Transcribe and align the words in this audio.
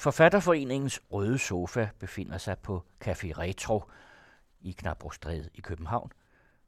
Forfatterforeningens 0.00 1.00
Røde 1.12 1.38
Sofa 1.38 1.88
befinder 1.98 2.38
sig 2.38 2.58
på 2.58 2.82
Café 3.04 3.32
Retro 3.38 3.84
i 4.60 4.72
Knabrostræde 4.72 5.48
i 5.54 5.60
København, 5.60 6.12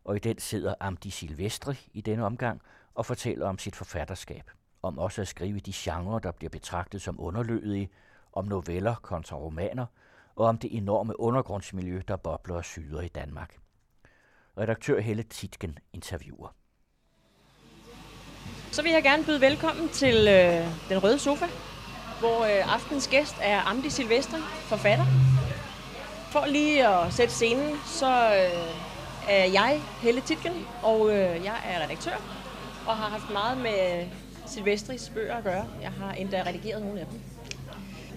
og 0.05 0.17
i 0.17 0.19
den 0.19 0.39
sidder 0.39 0.75
Amdi 0.81 1.11
Silvestri 1.11 1.89
i 1.93 2.01
denne 2.01 2.25
omgang 2.25 2.63
og 2.95 3.07
fortæller 3.07 3.49
om 3.49 3.59
sit 3.59 3.77
forfatterskab, 3.77 4.51
om 4.83 4.99
også 4.99 5.21
at 5.21 5.29
skrive 5.29 5.61
de 5.61 5.73
genrer, 5.75 6.19
der 6.19 6.33
bliver 6.33 6.51
betragtet 6.51 7.03
som 7.03 7.21
underlødige, 7.21 7.91
om 8.33 8.45
noveller 8.45 8.95
kontra 8.95 9.37
romaner, 9.37 9.87
og 10.37 10.47
om 10.47 10.59
det 10.59 10.77
enorme 10.77 11.21
undergrundsmiljø, 11.21 12.03
der 12.09 12.17
bobler 12.17 12.55
og 12.55 12.65
syder 12.65 13.01
i 13.01 13.09
Danmark. 13.09 13.59
Redaktør 14.59 15.01
Helle 15.01 15.23
Titgen 15.23 15.79
interviewer. 15.93 16.55
Så 18.73 18.83
vil 18.83 18.93
jeg 18.93 19.03
gerne 19.03 19.25
byde 19.25 19.41
velkommen 19.41 19.89
til 19.89 20.17
øh, 20.29 20.89
Den 20.89 21.03
Røde 21.03 21.19
Sofa, 21.19 21.47
hvor 22.23 22.45
øh, 22.45 22.75
aftens 22.75 23.09
gæst 23.09 23.37
er 23.41 23.61
Amdi 23.61 23.91
Silvestri, 23.91 24.39
forfatter. 24.69 25.05
For 26.31 26.47
lige 26.47 26.89
at 26.89 27.13
sætte 27.13 27.35
scenen, 27.35 27.77
så 27.87 28.07
øh, 28.07 28.75
er 29.29 29.45
jeg 29.45 29.81
Helle 30.03 30.21
Titken, 30.21 30.67
og 30.83 31.09
øh, 31.09 31.45
jeg 31.45 31.55
er 31.67 31.85
redaktør, 31.85 32.23
og 32.87 32.97
har 32.97 33.09
haft 33.09 33.31
meget 33.33 33.59
med 33.59 34.07
Silvestris 34.47 35.13
bøger 35.15 35.37
at 35.37 35.45
gøre. 35.45 35.65
Jeg 35.83 35.91
har 35.91 36.13
endda 36.13 36.43
redigeret 36.47 36.83
nogle 36.83 37.01
af 37.01 37.07
dem. 37.07 37.21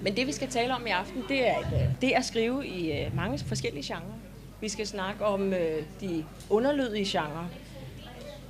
Men 0.02 0.16
det, 0.16 0.28
vi 0.28 0.32
skal 0.32 0.50
tale 0.50 0.76
om 0.76 0.88
i 0.88 0.90
aften, 0.90 1.24
det 1.30 1.48
er, 1.48 1.56
at, 1.56 1.74
øh, 1.74 1.90
det 2.02 2.14
er 2.14 2.20
at 2.20 2.26
skrive 2.26 2.68
i 2.68 2.92
øh, 2.92 3.16
mange 3.16 3.40
forskellige 3.40 3.84
genrer. 3.94 4.20
Vi 4.62 4.70
skal 4.70 4.88
snakke 4.88 5.26
om 5.26 5.54
øh, 5.54 5.84
de 6.02 6.26
underlydige 6.50 7.06
genrer, 7.06 7.48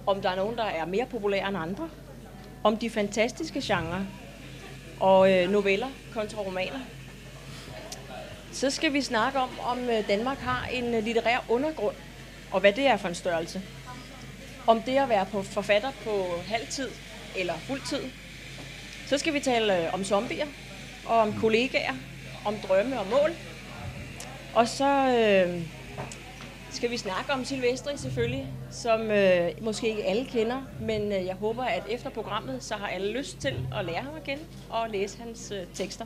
om 0.08 0.22
der 0.22 0.30
er 0.30 0.36
nogen, 0.36 0.58
der 0.58 0.64
er 0.64 0.86
mere 0.86 1.06
populære 1.06 1.48
end 1.48 1.58
andre, 1.58 1.90
om 2.64 2.78
de 2.78 2.90
fantastiske 2.90 3.62
genrer, 3.64 4.06
og 5.00 5.32
øh, 5.32 5.50
noveller 5.50 5.88
kontra 6.14 6.42
romaner. 6.42 6.80
Så 8.52 8.70
skal 8.70 8.94
vi 8.94 9.02
snakke 9.02 9.40
om, 9.40 9.50
om 9.66 9.80
øh, 9.90 10.08
Danmark 10.08 10.38
har 10.38 10.68
en 10.74 10.94
øh, 10.94 11.04
litterær 11.04 11.46
undergrund, 11.50 11.96
og 12.52 12.60
hvad 12.60 12.74
det 12.74 12.88
er 12.88 12.98
for 12.98 13.08
en 13.08 13.16
størrelse. 13.16 13.62
Om 14.68 14.82
det 14.82 14.98
at 14.98 15.10
være 15.10 15.26
på 15.26 15.42
forfatter 15.42 15.92
på 16.04 16.26
halvtid 16.48 16.90
eller 17.38 17.54
fuldtid. 17.54 18.02
Så 19.08 19.18
skal 19.18 19.34
vi 19.34 19.40
tale 19.40 19.86
øh, 19.88 19.94
om 19.94 20.04
zombier, 20.04 20.46
og 21.06 21.18
om 21.18 21.34
kollegaer, 21.40 21.94
om 22.46 22.56
drømme 22.68 23.00
og 23.00 23.08
mål. 23.08 23.32
Og 24.54 24.68
så 24.68 24.86
øh, 24.86 25.62
skal 26.76 26.92
vi 26.92 26.98
snakke 26.98 27.34
om 27.34 27.46
Silvestri 27.46 27.98
selvfølgelig, 27.98 28.48
som 28.72 29.02
øh, 29.02 29.52
måske 29.62 29.90
ikke 29.90 30.04
alle 30.04 30.26
kender, 30.26 30.62
men 30.82 31.02
øh, 31.02 31.26
jeg 31.26 31.36
håber, 31.36 31.64
at 31.64 31.84
efter 31.90 32.10
programmet, 32.10 32.64
så 32.64 32.74
har 32.76 32.88
alle 32.88 33.18
lyst 33.18 33.38
til 33.38 33.68
at 33.80 33.86
lære 33.86 34.02
ham 34.02 34.16
at 34.16 34.24
kende 34.24 34.44
og 34.70 34.90
læse 34.90 35.20
hans 35.20 35.52
øh, 35.52 35.60
tekster. 35.74 36.06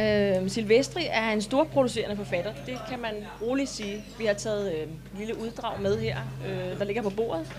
Øh, 0.00 0.50
Silvestri 0.50 1.06
er 1.10 1.30
en 1.30 1.42
stor 1.42 1.64
producerende 1.64 2.16
forfatter, 2.16 2.52
det 2.66 2.78
kan 2.88 2.98
man 2.98 3.14
roligt 3.42 3.70
sige. 3.70 4.04
Vi 4.18 4.24
har 4.24 4.34
taget 4.34 4.72
øh, 4.72 4.82
et 4.82 4.88
lille 5.18 5.38
uddrag 5.38 5.80
med 5.80 5.98
her, 5.98 6.16
øh, 6.46 6.78
der 6.78 6.84
ligger 6.84 7.02
på 7.02 7.10
bordet. 7.10 7.52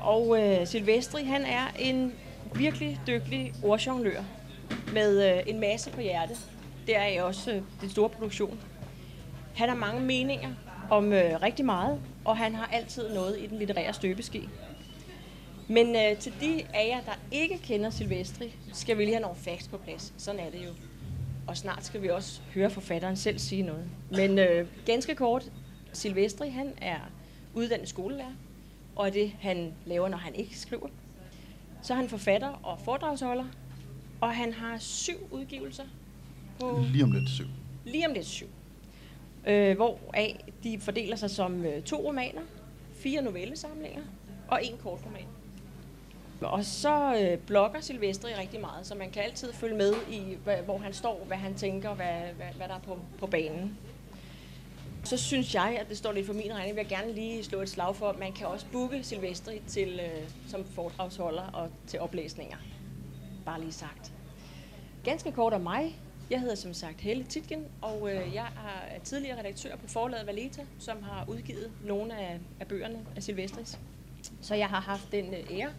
Og 0.00 0.42
øh, 0.42 0.66
Silvestri, 0.66 1.24
han 1.24 1.44
er 1.44 1.66
en 1.78 2.12
virkelig 2.54 3.00
dygtig 3.06 3.52
ordjonglør 3.62 4.22
med 4.92 5.36
øh, 5.36 5.42
en 5.46 5.60
masse 5.60 5.90
på 5.90 6.00
hjertet. 6.00 6.38
Det 6.86 6.96
er 6.96 7.22
også 7.22 7.50
øh, 7.50 7.62
den 7.80 7.90
store 7.90 8.08
produktion. 8.08 8.60
Han 9.54 9.68
har 9.68 9.76
mange 9.76 10.00
meninger 10.00 10.50
om 10.90 11.12
øh, 11.12 11.42
rigtig 11.42 11.64
meget, 11.64 12.00
og 12.24 12.36
han 12.36 12.54
har 12.54 12.66
altid 12.66 13.14
noget 13.14 13.38
i 13.38 13.46
den 13.46 13.58
litterære 13.58 13.92
støbeski. 13.92 14.48
Men 15.68 15.96
øh, 15.96 16.18
til 16.18 16.32
de 16.40 16.62
af 16.74 16.88
jer, 16.88 17.00
der 17.00 17.18
ikke 17.32 17.58
kender 17.58 17.90
Silvestri, 17.90 18.54
skal 18.72 18.98
vi 18.98 19.04
lige 19.04 19.14
have 19.14 19.22
nogle 19.22 19.36
facts 19.36 19.68
på 19.68 19.76
plads. 19.76 20.14
Sådan 20.16 20.40
er 20.40 20.50
det 20.50 20.64
jo. 20.64 20.70
Og 21.46 21.56
snart 21.56 21.84
skal 21.84 22.02
vi 22.02 22.08
også 22.08 22.40
høre 22.54 22.70
forfatteren 22.70 23.16
selv 23.16 23.38
sige 23.38 23.62
noget. 23.62 23.84
Men 24.10 24.38
øh, 24.38 24.66
ganske 24.86 25.14
kort, 25.14 25.50
Silvestri 25.92 26.48
han 26.48 26.72
er 26.80 26.98
uddannet 27.54 27.88
skolelærer, 27.88 28.32
og 28.96 29.12
det, 29.12 29.32
han 29.40 29.72
laver, 29.86 30.08
når 30.08 30.18
han 30.18 30.34
ikke 30.34 30.58
skriver. 30.58 30.88
Så 31.82 31.92
er 31.92 31.96
han 31.96 32.08
forfatter 32.08 32.48
og 32.48 32.80
foredragsholder, 32.84 33.44
og 34.20 34.34
han 34.34 34.52
har 34.52 34.78
syv 34.78 35.28
udgivelser. 35.30 35.84
På 36.60 36.84
lige 36.92 37.04
om 37.04 37.12
lidt 37.12 37.28
syv. 37.28 37.46
Lige 37.84 38.08
om 38.08 38.14
lidt 38.14 38.26
syv 38.26 38.46
øh, 39.46 39.76
hvor 39.76 39.98
af 40.14 40.44
de 40.62 40.80
fordeler 40.80 41.16
sig 41.16 41.30
som 41.30 41.64
øh, 41.64 41.82
to 41.82 41.96
romaner, 41.96 42.42
fire 42.94 43.22
novellesamlinger 43.22 44.02
og 44.48 44.64
en 44.64 44.76
kort 44.82 45.00
roman. 45.06 45.26
Og 46.40 46.64
så 46.64 47.16
øh, 47.20 47.38
blogger 47.38 47.80
Silvestri 47.80 48.34
rigtig 48.34 48.60
meget, 48.60 48.86
så 48.86 48.94
man 48.94 49.10
kan 49.10 49.22
altid 49.22 49.52
følge 49.52 49.76
med 49.76 49.94
i, 50.10 50.38
hvor 50.64 50.78
han 50.78 50.92
står, 50.92 51.24
hvad 51.26 51.36
han 51.36 51.54
tænker, 51.54 51.94
hvad, 51.94 52.20
hvad, 52.36 52.46
hvad 52.56 52.68
der 52.68 52.74
er 52.74 52.80
på, 52.80 52.98
på 53.18 53.26
banen. 53.26 53.78
Så 55.04 55.16
synes 55.16 55.54
jeg, 55.54 55.76
at 55.80 55.88
det 55.88 55.96
står 55.96 56.12
lidt 56.12 56.26
for 56.26 56.32
min 56.32 56.54
regning, 56.54 56.76
vil 56.76 56.86
jeg 56.90 56.98
gerne 56.98 57.12
lige 57.12 57.44
slå 57.44 57.60
et 57.60 57.68
slag 57.68 57.96
for, 57.96 58.08
at 58.08 58.18
man 58.18 58.32
kan 58.32 58.46
også 58.46 58.66
booke 58.72 59.02
Silvestri 59.02 59.62
til, 59.66 60.00
øh, 60.00 60.28
som 60.48 60.64
foredragsholder 60.64 61.42
og 61.42 61.70
til 61.86 62.00
oplæsninger. 62.00 62.56
Bare 63.44 63.60
lige 63.60 63.72
sagt. 63.72 64.12
Ganske 65.04 65.32
kort 65.32 65.52
om 65.52 65.60
mig. 65.60 66.00
Jeg 66.34 66.40
hedder 66.40 66.54
som 66.54 66.74
sagt 66.74 67.00
Helle 67.00 67.24
Titgen, 67.24 67.64
og 67.82 68.12
øh, 68.12 68.34
jeg 68.34 68.46
er 68.94 68.98
tidligere 69.04 69.38
redaktør 69.38 69.76
på 69.76 69.88
forlaget 69.88 70.26
Valeta, 70.26 70.62
som 70.78 71.02
har 71.02 71.24
udgivet 71.28 71.72
nogle 71.84 72.18
af, 72.18 72.40
af 72.60 72.66
bøgerne 72.66 73.06
af 73.16 73.22
Silvestris. 73.22 73.78
Så 74.40 74.54
jeg 74.54 74.68
har 74.68 74.80
haft 74.80 75.12
den 75.12 75.34
øh, 75.34 75.58
ære 75.58 75.70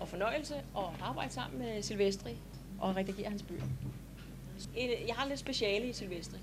og 0.00 0.08
fornøjelse 0.08 0.54
at 0.54 0.84
arbejde 1.00 1.32
sammen 1.32 1.58
med 1.58 1.82
Silvestri 1.82 2.36
og 2.80 2.96
redigere 2.96 3.28
hans 3.28 3.42
bøger. 3.42 3.64
Øh, 4.78 5.08
jeg 5.08 5.14
har 5.14 5.28
lidt 5.28 5.40
speciale 5.40 5.86
i 5.86 5.92
Silvestri, 5.92 6.38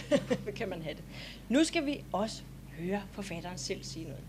kan 0.56 0.68
man 0.68 0.82
have 0.82 0.94
det. 0.94 1.04
Nu 1.48 1.64
skal 1.64 1.86
vi 1.86 2.04
også 2.12 2.42
høre 2.78 3.02
forfatteren 3.12 3.58
selv 3.58 3.84
sige 3.84 4.04
noget. 4.04 4.24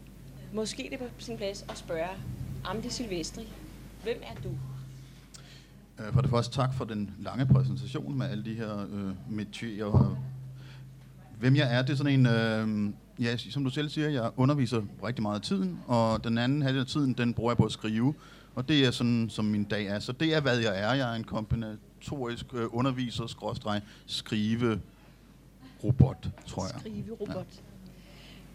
Måske 0.53 0.83
det 0.83 0.93
er 0.93 0.97
på 0.97 1.09
sin 1.19 1.37
plads 1.37 1.65
at 1.69 1.77
spørge 1.77 2.17
Amdi 2.65 2.89
Silvestri. 2.89 3.47
Hvem 4.03 4.21
er 4.23 4.41
du? 4.41 4.49
Øh, 5.99 6.13
for 6.13 6.21
det 6.21 6.29
første 6.29 6.55
tak 6.55 6.73
for 6.73 6.85
den 6.85 7.13
lange 7.19 7.45
præsentation 7.45 8.17
med 8.17 8.29
alle 8.29 8.45
de 8.45 8.53
her 8.53 8.79
øh, 8.79 9.31
metier. 9.31 10.17
Hvem 11.39 11.55
jeg 11.55 11.75
er, 11.75 11.81
det 11.81 11.89
er 11.89 11.95
sådan 11.95 12.19
en, 12.19 12.25
øh, 12.25 12.93
ja, 13.25 13.37
som 13.37 13.63
du 13.63 13.69
selv 13.69 13.89
siger, 13.89 14.09
jeg 14.09 14.31
underviser 14.37 14.81
rigtig 15.03 15.21
meget 15.21 15.35
af 15.35 15.41
tiden, 15.41 15.79
og 15.87 16.23
den 16.23 16.37
anden 16.37 16.61
halvdel 16.61 16.81
af 16.81 16.87
tiden, 16.87 17.13
den 17.13 17.33
bruger 17.33 17.51
jeg 17.51 17.57
på 17.57 17.65
at 17.65 17.71
skrive, 17.71 18.13
og 18.55 18.69
det 18.69 18.85
er 18.85 18.91
sådan, 18.91 19.29
som 19.29 19.45
min 19.45 19.63
dag 19.63 19.85
er. 19.85 19.99
Så 19.99 20.11
det 20.11 20.35
er, 20.35 20.41
hvad 20.41 20.57
jeg 20.57 20.79
er. 20.79 20.93
Jeg 20.93 21.11
er 21.11 21.15
en 21.15 21.23
kombinatorisk 21.23 22.45
øh, 22.53 22.65
underviser, 22.71 23.27
skråstreg, 23.27 23.81
skrive, 24.05 24.81
robot, 25.83 26.27
tror 26.47 26.63
jeg. 26.63 26.79
Skrive 26.79 27.15
robot. 27.21 27.35
Ja. 27.35 27.43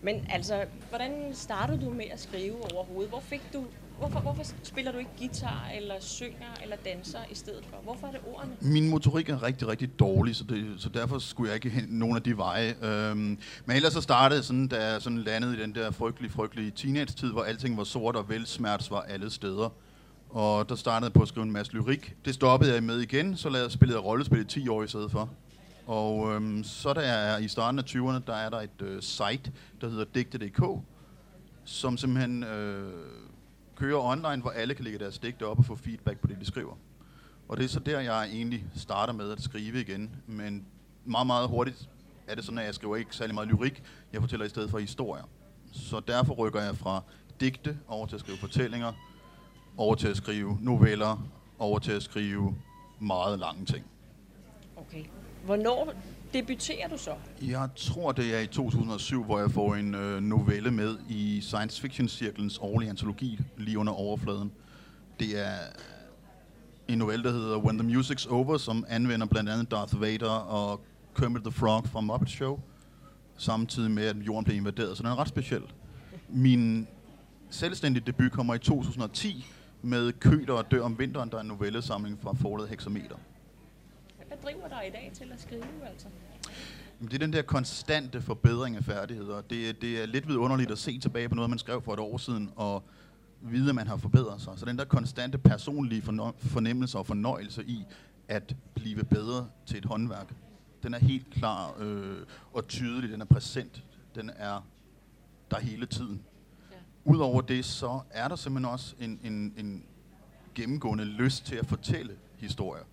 Men 0.02 0.26
altså, 0.30 0.64
hvordan 0.88 1.30
startede 1.32 1.84
du 1.84 1.90
med 1.90 2.04
at 2.12 2.20
skrive 2.20 2.72
overhovedet? 2.74 3.10
Hvor 3.10 3.20
fik 3.20 3.42
du 3.52 3.64
Hvorfor, 3.98 4.20
hvorfor 4.20 4.42
spiller 4.62 4.92
du 4.92 4.98
ikke 4.98 5.10
guitar, 5.18 5.70
eller 5.76 5.94
synger, 6.00 6.54
eller 6.62 6.76
danser 6.84 7.18
i 7.30 7.34
stedet 7.34 7.64
for? 7.70 7.76
Hvorfor 7.82 8.06
er 8.06 8.10
det 8.10 8.20
ordene? 8.26 8.52
Min 8.60 8.88
motorik 8.88 9.28
er 9.28 9.42
rigtig, 9.42 9.68
rigtig 9.68 9.98
dårlig, 9.98 10.36
så, 10.36 10.44
det, 10.44 10.74
så 10.78 10.88
derfor 10.88 11.18
skulle 11.18 11.48
jeg 11.48 11.54
ikke 11.54 11.80
hen 11.80 11.88
nogen 11.88 12.16
af 12.16 12.22
de 12.22 12.36
veje. 12.36 12.74
Øhm, 12.82 13.38
men 13.64 13.76
ellers 13.76 13.92
så 13.92 14.00
startede 14.00 14.42
sådan, 14.42 14.68
da 14.68 14.86
jeg 14.86 15.02
sådan 15.02 15.18
landede 15.18 15.58
i 15.58 15.60
den 15.62 15.74
der 15.74 15.90
frygtelige, 15.90 16.32
frygtelige 16.32 16.70
teenage-tid, 16.70 17.32
hvor 17.32 17.42
alting 17.42 17.76
var 17.76 17.84
sort 17.84 18.16
og 18.16 18.28
velsmerts 18.28 18.90
var 18.90 19.00
alle 19.00 19.30
steder. 19.30 19.68
Og 20.30 20.68
der 20.68 20.74
startede 20.74 21.08
jeg 21.08 21.12
på 21.12 21.22
at 21.22 21.28
skrive 21.28 21.44
en 21.44 21.52
masse 21.52 21.72
lyrik. 21.72 22.14
Det 22.24 22.34
stoppede 22.34 22.74
jeg 22.74 22.82
med 22.82 23.00
igen, 23.00 23.36
så 23.36 23.48
lavede 23.48 23.64
jeg 23.64 23.72
spillet 23.72 24.04
rollespil 24.04 24.40
i 24.40 24.44
10 24.44 24.68
år 24.68 24.82
i 24.82 24.88
stedet 24.88 25.10
for. 25.10 25.30
Og 25.86 26.32
øhm, 26.34 26.64
så 26.64 26.92
da 26.92 27.00
jeg 27.00 27.34
er 27.34 27.38
i 27.38 27.48
starten 27.48 27.78
af 27.78 27.82
20'erne, 27.82 28.20
der 28.26 28.34
er 28.34 28.50
der 28.50 28.60
et 28.60 28.82
øh, 28.82 29.02
site, 29.02 29.52
der 29.80 29.88
hedder 29.88 30.04
digte.dk, 30.14 30.62
som 31.64 31.96
simpelthen... 31.96 32.44
Øh, 32.44 32.92
kører 33.78 33.98
online, 33.98 34.42
hvor 34.42 34.50
alle 34.50 34.74
kan 34.74 34.84
lægge 34.84 34.98
deres 34.98 35.18
digte 35.18 35.46
op 35.46 35.58
og 35.58 35.64
få 35.64 35.76
feedback 35.76 36.18
på 36.18 36.26
det, 36.26 36.40
de 36.40 36.44
skriver. 36.44 36.72
Og 37.48 37.56
det 37.56 37.64
er 37.64 37.68
så 37.68 37.80
der, 37.80 38.00
jeg 38.00 38.28
egentlig 38.32 38.64
starter 38.76 39.12
med 39.12 39.32
at 39.32 39.42
skrive 39.42 39.80
igen. 39.80 40.10
Men 40.26 40.66
meget, 41.04 41.26
meget 41.26 41.48
hurtigt 41.48 41.88
er 42.26 42.34
det 42.34 42.44
sådan, 42.44 42.58
at 42.58 42.64
jeg 42.66 42.74
skriver 42.74 42.96
ikke 42.96 43.16
særlig 43.16 43.34
meget 43.34 43.48
lyrik. 43.48 43.82
Jeg 44.12 44.20
fortæller 44.20 44.46
i 44.46 44.48
stedet 44.48 44.70
for 44.70 44.78
historier. 44.78 45.24
Så 45.72 46.00
derfor 46.00 46.34
rykker 46.34 46.60
jeg 46.60 46.76
fra 46.76 47.02
digte 47.40 47.78
over 47.88 48.06
til 48.06 48.14
at 48.14 48.20
skrive 48.20 48.38
fortællinger, 48.38 48.92
over 49.76 49.94
til 49.94 50.08
at 50.08 50.16
skrive 50.16 50.58
noveller, 50.60 51.28
over 51.58 51.78
til 51.78 51.92
at 51.92 52.02
skrive 52.02 52.54
meget 52.98 53.38
lange 53.38 53.64
ting. 53.64 53.84
Okay. 54.76 55.04
Hvornår 55.44 55.92
debuterer 56.34 56.88
du 56.88 56.98
så? 56.98 57.10
Jeg 57.42 57.68
tror, 57.76 58.12
det 58.12 58.34
er 58.34 58.40
i 58.40 58.46
2007, 58.46 59.24
hvor 59.24 59.38
jeg 59.38 59.50
får 59.50 59.74
en 59.74 59.94
øh, 59.94 60.20
novelle 60.20 60.70
med 60.70 60.96
i 61.08 61.40
Science 61.40 61.80
Fiction 61.80 62.08
Cirklens 62.08 62.58
årlige 62.58 62.90
antologi, 62.90 63.38
lige 63.56 63.78
under 63.78 63.92
overfladen. 63.92 64.52
Det 65.20 65.46
er 65.46 65.54
en 66.88 66.98
novelle, 66.98 67.24
der 67.24 67.32
hedder 67.32 67.58
When 67.58 67.78
the 67.78 67.98
Music's 67.98 68.32
Over, 68.32 68.56
som 68.58 68.84
anvender 68.88 69.26
blandt 69.26 69.50
andet 69.50 69.70
Darth 69.70 70.00
Vader 70.00 70.30
og 70.30 70.80
Kermit 71.16 71.42
the 71.42 71.52
Frog 71.52 71.88
fra 71.88 72.00
Muppet 72.00 72.30
Show, 72.30 72.60
samtidig 73.36 73.90
med, 73.90 74.04
at 74.04 74.16
jorden 74.16 74.44
blev 74.44 74.56
invaderet. 74.56 74.96
Så 74.96 75.02
den 75.02 75.10
er 75.12 75.18
ret 75.18 75.28
speciel. 75.28 75.62
Min 76.28 76.88
selvstændige 77.50 78.04
debut 78.06 78.32
kommer 78.32 78.54
i 78.54 78.58
2010 78.58 79.46
med 79.82 80.12
Køder 80.12 80.52
og 80.52 80.70
dør 80.70 80.82
om 80.82 80.98
vinteren, 80.98 81.30
der 81.30 81.36
er 81.36 81.40
en 81.40 81.46
novellesamling 81.46 82.18
fra 82.22 82.34
forladet 82.34 82.70
Hexameter. 82.70 83.16
Hvad 84.28 84.38
driver 84.44 84.68
dig 84.68 84.88
i 84.88 84.90
dag 84.90 85.10
til 85.14 85.32
at 85.32 85.40
skrive, 85.40 85.86
altså? 85.86 86.08
Det 87.00 87.14
er 87.14 87.18
den 87.18 87.32
der 87.32 87.42
konstante 87.42 88.22
forbedring 88.22 88.76
af 88.76 88.84
færdigheder. 88.84 89.40
Det, 89.40 89.82
det 89.82 90.02
er 90.02 90.06
lidt 90.06 90.28
vidunderligt 90.28 90.70
at 90.70 90.78
se 90.78 90.98
tilbage 90.98 91.28
på 91.28 91.34
noget, 91.34 91.50
man 91.50 91.58
skrev 91.58 91.82
for 91.82 91.92
et 91.92 92.00
år 92.00 92.16
siden, 92.16 92.50
og 92.56 92.82
vide, 93.40 93.68
at 93.68 93.74
man 93.74 93.86
har 93.86 93.96
forbedret 93.96 94.40
sig. 94.40 94.52
Så 94.56 94.64
den 94.64 94.78
der 94.78 94.84
konstante 94.84 95.38
personlige 95.38 96.02
fornemmelse 96.38 96.98
og 96.98 97.06
fornøjelse 97.06 97.64
i 97.64 97.84
at 98.28 98.56
blive 98.74 99.04
bedre 99.04 99.48
til 99.66 99.78
et 99.78 99.84
håndværk, 99.84 100.34
den 100.82 100.94
er 100.94 100.98
helt 100.98 101.30
klar 101.30 101.74
øh, 101.78 102.16
og 102.52 102.68
tydelig, 102.68 103.10
den 103.10 103.20
er 103.20 103.24
præsent, 103.24 103.84
den 104.14 104.30
er 104.36 104.66
der 105.50 105.60
hele 105.60 105.86
tiden. 105.86 106.22
Ja. 106.70 106.76
Udover 107.04 107.40
det, 107.40 107.64
så 107.64 108.00
er 108.10 108.28
der 108.28 108.36
simpelthen 108.36 108.72
også 108.72 108.94
en, 109.00 109.20
en, 109.24 109.54
en 109.56 109.84
gennemgående 110.54 111.04
lyst 111.04 111.46
til 111.46 111.56
at 111.56 111.66
fortælle 111.66 112.12
historier, 112.36 112.84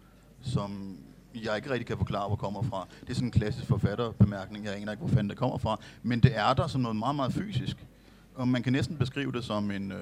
som 0.42 0.98
jeg 1.44 1.56
ikke 1.56 1.70
rigtig 1.70 1.88
kan 1.88 1.98
forklare, 1.98 2.28
hvor 2.28 2.36
kommer 2.36 2.62
fra. 2.62 2.88
Det 3.02 3.10
er 3.10 3.14
sådan 3.14 3.28
en 3.28 3.32
klassisk 3.32 3.68
forfatterbemærkning, 3.68 4.66
jeg 4.66 4.76
aner 4.76 4.92
ikke, 4.92 5.02
hvor 5.04 5.10
fanden 5.10 5.30
det 5.30 5.38
kommer 5.38 5.58
fra, 5.58 5.80
men 6.04 6.20
det 6.20 6.38
er 6.38 6.54
der 6.54 6.68
som 6.68 6.82
noget 6.82 6.96
meget, 6.96 7.16
meget 7.16 7.34
fysisk. 7.34 7.78
Og 8.36 8.48
man 8.48 8.64
kan 8.64 8.74
næsten 8.74 8.98
beskrive 8.98 9.32
det 9.32 9.44
som 9.44 9.72
en, 9.72 9.92
øh, 9.92 10.00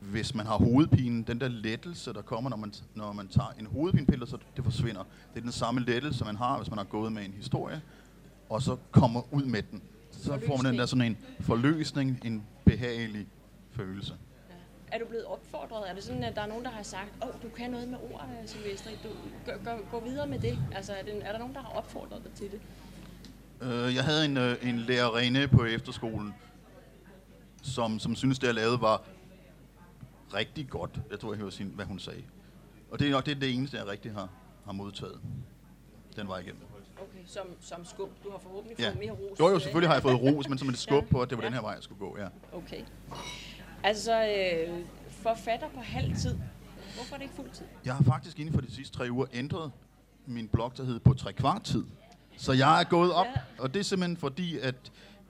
hvis 0.00 0.34
man 0.34 0.46
har 0.46 0.56
hovedpine, 0.56 1.24
den 1.24 1.40
der 1.40 1.48
lettelse, 1.48 2.12
der 2.12 2.22
kommer, 2.22 2.50
når 2.50 2.56
man, 2.56 2.72
når 2.94 3.12
man 3.12 3.28
tager 3.28 3.54
en 3.60 3.66
hovedpinepille, 3.66 4.26
så 4.26 4.36
det 4.56 4.64
forsvinder. 4.64 5.02
Det 5.34 5.38
er 5.38 5.40
den 5.40 5.52
samme 5.52 5.80
lettelse, 5.80 6.24
man 6.24 6.36
har, 6.36 6.56
hvis 6.58 6.70
man 6.70 6.78
har 6.78 6.84
gået 6.84 7.12
med 7.12 7.24
en 7.24 7.32
historie, 7.32 7.80
og 8.48 8.62
så 8.62 8.76
kommer 8.90 9.34
ud 9.34 9.44
med 9.44 9.62
den. 9.70 9.82
Så 10.10 10.40
får 10.46 10.56
man 10.56 10.72
den 10.72 10.78
der 10.78 10.86
sådan 10.86 11.06
en 11.06 11.16
forløsning, 11.40 12.20
en 12.24 12.42
behagelig 12.64 13.26
følelse. 13.70 14.14
Er 14.96 15.00
du 15.00 15.06
blevet 15.06 15.24
opfordret? 15.24 15.90
Er 15.90 15.94
det 15.94 16.04
sådan, 16.04 16.24
at 16.24 16.36
der 16.36 16.42
er 16.42 16.46
nogen, 16.46 16.64
der 16.64 16.70
har 16.70 16.82
sagt, 16.82 17.10
åh, 17.22 17.28
oh, 17.28 17.34
du 17.42 17.48
kan 17.48 17.70
noget 17.70 17.88
med 17.88 17.98
ord, 18.12 18.28
Silvestre, 18.46 18.90
du, 18.90 19.08
gå, 19.46 19.52
gå, 19.64 19.70
gå 19.90 20.00
videre 20.00 20.26
med 20.26 20.38
det? 20.38 20.58
Altså, 20.74 20.92
er, 20.92 21.02
det, 21.02 21.26
er 21.26 21.32
der 21.32 21.38
nogen, 21.38 21.54
der 21.54 21.60
har 21.60 21.68
opfordret 21.68 22.24
dig 22.24 22.32
til 22.32 22.50
det? 22.50 22.60
Øh, 23.60 23.94
jeg 23.94 24.04
havde 24.04 24.24
en, 24.24 24.36
øh, 24.36 24.68
en 24.68 24.78
lærerinde 24.78 25.48
på 25.48 25.64
efterskolen, 25.64 26.34
som, 27.62 27.98
som 27.98 28.14
synes 28.14 28.38
det, 28.38 28.46
jeg 28.46 28.54
lavede, 28.54 28.80
var 28.80 29.02
rigtig 30.34 30.68
godt. 30.68 31.00
Jeg 31.10 31.20
tror, 31.20 31.32
jeg 31.32 31.40
hørte 31.40 31.56
sin, 31.56 31.72
hvad 31.74 31.84
hun 31.84 31.98
sagde. 31.98 32.22
Og 32.90 32.98
det 32.98 33.06
er 33.06 33.10
nok 33.10 33.26
det, 33.26 33.36
er 33.36 33.40
det 33.40 33.54
eneste, 33.54 33.76
jeg 33.76 33.86
rigtig 33.86 34.12
har, 34.12 34.28
har 34.64 34.72
modtaget. 34.72 35.20
Den 36.16 36.28
var 36.28 36.38
igennem. 36.38 36.62
Okay, 36.96 37.18
som, 37.26 37.46
som 37.60 37.84
skub. 37.84 38.10
Du 38.24 38.30
har 38.30 38.38
forhåbentlig 38.38 38.80
ja. 38.80 38.88
fået 38.88 38.98
mere 38.98 39.12
ros. 39.12 39.40
Jo, 39.40 39.48
jo, 39.48 39.58
selvfølgelig 39.58 39.88
har 39.88 39.94
jeg 39.94 40.02
fået 40.02 40.22
ros, 40.22 40.48
men 40.48 40.58
som 40.58 40.68
et 40.68 40.78
skub 40.78 41.04
ja. 41.06 41.10
på, 41.10 41.22
at 41.22 41.30
det 41.30 41.38
var 41.38 41.42
ja. 41.44 41.46
den 41.46 41.54
her 41.54 41.62
vej, 41.62 41.72
jeg 41.72 41.82
skulle 41.82 41.98
gå, 41.98 42.18
ja. 42.18 42.28
Okay. 42.52 42.84
Altså, 43.86 44.12
øh, 44.12 44.84
forfatter 45.10 45.68
på 45.74 45.80
halv 45.80 46.16
tid. 46.16 46.38
Hvorfor 46.94 47.14
er 47.14 47.18
det 47.18 47.22
ikke 47.22 47.34
fuld 47.34 47.50
tid? 47.50 47.66
Jeg 47.84 47.94
har 47.94 48.04
faktisk 48.04 48.38
inden 48.38 48.54
for 48.54 48.60
de 48.60 48.70
sidste 48.70 48.96
tre 48.98 49.10
uger 49.10 49.26
ændret 49.32 49.72
min 50.26 50.48
blog, 50.48 50.72
der 50.76 50.84
hedder 50.84 51.00
på 51.00 51.14
tre 51.14 51.32
kvart 51.32 51.62
tid. 51.62 51.84
Så 52.36 52.52
jeg 52.52 52.80
er 52.80 52.84
gået 52.84 53.12
op, 53.12 53.26
ja. 53.26 53.62
og 53.62 53.74
det 53.74 53.80
er 53.80 53.84
simpelthen 53.84 54.16
fordi, 54.16 54.58
at 54.58 54.74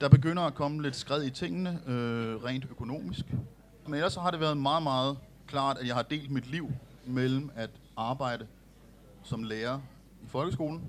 der 0.00 0.08
begynder 0.08 0.42
at 0.42 0.54
komme 0.54 0.82
lidt 0.82 0.96
skred 0.96 1.24
i 1.24 1.30
tingene, 1.30 1.80
øh, 1.86 2.44
rent 2.44 2.64
økonomisk. 2.70 3.24
Men 3.84 3.94
ellers 3.94 4.12
så 4.12 4.20
har 4.20 4.30
det 4.30 4.40
været 4.40 4.56
meget, 4.56 4.82
meget 4.82 5.18
klart, 5.46 5.78
at 5.78 5.86
jeg 5.86 5.94
har 5.94 6.02
delt 6.02 6.30
mit 6.30 6.46
liv 6.46 6.72
mellem 7.06 7.50
at 7.54 7.70
arbejde 7.96 8.46
som 9.22 9.42
lærer 9.42 9.80
i 10.22 10.26
folkeskolen 10.26 10.82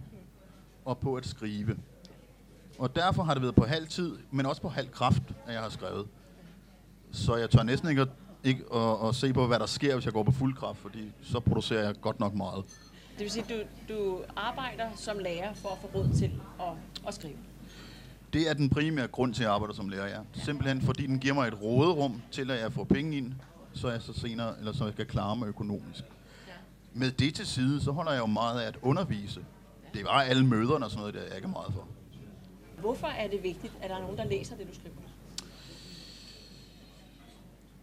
og 0.86 0.98
på 0.98 1.16
at 1.16 1.26
skrive. 1.26 1.78
Og 2.80 2.96
derfor 2.96 3.24
har 3.24 3.34
det 3.34 3.44
været 3.44 3.56
på 3.56 3.66
halv 3.66 3.88
tid, 3.88 4.18
men 4.32 4.46
også 4.46 4.62
på 4.62 4.70
halv 4.70 4.92
kraft, 4.92 5.24
at 5.48 5.54
jeg 5.54 5.62
har 5.62 5.70
skrevet. 5.70 6.08
Så 7.18 7.36
jeg 7.36 7.50
tør 7.50 7.64
næsten 7.64 7.90
ikke 7.90 8.02
at, 8.02 8.08
ikke 8.44 8.64
at, 8.76 9.08
at 9.10 9.16
se 9.16 9.34
på, 9.34 9.48
hvad 9.48 9.60
der 9.60 9.66
sker, 9.66 9.94
hvis 9.94 10.06
jeg 10.06 10.14
går 10.14 10.24
på 10.24 10.32
fuld 10.32 10.56
kraft, 10.56 10.80
fordi 10.80 11.12
så 11.24 11.40
producerer 11.40 11.84
jeg 11.86 11.96
godt 12.02 12.20
nok 12.20 12.34
meget. 12.34 12.64
Det 13.18 13.24
vil 13.24 13.32
sige, 13.32 13.44
at 13.44 13.50
du, 13.50 13.94
du 13.94 14.22
arbejder 14.36 14.90
som 14.96 15.20
lærer 15.20 15.54
for 15.54 15.70
at 15.70 15.78
få 15.82 15.88
råd 15.98 16.10
til 16.16 16.32
at, 16.60 16.68
at 17.08 17.14
skrive? 17.14 17.38
Det 18.34 18.50
er 18.50 18.54
den 18.54 18.70
primære 18.70 19.08
grund 19.08 19.34
til, 19.34 19.44
at 19.44 19.46
jeg 19.46 19.54
arbejder 19.54 19.74
som 19.74 19.90
lærer, 19.90 20.08
ja. 20.08 20.20
Simpelthen 20.34 20.82
fordi 20.82 21.08
den 21.08 21.20
giver 21.20 21.34
mig 21.34 21.48
et 21.48 21.62
råderum 21.62 22.22
til, 22.32 22.52
at 22.52 22.60
jeg 22.60 22.74
får 22.74 22.84
penge 22.84 23.18
ind, 23.18 23.34
så 23.74 23.90
jeg 23.90 24.02
så 24.02 24.14
senere, 24.14 24.60
eller 24.60 24.74
så 24.74 24.84
jeg 24.84 24.94
skal 24.94 25.06
klare 25.06 25.36
mig 25.36 25.48
økonomisk. 25.48 26.04
Ja. 26.48 26.54
Med 26.94 27.12
det 27.12 27.36
til 27.36 27.48
side, 27.48 27.82
så 27.82 27.92
holder 27.92 28.12
jeg 28.12 28.20
jo 28.20 28.26
meget 28.26 28.62
af 28.62 28.68
at 28.68 28.78
undervise. 28.82 29.46
Det 29.94 30.04
var 30.04 30.10
alle 30.10 30.46
møderne 30.46 30.86
og 30.86 30.92
sådan 30.92 31.00
noget, 31.00 31.14
der 31.14 31.22
jeg 31.22 31.36
ikke 31.36 31.46
er 31.46 31.52
meget 31.52 31.74
for. 31.74 31.88
Hvorfor 32.80 33.08
er 33.08 33.28
det 33.28 33.44
vigtigt, 33.44 33.74
at 33.82 33.90
der 33.90 33.96
er 33.96 34.02
nogen, 34.02 34.18
der 34.18 34.26
læser 34.26 34.56
det, 34.56 34.68
du 34.68 34.76
skriver? 34.76 34.96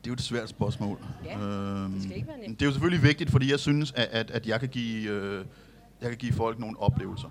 Det 0.05 0.11
er 0.11 0.13
jo 0.13 0.15
et 0.15 0.23
svært 0.23 0.49
spørgsmål. 0.49 0.99
Ja, 1.25 1.39
øhm, 1.39 1.93
det 1.93 2.03
skal 2.03 2.17
ikke 2.17 2.29
være 2.29 2.39
nemt. 2.39 2.61
Det 2.61 2.65
er 2.65 2.67
jo 2.69 2.73
selvfølgelig 2.73 3.03
vigtigt, 3.03 3.31
fordi 3.31 3.51
jeg 3.51 3.61
synes, 3.61 3.93
at, 3.93 4.09
at, 4.11 4.31
at 4.31 4.47
jeg, 4.47 4.61
kan 4.61 4.69
give, 4.69 5.11
øh, 5.11 5.45
jeg 6.01 6.09
kan 6.09 6.19
give 6.19 6.33
folk 6.33 6.59
nogle 6.59 6.81
oplevelser. 6.81 7.29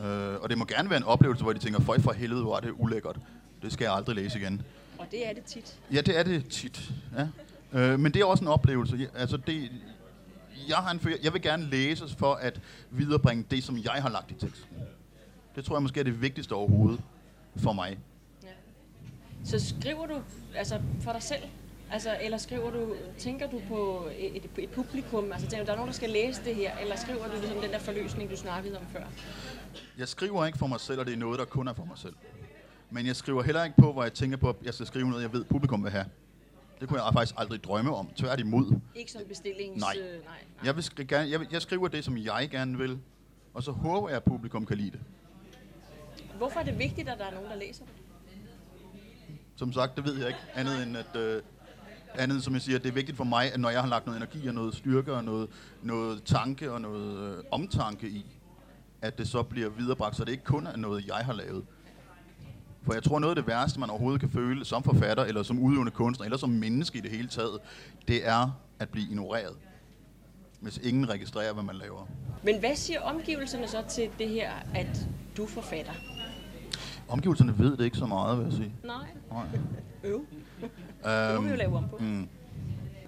Øh, 0.00 0.40
og 0.40 0.48
det 0.50 0.58
må 0.58 0.64
gerne 0.64 0.90
være 0.90 0.96
en 0.96 1.04
oplevelse, 1.04 1.42
hvor 1.42 1.52
de 1.52 1.58
tænker, 1.58 1.80
for 1.80 1.96
for 2.00 2.12
helvede, 2.12 2.42
hvor 2.42 2.56
er 2.56 2.60
det 2.60 2.72
ulækkert. 2.78 3.16
Det 3.62 3.72
skal 3.72 3.84
jeg 3.84 3.94
aldrig 3.94 4.16
læse 4.16 4.38
igen. 4.38 4.62
Og 4.98 5.06
det 5.10 5.28
er 5.28 5.32
det 5.32 5.44
tit. 5.44 5.78
Ja, 5.92 6.00
det 6.00 6.18
er 6.18 6.22
det 6.22 6.48
tit. 6.48 6.92
Ja. 7.16 7.28
Øh, 7.72 8.00
men 8.00 8.14
det 8.14 8.20
er 8.20 8.24
også 8.24 8.44
en 8.44 8.48
oplevelse. 8.48 9.08
Altså 9.14 9.36
det, 9.36 9.70
jeg, 10.68 10.76
har 10.76 10.90
en, 10.90 11.00
jeg 11.22 11.32
vil 11.32 11.42
gerne 11.42 11.70
læse 11.70 12.16
for 12.18 12.34
at 12.34 12.60
viderebringe 12.90 13.44
det, 13.50 13.64
som 13.64 13.78
jeg 13.78 14.02
har 14.02 14.10
lagt 14.10 14.30
i 14.30 14.34
teksten. 14.34 14.68
Det 15.56 15.64
tror 15.64 15.76
jeg 15.76 15.82
måske 15.82 16.00
er 16.00 16.04
det 16.04 16.22
vigtigste 16.22 16.52
overhovedet 16.52 17.00
for 17.56 17.72
mig. 17.72 17.98
Ja. 18.42 18.48
Så 19.44 19.66
skriver 19.68 20.06
du 20.06 20.22
altså 20.54 20.80
for 21.00 21.12
dig 21.12 21.22
selv? 21.22 21.42
Altså, 21.90 22.16
eller 22.20 22.38
skriver 22.38 22.70
du, 22.70 22.94
tænker 23.18 23.50
du 23.50 23.60
på 23.68 24.08
et, 24.18 24.50
et 24.58 24.70
publikum? 24.70 25.32
Altså, 25.32 25.48
tænker 25.48 25.64
du, 25.64 25.66
der 25.66 25.72
er 25.72 25.76
nogen, 25.76 25.88
der 25.88 25.94
skal 25.94 26.10
læse 26.10 26.44
det 26.44 26.54
her? 26.54 26.78
Eller 26.78 26.96
skriver 26.96 27.24
du 27.26 27.32
ligesom 27.40 27.60
den 27.60 27.70
der 27.70 27.78
forløsning, 27.78 28.30
du 28.30 28.36
snakkede 28.36 28.78
om 28.78 28.86
før? 28.92 29.04
Jeg 29.98 30.08
skriver 30.08 30.46
ikke 30.46 30.58
for 30.58 30.66
mig 30.66 30.80
selv, 30.80 31.00
og 31.00 31.06
det 31.06 31.14
er 31.14 31.18
noget, 31.18 31.38
der 31.38 31.44
kun 31.44 31.68
er 31.68 31.72
for 31.72 31.84
mig 31.84 31.98
selv. 31.98 32.14
Men 32.90 33.06
jeg 33.06 33.16
skriver 33.16 33.42
heller 33.42 33.64
ikke 33.64 33.76
på, 33.76 33.92
hvor 33.92 34.02
jeg 34.02 34.12
tænker 34.12 34.36
på, 34.36 34.48
at 34.48 34.56
jeg 34.62 34.74
skal 34.74 34.86
skrive 34.86 35.08
noget, 35.10 35.22
jeg 35.22 35.32
ved, 35.32 35.44
publikum 35.44 35.84
vil 35.84 35.90
have. 35.90 36.04
Det 36.80 36.88
kunne 36.88 37.04
jeg 37.04 37.12
faktisk 37.12 37.34
aldrig 37.38 37.64
drømme 37.64 37.94
om. 37.94 38.10
Tværtimod. 38.16 38.80
Ikke 38.94 39.12
som 39.12 39.22
bestillings... 39.28 39.80
Nej. 39.80 39.94
Øh, 40.00 40.06
nej, 40.06 40.18
nej. 40.24 40.36
Jeg, 40.64 40.76
vil 40.76 41.08
gerne, 41.08 41.30
jeg, 41.30 41.40
vil, 41.40 41.48
jeg 41.52 41.62
skriver 41.62 41.88
det, 41.88 42.04
som 42.04 42.18
jeg 42.18 42.48
gerne 42.50 42.78
vil, 42.78 42.98
og 43.54 43.62
så 43.62 43.72
håber 43.72 44.08
jeg, 44.08 44.16
at 44.16 44.24
publikum 44.24 44.66
kan 44.66 44.76
lide 44.76 44.90
det. 44.90 45.00
Hvorfor 46.36 46.60
er 46.60 46.64
det 46.64 46.78
vigtigt, 46.78 47.08
at 47.08 47.18
der 47.18 47.24
er 47.24 47.34
nogen, 47.34 47.50
der 47.50 47.56
læser 47.56 47.84
det? 47.84 47.94
Som 49.56 49.72
sagt, 49.72 49.96
det 49.96 50.04
ved 50.04 50.18
jeg 50.18 50.28
ikke. 50.28 50.40
Andet 50.54 50.82
end, 50.82 50.96
at 50.96 51.16
øh, 51.16 51.42
andet 52.18 52.44
som 52.44 52.54
jeg 52.54 52.62
siger, 52.62 52.78
det 52.78 52.88
er 52.88 52.92
vigtigt 52.92 53.16
for 53.16 53.24
mig, 53.24 53.52
at 53.52 53.60
når 53.60 53.70
jeg 53.70 53.80
har 53.80 53.88
lagt 53.88 54.06
noget 54.06 54.16
energi 54.16 54.46
og 54.46 54.54
noget 54.54 54.74
styrke 54.74 55.12
og 55.12 55.24
noget, 55.24 55.48
noget 55.82 56.22
tanke 56.24 56.72
og 56.72 56.80
noget 56.80 57.36
øh, 57.38 57.44
omtanke 57.50 58.08
i, 58.08 58.26
at 59.02 59.18
det 59.18 59.28
så 59.28 59.42
bliver 59.42 59.68
viderebragt, 59.68 60.16
så 60.16 60.24
det 60.24 60.32
ikke 60.32 60.44
kun 60.44 60.66
er 60.66 60.76
noget, 60.76 61.06
jeg 61.06 61.16
har 61.16 61.32
lavet. 61.32 61.64
For 62.82 62.92
jeg 62.92 63.02
tror, 63.02 63.18
noget 63.18 63.36
af 63.36 63.42
det 63.42 63.46
værste, 63.46 63.80
man 63.80 63.90
overhovedet 63.90 64.20
kan 64.20 64.30
føle 64.30 64.64
som 64.64 64.82
forfatter, 64.82 65.24
eller 65.24 65.42
som 65.42 65.58
udøvende 65.58 65.90
kunstner, 65.92 66.24
eller 66.24 66.38
som 66.38 66.50
menneske 66.50 66.98
i 66.98 67.00
det 67.00 67.10
hele 67.10 67.28
taget, 67.28 67.58
det 68.08 68.28
er 68.28 68.50
at 68.78 68.88
blive 68.88 69.06
ignoreret. 69.10 69.56
Hvis 70.60 70.78
ingen 70.78 71.08
registrerer, 71.08 71.52
hvad 71.52 71.62
man 71.62 71.76
laver. 71.76 72.06
Men 72.42 72.60
hvad 72.60 72.76
siger 72.76 73.00
omgivelserne 73.00 73.68
så 73.68 73.82
til 73.90 74.10
det 74.18 74.28
her, 74.28 74.52
at 74.74 75.08
du 75.36 75.46
forfatter? 75.46 75.92
Omgivelserne 77.08 77.58
ved 77.58 77.76
det 77.76 77.84
ikke 77.84 77.96
så 77.96 78.06
meget, 78.06 78.38
vil 78.38 78.44
jeg 78.44 78.52
sige. 78.52 78.72
Nej. 78.84 79.06
Nej. 79.30 79.46
Øv. 80.04 80.24
Det 81.04 81.34
må 81.34 81.42
vi 81.42 81.48
jo 81.48 81.56
lave 81.56 81.76
om 81.76 81.88
på. 81.88 81.96
Mm. 82.00 82.28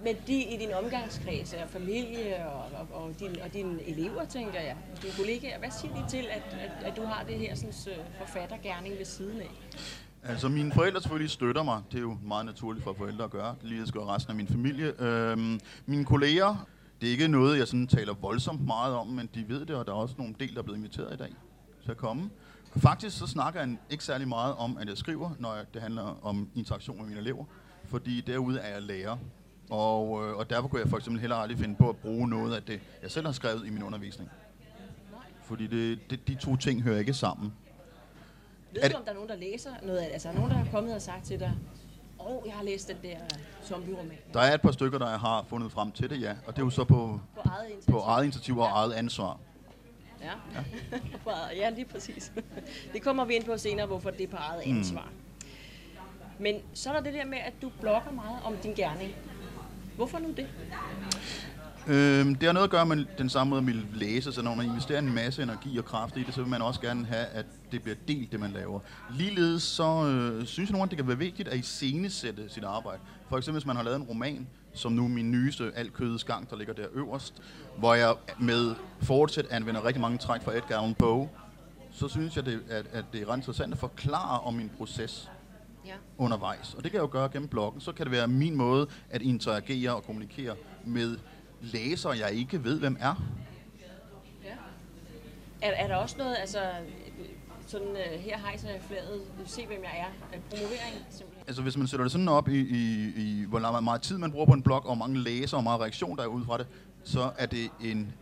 Men 0.04 0.16
de 0.26 0.44
i 0.44 0.56
din 0.56 0.72
omgangskreds 0.84 1.52
og 1.52 1.68
familie 1.68 2.46
og, 2.46 2.64
og, 2.80 3.02
og, 3.02 3.20
din, 3.20 3.40
og 3.44 3.52
dine 3.52 3.88
elever, 3.88 4.24
tænker 4.24 4.60
jeg, 4.60 4.76
og 4.96 5.02
dine 5.02 5.12
kollegaer, 5.16 5.58
hvad 5.58 5.70
siger 5.80 5.94
de 5.94 6.10
til, 6.10 6.26
at, 6.30 6.58
at, 6.60 6.86
at 6.86 6.96
du 6.96 7.04
har 7.04 7.24
det 7.24 7.38
her 7.38 7.54
sådan, 7.54 7.98
forfattergærning 8.18 8.98
ved 8.98 9.04
siden 9.04 9.40
af? 9.40 9.50
Altså, 10.22 10.48
mine 10.48 10.72
forældre 10.72 11.00
selvfølgelig 11.00 11.30
støtter 11.30 11.62
mig. 11.62 11.82
Det 11.92 11.98
er 11.98 12.02
jo 12.02 12.16
meget 12.22 12.46
naturligt 12.46 12.84
for 12.84 12.92
forældre 12.92 13.24
at 13.24 13.30
gøre. 13.30 13.54
Lige 13.62 13.80
det 13.80 13.88
skal 13.88 14.00
resten 14.00 14.30
af 14.30 14.36
min 14.36 14.46
familie. 14.46 15.02
Øhm, 15.02 15.60
mine 15.86 16.04
kolleger, 16.04 16.66
det 17.00 17.06
er 17.06 17.10
ikke 17.10 17.28
noget, 17.28 17.58
jeg 17.58 17.66
sådan 17.66 17.86
taler 17.86 18.14
voldsomt 18.14 18.66
meget 18.66 18.94
om, 18.94 19.06
men 19.06 19.28
de 19.34 19.48
ved 19.48 19.66
det, 19.66 19.76
og 19.76 19.86
der 19.86 19.92
er 19.92 19.96
også 19.96 20.14
nogle 20.18 20.34
del, 20.40 20.52
der 20.52 20.58
er 20.58 20.62
blevet 20.62 20.78
inviteret 20.78 21.14
i 21.14 21.16
dag 21.16 21.34
til 21.84 21.90
at 21.90 21.96
komme. 21.96 22.30
Faktisk 22.76 23.18
så 23.18 23.26
snakker 23.26 23.60
jeg 23.60 23.76
ikke 23.90 24.04
særlig 24.04 24.28
meget 24.28 24.54
om, 24.54 24.78
at 24.78 24.88
jeg 24.88 24.98
skriver, 24.98 25.30
når 25.38 25.56
det 25.74 25.82
handler 25.82 26.18
om 26.22 26.48
interaktion 26.54 26.96
med 26.96 27.06
mine 27.06 27.20
elever 27.20 27.44
fordi 27.88 28.20
derude 28.20 28.58
er 28.58 28.68
jeg 28.68 28.82
lærer. 28.82 29.16
Og, 29.70 30.24
øh, 30.24 30.36
og 30.36 30.50
derfor 30.50 30.68
kunne 30.68 30.80
jeg 30.80 30.88
for 30.88 30.96
eksempel 30.96 31.20
heller 31.20 31.36
aldrig 31.36 31.58
finde 31.58 31.74
på 31.74 31.88
at 31.88 31.96
bruge 31.96 32.28
noget 32.28 32.54
af 32.54 32.62
det, 32.62 32.80
jeg 33.02 33.10
selv 33.10 33.26
har 33.26 33.32
skrevet 33.32 33.66
i 33.66 33.70
min 33.70 33.82
undervisning. 33.82 34.30
Fordi 35.42 35.66
det, 35.66 36.10
det, 36.10 36.28
de 36.28 36.34
to 36.34 36.56
ting 36.56 36.82
hører 36.82 36.98
ikke 36.98 37.14
sammen. 37.14 37.52
Ved 38.72 38.90
du, 38.90 38.96
om 38.96 39.04
der 39.04 39.10
er 39.10 39.14
nogen, 39.14 39.28
der 39.28 39.36
læser 39.36 39.70
noget 39.82 39.98
af 39.98 40.04
det? 40.04 40.12
Altså, 40.12 40.28
er 40.28 40.32
nogen, 40.32 40.50
der 40.50 40.56
har 40.56 40.66
kommet 40.70 40.94
og 40.94 41.02
sagt 41.02 41.24
til 41.24 41.40
dig, 41.40 41.52
åh, 42.20 42.26
oh, 42.26 42.42
jeg 42.46 42.54
har 42.54 42.64
læst 42.64 42.88
den 42.88 42.96
der 43.02 43.16
zombie-roman? 43.64 44.18
Der 44.34 44.40
er 44.40 44.54
et 44.54 44.60
par 44.60 44.70
stykker, 44.72 44.98
der 44.98 45.08
jeg 45.08 45.20
har 45.20 45.44
fundet 45.48 45.72
frem 45.72 45.92
til 45.92 46.10
det, 46.10 46.20
ja. 46.20 46.34
Og 46.46 46.56
det 46.56 46.62
er 46.62 46.66
jo 46.66 46.70
så 46.70 46.84
på, 46.84 47.20
på, 47.34 47.40
eget, 47.44 47.70
initiativ. 47.70 47.92
på 47.92 47.98
eget 47.98 48.24
initiativ 48.24 48.58
og 48.58 48.66
ja. 48.66 48.72
eget 48.72 48.92
ansvar. 48.92 49.38
Ja. 50.20 50.32
Ja. 50.54 51.38
ja, 51.62 51.70
lige 51.70 51.84
præcis. 51.84 52.32
Det 52.92 53.02
kommer 53.02 53.24
vi 53.24 53.34
ind 53.34 53.44
på 53.44 53.56
senere, 53.58 53.86
hvorfor 53.86 54.10
det 54.10 54.20
er 54.20 54.28
på 54.28 54.36
eget 54.36 54.66
mm. 54.66 54.78
ansvar. 54.78 55.08
Mm. 55.12 55.25
Men 56.38 56.54
så 56.74 56.90
er 56.90 56.94
der 56.94 57.00
det 57.00 57.14
der 57.14 57.24
med, 57.24 57.38
at 57.38 57.52
du 57.62 57.70
blogger 57.80 58.12
meget 58.12 58.38
om 58.44 58.56
din 58.62 58.74
gerning. 58.74 59.14
Hvorfor 59.96 60.18
nu 60.18 60.28
det? 60.36 60.46
Øhm, 61.88 62.34
det 62.34 62.42
har 62.42 62.52
noget 62.52 62.64
at 62.64 62.70
gøre 62.70 62.86
med 62.86 63.04
den 63.18 63.28
samme 63.28 63.50
måde, 63.50 63.62
man 63.62 63.88
læser, 63.94 64.30
så 64.30 64.42
når 64.42 64.54
man 64.54 64.66
investerer 64.66 64.98
en 64.98 65.14
masse 65.14 65.42
energi 65.42 65.78
og 65.78 65.84
kraft 65.84 66.16
i 66.16 66.22
det, 66.22 66.34
så 66.34 66.40
vil 66.40 66.50
man 66.50 66.62
også 66.62 66.80
gerne 66.80 67.06
have, 67.06 67.26
at 67.26 67.46
det 67.72 67.82
bliver 67.82 67.96
delt, 68.08 68.32
det 68.32 68.40
man 68.40 68.50
laver. 68.50 68.80
Ligeledes 69.10 69.62
så 69.62 70.06
øh, 70.06 70.46
synes 70.46 70.68
jeg 70.68 70.72
nogle 70.72 70.82
gange, 70.82 70.90
det 70.90 70.98
kan 70.98 71.08
være 71.08 71.18
vigtigt 71.18 71.48
at 71.48 71.58
iscenesætte 71.58 72.48
sit 72.48 72.64
arbejde. 72.64 73.00
For 73.28 73.36
eksempel, 73.36 73.60
hvis 73.60 73.66
man 73.66 73.76
har 73.76 73.82
lavet 73.82 73.96
en 73.96 74.02
roman, 74.02 74.46
som 74.72 74.92
nu 74.92 75.08
min 75.08 75.30
nyeste 75.30 75.72
Alt 75.74 75.92
kødets 75.92 76.24
gang, 76.24 76.50
der 76.50 76.56
ligger 76.56 76.74
der 76.74 76.86
øverst, 76.94 77.42
hvor 77.78 77.94
jeg 77.94 78.14
med 78.40 78.74
fortsæt 79.02 79.46
anvender 79.50 79.84
rigtig 79.84 80.00
mange 80.00 80.18
træk 80.18 80.42
fra 80.42 80.56
Edgar 80.56 80.78
Allan 80.78 80.94
Poe, 80.94 81.28
så 81.92 82.08
synes 82.08 82.36
jeg, 82.36 82.46
det, 82.46 82.60
at, 82.70 82.86
at 82.92 83.04
det 83.12 83.22
er 83.22 83.28
ret 83.28 83.36
interessant 83.36 83.72
at 83.72 83.78
forklare 83.78 84.40
om 84.40 84.54
min 84.54 84.70
proces 84.76 85.30
Ja. 85.86 85.94
undervejs. 86.18 86.74
Og 86.74 86.82
det 86.82 86.90
kan 86.90 86.98
jeg 86.98 87.02
jo 87.02 87.08
gøre 87.12 87.28
gennem 87.28 87.48
bloggen. 87.48 87.80
Så 87.80 87.92
kan 87.92 88.06
det 88.06 88.12
være 88.12 88.28
min 88.28 88.56
måde 88.56 88.86
at 89.10 89.22
interagere 89.22 89.94
og 89.94 90.02
kommunikere 90.02 90.56
med 90.84 91.18
læsere, 91.60 92.18
jeg 92.18 92.32
ikke 92.32 92.64
ved, 92.64 92.78
hvem 92.78 92.96
er. 93.00 93.14
ja. 94.44 94.50
Er, 95.62 95.70
er 95.70 95.88
der 95.88 95.96
også 95.96 96.18
noget, 96.18 96.36
altså, 96.38 96.58
sådan, 97.66 97.88
uh, 97.88 98.20
her 98.20 98.38
hejser 98.38 98.68
jeg 98.68 98.80
flaget, 98.88 99.22
se 99.46 99.66
hvem 99.66 99.82
jeg 99.82 99.98
er, 99.98 100.36
uh, 100.36 100.42
promovering 100.50 101.06
simpelthen? 101.10 101.44
Altså 101.46 101.62
hvis 101.62 101.76
man 101.76 101.86
sætter 101.86 102.04
det 102.04 102.12
sådan 102.12 102.28
op 102.28 102.48
i, 102.48 102.60
i, 102.60 103.12
i 103.16 103.44
hvor 103.48 103.80
meget 103.80 104.02
tid 104.02 104.18
man 104.18 104.32
bruger 104.32 104.46
på 104.46 104.52
en 104.52 104.62
blog, 104.62 104.86
og 104.86 104.98
mange 104.98 105.18
læsere 105.18 105.58
og 105.58 105.64
meget 105.64 105.80
reaktion 105.80 106.16
der 106.16 106.22
er 106.22 106.26
ud 106.26 106.44
fra 106.44 106.58
det, 106.58 106.66
så 107.04 107.30
er 107.38 107.46
det 107.46 107.70
en 107.80 108.12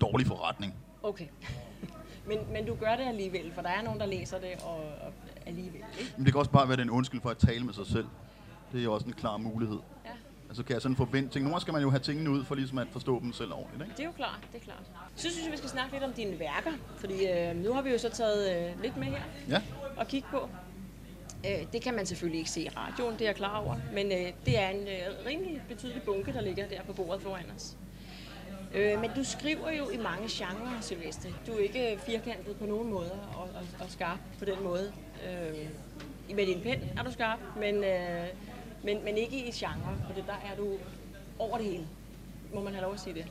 dårlig 0.00 0.26
forretning. 0.26 0.74
Okay. 1.02 1.26
men, 2.28 2.38
men 2.52 2.66
du 2.66 2.74
gør 2.74 2.96
det 2.96 3.04
alligevel, 3.04 3.52
for 3.54 3.62
der 3.62 3.68
er 3.68 3.82
nogen, 3.82 4.00
der 4.00 4.06
læser 4.06 4.38
det 4.38 4.50
og, 4.64 4.76
og 4.76 5.12
alligevel, 5.46 5.82
ikke? 5.98 6.12
Men 6.16 6.24
det 6.26 6.32
kan 6.32 6.38
også 6.38 6.50
bare 6.50 6.68
være 6.68 6.80
en 6.82 6.90
undskyld 6.90 7.20
for 7.20 7.30
at 7.30 7.38
tale 7.38 7.64
med 7.64 7.74
sig 7.74 7.86
selv. 7.86 8.06
Det 8.72 8.80
er 8.80 8.84
jo 8.84 8.92
også 8.94 9.06
en 9.06 9.12
klar 9.12 9.36
mulighed. 9.36 9.78
Ja. 10.04 10.10
Altså 10.48 10.62
kan 10.62 10.74
jeg 10.74 10.82
sådan 10.82 10.96
forvente 10.96 11.30
ting. 11.30 11.42
Nogle 11.42 11.54
gange 11.54 11.60
skal 11.60 11.72
man 11.72 11.82
jo 11.82 11.90
have 11.90 12.00
tingene 12.00 12.30
ud, 12.30 12.44
for 12.44 12.54
ligesom 12.54 12.78
at 12.78 12.86
forstå 12.92 13.20
dem 13.20 13.32
selv 13.32 13.52
ordentligt. 13.52 13.82
Ikke? 13.82 13.96
Det 13.96 14.00
er 14.02 14.06
jo 14.06 14.12
klart, 14.12 14.38
det 14.52 14.60
er 14.60 14.64
klart. 14.64 14.82
Så 15.16 15.30
synes 15.30 15.44
jeg, 15.44 15.52
vi 15.52 15.56
skal 15.56 15.70
snakke 15.70 15.92
lidt 15.92 16.04
om 16.04 16.12
dine 16.12 16.38
værker, 16.38 16.72
fordi 16.96 17.26
øh, 17.26 17.56
nu 17.56 17.72
har 17.72 17.82
vi 17.82 17.90
jo 17.90 17.98
så 17.98 18.08
taget 18.08 18.68
øh, 18.70 18.82
lidt 18.82 18.96
med 18.96 19.06
her 19.06 19.22
Ja. 19.48 19.62
og 19.96 20.08
kigge 20.08 20.28
på. 20.30 20.48
Øh, 21.46 21.66
det 21.72 21.82
kan 21.82 21.94
man 21.94 22.06
selvfølgelig 22.06 22.38
ikke 22.38 22.50
se 22.50 22.60
i 22.62 22.68
radioen, 22.68 23.12
det 23.12 23.20
er 23.20 23.24
jeg 23.26 23.34
klar 23.36 23.56
over, 23.58 23.76
men 23.94 24.06
øh, 24.06 24.32
det 24.46 24.58
er 24.58 24.68
en 24.68 24.80
øh, 24.88 25.26
rimelig 25.26 25.62
betydelig 25.68 26.02
bunke, 26.02 26.32
der 26.32 26.40
ligger 26.40 26.68
der 26.68 26.82
på 26.82 26.92
bordet 26.92 27.22
foran 27.22 27.44
os. 27.56 27.76
Øh, 28.74 29.00
men 29.00 29.10
du 29.16 29.24
skriver 29.24 29.70
jo 29.72 29.88
i 29.90 29.96
mange 29.96 30.28
genrer, 30.30 30.80
Silvestre. 30.80 31.30
Du 31.46 31.52
er 31.52 31.58
ikke 31.58 31.98
firkantet 32.06 32.56
på 32.56 32.66
nogen 32.66 32.90
måde 32.90 33.12
og, 33.12 33.42
og, 33.42 33.62
og 33.80 33.86
skarp 33.88 34.18
på 34.38 34.44
den 34.44 34.62
måde. 34.62 34.92
Øh, 35.26 35.68
med 36.36 36.46
din 36.46 36.60
pen 36.60 36.98
er 36.98 37.02
du 37.02 37.12
skarp, 37.12 37.38
men, 37.56 37.84
øh, 37.84 38.26
men, 38.84 39.04
men 39.04 39.16
ikke 39.16 39.48
i 39.48 39.50
genre, 39.50 39.96
for 40.06 40.14
det, 40.14 40.24
der 40.26 40.50
er 40.52 40.56
du 40.56 40.78
over 41.38 41.58
det 41.58 41.66
hele. 41.66 41.86
Må 42.54 42.62
man 42.62 42.72
have 42.72 42.82
lov 42.82 42.94
at 42.94 43.00
sige 43.00 43.14
det. 43.14 43.26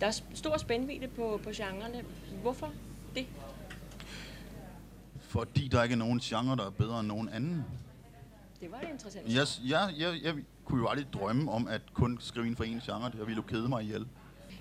Der 0.00 0.06
er 0.06 0.20
stor 0.34 0.56
spændvidde 0.56 1.08
på, 1.08 1.40
på 1.44 1.50
genrerne. 1.50 2.04
Hvorfor 2.42 2.72
det? 3.14 3.26
Fordi 5.20 5.68
der 5.68 5.82
ikke 5.82 5.92
er 5.92 5.96
nogen 5.96 6.20
genre, 6.20 6.56
der 6.56 6.66
er 6.66 6.70
bedre 6.70 7.00
end 7.00 7.08
nogen 7.08 7.28
anden. 7.28 7.64
Det 8.60 8.72
var 8.72 8.80
interessant. 8.80 9.28
Jeg, 9.28 9.46
jeg, 9.64 9.94
jeg, 9.98 10.20
jeg 10.22 10.34
kunne 10.64 10.80
jo 10.82 10.88
aldrig 10.88 11.06
drømme 11.12 11.52
om 11.52 11.68
at 11.68 11.80
kun 11.92 12.18
skrive 12.20 12.46
inden 12.46 12.56
for 12.56 12.64
en 12.64 12.80
genre. 12.80 13.10
Det 13.10 13.18
ville 13.18 13.36
jo 13.36 13.42
kede 13.42 13.68
mig 13.68 13.82
ihjel. 13.82 14.06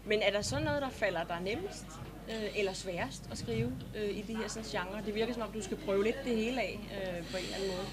Men 0.05 0.21
er 0.21 0.31
der 0.31 0.41
så 0.41 0.59
noget, 0.59 0.81
der 0.81 0.89
falder 0.89 1.23
dig 1.23 1.41
nemmest 1.41 1.85
øh, 2.29 2.59
eller 2.59 2.73
sværest 2.73 3.27
at 3.31 3.37
skrive 3.37 3.71
øh, 3.97 4.17
i 4.17 4.21
de 4.21 4.35
her 4.35 4.47
sådan, 4.47 4.69
genre? 4.69 5.01
Det 5.05 5.15
virker 5.15 5.33
som 5.33 5.41
om, 5.41 5.51
du 5.51 5.61
skal 5.61 5.77
prøve 5.77 6.03
lidt 6.03 6.15
det 6.25 6.35
hele 6.35 6.61
af 6.61 6.79
øh, 6.91 7.25
på 7.31 7.37
en 7.37 7.43
eller 7.43 7.55
anden 7.55 7.69
måde. 7.69 7.87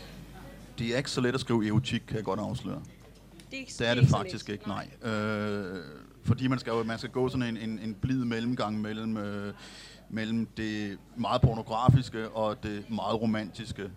Det 0.78 0.92
er 0.92 0.96
ikke 0.96 1.10
så 1.10 1.20
let 1.20 1.34
at 1.34 1.40
skrive 1.40 1.66
erotik, 1.68 2.02
kan 2.08 2.16
jeg 2.16 2.24
godt 2.24 2.40
afsløre. 2.40 2.82
Det 3.50 3.56
er, 3.56 3.60
ikke, 3.60 3.72
Det 3.78 3.88
er 3.88 3.94
det 3.94 4.04
så 4.04 4.16
faktisk 4.16 4.48
ikke, 4.48 4.68
nej. 4.68 4.88
Øh, 5.12 5.84
fordi 6.24 6.46
man 6.48 6.58
skal 6.58 6.70
jo 6.70 6.82
man 6.82 6.98
skal 6.98 7.10
gå 7.10 7.28
sådan 7.28 7.42
en, 7.42 7.56
en, 7.56 7.78
en 7.78 7.94
blid 7.94 8.24
mellemgang 8.24 8.80
mellem, 8.80 9.16
øh, 9.16 9.54
mellem 10.08 10.46
det 10.56 10.98
meget 11.16 11.42
pornografiske 11.42 12.28
og 12.28 12.62
det 12.62 12.90
meget 12.90 13.20
romantiske. 13.20 13.90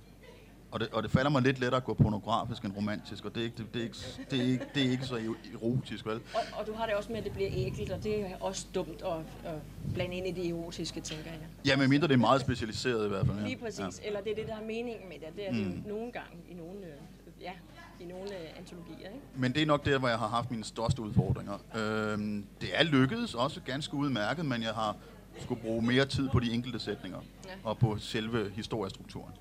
Og 0.72 0.80
det, 0.80 0.88
og 0.92 1.04
det 1.04 1.12
falder 1.12 1.30
mig 1.32 1.42
lidt 1.42 1.60
lettere 1.60 1.78
at 1.78 1.84
gå 1.84 1.94
pornografisk 1.94 2.64
end 2.64 2.74
romantisk, 2.78 3.26
og 3.26 3.36
det 3.36 3.42
er 3.42 3.46
ikke, 3.46 3.58
det, 3.58 3.74
det 3.74 3.80
er 3.82 3.84
ikke, 3.84 3.98
det 4.32 4.40
er 4.40 4.44
ikke, 4.44 4.66
det 4.76 4.86
er 4.86 4.90
ikke 4.92 5.06
så 5.06 5.36
erotisk, 5.54 6.06
vel? 6.06 6.16
Og, 6.16 6.42
og 6.60 6.68
du 6.68 6.74
har 6.74 6.86
det 6.86 6.96
også 6.96 7.10
med, 7.10 7.18
at 7.18 7.24
det 7.24 7.32
bliver 7.34 7.50
ægelt, 7.54 7.92
og 7.92 8.04
det 8.04 8.22
er 8.22 8.38
også 8.40 8.68
dumt 8.76 9.02
at, 9.02 9.52
at 9.52 9.60
blande 9.94 10.16
ind 10.16 10.28
i 10.28 10.32
det 10.32 10.50
erotiske, 10.50 11.02
tænker 11.02 11.32
jeg. 11.32 11.40
Ja, 11.66 11.78
men 11.78 11.90
mindre 11.90 12.08
det 12.08 12.14
er 12.14 12.18
meget 12.18 12.42
specialiseret 12.42 13.06
i 13.06 13.10
hvert 13.10 13.26
fald. 13.26 13.38
Ja. 13.40 13.44
Lige 13.46 13.58
præcis. 13.58 13.80
Ja. 14.02 14.08
Eller 14.08 14.22
det 14.22 14.32
er 14.32 14.36
det, 14.36 14.48
der 14.48 14.56
er 14.56 14.62
meningen 14.66 15.10
med 15.10 15.16
det. 15.20 15.36
Det 15.36 15.48
er 15.48 15.52
Mm. 15.52 15.72
det 15.72 15.86
nogle 15.88 16.12
gange 16.12 16.38
i 16.50 16.54
nogle, 16.54 16.80
øh, 16.80 17.42
ja, 17.42 17.52
i 18.00 18.06
nogle 18.06 18.24
øh, 18.24 18.58
antologier. 18.60 18.98
Ikke? 19.10 19.20
Men 19.36 19.54
det 19.54 19.62
er 19.62 19.66
nok 19.66 19.86
der, 19.86 20.00
hvor 20.00 20.08
jeg 20.08 20.18
har 20.20 20.28
haft 20.28 20.52
mine 20.52 20.64
største 20.64 21.02
udfordringer. 21.02 21.54
Øhm, 21.78 22.46
det 22.62 22.70
er 22.74 22.84
lykkedes 22.84 23.34
også 23.34 23.62
ganske 23.62 23.94
udmærket, 23.96 24.46
men 24.46 24.62
jeg 24.64 24.74
har 24.74 24.96
skulle 25.42 25.62
bruge 25.62 25.82
mere 25.82 26.06
tid 26.06 26.30
på 26.30 26.40
de 26.40 26.52
enkelte 26.52 26.80
sætninger 26.80 27.20
Ja. 27.46 27.52
og 27.64 27.78
på 27.78 27.98
selve 28.00 28.52
historiestrukturen. 28.56 29.34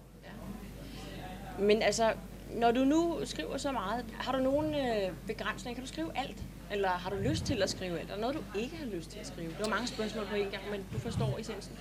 Men 1.59 1.83
altså, 1.83 2.13
når 2.55 2.73
du 2.73 2.85
nu 2.85 3.19
skriver 3.25 3.57
så 3.57 3.73
meget, 3.73 4.05
har 4.13 4.33
du 4.33 4.39
nogen 4.39 4.75
øh, 4.75 5.13
begrænsninger? 5.27 5.75
Kan 5.75 5.85
du 5.85 5.89
skrive 5.89 6.11
alt? 6.15 6.43
Eller 6.71 6.89
har 6.89 7.11
du 7.11 7.17
lyst 7.17 7.45
til 7.45 7.63
at 7.63 7.71
skrive 7.71 7.99
alt? 7.99 8.11
Er 8.11 8.15
der 8.15 8.21
noget, 8.21 8.37
du 8.37 8.59
ikke 8.59 8.77
har 8.77 8.87
lyst 8.87 9.11
til 9.11 9.19
at 9.19 9.27
skrive? 9.27 9.49
Det 9.49 9.61
var 9.61 9.69
mange 9.69 9.87
spørgsmål 9.87 10.25
på 10.27 10.35
en 10.35 10.51
gang, 10.51 10.63
men 10.71 10.81
du 10.93 10.99
forstår 10.99 11.39
essensen. 11.41 11.73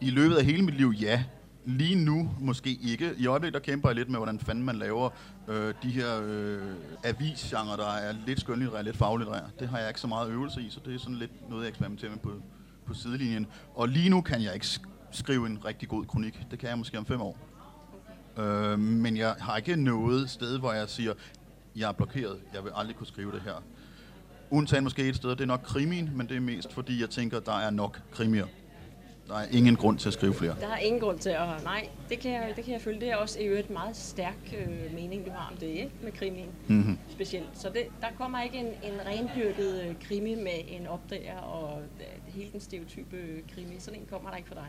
I 0.00 0.10
løbet 0.10 0.36
af 0.36 0.44
hele 0.44 0.62
mit 0.62 0.74
liv, 0.74 0.94
ja. 1.00 1.24
Lige 1.66 1.94
nu 1.94 2.30
måske 2.40 2.78
ikke. 2.82 3.14
I 3.18 3.26
øjeblikket 3.26 3.54
der 3.54 3.72
kæmper 3.72 3.88
jeg 3.88 3.96
lidt 3.96 4.08
med, 4.08 4.18
hvordan 4.18 4.38
fanden 4.40 4.64
man 4.64 4.76
laver 4.76 5.10
øh, 5.48 5.74
de 5.82 5.88
her 5.90 6.20
øh, 6.24 6.62
avisgenre, 7.04 7.76
der 7.76 7.92
er 7.92 8.14
lidt 8.26 8.40
skønlitterære, 8.40 8.82
lidt 8.82 8.96
faglitterære. 8.96 9.50
Det 9.58 9.68
har 9.68 9.78
jeg 9.78 9.88
ikke 9.88 10.00
så 10.00 10.06
meget 10.06 10.30
øvelse 10.30 10.60
i, 10.62 10.70
så 10.70 10.80
det 10.84 10.94
er 10.94 10.98
sådan 10.98 11.14
lidt 11.14 11.50
noget, 11.50 11.62
jeg 11.62 11.68
eksperimenterer 11.68 12.10
med 12.10 12.18
på, 12.18 12.32
på 12.86 12.94
sidelinjen. 12.94 13.46
Og 13.74 13.88
lige 13.88 14.10
nu 14.10 14.20
kan 14.20 14.42
jeg 14.42 14.54
ikke 14.54 14.66
skrive 15.10 15.46
en 15.46 15.64
rigtig 15.64 15.88
god 15.88 16.04
kronik. 16.04 16.40
Det 16.50 16.58
kan 16.58 16.68
jeg 16.68 16.78
måske 16.78 16.98
om 16.98 17.06
fem 17.06 17.20
år. 17.20 17.38
Øh, 18.38 18.78
men 18.78 19.16
jeg 19.16 19.34
har 19.40 19.56
ikke 19.56 19.76
noget 19.76 20.30
sted, 20.30 20.58
hvor 20.58 20.72
jeg 20.72 20.88
siger, 20.88 21.12
jeg 21.76 21.88
er 21.88 21.92
blokeret, 21.92 22.38
jeg 22.54 22.64
vil 22.64 22.72
aldrig 22.74 22.96
kunne 22.96 23.06
skrive 23.06 23.32
det 23.32 23.40
her. 23.40 23.62
Undtagen 24.50 24.84
måske 24.84 25.08
et 25.08 25.16
sted, 25.16 25.30
det 25.30 25.40
er 25.40 25.46
nok 25.46 25.60
krimien, 25.64 26.10
men 26.14 26.28
det 26.28 26.36
er 26.36 26.40
mest 26.40 26.72
fordi, 26.72 27.00
jeg 27.00 27.10
tænker, 27.10 27.40
der 27.40 27.58
er 27.58 27.70
nok 27.70 28.00
krimier. 28.12 28.46
Der 29.28 29.34
er 29.34 29.46
ingen 29.50 29.76
grund 29.76 29.98
til 29.98 30.08
at 30.08 30.12
skrive 30.12 30.34
flere. 30.34 30.56
Der 30.60 30.68
er 30.68 30.76
ingen 30.78 31.00
grund 31.00 31.18
til 31.18 31.30
at... 31.30 31.64
Nej, 31.64 31.88
det 32.08 32.18
kan 32.18 32.32
jeg, 32.32 32.52
det 32.56 32.64
kan 32.64 32.72
jeg 32.72 32.80
følge. 32.82 33.00
Det 33.00 33.10
er 33.10 33.16
også 33.16 33.40
i 33.40 33.44
øvrigt 33.44 33.66
et 33.66 33.72
meget 33.72 33.96
stærk 33.96 34.54
øh, 34.58 34.94
mening, 34.94 35.26
du 35.26 35.30
har 35.30 35.48
om 35.52 35.56
det, 35.56 35.66
ikke? 35.66 35.90
Med 36.02 36.12
krimien 36.12 36.48
Mm-hmm. 36.66 36.98
specielt. 37.10 37.48
Så 37.54 37.68
det, 37.68 37.82
der 38.00 38.06
kommer 38.18 38.42
ikke 38.42 38.58
en, 38.58 38.66
en 38.66 39.00
rendyrket 39.06 39.82
øh, 39.88 39.94
krimi 40.08 40.34
med 40.34 40.60
en 40.68 40.86
opdager 40.86 41.38
og 41.38 41.82
øh, 42.00 42.34
hele 42.34 42.52
den 42.52 42.60
stereotype 42.60 43.16
øh, 43.16 43.38
krimi. 43.54 43.74
Sådan 43.78 44.00
en 44.00 44.06
kommer 44.10 44.30
der 44.30 44.36
ikke 44.36 44.48
for 44.48 44.54
dig. 44.54 44.68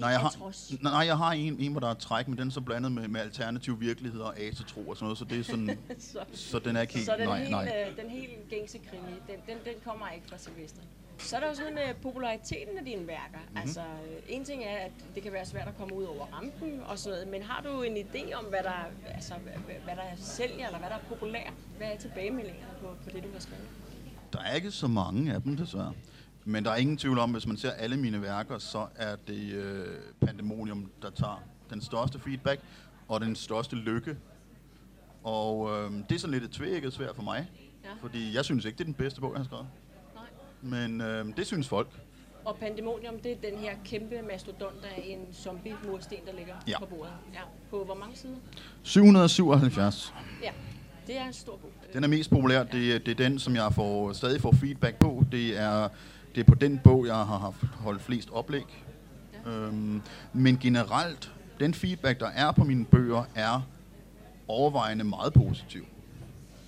Nej, 0.00 0.10
jeg 0.10 0.20
har, 0.20 0.82
nej, 0.82 1.06
jeg 1.06 1.16
har 1.16 1.32
en, 1.32 1.56
en, 1.60 1.70
hvor 1.72 1.80
der 1.80 1.88
er 1.88 1.94
træk, 1.94 2.28
men 2.28 2.38
den 2.38 2.48
er 2.48 2.52
så 2.52 2.60
blandet 2.60 2.92
med, 2.92 3.08
med 3.08 3.20
alternativ 3.20 3.80
virkelighed 3.80 4.20
og 4.20 4.38
asetro 4.40 4.88
og 4.88 4.96
sådan 4.96 5.04
noget, 5.04 5.18
så 5.18 5.24
det 5.24 5.38
er 5.38 5.44
sådan, 5.44 5.78
så, 6.12 6.18
så 6.32 6.58
den 6.58 6.76
er 6.76 6.80
ikke 6.80 6.94
helt, 6.94 7.06
så 7.06 7.14
den, 7.18 7.28
nej, 7.28 7.38
helt, 7.38 7.50
nej. 7.50 7.86
Øh, 7.90 7.96
den 8.02 8.10
helt 8.10 8.48
gængse 8.50 8.78
krimi, 8.78 9.12
den, 9.26 9.36
den, 9.46 9.56
den 9.64 9.74
kommer 9.84 10.08
ikke 10.08 10.28
fra 10.28 10.38
Silvestre. 10.38 10.82
Så 11.18 11.36
er 11.36 11.40
der 11.40 11.48
jo 11.48 11.54
sådan 11.54 11.74
med 11.74 11.94
populariteten 12.02 12.78
af 12.78 12.84
dine 12.84 13.06
værker. 13.06 13.38
Mhm. 13.38 13.48
Mm-hmm. 13.48 13.60
Altså, 13.60 13.80
øh, 13.80 14.22
en 14.28 14.44
ting 14.44 14.64
er, 14.64 14.76
at 14.76 14.92
det 15.14 15.22
kan 15.22 15.32
være 15.32 15.46
svært 15.46 15.68
at 15.68 15.76
komme 15.78 15.94
ud 15.94 16.04
over 16.04 16.26
rampen 16.32 16.80
og 16.86 16.98
sådan 16.98 17.18
noget, 17.18 17.28
men 17.28 17.42
har 17.42 17.62
du 17.62 17.82
en 17.82 17.96
idé 17.96 18.34
om, 18.34 18.44
hvad 18.44 18.62
der, 18.62 18.86
altså, 19.14 19.34
hvad, 19.34 19.74
hvad 19.84 19.96
der 19.96 20.02
sælger, 20.16 20.66
eller 20.66 20.78
hvad 20.78 20.88
der 20.90 20.96
er 20.96 21.04
populært? 21.08 21.52
Hvad 21.78 21.88
er 21.88 21.96
tilbagemeldingerne 21.98 22.72
på, 22.80 22.86
på 23.04 23.10
det, 23.10 23.22
du 23.24 23.28
har 23.32 23.40
skrevet? 23.40 23.64
Der 24.32 24.38
er 24.40 24.54
ikke 24.54 24.70
så 24.70 24.86
mange 24.86 25.34
af 25.34 25.42
dem, 25.42 25.56
desværre. 25.56 25.92
Men 26.44 26.64
der 26.64 26.70
er 26.70 26.76
ingen 26.76 26.96
tvivl 26.96 27.18
om, 27.18 27.30
hvis 27.30 27.46
man 27.46 27.56
ser 27.56 27.70
alle 27.70 27.96
mine 27.96 28.22
værker, 28.22 28.58
så 28.58 28.86
er 28.96 29.16
det 29.28 29.52
øh, 29.52 29.86
Pandemonium, 30.26 30.90
der 31.02 31.10
tager 31.10 31.42
den 31.70 31.80
største 31.80 32.18
feedback 32.20 32.60
og 33.08 33.20
den 33.20 33.36
største 33.36 33.76
lykke. 33.76 34.16
Og 35.24 35.70
øh, 35.70 35.92
det 36.08 36.14
er 36.14 36.18
sådan 36.18 36.32
lidt 36.32 36.44
et 36.44 36.50
tvækket 36.50 36.92
svært 36.92 37.16
for 37.16 37.22
mig, 37.22 37.50
Ja. 37.84 37.88
fordi 38.00 38.34
jeg 38.36 38.44
synes 38.44 38.64
ikke, 38.64 38.76
det 38.78 38.80
er 38.84 38.86
den 38.86 38.94
bedste 38.94 39.20
bog, 39.20 39.32
jeg 39.32 39.38
har 39.38 39.44
skrevet. 39.44 39.66
Nej. 40.14 40.24
Men 40.86 41.00
øh, 41.00 41.36
det 41.36 41.46
synes 41.46 41.68
folk. 41.68 41.88
Og 42.44 42.56
Pandemonium, 42.56 43.18
det 43.22 43.32
er 43.32 43.50
den 43.50 43.58
her 43.58 43.74
kæmpe 43.84 44.22
mastodont 44.22 44.84
af 44.84 45.02
en 45.06 45.34
zombie-mursten, 45.34 46.16
der 46.26 46.32
ligger 46.32 46.54
Ja. 46.68 46.78
på 46.78 46.86
bordet. 46.86 47.12
Ja. 47.34 47.40
På 47.70 47.84
hvor 47.84 47.94
mange 47.94 48.16
sider? 48.16 48.34
777. 48.82 50.14
Ja, 50.42 50.50
det 51.06 51.18
er 51.18 51.26
en 51.26 51.32
stor 51.32 51.56
bog. 51.56 51.72
Den 51.92 52.04
er 52.04 52.08
mest 52.08 52.30
populær. 52.30 52.62
Det, 52.62 52.94
er- 52.94 52.98
det 52.98 53.08
er 53.20 53.28
den, 53.28 53.38
som 53.38 53.54
jeg 53.56 53.72
får, 53.74 54.12
stadig 54.12 54.40
får 54.40 54.52
feedback 54.52 54.96
på. 54.98 55.24
Det 55.32 55.58
er, 55.58 55.88
det 56.34 56.40
er 56.40 56.44
på 56.44 56.54
den 56.54 56.80
bog, 56.84 57.06
jeg 57.06 57.14
har 57.14 57.38
haft 57.38 57.64
holdt 57.64 58.02
flest 58.02 58.30
oplæg. 58.30 58.84
Ja. 59.46 59.50
Øhm, 59.50 60.02
men 60.32 60.58
generelt, 60.58 61.32
den 61.60 61.74
feedback, 61.74 62.20
der 62.20 62.28
er 62.28 62.52
på 62.52 62.64
mine 62.64 62.84
bøger, 62.84 63.24
er 63.34 63.60
overvejende 64.48 65.04
meget 65.04 65.32
positiv. 65.32 65.84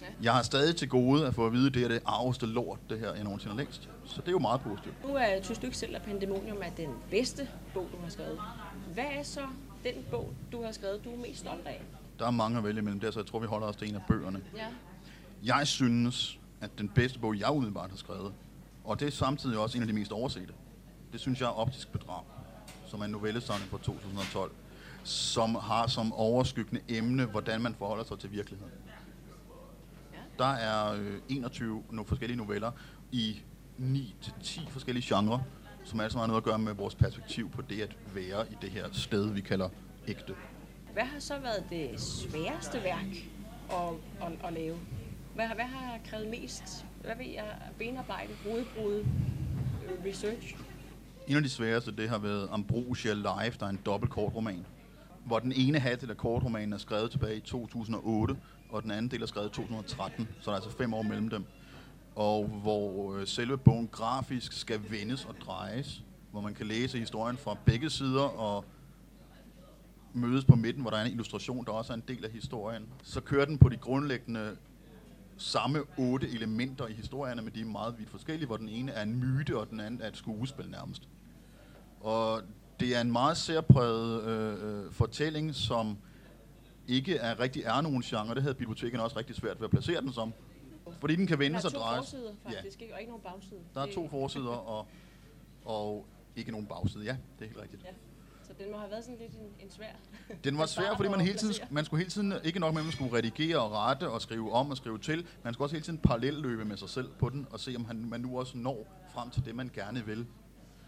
Ja. 0.01 0.07
Jeg 0.23 0.33
har 0.33 0.43
stadig 0.43 0.77
til 0.77 0.89
gode 0.89 1.27
at 1.27 1.35
få 1.35 1.47
at 1.47 1.53
vide, 1.53 1.67
at 1.67 1.75
det 1.75 1.85
er 1.85 1.89
det 1.89 2.01
arveste 2.07 2.47
lort, 2.47 2.79
det 2.91 2.99
her, 2.99 3.15
jeg 3.15 3.25
nogensinde 3.25 3.57
har 3.57 3.65
læst. 3.65 3.89
Så 4.05 4.21
det 4.21 4.29
er 4.29 4.33
jo 4.33 4.39
meget 4.39 4.61
positivt. 4.61 4.95
Nu 5.09 5.15
er, 5.15 5.43
synes 5.43 5.59
du 5.59 5.67
ikke 5.67 5.79
selv, 5.79 5.97
at 5.97 6.03
Pandemonium 6.03 6.59
er 6.63 6.71
den 6.77 6.91
bedste 7.11 7.49
bog, 7.75 7.89
du 7.93 8.03
har 8.03 8.11
skrevet. 8.11 8.39
Hvad 8.95 9.05
er 9.19 9.23
så 9.23 9.41
den 9.85 9.95
bog, 10.11 10.33
du 10.53 10.65
har 10.65 10.73
skrevet, 10.73 11.05
du 11.05 11.13
er 11.13 11.17
mest 11.17 11.41
stolt 11.41 11.67
af? 11.67 11.83
Der 12.19 12.27
er 12.27 12.31
mange 12.31 12.59
at 12.59 12.65
vælge 12.65 12.79
imellem 12.79 13.01
der, 13.01 13.11
så 13.11 13.21
jeg 13.21 13.27
tror, 13.27 13.39
vi 13.39 13.47
holder 13.47 13.67
os 13.67 13.77
til 13.77 13.89
en 13.89 13.95
af 13.95 14.03
bøgerne. 14.09 14.41
Ja. 14.57 14.67
Jeg 15.57 15.67
synes, 15.67 16.39
at 16.61 16.71
den 16.79 16.89
bedste 16.89 17.19
bog, 17.19 17.39
jeg 17.39 17.51
umiddelbart 17.51 17.91
har 17.91 17.97
skrevet, 17.97 18.33
og 18.85 19.01
det 19.01 19.07
er 19.07 19.13
samtidig 19.13 19.59
også 19.59 19.79
en 19.79 19.83
af 19.83 19.89
de 19.89 19.95
mest 19.95 20.13
oversete, 20.13 20.53
det 21.13 21.21
synes 21.21 21.41
jeg 21.41 21.47
er 21.47 21.51
Optisk 21.51 21.93
Bedrag, 21.93 22.23
som 22.87 23.01
er 23.01 23.05
en 23.05 23.11
novellesamling 23.11 23.71
fra 23.71 23.79
2012, 23.79 24.53
som 25.05 25.55
har 25.55 25.87
som 25.87 26.13
overskyggende 26.13 26.81
emne, 26.89 27.25
hvordan 27.25 27.61
man 27.61 27.75
forholder 27.75 28.05
sig 28.05 28.19
til 28.19 28.33
virkeligheden. 28.33 28.73
Der 30.39 30.53
er 30.53 30.93
øh, 30.93 31.19
21 31.29 31.83
nogle 31.91 32.09
forskellige 32.09 32.39
noveller 32.39 32.71
i 33.13 33.43
9-10 33.79 34.71
forskellige 34.71 35.15
genrer, 35.15 35.39
som 35.85 36.01
altså 36.01 36.19
har 36.19 36.27
noget 36.27 36.41
at 36.41 36.45
gøre 36.45 36.59
med 36.59 36.73
vores 36.73 36.95
perspektiv 36.95 37.51
på 37.51 37.63
det 37.63 37.81
at 37.81 37.97
være 38.15 38.53
i 38.53 38.57
det 38.63 38.71
her 38.71 38.87
sted, 38.93 39.33
vi 39.33 39.41
kalder 39.41 39.69
ægte. 40.09 40.35
Hvad 40.93 41.03
har 41.03 41.21
så 41.21 41.39
været 41.39 41.65
det 41.71 42.01
sværeste 42.01 42.83
værk 42.83 43.29
at, 43.71 43.95
at, 44.27 44.33
at 44.45 44.53
lave? 44.53 44.79
Hvad, 45.35 45.49
hvad 45.49 45.65
har 45.65 45.99
krævet 46.05 46.29
mest? 46.29 46.87
Hvad 47.05 47.17
ved 47.17 47.27
jeg? 47.27 47.59
Benarbejde, 47.79 48.33
hovedbrud, 48.45 48.95
øh, 48.95 50.07
research? 50.07 50.57
En 51.27 51.37
af 51.37 51.43
de 51.43 51.49
sværeste, 51.49 51.97
det 51.97 52.09
har 52.09 52.19
været 52.19 52.49
Ambrosia 52.53 53.13
Live, 53.13 53.55
der 53.61 53.67
er 53.67 53.71
en 53.71 53.81
dobbelt 53.87 54.13
kortroman, 54.13 54.67
hvor 55.25 55.39
den 55.39 55.53
ene 55.57 55.79
halvdel 55.79 56.11
af 56.11 56.17
kortromanen 56.17 56.73
er 56.73 56.79
skrevet 56.79 57.11
tilbage 57.11 57.37
i 57.37 57.41
2008, 57.41 58.37
og 58.71 58.83
den 58.83 58.91
anden 58.91 59.11
del 59.11 59.23
er 59.23 59.27
skrevet 59.27 59.49
i 59.49 59.53
2013, 59.53 60.29
så 60.41 60.51
der 60.51 60.57
er 60.57 60.61
altså 60.61 60.77
fem 60.79 60.95
år 60.95 61.03
mellem 61.03 61.29
dem. 61.29 61.45
Og 62.15 62.47
hvor 62.47 63.15
øh, 63.17 63.27
selve 63.27 63.59
bogen 63.59 63.89
grafisk 63.89 64.53
skal 64.53 64.81
vendes 64.91 65.25
og 65.25 65.35
drejes, 65.47 66.03
hvor 66.31 66.41
man 66.41 66.55
kan 66.55 66.67
læse 66.67 66.99
historien 66.99 67.37
fra 67.37 67.57
begge 67.67 67.91
sider 67.91 68.23
og 68.23 68.65
mødes 70.15 70.45
på 70.45 70.57
midten, 70.57 70.83
hvor 70.83 70.91
der 70.91 70.97
er 70.97 71.05
en 71.05 71.13
illustration, 71.13 71.65
der 71.65 71.73
også 71.73 71.93
er 71.93 71.97
en 71.97 72.05
del 72.09 72.25
af 72.25 72.31
historien. 72.31 72.87
Så 73.03 73.21
kører 73.21 73.45
den 73.45 73.59
på 73.59 73.69
de 73.69 73.77
grundlæggende 73.77 74.57
samme 75.37 75.83
otte 75.99 76.29
elementer 76.29 76.87
i 76.87 76.93
historierne, 76.93 77.43
men 77.43 77.55
de 77.55 77.61
er 77.61 77.65
meget 77.65 77.99
vidt 77.99 78.11
forskellige, 78.11 78.47
hvor 78.47 78.57
den 78.57 78.69
ene 78.69 78.93
er 78.93 79.03
en 79.03 79.17
myte, 79.17 79.59
og 79.59 79.71
den 79.71 79.81
anden 79.81 80.01
er 80.01 80.09
et 80.09 80.17
skuespil 80.17 80.71
nærmest. 80.71 81.09
Og 82.01 82.43
det 82.81 82.97
er 82.97 83.01
en 83.01 83.13
meget 83.13 83.37
særpræget 83.37 84.23
øh, 84.23 84.85
øh, 84.85 84.93
fortælling, 84.93 85.55
som 85.55 85.99
ikke 86.89 87.17
er 87.17 87.41
rigtig 87.41 87.63
er 87.63 87.81
nogen 87.81 88.03
genre. 88.03 88.35
Det 88.35 88.43
havde 88.43 88.55
bibliotekerne 88.55 89.03
også 89.03 89.19
rigtig 89.19 89.37
svært 89.37 89.61
ved 89.61 89.65
at 89.65 89.71
placere 89.71 90.01
den 90.01 90.13
som. 90.13 90.33
Fordi 91.01 91.17
den 91.17 91.27
kan 91.27 91.39
vende 91.39 91.61
sig 91.61 91.71
og 91.75 91.81
dreje. 91.81 91.97
Der 91.97 91.99
er 91.99 92.03
to 92.03 92.05
forsider 92.05 92.33
faktisk, 92.43 92.81
ja. 92.81 92.85
ikke? 92.85 92.95
og 92.95 93.01
ikke 93.01 93.11
nogen 93.11 93.23
bagside. 93.23 93.61
Der 93.75 93.81
er 93.81 93.93
to 93.95 94.09
forsider 94.09 94.51
og, 94.51 94.87
og 95.65 96.07
ikke 96.37 96.51
nogen 96.51 96.67
bagside. 96.67 97.05
Ja, 97.05 97.17
det 97.39 97.45
er 97.45 97.49
helt 97.49 97.63
rigtigt. 97.63 97.85
Ja. 97.85 97.91
Så 98.53 98.65
den 98.65 98.73
må 98.73 98.79
have 98.79 98.91
været 98.91 99.05
sådan 99.05 99.19
lidt 99.19 99.33
en, 99.33 99.65
en 99.65 99.71
svær... 99.71 99.93
Den 100.45 100.59
var 100.59 100.67
svær, 100.67 100.97
fordi 100.97 101.09
man 101.09 101.21
hele 101.21 101.39
tiden, 101.39 101.55
man 101.71 101.85
skulle 101.85 101.99
hele 101.99 102.11
tiden, 102.11 102.35
ikke 102.45 102.61
nok 102.61 102.75
med, 102.75 102.81
at 102.81 102.85
man 102.85 102.93
skulle 102.93 103.17
redigere 103.17 103.59
og 103.59 103.73
rette 103.73 104.09
og 104.09 104.23
skrive 104.23 104.53
om 104.53 104.71
og 104.71 104.77
skrive 104.77 104.99
til, 104.99 105.27
man 105.43 105.55
skulle 105.55 105.67
også 105.67 105.75
hele 105.75 105.85
tiden 105.85 105.99
parallelløbe 105.99 106.65
med 106.65 106.77
sig 106.77 106.89
selv 106.89 107.09
på 107.19 107.29
den, 107.29 107.47
og 107.51 107.61
se, 107.61 107.75
om 107.77 107.85
han, 107.85 108.09
man 108.11 108.21
nu 108.21 108.39
også 108.39 108.59
når 108.59 108.87
frem 109.15 109.31
til 109.31 109.45
det, 109.45 109.55
man 109.55 109.71
gerne 109.75 110.07
vil. 110.07 110.27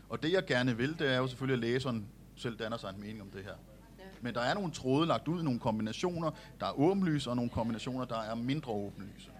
Og 0.08 0.22
det, 0.22 0.32
jeg 0.32 0.46
gerne 0.46 0.76
vil, 0.76 0.98
det 0.98 1.12
er 1.12 1.16
jo 1.16 1.26
selvfølgelig, 1.26 1.66
at 1.66 1.72
læseren 1.72 2.06
selv 2.36 2.56
danner 2.56 2.76
sig 2.76 2.90
en 2.94 3.00
mening 3.00 3.22
om 3.22 3.30
det 3.30 3.44
her. 3.44 3.54
Ja. 3.98 4.04
Men 4.20 4.34
der 4.34 4.40
er 4.40 4.54
nogle 4.54 4.70
tråde 4.70 5.06
lagt 5.06 5.28
ud, 5.28 5.42
nogle 5.42 5.60
kombinationer, 5.60 6.30
der 6.60 6.66
er 6.66 6.78
åbenlyse, 6.78 7.30
og 7.30 7.36
nogle 7.36 7.50
kombinationer, 7.50 8.04
der 8.04 8.18
er 8.18 8.34
mindre 8.34 8.72
åbenlyse. 8.72 9.30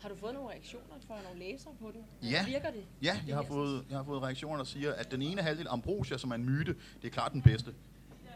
Har 0.00 0.08
du 0.08 0.16
fået 0.16 0.34
nogle 0.34 0.50
reaktioner 0.50 0.94
fra 1.06 1.14
nogle 1.22 1.38
læsere 1.38 1.72
på 1.80 1.90
den? 1.94 2.30
Ja. 2.30 2.44
Virker 2.46 2.70
det? 2.70 2.84
Ja, 3.02 3.18
det 3.22 3.28
jeg 3.28 3.36
har, 3.36 3.42
fået, 3.42 3.84
jeg 3.90 3.96
har 3.98 4.04
fået 4.04 4.22
reaktioner, 4.22 4.56
der 4.56 4.64
siger, 4.64 4.92
at 4.92 5.10
den 5.10 5.22
ene 5.22 5.42
halvdel 5.42 5.66
Ambrosia, 5.70 6.18
som 6.18 6.30
er 6.30 6.34
en 6.34 6.44
myte, 6.44 6.76
det 7.02 7.08
er 7.08 7.12
klart 7.12 7.32
den 7.32 7.42
bedste. 7.42 7.74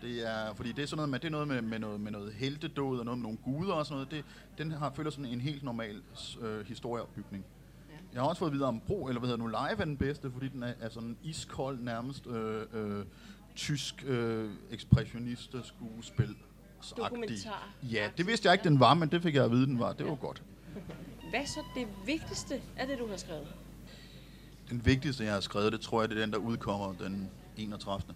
Det 0.02 0.28
er, 0.28 0.54
fordi 0.54 0.72
det 0.72 0.82
er 0.82 0.86
sådan 0.86 0.96
noget 0.96 1.10
med, 1.10 1.18
det 1.18 1.26
er 1.26 1.30
noget 1.30 1.48
med, 1.48 1.62
med, 1.62 1.78
noget, 1.78 2.00
med 2.00 2.12
noget 2.12 2.32
heltedåd 2.32 2.98
og 2.98 3.04
noget 3.04 3.18
med 3.18 3.22
nogle 3.22 3.38
guder 3.38 3.72
og 3.72 3.86
sådan 3.86 3.94
noget. 3.94 4.10
Det, 4.10 4.24
den 4.58 4.72
har, 4.72 4.92
følger 4.96 5.10
sådan 5.10 5.24
en 5.24 5.40
helt 5.40 5.62
normal 5.62 6.02
øh, 6.40 6.66
historieopbygning. 6.66 7.44
Ja. 7.90 7.96
Jeg 8.12 8.22
har 8.22 8.28
også 8.28 8.38
fået 8.38 8.52
videre 8.52 8.68
om 8.68 8.80
Bro, 8.80 9.06
eller 9.06 9.20
hvad 9.20 9.28
hedder 9.28 9.44
nu, 9.44 9.46
Live 9.46 9.80
er 9.80 9.84
den 9.84 9.96
bedste, 9.96 10.30
fordi 10.30 10.48
den 10.48 10.62
er, 10.62 10.72
er 10.80 10.88
sådan 10.88 11.16
iskold 11.22 11.80
nærmest 11.80 12.26
øh, 12.26 12.62
øh, 12.72 13.04
tysk 13.54 14.04
øh, 14.06 14.50
ekspressionist 14.70 15.54
skuespil. 15.64 16.36
Dokumentar. 16.96 17.70
Ja, 17.82 18.10
det 18.16 18.26
vidste 18.26 18.46
jeg 18.46 18.54
ikke, 18.54 18.64
den 18.64 18.80
var, 18.80 18.94
men 18.94 19.08
det 19.08 19.22
fik 19.22 19.34
jeg 19.34 19.44
at 19.44 19.50
vide, 19.50 19.66
den 19.66 19.78
var. 19.78 19.92
Det 19.92 20.06
var 20.06 20.14
godt. 20.14 20.42
Hvad 21.32 21.46
så 21.46 21.60
det 21.74 21.86
vigtigste 22.06 22.60
af 22.76 22.86
det, 22.86 22.98
du 22.98 23.06
har 23.08 23.16
skrevet? 23.16 23.46
Den 24.70 24.86
vigtigste, 24.86 25.24
jeg 25.24 25.32
har 25.32 25.40
skrevet, 25.40 25.72
det 25.72 25.80
tror 25.80 26.02
jeg, 26.02 26.08
det 26.08 26.16
er 26.16 26.20
den, 26.20 26.32
der 26.32 26.38
udkommer 26.38 26.92
den 26.92 27.30
31. 27.56 28.14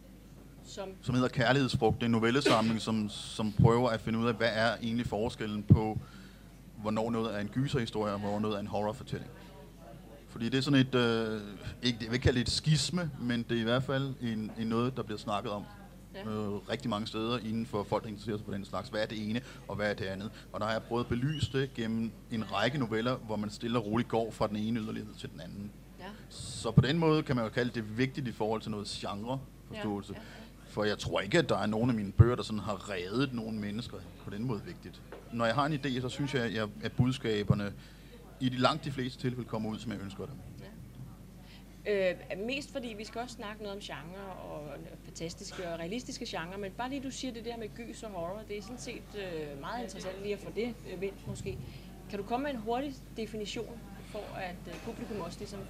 Som, 0.64 0.88
som 1.02 1.14
hedder 1.14 1.29
Kærlighedsfrugt. 1.29 1.96
Det 1.96 2.02
er 2.02 2.07
en 2.07 2.12
novellesamling, 2.12 2.81
som, 2.81 3.09
som 3.09 3.52
prøver 3.52 3.88
at 3.90 4.00
finde 4.00 4.18
ud 4.18 4.26
af, 4.26 4.35
hvad 4.35 4.50
er 4.52 4.76
egentlig 4.83 5.07
forskellen 5.07 5.62
på, 5.62 5.98
hvornår 6.76 7.11
noget 7.11 7.35
er 7.35 7.38
en 7.38 7.48
gyserhistorie, 7.48 8.12
og 8.12 8.20
hvornår 8.20 8.38
noget 8.38 8.57
er 8.57 8.61
en 8.61 8.66
horrorfortælling. 8.66 9.31
Fordi 10.29 10.48
det 10.48 10.59
er 10.59 10.62
sådan 10.62 10.81
et, 10.81 10.94
øh, 10.94 11.40
ikke, 11.83 11.98
jeg 12.00 12.09
vil 12.09 12.14
ikke 12.14 12.24
kalde 12.24 12.38
det 12.38 12.48
et 12.48 12.52
skisme, 12.52 13.11
men 13.20 13.42
det 13.48 13.57
er 13.57 13.61
i 13.61 13.64
hvert 13.64 13.83
fald 13.83 14.14
en, 14.22 14.52
en 14.59 14.66
noget, 14.66 14.96
der 14.96 15.02
bliver 15.02 15.18
snakket 15.18 15.52
om 15.52 15.64
ja. 16.24 16.31
øh, 16.31 16.52
rigtig 16.52 16.90
mange 16.90 17.07
steder 17.07 17.38
inden 17.38 17.66
for 17.66 17.83
folk, 17.83 18.02
der 18.02 18.09
interesserer 18.09 18.37
sig 18.37 18.44
for 18.44 18.52
den 18.52 18.64
slags. 18.64 18.88
Hvad 18.88 19.02
er 19.02 19.07
det 19.07 19.31
ene, 19.31 19.40
og 19.68 19.76
hvad 19.76 19.90
er 19.90 19.94
det 19.94 20.05
andet? 20.05 20.31
Og 20.52 20.61
der 20.61 20.66
har 20.66 20.72
jeg 20.72 20.83
prøvet 20.83 21.05
at 21.05 21.09
belyse 21.09 21.61
det 21.61 21.74
gennem 21.74 22.11
en 22.31 22.52
række 22.52 22.79
noveller, 22.79 23.16
hvor 23.16 23.37
man 23.37 23.50
stille 23.50 23.79
og 23.79 23.87
roligt 23.87 24.09
går 24.09 24.31
fra 24.31 24.46
den 24.46 24.57
ene 24.57 24.81
yderlighed 24.81 25.14
til 25.18 25.31
den 25.33 25.40
anden. 25.40 25.70
Ja. 26.00 26.05
Så 26.29 26.70
på 26.70 26.81
den 26.81 26.98
måde 26.98 27.22
kan 27.22 27.37
man 27.37 27.44
jo 27.44 27.50
kalde 27.50 27.70
det 27.74 27.98
vigtigt 27.98 28.29
i 28.29 28.33
forhold 28.33 28.61
til 28.61 28.70
noget 28.70 28.87
genreforståelse. 28.87 30.12
Ja. 30.12 30.18
Ja. 30.18 30.24
For 30.68 30.85
jeg 30.85 30.98
tror 30.98 31.20
ikke, 31.20 31.38
at 31.38 31.48
der 31.48 31.59
er 31.59 31.66
nogen 31.66 31.90
af 31.90 31.96
mine 31.96 32.12
bøger, 32.12 32.37
der 32.37 32.42
sådan 32.42 32.59
har 32.59 32.90
reddet 32.90 33.35
nogle 33.35 33.59
mennesker 33.59 33.96
på 34.24 34.31
den 34.31 34.44
måde 34.44 34.61
vigtigt. 34.66 35.02
Når 35.33 35.44
jeg 35.46 35.55
har 35.55 35.66
en 35.66 35.72
idé, 35.72 36.00
så 36.00 36.09
synes 36.09 36.35
jeg, 36.35 36.68
at 36.83 36.92
budskaberne 36.92 37.72
i 38.40 38.48
de 38.48 38.57
langt 38.57 38.85
de 38.85 38.92
fleste 38.92 39.18
tilfælde 39.20 39.48
kommer 39.48 39.70
ud, 39.70 39.79
som 39.79 39.92
jeg 39.92 40.00
ønsker 40.00 40.26
dem. 40.26 40.35
Øh, 41.87 42.14
mest 42.46 42.72
fordi 42.72 42.94
vi 42.99 43.05
skal 43.05 43.20
også 43.20 43.35
snakke 43.35 43.62
noget 43.62 43.77
om 43.77 43.83
genre 43.83 44.33
og 44.51 44.68
fantastiske 45.05 45.68
og 45.68 45.79
realistiske 45.79 46.27
genre, 46.29 46.59
men 46.59 46.72
bare 46.72 46.90
lige 46.90 47.03
du 47.03 47.11
siger 47.11 47.33
det 47.33 47.44
der 47.44 47.57
med 47.57 47.68
gys 47.77 48.03
og 48.03 48.11
horror, 48.11 48.42
det 48.49 48.59
er 48.59 48.62
sådan 48.62 48.79
set 48.79 49.03
øh, 49.16 49.61
meget 49.61 49.83
interessant 49.83 50.22
lige 50.22 50.35
at 50.35 50.40
få 50.40 50.51
det 50.57 50.75
øh, 50.92 51.01
vendt 51.01 51.29
måske. 51.29 51.59
Kan 52.11 52.18
du 52.18 52.25
komme 52.25 52.44
med 52.44 52.55
en 52.55 52.61
hurtig 52.61 52.94
definition 53.16 53.81
for, 54.07 54.37
at 54.37 54.57
øh, 54.66 54.75
publikum 54.85 55.20
også 55.20 55.38
ligesom 55.38 55.61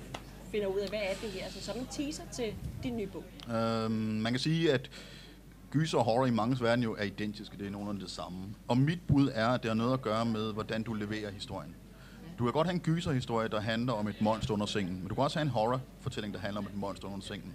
finder 0.50 0.66
ud 0.66 0.79
af, 0.79 0.88
hvad 0.88 0.98
er 0.98 1.14
det 1.22 1.31
her? 1.31 1.44
Altså 1.44 1.61
som 1.61 1.79
en 1.79 1.87
teaser 1.87 2.22
til 2.33 2.55
din 2.83 2.96
nye 2.96 3.07
bog. 3.07 3.24
Øhm, 3.57 3.92
man 3.92 4.33
kan 4.33 4.40
sige, 4.40 4.72
at 4.72 4.90
gys 5.70 5.94
og 5.94 6.05
horror 6.05 6.26
i 6.26 6.31
mange 6.31 6.57
verden 6.61 6.83
jo 6.83 6.94
er 6.94 7.02
identiske. 7.02 7.59
Det 7.59 7.66
er 7.66 7.70
nogenlunde 7.70 8.00
det 8.00 8.11
samme. 8.11 8.38
Og 8.68 8.79
mit 8.79 9.00
bud 9.07 9.31
er, 9.35 9.48
at 9.48 9.62
det 9.62 9.68
har 9.70 9.74
noget 9.74 9.92
at 9.92 10.02
gøre 10.02 10.26
med, 10.26 10.52
hvordan 10.52 10.83
du 10.83 10.92
leverer 10.92 11.31
historien. 11.31 11.74
Du 12.38 12.44
kan 12.44 12.53
godt 12.53 12.66
have 12.66 12.75
en 12.75 12.81
gyserhistorie, 12.81 13.49
der 13.49 13.61
handler 13.61 13.92
om 13.92 14.09
et 14.09 14.20
monster 14.20 14.55
under 14.55 14.66
sengen, 14.66 14.99
men 14.99 15.09
du 15.09 15.14
kan 15.14 15.25
også 15.25 15.38
have 15.38 15.44
en 15.44 15.51
horrorfortælling, 15.51 16.35
der 16.35 16.40
handler 16.40 16.61
om 16.61 16.66
et 16.66 16.77
monster 16.77 17.09
under 17.09 17.20
sengen. 17.20 17.55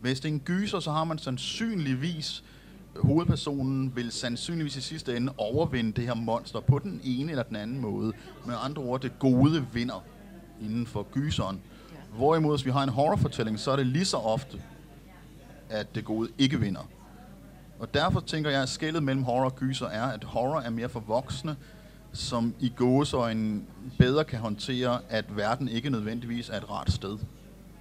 Hvis 0.00 0.20
det 0.20 0.28
er 0.28 0.32
en 0.32 0.40
gyser, 0.40 0.80
så 0.80 0.90
har 0.92 1.04
man 1.04 1.18
sandsynligvis 1.18 2.44
hovedpersonen 3.02 3.96
vil 3.96 4.12
sandsynligvis 4.12 4.76
i 4.76 4.80
sidste 4.80 5.16
ende 5.16 5.32
overvinde 5.38 5.92
det 5.92 6.04
her 6.04 6.14
monster 6.14 6.60
på 6.60 6.78
den 6.78 7.00
ene 7.04 7.30
eller 7.30 7.42
den 7.42 7.56
anden 7.56 7.80
måde. 7.80 8.12
Med 8.46 8.54
andre 8.62 8.82
ord, 8.82 9.00
det 9.00 9.18
gode 9.18 9.66
vinder 9.72 10.04
inden 10.60 10.86
for 10.86 11.06
gyseren. 11.12 11.60
Hvorimod, 12.16 12.56
hvis 12.56 12.66
vi 12.66 12.70
har 12.70 12.82
en 12.82 12.88
horrorfortælling, 12.88 13.58
så 13.58 13.70
er 13.70 13.76
det 13.76 13.86
lige 13.86 14.04
så 14.04 14.16
ofte, 14.16 14.62
at 15.70 15.94
det 15.94 16.04
gode 16.04 16.28
ikke 16.38 16.60
vinder. 16.60 16.88
Og 17.78 17.94
derfor 17.94 18.20
tænker 18.20 18.50
jeg, 18.50 18.62
at 18.62 18.68
skældet 18.68 19.02
mellem 19.02 19.22
horror 19.22 19.44
og 19.44 19.56
gyser 19.56 19.86
er, 19.86 20.02
at 20.02 20.24
horror 20.24 20.60
er 20.60 20.70
mere 20.70 20.88
for 20.88 21.00
voksne, 21.00 21.56
som 22.16 22.54
i 22.60 22.72
gåsøjne 22.76 23.62
bedre 23.98 24.24
kan 24.24 24.38
håndtere, 24.38 25.00
at 25.08 25.36
verden 25.36 25.68
ikke 25.68 25.90
nødvendigvis 25.90 26.48
er 26.48 26.56
et 26.56 26.70
rart 26.70 26.92
sted 26.92 27.18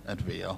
at 0.05 0.27
være. 0.27 0.57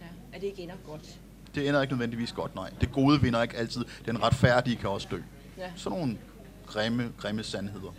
Ja, 0.00 0.06
at 0.32 0.40
det 0.40 0.46
ikke 0.46 0.62
ender 0.62 0.74
godt. 0.86 1.20
Det 1.54 1.68
ender 1.68 1.82
ikke 1.82 1.92
nødvendigvis 1.94 2.32
godt, 2.32 2.54
nej. 2.54 2.70
Det 2.80 2.92
gode 2.92 3.20
vinder 3.20 3.42
ikke 3.42 3.56
altid. 3.56 3.84
Den 4.06 4.22
retfærdige 4.22 4.76
kan 4.76 4.90
også 4.90 5.08
dø. 5.10 5.20
Ja. 5.58 5.70
Sådan 5.76 5.98
nogle 5.98 6.18
grimme, 6.66 7.12
grimme 7.18 7.42
sandheder. 7.42 7.94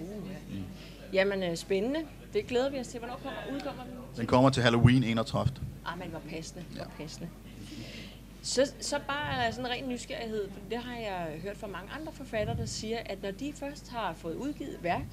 Uh, 0.00 0.08
ja. 0.08 0.58
mm. 0.58 0.64
Jamen, 1.12 1.42
øh, 1.42 1.56
spændende. 1.56 2.00
Det 2.32 2.46
glæder 2.46 2.70
vi 2.70 2.78
os 2.78 2.88
til. 2.88 2.98
Hvornår 2.98 3.20
kommer, 3.22 3.54
udkommer 3.54 3.84
den? 3.84 3.92
Den 4.16 4.26
kommer 4.26 4.50
til 4.50 4.62
Halloween 4.62 5.04
31. 5.04 5.52
Ah, 5.86 5.98
men 5.98 6.08
hvor 6.08 6.20
passende. 6.30 6.64
Ja. 6.76 6.82
Hvor 6.82 6.92
passende. 6.98 7.28
Så, 8.42 8.72
så 8.80 9.00
bare 9.08 9.52
sådan 9.52 9.66
en 9.66 9.72
ren 9.72 9.88
nysgerrighed, 9.88 10.50
for 10.50 10.60
det 10.70 10.78
har 10.78 10.96
jeg 10.96 11.40
hørt 11.42 11.56
fra 11.56 11.66
mange 11.66 11.92
andre 11.92 12.12
forfattere, 12.12 12.56
der 12.56 12.66
siger, 12.66 12.98
at 13.06 13.22
når 13.22 13.30
de 13.30 13.52
først 13.52 13.90
har 13.90 14.12
fået 14.14 14.34
udgivet 14.34 14.78
værk, 14.82 15.06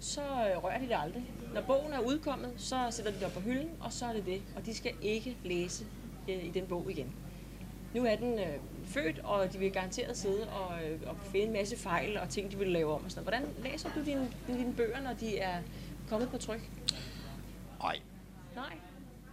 så 0.00 0.20
rører 0.62 0.78
de 0.78 0.84
det 0.88 0.96
aldrig. 1.02 1.24
Når 1.54 1.60
bogen 1.60 1.92
er 1.92 1.98
udkommet, 1.98 2.52
så 2.56 2.86
sætter 2.90 3.12
de 3.12 3.18
det 3.18 3.26
op 3.26 3.32
på 3.32 3.40
hylden, 3.40 3.70
og 3.80 3.92
så 3.92 4.06
er 4.06 4.12
det 4.12 4.26
det. 4.26 4.42
Og 4.56 4.66
de 4.66 4.74
skal 4.74 4.92
ikke 5.02 5.36
læse 5.44 5.84
øh, 6.28 6.44
i 6.44 6.50
den 6.50 6.66
bog 6.66 6.90
igen. 6.90 7.12
Nu 7.94 8.04
er 8.04 8.16
den 8.16 8.38
øh, 8.38 8.56
født, 8.84 9.18
og 9.18 9.52
de 9.52 9.58
vil 9.58 9.72
garanteret 9.72 10.16
sidde 10.16 10.48
og, 10.48 10.84
øh, 10.84 11.00
og 11.06 11.16
finde 11.32 11.46
en 11.46 11.52
masse 11.52 11.76
fejl 11.76 12.18
og 12.18 12.28
ting, 12.28 12.50
de 12.50 12.58
vil 12.58 12.68
lave 12.68 12.94
om. 12.94 13.04
Og 13.04 13.10
sådan. 13.10 13.22
Hvordan 13.22 13.42
læser 13.62 13.88
du 13.94 14.04
dine, 14.04 14.28
dine 14.46 14.74
bøger, 14.74 15.02
når 15.02 15.12
de 15.12 15.38
er 15.38 15.58
kommet 16.08 16.28
på 16.28 16.38
tryk? 16.38 16.70
Nej. 17.78 18.00
Nej? 18.54 18.78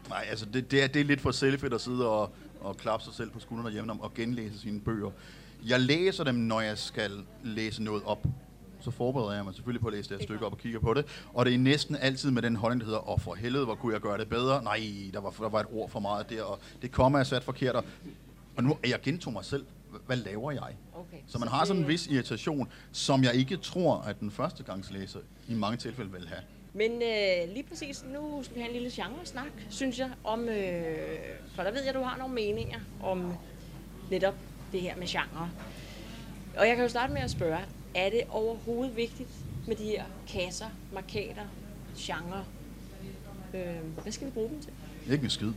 Nej, 0.09 0.25
altså 0.29 0.45
det, 0.45 0.71
det, 0.71 0.83
er, 0.83 0.87
det 0.87 0.99
er 0.99 1.05
lidt 1.05 1.21
for 1.21 1.31
selvfedt 1.31 1.73
at 1.73 1.81
sidde 1.81 2.09
og, 2.09 2.29
og 2.61 2.77
klappe 2.77 3.05
sig 3.05 3.13
selv 3.13 3.29
på 3.29 3.39
skuldrene 3.39 3.71
hjemme 3.71 3.93
og 3.93 4.13
genlæse 4.13 4.59
sine 4.59 4.79
bøger. 4.79 5.11
Jeg 5.65 5.79
læser 5.79 6.23
dem, 6.23 6.35
når 6.35 6.61
jeg 6.61 6.77
skal 6.77 7.11
læse 7.43 7.83
noget 7.83 8.03
op. 8.05 8.25
så 8.79 8.91
forbereder 8.91 9.33
jeg 9.33 9.45
mig 9.45 9.53
selvfølgelig 9.53 9.81
på 9.81 9.87
at 9.87 9.93
læse 9.93 10.09
det 10.09 10.17
her 10.17 10.23
stykke 10.23 10.45
op 10.45 10.51
og 10.51 10.57
kigge 10.57 10.79
på 10.79 10.93
det. 10.93 11.05
Og 11.33 11.45
det 11.45 11.53
er 11.53 11.57
næsten 11.57 11.95
altid 11.95 12.31
med 12.31 12.41
den 12.41 12.55
holdning, 12.55 12.81
der 12.81 12.85
hedder, 12.85 13.09
åh 13.09 13.19
for 13.19 13.35
helvede, 13.35 13.65
hvor 13.65 13.75
kunne 13.75 13.93
jeg 13.93 14.01
gøre 14.01 14.17
det 14.17 14.29
bedre? 14.29 14.63
Nej, 14.63 14.79
der 15.13 15.19
var, 15.19 15.29
der 15.29 15.49
var 15.49 15.59
et 15.59 15.65
ord 15.71 15.89
for 15.89 15.99
meget 15.99 16.29
der, 16.29 16.43
og 16.43 16.59
det 16.81 16.91
kommer 16.91 17.19
er 17.19 17.23
sat 17.23 17.43
forkert. 17.43 17.75
Og, 17.75 17.83
og 18.57 18.63
nu, 18.63 18.77
jeg 18.87 19.01
gentog 19.01 19.33
mig 19.33 19.45
selv, 19.45 19.65
hvad 20.05 20.17
laver 20.17 20.51
jeg? 20.51 20.75
Okay. 20.93 21.17
Så 21.27 21.39
man 21.39 21.47
har 21.47 21.65
sådan 21.65 21.81
en 21.81 21.87
vis 21.87 22.07
irritation, 22.07 22.67
som 22.91 23.23
jeg 23.23 23.35
ikke 23.35 23.57
tror, 23.57 24.01
at 24.01 24.19
den 24.19 24.31
første 24.31 24.63
gangs 24.63 24.91
læser 24.91 25.19
i 25.47 25.53
mange 25.53 25.77
tilfælde 25.77 26.11
vil 26.11 26.27
have. 26.27 26.41
Men 26.73 26.91
øh, 26.91 27.53
lige 27.53 27.63
præcis 27.63 28.03
nu 28.13 28.43
skal 28.43 28.55
vi 28.55 28.61
have 28.61 28.75
en 28.75 28.81
lille 28.81 29.03
genre-snak, 29.03 29.51
synes 29.69 29.99
jeg, 29.99 30.11
om, 30.23 30.49
øh, 30.49 31.17
for 31.55 31.63
der 31.63 31.71
ved 31.71 31.79
jeg, 31.79 31.89
at 31.89 31.95
du 31.95 32.01
har 32.01 32.17
nogle 32.17 32.33
meninger 32.33 32.79
om 33.03 33.33
netop 34.11 34.35
det 34.71 34.81
her 34.81 34.95
med 34.95 35.07
genre. 35.07 35.49
Og 36.57 36.67
jeg 36.67 36.75
kan 36.75 36.85
jo 36.85 36.89
starte 36.89 37.13
med 37.13 37.21
at 37.21 37.31
spørge, 37.31 37.59
er 37.95 38.09
det 38.09 38.21
overhovedet 38.29 38.95
vigtigt 38.95 39.29
med 39.67 39.75
de 39.75 39.83
her 39.83 40.05
kasser, 40.27 40.69
markader, 40.93 41.47
genre? 41.97 42.45
Øh, 43.53 44.01
hvad 44.01 44.11
skal 44.11 44.27
vi 44.27 44.31
bruge 44.31 44.49
dem 44.49 44.61
til? 44.61 44.73
Ikke 45.11 45.23
en 45.23 45.29
skid. 45.29 45.51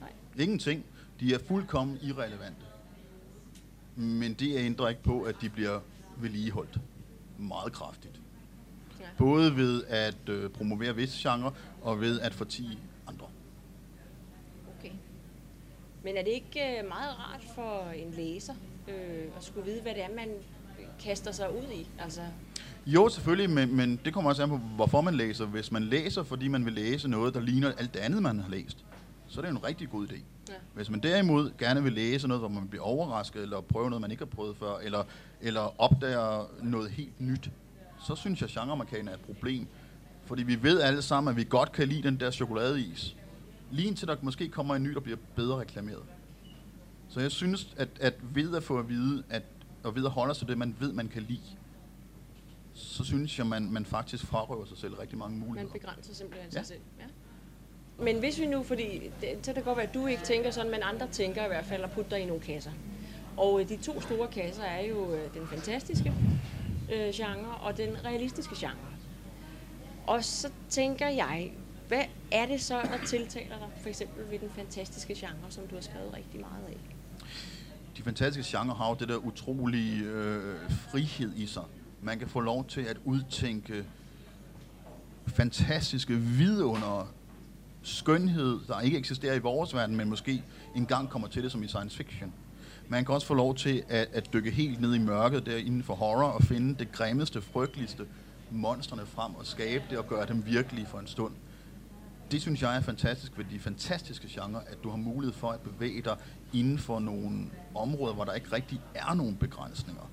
Nej. 0.00 0.12
Ingenting. 0.38 0.84
De 1.20 1.34
er 1.34 1.38
fuldkommen 1.48 1.98
irrelevante. 2.02 2.60
Men 3.96 4.34
det 4.34 4.56
ændrer 4.56 4.88
ikke 4.88 5.02
på, 5.02 5.22
at 5.22 5.36
de 5.40 5.48
bliver 5.48 5.80
vedligeholdt 6.16 6.78
meget 7.38 7.72
kraftigt. 7.72 8.20
Ja. 9.04 9.08
Både 9.18 9.56
ved 9.56 9.84
at 9.88 10.28
øh, 10.28 10.50
promovere 10.50 10.94
visse 10.96 11.28
genre, 11.30 11.52
og 11.82 12.00
ved 12.00 12.20
at 12.20 12.34
fortige 12.34 12.78
andre. 13.08 13.26
Okay. 14.78 14.92
Men 16.04 16.16
er 16.16 16.22
det 16.22 16.30
ikke 16.30 16.60
øh, 16.60 16.88
meget 16.88 17.18
rart 17.18 17.44
for 17.54 17.90
en 17.90 18.10
læser 18.10 18.54
øh, 18.88 19.24
at 19.36 19.44
skulle 19.44 19.66
vide, 19.70 19.82
hvad 19.82 19.94
det 19.94 20.04
er, 20.04 20.14
man 20.16 20.28
kaster 21.00 21.32
sig 21.32 21.54
ud 21.56 21.72
i? 21.72 21.88
Altså, 21.98 22.20
Jo, 22.86 23.08
selvfølgelig, 23.08 23.50
men, 23.50 23.76
men 23.76 24.00
det 24.04 24.14
kommer 24.14 24.30
også 24.30 24.42
an 24.42 24.48
på, 24.48 24.56
hvorfor 24.56 25.00
man 25.00 25.14
læser. 25.14 25.46
Hvis 25.46 25.72
man 25.72 25.82
læser, 25.82 26.22
fordi 26.22 26.48
man 26.48 26.64
vil 26.64 26.72
læse 26.72 27.08
noget, 27.08 27.34
der 27.34 27.40
ligner 27.40 27.72
alt 27.78 27.94
det 27.94 28.00
andet, 28.00 28.22
man 28.22 28.40
har 28.40 28.50
læst, 28.50 28.84
så 29.28 29.40
er 29.40 29.44
det 29.44 29.50
en 29.50 29.64
rigtig 29.64 29.90
god 29.90 30.06
idé. 30.06 30.16
ja. 30.48 30.54
Hvis 30.74 30.90
man 30.90 31.00
derimod 31.00 31.50
gerne 31.58 31.82
vil 31.82 31.92
læse 31.92 32.28
noget, 32.28 32.40
hvor 32.40 32.48
man 32.48 32.68
bliver 32.68 32.84
overrasket, 32.84 33.42
eller 33.42 33.60
prøve 33.60 33.90
noget, 33.90 34.00
man 34.00 34.10
ikke 34.10 34.20
har 34.20 34.30
prøvet 34.36 34.56
før, 34.56 34.76
eller, 34.78 35.04
eller 35.40 35.80
opdager 35.80 36.50
noget 36.62 36.90
helt 36.90 37.20
nyt, 37.20 37.50
så 38.04 38.14
synes 38.16 38.40
jeg, 38.40 38.48
at 38.48 38.54
genremarkaden 38.54 39.08
er 39.08 39.14
et 39.14 39.20
problem. 39.20 39.66
Fordi 40.26 40.42
vi 40.42 40.62
ved 40.62 40.80
alle 40.80 41.02
sammen, 41.02 41.30
at 41.30 41.36
vi 41.36 41.44
godt 41.48 41.72
kan 41.72 41.88
lide 41.88 42.02
den 42.02 42.20
der 42.20 42.30
chokoladeis. 42.30 43.16
Lige 43.70 43.88
indtil 43.88 44.08
der 44.08 44.16
måske 44.22 44.48
kommer 44.48 44.74
en 44.74 44.82
ny, 44.82 44.90
der 44.90 45.00
bliver 45.00 45.18
bedre 45.36 45.60
reklameret. 45.60 46.02
Så 47.08 47.20
jeg 47.20 47.30
synes, 47.30 47.74
at, 47.76 47.88
at 48.00 48.14
ved 48.34 48.56
at 48.56 48.62
få 48.62 48.78
at 48.78 48.88
vide, 48.88 49.22
at, 49.30 49.42
og 49.84 49.94
ved 49.96 50.04
at 50.04 50.10
holde 50.10 50.34
sig 50.34 50.38
til 50.40 50.48
det, 50.48 50.58
man 50.58 50.76
ved, 50.80 50.92
man 50.92 51.08
kan 51.08 51.22
lide, 51.22 51.40
så 52.74 53.04
synes 53.04 53.38
jeg, 53.38 53.46
man, 53.46 53.72
man 53.72 53.84
faktisk 53.86 54.26
frarøver 54.26 54.64
sig 54.64 54.78
selv 54.78 54.94
rigtig 54.94 55.18
mange 55.18 55.38
Man 55.38 55.48
muligheder. 55.48 55.72
begrænser 55.72 56.14
simpelthen 56.14 56.50
Ja. 56.52 56.58
sig 56.58 56.66
selv. 56.66 56.80
Ja. 57.00 57.04
Men 58.04 58.18
hvis 58.18 58.40
vi 58.40 58.46
nu, 58.46 58.62
fordi 58.62 59.10
det, 59.20 59.28
så 59.42 59.44
kan 59.44 59.54
det 59.54 59.64
godt 59.64 59.76
være, 59.76 59.86
at 59.86 59.94
du 59.94 60.06
ikke 60.06 60.22
tænker 60.22 60.50
sådan, 60.50 60.70
men 60.70 60.80
andre 60.82 61.08
tænker 61.12 61.44
i 61.44 61.48
hvert 61.48 61.64
fald 61.64 61.82
at 61.84 61.90
putte 61.90 62.10
dig 62.10 62.20
i 62.20 62.26
nogle 62.26 62.42
kasser. 62.42 62.70
Og 63.36 63.60
øh, 63.60 63.68
de 63.68 63.76
to 63.76 64.00
store 64.00 64.28
kasser 64.28 64.62
er 64.62 64.86
jo 64.86 65.12
øh, 65.14 65.34
den 65.34 65.46
fantastiske 65.46 66.12
øh, 66.92 67.12
genre 67.14 67.54
og 67.54 67.76
den 67.76 68.04
realistiske 68.04 68.54
genre. 68.58 68.94
Og 70.06 70.24
så 70.24 70.50
tænker 70.68 71.08
jeg, 71.08 71.52
hvad 71.88 72.04
er 72.32 72.46
det 72.46 72.60
så, 72.60 72.80
der 72.82 73.06
tiltaler 73.06 73.58
dig, 73.58 73.68
for 73.82 73.88
eksempel 73.88 74.30
ved 74.30 74.38
den 74.38 74.50
fantastiske 74.50 75.14
genre, 75.14 75.50
som 75.50 75.66
du 75.66 75.74
har 75.74 75.82
skrevet 75.82 76.14
rigtig 76.14 76.40
meget 76.40 76.64
af? 76.68 76.76
de 77.96 78.02
fantastiske 78.02 78.58
genre 78.58 78.74
har 78.74 78.88
jo 78.88 78.96
det 79.00 79.08
der 79.08 79.16
utrolige 79.16 80.04
øh, 80.04 80.70
frihed 80.70 81.32
i 81.36 81.46
sig. 81.46 81.62
Man 82.02 82.18
kan 82.18 82.28
få 82.28 82.40
lov 82.40 82.66
til 82.66 82.80
at 82.80 82.96
udtænke 83.04 83.84
fantastiske 85.26 86.16
vidunder, 86.16 87.12
skønhed, 87.82 88.60
der 88.68 88.80
ikke 88.80 88.98
eksisterer 88.98 89.34
i 89.34 89.38
vores 89.38 89.74
verden, 89.74 89.96
men 89.96 90.08
måske 90.08 90.42
engang 90.76 91.08
kommer 91.08 91.28
til 91.28 91.42
det 91.42 91.52
som 91.52 91.62
i 91.62 91.68
science 91.68 91.96
fiction. 91.96 92.32
Man 92.88 93.04
kan 93.04 93.14
også 93.14 93.26
få 93.26 93.34
lov 93.34 93.54
til 93.54 93.82
at, 93.88 94.08
at 94.12 94.32
dykke 94.32 94.50
helt 94.50 94.80
ned 94.80 94.94
i 94.94 94.98
mørket 94.98 95.46
der 95.46 95.56
inden 95.56 95.82
for 95.82 95.94
horror 95.94 96.28
og 96.28 96.42
finde 96.42 96.74
det 96.78 96.92
grimmeste, 96.92 97.42
frygteligste 97.42 98.06
monstrene 98.50 99.06
frem 99.06 99.34
og 99.34 99.46
skabe 99.46 99.84
det 99.90 99.98
og 99.98 100.08
gøre 100.08 100.26
dem 100.26 100.46
virkelige 100.46 100.86
for 100.86 100.98
en 100.98 101.06
stund. 101.06 101.32
Det 102.30 102.42
synes 102.42 102.62
jeg 102.62 102.76
er 102.76 102.80
fantastisk 102.80 103.38
ved 103.38 103.44
de 103.50 103.58
fantastiske 103.58 104.28
genrer, 104.30 104.60
at 104.60 104.78
du 104.84 104.90
har 104.90 104.96
mulighed 104.96 105.34
for 105.34 105.50
at 105.50 105.60
bevæge 105.60 106.02
dig 106.02 106.16
inden 106.52 106.78
for 106.78 107.00
nogle 107.00 107.50
områder, 107.74 108.14
hvor 108.14 108.24
der 108.24 108.32
ikke 108.32 108.52
rigtig 108.52 108.80
er 108.94 109.14
nogen 109.14 109.36
begrænsninger. 109.36 110.10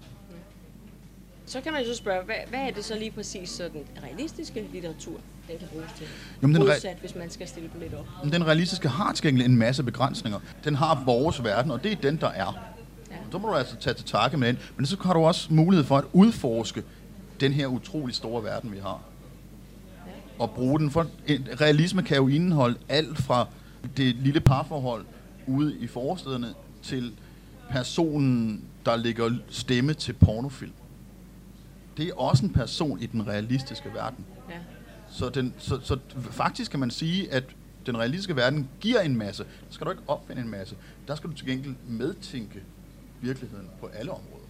Så 1.45 1.61
kan 1.61 1.73
man 1.73 1.81
jo 1.81 1.87
så 1.87 1.95
spørge, 1.95 2.25
hvad, 2.25 2.35
hvad 2.49 2.59
er 2.59 2.71
det 2.71 2.85
så 2.85 2.95
lige 2.99 3.11
præcis 3.11 3.49
så 3.49 3.69
den 3.69 4.03
realistiske 4.03 4.67
litteratur, 4.71 5.19
den 5.47 5.59
kan 5.59 5.67
bruges 5.71 5.91
til? 5.97 6.07
Jamen, 6.41 6.55
den 6.55 6.63
Modsat, 6.67 6.97
hvis 6.99 7.15
man 7.15 7.29
skal 7.29 7.47
stille 7.47 7.69
dem 7.73 7.81
lidt 7.81 7.93
op. 7.93 8.05
Men 8.23 8.33
den 8.33 8.47
realistiske 8.47 8.89
har 8.89 9.13
til 9.13 9.25
gengæld 9.25 9.47
en 9.47 9.57
masse 9.57 9.83
begrænsninger. 9.83 10.39
Den 10.63 10.75
har 10.75 11.03
vores 11.05 11.43
verden, 11.43 11.71
og 11.71 11.83
det 11.83 11.91
er 11.91 11.95
den, 11.95 12.17
der 12.17 12.27
er. 12.27 12.71
Ja. 13.11 13.17
Så 13.31 13.37
må 13.37 13.47
du 13.47 13.53
altså 13.53 13.75
tage 13.75 13.93
til 13.93 14.05
takke 14.05 14.37
med 14.37 14.47
den. 14.47 14.59
Men 14.77 14.85
så 14.85 14.97
har 15.03 15.13
du 15.13 15.19
også 15.19 15.53
mulighed 15.53 15.85
for 15.85 15.97
at 15.97 16.05
udforske 16.13 16.83
den 17.39 17.53
her 17.53 17.67
utrolig 17.67 18.15
store 18.15 18.43
verden, 18.43 18.71
vi 18.71 18.77
har. 18.77 19.01
Og 20.39 20.51
bruge 20.51 20.79
den. 20.79 20.91
For 20.91 21.07
realisme 21.61 22.03
kan 22.03 22.17
jo 22.17 22.27
indeholde 22.27 22.77
alt 22.89 23.17
fra 23.17 23.47
det 23.97 24.15
lille 24.15 24.39
parforhold 24.39 25.05
ude 25.47 25.77
i 25.79 25.87
forstederne 25.87 26.53
til 26.83 27.13
personen, 27.69 28.63
der 28.85 28.95
lægger 28.95 29.29
stemme 29.49 29.93
til 29.93 30.13
pornofilm. 30.13 30.73
Det 31.97 32.07
er 32.07 32.13
også 32.13 32.45
en 32.45 32.53
person 32.53 32.99
i 33.01 33.05
den 33.05 33.27
realistiske 33.27 33.89
verden. 33.93 34.25
Så, 35.11 35.29
den, 35.29 35.53
så, 35.57 35.79
så 35.83 35.99
faktisk 36.31 36.71
kan 36.71 36.79
man 36.79 36.91
sige, 36.91 37.31
at 37.31 37.43
den 37.85 37.97
realistiske 37.97 38.35
verden 38.35 38.69
giver 38.79 38.99
en 39.01 39.15
masse. 39.15 39.43
Der 39.43 39.49
skal 39.69 39.85
du 39.85 39.91
ikke 39.91 40.03
opfinde 40.07 40.41
en 40.41 40.49
masse. 40.49 40.75
Der 41.07 41.15
skal 41.15 41.29
du 41.29 41.35
til 41.35 41.47
gengæld 41.47 41.75
medtænke 41.87 42.63
virkeligheden 43.21 43.69
på 43.79 43.87
alle 43.87 44.11
områder. 44.11 44.45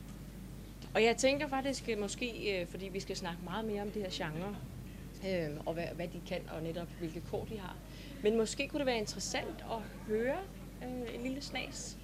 Og 0.94 1.04
jeg 1.04 1.18
tænker 1.18 1.48
faktisk 1.48 1.90
øh, 1.90 2.00
måske, 2.00 2.60
øh, 2.62 2.68
fordi 2.68 2.90
vi 2.94 3.00
skal 3.00 3.16
snakke 3.18 3.40
meget 3.44 3.66
mere 3.66 3.82
om 3.82 3.90
det 3.92 4.02
her 4.02 4.10
genre, 4.30 4.56
øh, 5.28 5.50
og 5.66 5.74
hvad, 5.74 5.84
hvad 5.96 6.08
de 6.08 6.22
kan, 6.28 6.40
og 6.58 6.64
netop 6.64 6.88
hvilke 7.00 7.22
kort 7.32 7.50
de 7.50 7.58
har. 7.60 7.76
Men 8.24 8.38
måske 8.38 8.68
kunne 8.68 8.80
det 8.80 8.86
være 8.86 8.98
interessant 8.98 9.66
at 9.72 9.78
høre 10.08 10.36
øh, 10.84 11.16
en 11.16 11.22
lille 11.24 11.42
snas. 11.42 11.98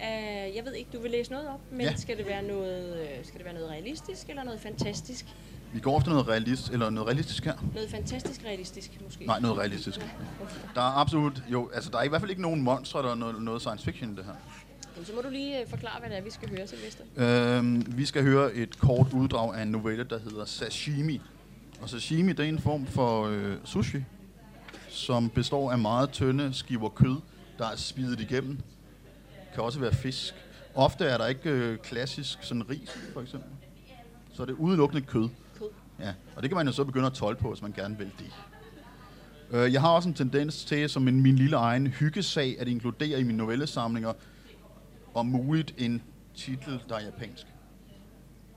af- 0.00 0.52
jeg 0.56 0.64
ved 0.64 0.72
ikke, 0.74 0.90
du 0.92 1.02
vil 1.02 1.10
læse 1.10 1.30
noget 1.30 1.48
op, 1.48 1.60
men 1.70 1.80
Ja. 1.80 1.96
skal, 1.96 2.18
det 2.18 2.26
være 2.26 2.42
noget, 2.42 3.00
øh, 3.00 3.24
skal 3.24 3.38
det 3.38 3.44
være 3.44 3.54
noget 3.54 3.70
realistisk 3.70 4.28
eller 4.28 4.44
noget 4.44 4.60
fantastisk? 4.60 5.26
Vi 5.74 5.80
går 5.80 5.96
ofte 5.96 6.10
noget, 6.10 6.28
realist, 6.28 6.70
eller 6.70 6.90
noget 6.90 7.08
realistisk 7.08 7.44
her. 7.44 7.54
Noget 7.74 7.90
fantastisk 7.90 8.44
realistisk 8.44 8.90
måske? 9.04 9.26
Nej, 9.26 9.40
noget 9.40 9.58
realistisk. 9.58 10.00
Der 10.74 10.80
er 10.80 10.96
absolut, 10.96 11.42
jo, 11.52 11.70
altså 11.74 11.90
der 11.90 11.98
er 11.98 12.02
i 12.02 12.08
hvert 12.08 12.20
fald 12.20 12.30
ikke 12.30 12.42
nogen 12.42 12.62
monstre, 12.62 13.02
der 13.02 13.10
er 13.10 13.14
noget, 13.14 13.42
noget 13.42 13.60
science 13.60 13.84
fiction 13.84 14.12
i 14.12 14.16
det 14.16 14.24
her. 14.24 14.32
Jamen, 14.94 15.06
så 15.06 15.12
må 15.14 15.20
du 15.20 15.28
lige 15.30 15.60
øh, 15.60 15.68
forklare, 15.68 16.00
hvad 16.00 16.10
det 16.10 16.18
er, 16.18 16.22
vi 16.22 16.30
skal 16.30 16.48
høre, 16.48 16.66
Sylvester. 16.66 17.04
Øhm, 17.16 17.84
vi 17.88 18.04
skal 18.04 18.22
høre 18.22 18.54
et 18.54 18.78
kort 18.78 19.06
uddrag 19.12 19.54
af 19.54 19.62
en 19.62 19.68
novelle, 19.68 20.04
der 20.04 20.18
hedder 20.18 20.44
Sashimi. 20.44 21.20
Og 21.80 21.88
sashimi, 21.88 22.32
det 22.32 22.44
er 22.44 22.48
en 22.48 22.58
form 22.58 22.86
for 22.86 23.26
øh, 23.26 23.56
sushi, 23.64 24.04
som 24.88 25.30
består 25.30 25.72
af 25.72 25.78
meget 25.78 26.10
tynde 26.10 26.54
skiver 26.54 26.88
kød, 26.88 27.16
der 27.58 27.68
er 27.68 27.76
spidet 27.76 28.20
igennem. 28.20 28.58
Kan 29.54 29.62
også 29.62 29.80
være 29.80 29.94
fisk. 29.94 30.34
Ofte 30.74 31.04
er 31.04 31.18
der 31.18 31.26
ikke 31.26 31.50
øh, 31.50 31.78
klassisk 31.78 32.38
sådan 32.42 32.70
ris, 32.70 32.90
for 33.12 33.20
eksempel. 33.20 33.50
Så 34.32 34.42
er 34.42 34.46
det 34.46 34.52
udelukkende 34.52 35.02
kød. 35.02 35.28
Ja, 36.00 36.14
og 36.36 36.42
det 36.42 36.50
kan 36.50 36.56
man 36.56 36.66
jo 36.66 36.72
så 36.72 36.84
begynde 36.84 37.06
at 37.06 37.12
tolde 37.12 37.40
på, 37.40 37.48
hvis 37.48 37.62
man 37.62 37.72
gerne 37.72 37.98
vil 37.98 38.10
det. 38.18 38.32
Øh, 39.50 39.72
Jeg 39.72 39.80
har 39.80 39.88
også 39.88 40.08
en 40.08 40.14
tendens 40.14 40.64
til, 40.64 40.88
som 40.88 41.08
en, 41.08 41.20
min 41.22 41.36
lille 41.36 41.56
egen 41.56 41.86
hyggesag, 41.86 42.56
at 42.58 42.68
inkludere 42.68 43.20
i 43.20 43.22
mine 43.22 43.38
novellesamlinger, 43.38 44.12
om 45.14 45.26
muligt 45.26 45.74
en 45.78 46.02
titel, 46.34 46.82
der 46.88 46.94
er 46.96 47.04
japansk. 47.04 47.46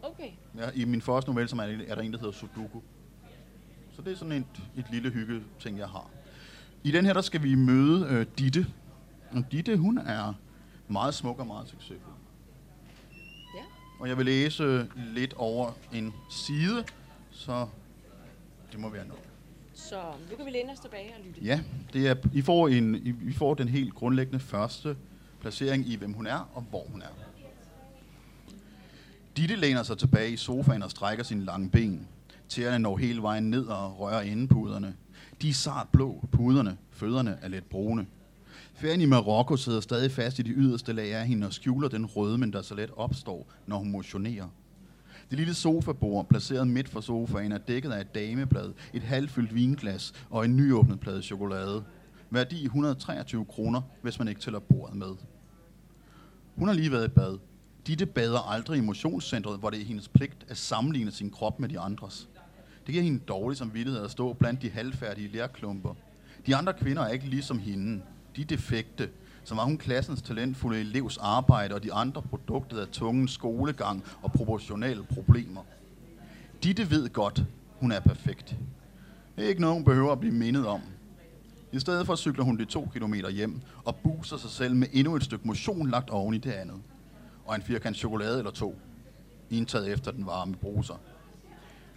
Okay. 0.03 0.29
Ja, 0.57 0.69
I 0.75 0.85
min 0.85 1.01
første 1.01 1.29
novelle, 1.31 1.49
som 1.49 1.59
er, 1.59 1.63
er 1.63 1.95
der 1.95 2.01
en, 2.01 2.13
der 2.13 2.19
hedder 2.19 2.33
Sudoku. 2.33 2.79
Så 3.95 4.01
det 4.01 4.11
er 4.13 4.15
sådan 4.17 4.31
et, 4.31 4.45
et 4.77 4.85
lille 4.91 5.09
hygge 5.09 5.41
ting, 5.59 5.77
jeg 5.77 5.87
har. 5.87 6.09
I 6.83 6.91
den 6.91 7.05
her, 7.05 7.13
der 7.13 7.21
skal 7.21 7.43
vi 7.43 7.55
møde 7.55 8.07
øh, 8.09 8.25
Ditte. 8.37 8.67
Og 9.31 9.43
Ditte, 9.51 9.77
hun 9.77 9.97
er 9.97 10.33
meget 10.87 11.13
smuk 11.13 11.39
og 11.39 11.47
meget 11.47 11.69
succesfuld. 11.69 12.15
Ja. 13.55 13.63
Og 13.99 14.07
jeg 14.09 14.17
vil 14.17 14.25
læse 14.25 14.87
lidt 15.13 15.33
over 15.33 15.71
en 15.93 16.13
side, 16.31 16.83
så 17.37 17.67
det 18.71 18.79
må 18.79 18.89
være 18.89 19.07
nok. 19.07 19.23
Så 19.73 20.01
nu 20.29 20.35
kan 20.35 20.45
vi 20.45 20.51
læne 20.51 20.71
os 20.71 20.79
tilbage 20.79 21.13
og 21.17 21.25
lytte. 21.25 21.41
Ja, 21.41 21.61
det 21.93 22.07
er, 22.07 22.15
I, 22.33 22.41
får 22.41 22.67
en, 22.67 22.95
I, 22.95 23.29
I 23.29 23.33
får 23.33 23.53
den 23.53 23.67
helt 23.67 23.93
grundlæggende 23.93 24.39
første 24.39 24.97
placering 25.41 25.87
i, 25.87 25.95
hvem 25.95 26.13
hun 26.13 26.27
er 26.27 26.49
og 26.53 26.61
hvor 26.61 26.83
hun 26.91 27.01
er. 27.01 27.07
Ditte 29.37 29.55
læner 29.55 29.83
sig 29.83 29.97
tilbage 29.97 30.31
i 30.31 30.37
sofaen 30.37 30.83
og 30.83 30.91
strækker 30.91 31.23
sine 31.23 31.45
lange 31.45 31.69
ben. 31.69 32.07
Tæerne 32.49 32.79
når 32.79 32.97
hele 32.97 33.21
vejen 33.21 33.49
ned 33.49 33.65
og 33.65 33.99
rører 33.99 34.21
indepuderne. 34.21 34.95
De 35.41 35.49
er 35.49 35.53
sart 35.53 35.87
blå, 35.89 36.27
puderne, 36.31 36.77
fødderne 36.91 37.37
er 37.41 37.47
let 37.47 37.65
brune. 37.65 38.07
Ferien 38.73 39.01
i 39.01 39.05
Marokko 39.05 39.57
sidder 39.57 39.81
stadig 39.81 40.11
fast 40.11 40.39
i 40.39 40.41
de 40.41 40.51
yderste 40.51 40.93
lag 40.93 41.13
af 41.13 41.27
hende 41.27 41.47
og 41.47 41.53
skjuler 41.53 41.89
den 41.89 42.05
rødmen, 42.05 42.53
der 42.53 42.61
så 42.61 42.75
let 42.75 42.91
opstår, 42.95 43.47
når 43.65 43.77
hun 43.77 43.91
motionerer. 43.91 44.47
Det 45.29 45.37
lille 45.37 45.53
sofabord, 45.53 46.29
placeret 46.29 46.67
midt 46.67 46.89
for 46.89 47.01
sofaen, 47.01 47.51
er 47.51 47.57
dækket 47.57 47.91
af 47.91 48.01
et 48.01 48.15
dameblad, 48.15 48.73
et 48.93 49.01
halvfyldt 49.01 49.55
vinglas 49.55 50.13
og 50.29 50.45
en 50.45 50.55
nyåbnet 50.55 50.99
plade 50.99 51.21
chokolade. 51.21 51.83
Værdi 52.29 52.65
123 52.65 53.45
kroner, 53.45 53.81
hvis 54.01 54.19
man 54.19 54.27
ikke 54.27 54.41
tæller 54.41 54.59
bordet 54.59 54.95
med. 54.95 55.15
Hun 56.55 56.67
har 56.67 56.75
lige 56.75 56.91
været 56.91 57.05
i 57.05 57.11
bad. 57.11 57.37
Ditte 57.87 58.05
bader 58.05 58.51
aldrig 58.51 58.77
i 58.77 58.81
motionscentret, 58.81 59.59
hvor 59.59 59.69
det 59.69 59.81
er 59.81 59.85
hendes 59.85 60.07
pligt 60.07 60.45
at 60.47 60.57
sammenligne 60.57 61.11
sin 61.11 61.29
krop 61.29 61.59
med 61.59 61.69
de 61.69 61.79
andres. 61.79 62.29
Det 62.85 62.93
giver 62.93 63.03
hende 63.03 63.19
dårlig 63.19 63.57
samvittighed 63.57 64.03
at 64.03 64.11
stå 64.11 64.33
blandt 64.33 64.61
de 64.61 64.69
halvfærdige 64.69 65.27
lærklumper. 65.27 65.93
De 66.45 66.55
andre 66.55 66.73
kvinder 66.73 67.01
er 67.01 67.09
ikke 67.09 67.25
ligesom 67.25 67.59
hende. 67.59 68.01
De 68.35 68.41
er 68.41 68.45
defekte. 68.45 69.09
Så 69.47 69.55
var 69.55 69.63
hun 69.63 69.77
klassens 69.77 70.21
talentfulde 70.21 70.79
elevs 70.79 71.17
arbejde, 71.17 71.75
og 71.75 71.83
de 71.83 71.93
andre 71.93 72.21
produktet 72.21 72.79
af 72.79 72.87
tungens 72.87 73.31
skolegang 73.31 74.03
og 74.21 74.31
proportionale 74.31 75.03
problemer. 75.03 75.61
Ditte 76.63 76.89
ved 76.89 77.09
godt, 77.09 77.43
hun 77.79 77.91
er 77.91 77.99
perfekt. 77.99 78.55
Det 79.35 79.45
er 79.45 79.49
ikke 79.49 79.61
noget, 79.61 79.75
hun 79.75 79.83
behøver 79.83 80.11
at 80.11 80.19
blive 80.19 80.33
mindet 80.33 80.67
om. 80.67 80.81
I 81.71 81.79
stedet 81.79 82.05
for 82.05 82.15
cykler 82.15 82.43
hun 82.43 82.57
de 82.57 82.65
to 82.65 82.89
kilometer 82.93 83.29
hjem 83.29 83.61
og 83.85 83.95
buser 83.95 84.37
sig 84.37 84.49
selv 84.49 84.75
med 84.75 84.87
endnu 84.93 85.15
et 85.15 85.23
stykke 85.23 85.47
motion 85.47 85.89
lagt 85.89 86.09
oven 86.09 86.33
i 86.33 86.37
det 86.37 86.51
andet. 86.51 86.77
Og 87.45 87.55
en 87.55 87.61
firkant 87.61 87.97
chokolade 87.97 88.37
eller 88.37 88.51
to, 88.51 88.75
indtaget 89.49 89.91
efter 89.91 90.11
den 90.11 90.25
varme 90.25 90.55
bruser. 90.55 90.95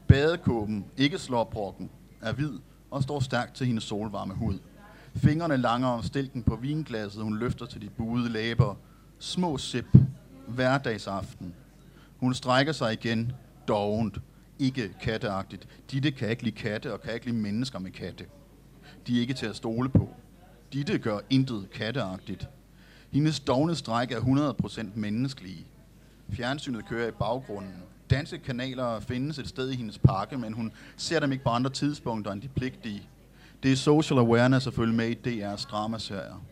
Badekåben, 0.09 0.85
ikke 0.97 1.19
slåbrokken, 1.19 1.91
er 2.21 2.33
hvid 2.33 2.53
og 2.91 3.03
står 3.03 3.21
stærkt 3.21 3.55
til 3.55 3.67
hendes 3.67 3.85
solvarme 3.85 4.35
hud. 4.35 4.59
Fingrene 5.17 5.57
langer 5.57 5.89
om 5.89 6.03
stilken 6.03 6.43
på 6.43 6.57
vinglasset, 6.57 7.23
hun 7.23 7.39
løfter 7.39 7.67
til 7.67 7.83
de 7.83 7.89
buede 7.91 8.29
læber. 8.29 8.75
Små 9.19 9.59
sip. 9.59 9.87
Hverdagsaften. 10.49 11.55
Hun 12.17 12.35
strækker 12.35 12.73
sig 12.73 12.93
igen, 12.93 13.33
dovent, 13.69 14.19
ikke 14.59 14.95
katteagtigt. 15.03 15.69
Ditte 15.91 16.11
kan 16.11 16.31
ikke 16.31 16.43
lide 16.43 16.57
katte 16.57 16.93
og 16.93 17.01
kan 17.01 17.15
ikke 17.15 17.27
lide 17.27 17.37
mennesker 17.37 17.79
med 17.79 17.91
katte. 17.91 18.25
De 19.07 19.17
er 19.17 19.21
ikke 19.21 19.35
til 19.35 19.47
at 19.47 19.57
stole 19.57 19.89
på. 19.89 20.09
Ditte 20.73 20.99
gør 20.99 21.19
intet 21.31 21.71
katteagtigt. 21.71 22.49
Hendes 23.13 23.41
dogne 23.41 23.75
stræk 23.75 24.13
er 24.13 24.21
100% 24.21 24.87
menneskelige. 24.95 25.67
Fjernsynet 26.31 26.89
kører 26.89 27.09
i 27.09 27.11
baggrunden. 27.11 27.83
Danske 28.11 28.39
kanaler 28.39 29.01
findes 29.01 29.39
et 29.39 29.49
sted 29.49 29.71
i 29.71 29.77
hendes 29.77 29.99
pakke, 29.99 30.39
men 30.39 30.53
hun 30.53 30.73
ser 30.97 31.21
dem 31.21 31.33
ikke 31.33 31.45
på 31.45 31.51
andre 31.51 31.71
tidspunkter 31.71 32.33
end 32.33 32.43
de 32.43 32.49
pligtige. 32.49 33.09
Det 33.63 33.73
er 33.73 33.77
social 33.77 34.19
awareness 34.19 34.67
at 34.67 34.75
følge 34.75 34.95
med 34.95 35.09
i 35.09 35.43
DR's 35.43 35.71
dramaserier. 35.71 36.45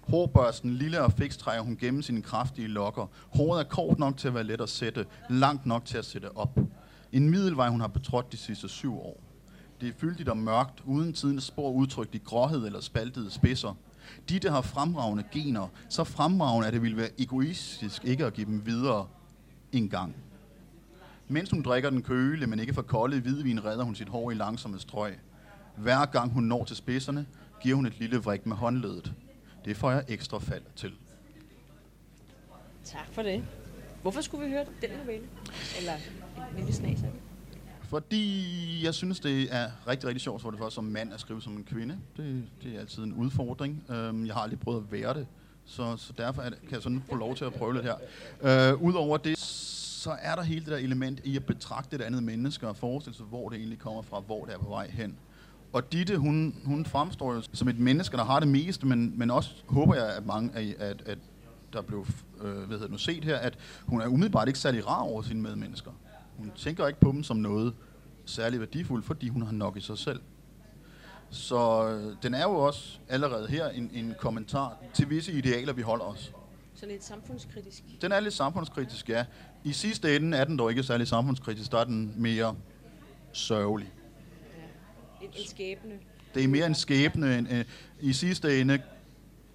Hårbørsten, 0.00 0.74
lille 0.74 1.02
og 1.02 1.12
fix, 1.12 1.36
trækker 1.36 1.62
hun 1.62 1.76
gennem 1.76 2.02
sine 2.02 2.22
kraftige 2.22 2.68
lokker. 2.68 3.06
Håret 3.36 3.60
er 3.60 3.64
kort 3.68 3.98
nok 3.98 4.16
til 4.16 4.28
at 4.28 4.34
være 4.34 4.44
let 4.44 4.60
at 4.60 4.68
sætte, 4.68 5.06
langt 5.30 5.66
nok 5.66 5.84
til 5.84 5.98
at 5.98 6.04
sætte 6.04 6.36
op. 6.36 6.58
En 7.12 7.30
middelvej, 7.30 7.68
hun 7.68 7.80
har 7.80 7.88
betrådt 7.88 8.32
de 8.32 8.36
sidste 8.36 8.68
syv 8.68 8.94
år. 8.94 9.20
Det 9.80 9.88
er 9.88 9.92
fyldigt 9.98 10.28
og 10.28 10.36
mørkt, 10.36 10.82
uden 10.84 11.12
tidens 11.12 11.44
spor 11.44 11.70
udtrykt 11.70 12.14
i 12.14 12.18
gråhed 12.24 12.66
eller 12.66 12.80
spaltede 12.80 13.30
spidser. 13.30 13.76
De, 14.28 14.38
der 14.38 14.50
har 14.50 14.60
fremragende 14.60 15.24
gener, 15.32 15.68
så 15.88 16.04
fremragende, 16.04 16.66
at 16.66 16.72
det 16.72 16.82
ville 16.82 16.96
være 16.96 17.20
egoistisk 17.20 18.04
ikke 18.04 18.24
at 18.24 18.34
give 18.34 18.46
dem 18.46 18.66
videre 18.66 19.06
en 19.72 19.88
gang. 19.88 20.16
Mens 21.28 21.50
hun 21.50 21.62
drikker 21.62 21.90
den 21.90 22.02
køle, 22.02 22.46
men 22.46 22.58
ikke 22.58 22.74
for 22.74 22.82
kolde 22.82 23.20
hvidvin, 23.20 23.64
redder 23.64 23.84
hun 23.84 23.94
sit 23.94 24.08
hår 24.08 24.30
i 24.30 24.34
langsomme 24.34 24.78
strøg. 24.78 25.18
Hver 25.78 26.06
gang 26.06 26.32
hun 26.32 26.42
når 26.42 26.64
til 26.64 26.76
spidserne, 26.76 27.26
giver 27.62 27.76
hun 27.76 27.86
et 27.86 27.98
lille 27.98 28.16
vrik 28.16 28.46
med 28.46 28.56
håndledet. 28.56 29.12
Det 29.64 29.76
får 29.76 29.90
jeg 29.90 30.04
ekstra 30.08 30.38
fald 30.38 30.62
til. 30.76 30.92
Tak 32.84 33.06
for 33.12 33.22
det. 33.22 33.44
Hvorfor 34.02 34.20
skulle 34.20 34.46
vi 34.46 34.50
høre 34.52 34.64
den 34.80 34.90
novelle? 34.98 35.26
Eller 35.78 35.92
en 35.94 36.56
lille 36.56 36.72
snas 36.72 37.02
af 37.02 37.10
den? 37.10 37.20
Fordi 37.82 38.84
jeg 38.84 38.94
synes, 38.94 39.20
det 39.20 39.54
er 39.54 39.70
rigtig, 39.86 40.08
rigtig 40.08 40.20
sjovt 40.20 40.42
for 40.42 40.50
det 40.50 40.58
for 40.58 40.68
som 40.68 40.84
mand 40.84 41.12
at 41.12 41.20
skrive 41.20 41.42
som 41.42 41.52
en 41.56 41.64
kvinde. 41.64 41.98
Det, 42.16 42.44
det 42.62 42.76
er 42.76 42.80
altid 42.80 43.02
en 43.02 43.12
udfordring. 43.12 43.84
Um, 43.88 44.26
jeg 44.26 44.34
har 44.34 44.40
aldrig 44.40 44.60
prøvet 44.60 44.78
at 44.78 44.92
være 44.92 45.14
det, 45.14 45.26
så, 45.64 45.96
så 45.96 46.12
derfor 46.18 46.42
er 46.42 46.50
det, 46.50 46.60
kan 46.60 46.72
jeg 46.72 46.82
sådan 46.82 47.02
få 47.08 47.16
lov 47.16 47.34
til 47.34 47.44
at 47.44 47.54
prøve 47.54 47.74
lidt 47.74 47.84
her. 47.84 48.74
Uh, 48.74 48.82
Udover 48.82 49.16
det, 49.16 49.38
så 49.38 50.16
er 50.20 50.34
der 50.34 50.42
hele 50.42 50.60
det 50.60 50.68
der 50.68 50.76
element 50.76 51.20
i 51.24 51.36
at 51.36 51.46
betragte 51.46 51.96
et 51.96 52.02
andet 52.02 52.22
menneske 52.22 52.68
og 52.68 52.76
forestille 52.76 53.16
sig, 53.16 53.26
hvor 53.26 53.48
det 53.48 53.58
egentlig 53.58 53.78
kommer 53.78 54.02
fra, 54.02 54.20
hvor 54.20 54.44
det 54.44 54.54
er 54.54 54.58
på 54.58 54.68
vej 54.68 54.90
hen. 54.90 55.16
Og 55.72 55.92
Ditte, 55.92 56.16
hun, 56.16 56.54
hun 56.64 56.86
fremstår 56.86 57.34
jo 57.34 57.42
som 57.52 57.68
et 57.68 57.78
menneske, 57.78 58.16
der 58.16 58.24
har 58.24 58.40
det 58.40 58.48
meste, 58.48 58.86
men, 58.86 59.18
men 59.18 59.30
også 59.30 59.50
håber 59.66 59.94
jeg, 59.94 60.16
at 60.16 60.26
mange 60.26 60.50
at, 60.54 60.74
at, 60.80 61.02
at 61.06 61.18
der 61.72 61.82
blev 61.82 62.06
øh, 62.40 62.56
hvad 62.56 62.78
hedder 62.78 62.88
nu, 62.88 62.98
set 62.98 63.24
her, 63.24 63.36
at 63.36 63.58
hun 63.86 64.00
er 64.00 64.06
umiddelbart 64.06 64.48
ikke 64.48 64.58
særlig 64.58 64.86
rar 64.86 65.00
over 65.00 65.22
sine 65.22 65.42
medmennesker. 65.42 65.90
Hun 66.36 66.52
tænker 66.56 66.86
ikke 66.86 67.00
på 67.00 67.12
dem 67.12 67.22
som 67.22 67.36
noget 67.36 67.74
særligt 68.24 68.60
værdifuldt, 68.60 69.06
fordi 69.06 69.28
hun 69.28 69.42
har 69.42 69.52
nok 69.52 69.76
i 69.76 69.80
sig 69.80 69.98
selv. 69.98 70.20
Så 71.30 71.88
øh, 71.88 72.16
den 72.22 72.34
er 72.34 72.42
jo 72.42 72.54
også 72.54 72.98
allerede 73.08 73.48
her 73.48 73.68
en, 73.68 73.90
en 73.94 74.14
kommentar 74.18 74.76
til 74.94 75.10
visse 75.10 75.32
idealer, 75.32 75.72
vi 75.72 75.82
holder 75.82 76.04
os. 76.04 76.32
Så 76.74 76.86
lidt 76.86 77.04
samfundskritisk. 77.04 77.82
Den 78.02 78.12
er 78.12 78.20
lidt 78.20 78.34
samfundskritisk, 78.34 79.08
ja. 79.08 79.24
I 79.64 79.72
sidste 79.72 80.16
ende 80.16 80.36
er 80.36 80.44
den 80.44 80.58
dog 80.58 80.70
ikke 80.70 80.82
særlig 80.82 81.08
samfundskritisk, 81.08 81.72
der 81.72 81.78
er 81.78 81.84
den 81.84 82.14
mere 82.16 82.54
sørgelig. 83.32 83.92
En, 85.22 85.28
en 85.36 85.46
skæbne. 85.48 85.92
Det 86.34 86.44
er 86.44 86.48
mere 86.48 86.66
en 86.66 86.74
skæbne. 86.74 87.38
End, 87.38 87.52
øh, 87.52 87.64
I 88.00 88.12
sidste 88.12 88.60
ende 88.60 88.82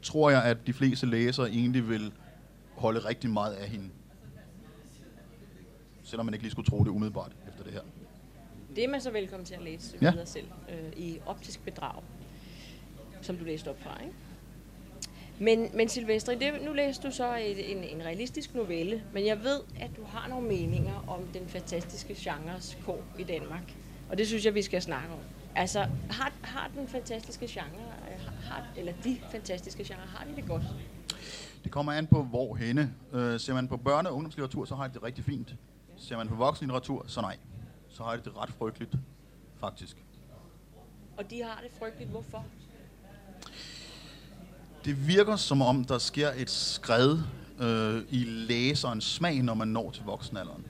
tror 0.02 0.30
jeg, 0.30 0.44
at 0.44 0.58
de 0.68 0.74
fleste 0.74 1.06
læsere 1.06 1.50
egentlig 1.50 1.90
vil 1.90 2.12
holde 2.76 3.00
rigtig 3.00 3.30
meget 3.30 3.54
af 3.54 3.68
hende. 3.70 3.90
Selvom 6.04 6.26
man 6.26 6.34
ikke 6.34 6.44
lige 6.44 6.52
skulle 6.52 6.70
tro 6.70 6.80
det 6.84 6.90
umiddelbart 6.90 7.32
efter 7.48 7.64
det 7.64 7.74
her. 7.74 7.82
Det 8.76 8.84
er 8.84 8.88
man 8.88 9.02
så 9.02 9.12
velkommen 9.12 9.46
til 9.46 9.54
at 9.56 9.62
læse 9.62 9.98
Ja. 10.02 10.12
videre 10.12 10.26
selv 10.26 10.46
øh, 10.70 10.94
i 11.04 11.18
Optisk 11.26 11.66
Bedrag, 11.66 12.04
som 13.22 13.38
du 13.38 13.44
læste 13.44 13.68
op 13.70 13.82
fra, 13.82 14.00
ikke? 14.02 14.14
Men, 15.40 15.70
men 15.74 15.90
Silvestre, 15.90 16.34
det, 16.40 16.54
nu 16.66 16.74
læste 16.74 17.08
du 17.08 17.14
så 17.14 17.36
en, 17.36 17.78
en 17.84 18.06
realistisk 18.06 18.56
novelle, 18.56 19.04
men 19.14 19.26
jeg 19.26 19.44
ved, 19.44 19.60
at 19.80 19.92
du 19.98 20.04
har 20.04 20.28
nogle 20.28 20.48
meninger 20.48 21.04
om 21.08 21.22
den 21.34 21.48
fantastiske 21.48 22.16
genres 22.18 22.78
kår 22.86 23.04
i 23.20 23.24
Danmark. 23.24 23.74
Og 24.10 24.18
det 24.18 24.28
synes 24.28 24.46
jeg, 24.46 24.56
vi 24.56 24.62
skal 24.62 24.82
snakke 24.82 25.10
om. 25.14 25.20
Altså, 25.56 25.80
har, 26.10 26.32
har 26.42 26.70
den 26.76 26.88
fantastiske 26.88 27.48
genre, 27.50 27.68
øh, 27.68 28.26
har, 28.26 28.54
har, 28.54 28.68
eller 28.78 28.94
de 29.04 29.18
fantastiske 29.32 29.84
genre, 29.84 30.08
har 30.08 30.26
de 30.26 30.36
det 30.36 30.48
godt? 30.48 30.64
Det 31.64 31.72
kommer 31.72 31.92
an 31.92 32.08
på, 32.08 32.24
hvor 32.24 32.56
henne. 32.56 32.94
Øh, 33.14 33.40
ser 33.40 33.54
man 33.54 33.68
på 33.68 33.76
børne- 33.76 34.08
og 34.08 34.16
ungdomslitteratur, 34.16 34.66
så 34.66 34.76
har 34.76 34.88
de 34.88 34.94
det 34.94 35.04
rigtig 35.04 35.26
fint. 35.26 35.56
Ser 35.98 36.18
man 36.18 36.28
på 36.28 36.36
voksenlitteratur, 36.36 37.06
så 37.08 37.22
nej. 37.22 37.38
Så 37.90 38.04
har 38.04 38.16
de 38.16 38.22
det 38.24 38.38
ret 38.38 38.50
frygteligt, 38.50 38.96
faktisk. 39.60 39.98
Og 41.18 41.30
de 41.30 41.44
har 41.44 41.62
det 41.64 41.72
frygteligt. 41.80 42.10
Hvorfor? 42.10 42.46
Det 44.86 45.08
virker 45.08 45.36
som 45.36 45.62
om, 45.62 45.86
der 45.86 45.98
sker 45.98 46.32
et 46.38 46.50
skred 46.50 47.18
øh, 47.60 48.02
i 48.10 48.24
læserens 48.24 49.04
smag, 49.04 49.44
når 49.44 49.54
man 49.54 49.68
når 49.68 49.92
til 49.92 50.04
voksenalderen. 50.04 50.66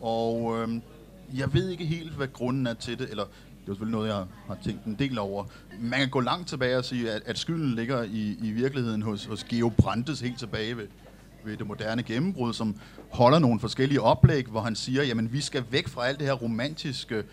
Og 0.00 0.58
øh, 0.58 0.68
jeg 1.34 1.54
ved 1.54 1.68
ikke 1.68 1.86
helt, 1.86 2.12
hvad 2.12 2.28
grunden 2.28 2.66
er 2.66 2.74
til 2.74 2.98
det, 2.98 3.10
eller 3.10 3.24
det 3.66 3.72
er 3.72 3.74
selvfølgelig 3.74 3.98
noget, 3.98 4.08
jeg 4.08 4.24
har 4.46 4.58
tænkt 4.64 4.84
en 4.84 4.94
del 4.94 5.18
over. 5.18 5.44
Man 5.80 5.98
kan 5.98 6.08
gå 6.08 6.20
langt 6.20 6.48
tilbage 6.48 6.78
og 6.78 6.84
sige, 6.84 7.12
at, 7.12 7.22
at 7.26 7.38
skylden 7.38 7.74
ligger 7.74 8.02
i, 8.02 8.38
i 8.42 8.50
virkeligheden 8.50 9.02
hos, 9.02 9.24
hos 9.24 9.44
Geo 9.44 9.68
Brandes 9.68 10.20
helt 10.20 10.38
tilbage 10.38 10.76
ved, 10.76 10.86
ved 11.44 11.56
det 11.56 11.66
moderne 11.66 12.02
gennembrud, 12.02 12.52
som 12.52 12.76
holder 13.10 13.38
nogle 13.38 13.60
forskellige 13.60 14.00
oplæg, 14.00 14.46
hvor 14.46 14.60
han 14.60 14.76
siger, 14.76 15.02
jamen 15.02 15.32
vi 15.32 15.40
skal 15.40 15.64
væk 15.70 15.88
fra 15.88 16.06
alt 16.06 16.18
det 16.18 16.26
her 16.26 16.34
romantiske 16.34 17.24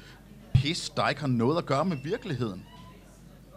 pis, 0.54 0.90
der 0.90 1.10
ikke 1.10 1.22
har 1.22 1.28
noget 1.28 1.58
at 1.58 1.66
gøre 1.66 1.86
med 1.86 1.98
virkeligheden. 2.04 2.66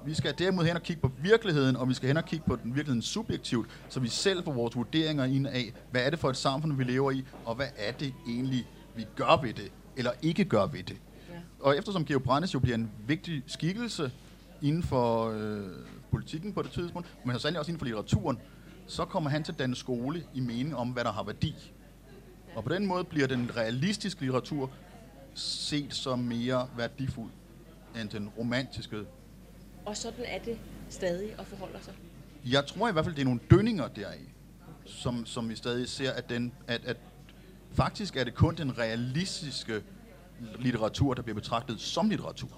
Vi 0.06 0.14
skal 0.14 0.34
derimod 0.38 0.64
hen 0.64 0.76
og 0.76 0.82
kigge 0.82 1.02
på 1.02 1.10
virkeligheden, 1.22 1.76
og 1.76 1.88
vi 1.88 1.94
skal 1.94 2.06
hen 2.06 2.16
og 2.16 2.24
kigge 2.24 2.44
på 2.46 2.56
den 2.56 2.74
virkeligheden 2.74 3.02
subjektivt, 3.02 3.68
så 3.88 4.00
vi 4.00 4.08
selv 4.08 4.44
får 4.44 4.52
vores 4.52 4.76
vurderinger 4.76 5.24
ind 5.24 5.46
af, 5.46 5.72
hvad 5.90 6.02
er 6.06 6.10
det 6.10 6.18
for 6.18 6.30
et 6.30 6.36
samfund, 6.36 6.76
vi 6.76 6.84
lever 6.84 7.10
i, 7.10 7.24
og 7.44 7.54
hvad 7.54 7.66
er 7.76 7.92
det 7.92 8.14
egentlig, 8.28 8.66
vi 8.96 9.06
gør 9.16 9.40
ved 9.42 9.54
det, 9.54 9.72
eller 9.96 10.10
ikke 10.22 10.44
gør 10.44 10.66
ved 10.66 10.82
det. 10.82 10.96
Og 11.66 11.78
eftersom 11.78 12.04
Georg 12.04 12.22
Brandes 12.22 12.54
jo 12.54 12.58
bliver 12.58 12.74
en 12.74 12.90
vigtig 13.06 13.42
skikkelse 13.46 14.12
inden 14.62 14.82
for 14.82 15.30
øh, 15.30 15.70
politikken 16.10 16.52
på 16.52 16.62
det 16.62 16.70
tidspunkt, 16.70 17.08
men 17.24 17.38
sandelig 17.38 17.58
også 17.58 17.70
inden 17.70 17.78
for 17.78 17.84
litteraturen, 17.84 18.38
så 18.86 19.04
kommer 19.04 19.30
han 19.30 19.44
til 19.44 19.52
at 19.52 19.58
danne 19.58 19.76
skole 19.76 20.24
i 20.34 20.40
mening 20.40 20.76
om, 20.76 20.88
hvad 20.88 21.04
der 21.04 21.12
har 21.12 21.22
værdi. 21.22 21.54
Og 22.56 22.64
på 22.64 22.74
den 22.74 22.86
måde 22.86 23.04
bliver 23.04 23.26
den 23.26 23.50
realistiske 23.56 24.20
litteratur 24.20 24.70
set 25.34 25.94
som 25.94 26.18
mere 26.18 26.68
værdifuld 26.76 27.30
end 28.00 28.08
den 28.08 28.28
romantiske 28.28 28.96
Og 29.84 29.96
sådan 29.96 30.24
er 30.26 30.38
det 30.38 30.58
stadig 30.88 31.38
og 31.38 31.46
forholder 31.46 31.80
sig. 31.80 31.94
Jeg 32.44 32.66
tror 32.66 32.88
i 32.88 32.92
hvert 32.92 33.04
fald, 33.04 33.14
det 33.14 33.20
er 33.20 33.26
nogle 33.26 33.40
dønninger 33.50 33.88
deraf, 33.88 34.20
som, 34.84 35.26
som 35.26 35.48
vi 35.48 35.56
stadig 35.56 35.88
ser, 35.88 36.12
at, 36.12 36.28
den, 36.28 36.52
at, 36.66 36.84
at 36.84 36.96
faktisk 37.72 38.16
er 38.16 38.24
det 38.24 38.34
kun 38.34 38.54
den 38.54 38.78
realistiske 38.78 39.82
litteratur, 40.58 41.14
der 41.14 41.22
bliver 41.22 41.34
betragtet 41.34 41.80
som 41.80 42.10
litteratur. 42.10 42.48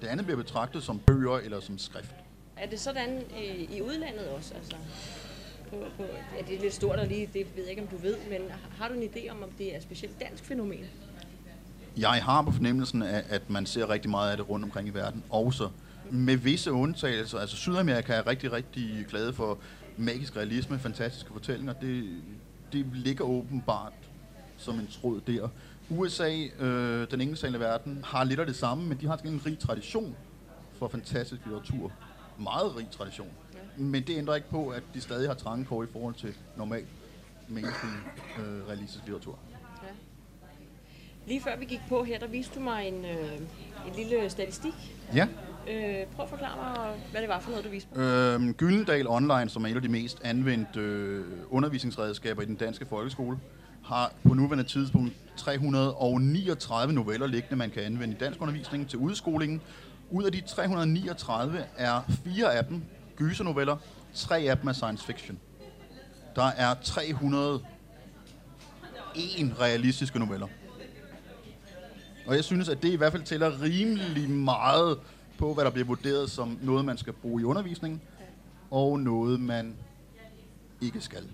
Det 0.00 0.06
andet 0.06 0.26
bliver 0.26 0.36
betragtet 0.36 0.82
som 0.82 0.98
bøger 0.98 1.38
eller 1.38 1.60
som 1.60 1.78
skrift. 1.78 2.14
Er 2.56 2.66
det 2.70 2.80
sådan 2.80 3.22
i, 3.38 3.76
i 3.76 3.82
udlandet 3.82 4.28
også? 4.28 4.54
Altså? 4.54 4.76
på, 5.72 5.86
på 5.96 6.02
ja, 6.36 6.42
det 6.48 6.56
er 6.56 6.60
lidt 6.60 6.74
stort 6.74 6.98
og 6.98 7.06
lige, 7.06 7.28
det 7.34 7.46
ved 7.56 7.62
jeg 7.62 7.70
ikke, 7.70 7.82
om 7.82 7.88
du 7.88 7.96
ved, 7.96 8.16
men 8.30 8.40
har 8.78 8.88
du 8.88 8.94
en 8.94 9.02
idé 9.02 9.30
om, 9.30 9.42
om 9.42 9.50
det 9.58 9.72
er 9.72 9.76
et 9.76 9.82
specielt 9.82 10.20
dansk 10.20 10.44
fænomen? 10.44 10.84
Jeg 11.96 12.10
har 12.10 12.42
på 12.42 12.50
fornemmelsen 12.50 13.02
af, 13.02 13.24
at 13.28 13.50
man 13.50 13.66
ser 13.66 13.90
rigtig 13.90 14.10
meget 14.10 14.30
af 14.30 14.36
det 14.36 14.48
rundt 14.48 14.64
omkring 14.64 14.88
i 14.88 14.90
verden, 14.90 15.24
også 15.30 15.68
med 16.10 16.36
visse 16.36 16.72
undtagelser. 16.72 17.38
Altså 17.38 17.56
Sydamerika 17.56 18.12
er 18.12 18.26
rigtig, 18.26 18.52
rigtig 18.52 19.06
glade 19.08 19.32
for 19.32 19.58
magisk 19.96 20.36
realisme, 20.36 20.78
fantastiske 20.78 21.32
fortællinger. 21.32 21.72
Det, 21.72 22.22
det 22.72 22.86
ligger 22.94 23.24
åbenbart 23.24 23.92
som 24.56 24.78
en 24.78 24.86
tråd 24.86 25.20
der. 25.26 25.48
USA, 25.98 26.46
øh, 26.58 27.10
den 27.10 27.20
engelsktalende 27.20 27.60
verden, 27.60 28.04
har 28.04 28.24
lidt 28.24 28.40
af 28.40 28.46
det 28.46 28.56
samme, 28.56 28.86
men 28.86 29.00
de 29.00 29.06
har 29.06 29.16
en 29.16 29.42
rig 29.46 29.58
tradition 29.58 30.16
for 30.78 30.88
fantastisk 30.88 31.40
litteratur. 31.44 31.92
Meget 32.38 32.76
rig 32.76 32.90
tradition. 32.90 33.28
Ja. 33.54 33.82
Men 33.82 34.02
det 34.02 34.18
ændrer 34.18 34.34
ikke 34.34 34.48
på, 34.48 34.68
at 34.68 34.82
de 34.94 35.00
stadig 35.00 35.28
har 35.28 35.34
trange 35.34 35.64
kår 35.64 35.82
i 35.82 35.86
forhold 35.92 36.14
til 36.14 36.34
normal 36.56 36.84
mainstream 37.48 37.96
øh, 38.38 38.68
realistisk 38.68 39.04
litteratur. 39.04 39.38
Ja. 39.82 39.88
Lige 41.26 41.40
før 41.40 41.56
vi 41.56 41.64
gik 41.64 41.80
på 41.88 42.04
her, 42.04 42.18
der 42.18 42.26
viste 42.26 42.54
du 42.54 42.60
mig 42.60 42.88
en, 42.88 43.04
øh, 43.04 43.32
en 43.86 43.94
lille 43.96 44.30
statistik. 44.30 44.74
Ja. 45.14 45.26
Øh, 45.70 46.06
prøv 46.06 46.22
at 46.24 46.30
forklare 46.30 46.56
mig, 46.56 47.00
hvad 47.10 47.20
det 47.20 47.28
var 47.28 47.40
for 47.40 47.50
noget, 47.50 47.64
du 47.64 47.70
viste 47.70 47.98
mig. 47.98 48.02
Øh, 48.02 48.50
Gyldendal 48.50 49.08
Online, 49.08 49.48
som 49.48 49.64
er 49.64 49.68
et 49.68 49.76
af 49.76 49.82
de 49.82 49.88
mest 49.88 50.20
anvendte 50.24 50.80
øh, 50.80 51.24
undervisningsredskaber 51.50 52.42
i 52.42 52.44
den 52.44 52.56
danske 52.56 52.86
folkeskole, 52.86 53.38
har 53.84 54.12
på 54.22 54.34
nuværende 54.34 54.64
tidspunkt 54.64 55.12
339 55.36 56.92
noveller 56.92 57.26
liggende, 57.26 57.56
man 57.56 57.70
kan 57.70 57.82
anvende 57.82 58.14
i 58.14 58.18
dansk 58.18 58.42
undervisning 58.42 58.88
til 58.88 58.98
udskolingen. 58.98 59.60
Ud 60.10 60.24
af 60.24 60.32
de 60.32 60.40
339 60.40 61.64
er 61.76 62.00
fire 62.24 62.54
af 62.54 62.64
dem 62.64 62.82
gysernoveller, 63.16 63.76
tre 64.14 64.38
af 64.38 64.58
dem 64.58 64.68
er 64.68 64.72
science 64.72 65.06
fiction. 65.06 65.38
Der 66.36 66.44
er 66.44 66.74
301 66.82 67.60
realistiske 69.60 70.18
noveller. 70.18 70.46
Og 72.26 72.36
jeg 72.36 72.44
synes, 72.44 72.68
at 72.68 72.82
det 72.82 72.88
i 72.88 72.96
hvert 72.96 73.12
fald 73.12 73.22
tæller 73.22 73.62
rimelig 73.62 74.30
meget 74.30 74.98
på, 75.38 75.54
hvad 75.54 75.64
der 75.64 75.70
bliver 75.70 75.86
vurderet 75.86 76.30
som 76.30 76.58
noget, 76.62 76.84
man 76.84 76.98
skal 76.98 77.12
bruge 77.12 77.42
i 77.42 77.44
undervisningen, 77.44 78.00
og 78.70 79.00
noget, 79.00 79.40
man 79.40 79.76
ikke 80.80 81.00
skal. 81.00 81.28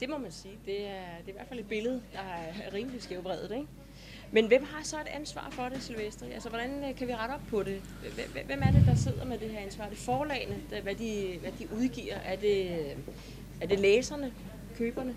Det 0.00 0.08
må 0.08 0.18
man 0.18 0.32
sige. 0.32 0.58
Det 0.66 0.86
er, 0.86 1.18
det 1.18 1.26
er 1.26 1.28
i 1.28 1.32
hvert 1.32 1.48
fald 1.48 1.60
et 1.60 1.68
billede, 1.68 2.02
der 2.12 2.18
er 2.18 2.74
rimelig 2.74 3.02
skævbredet, 3.02 3.50
ikke? 3.50 3.66
Men 4.32 4.46
hvem 4.46 4.64
har 4.64 4.84
så 4.84 4.96
et 4.96 5.06
ansvar 5.06 5.48
for 5.50 5.68
det, 5.68 5.82
Silvestri? 5.82 6.32
Altså, 6.32 6.48
hvordan 6.48 6.84
øh, 6.84 6.96
kan 6.96 7.08
vi 7.08 7.14
rette 7.14 7.32
op 7.32 7.40
på 7.48 7.62
det? 7.62 7.82
Hvem 8.46 8.62
er 8.62 8.70
det, 8.70 8.86
der 8.86 8.94
sidder 8.94 9.24
med 9.24 9.38
det 9.38 9.50
her 9.50 9.60
ansvar? 9.60 9.84
Er 9.84 9.88
det 9.88 9.98
forlagene, 9.98 10.56
hvad 10.82 10.94
de, 10.94 11.38
hvad 11.40 11.52
de 11.58 11.68
udgiver? 11.76 12.14
Er 12.14 12.36
det, 12.36 12.86
er 13.60 13.66
det 13.66 13.80
læserne, 13.80 14.32
køberne? 14.76 15.16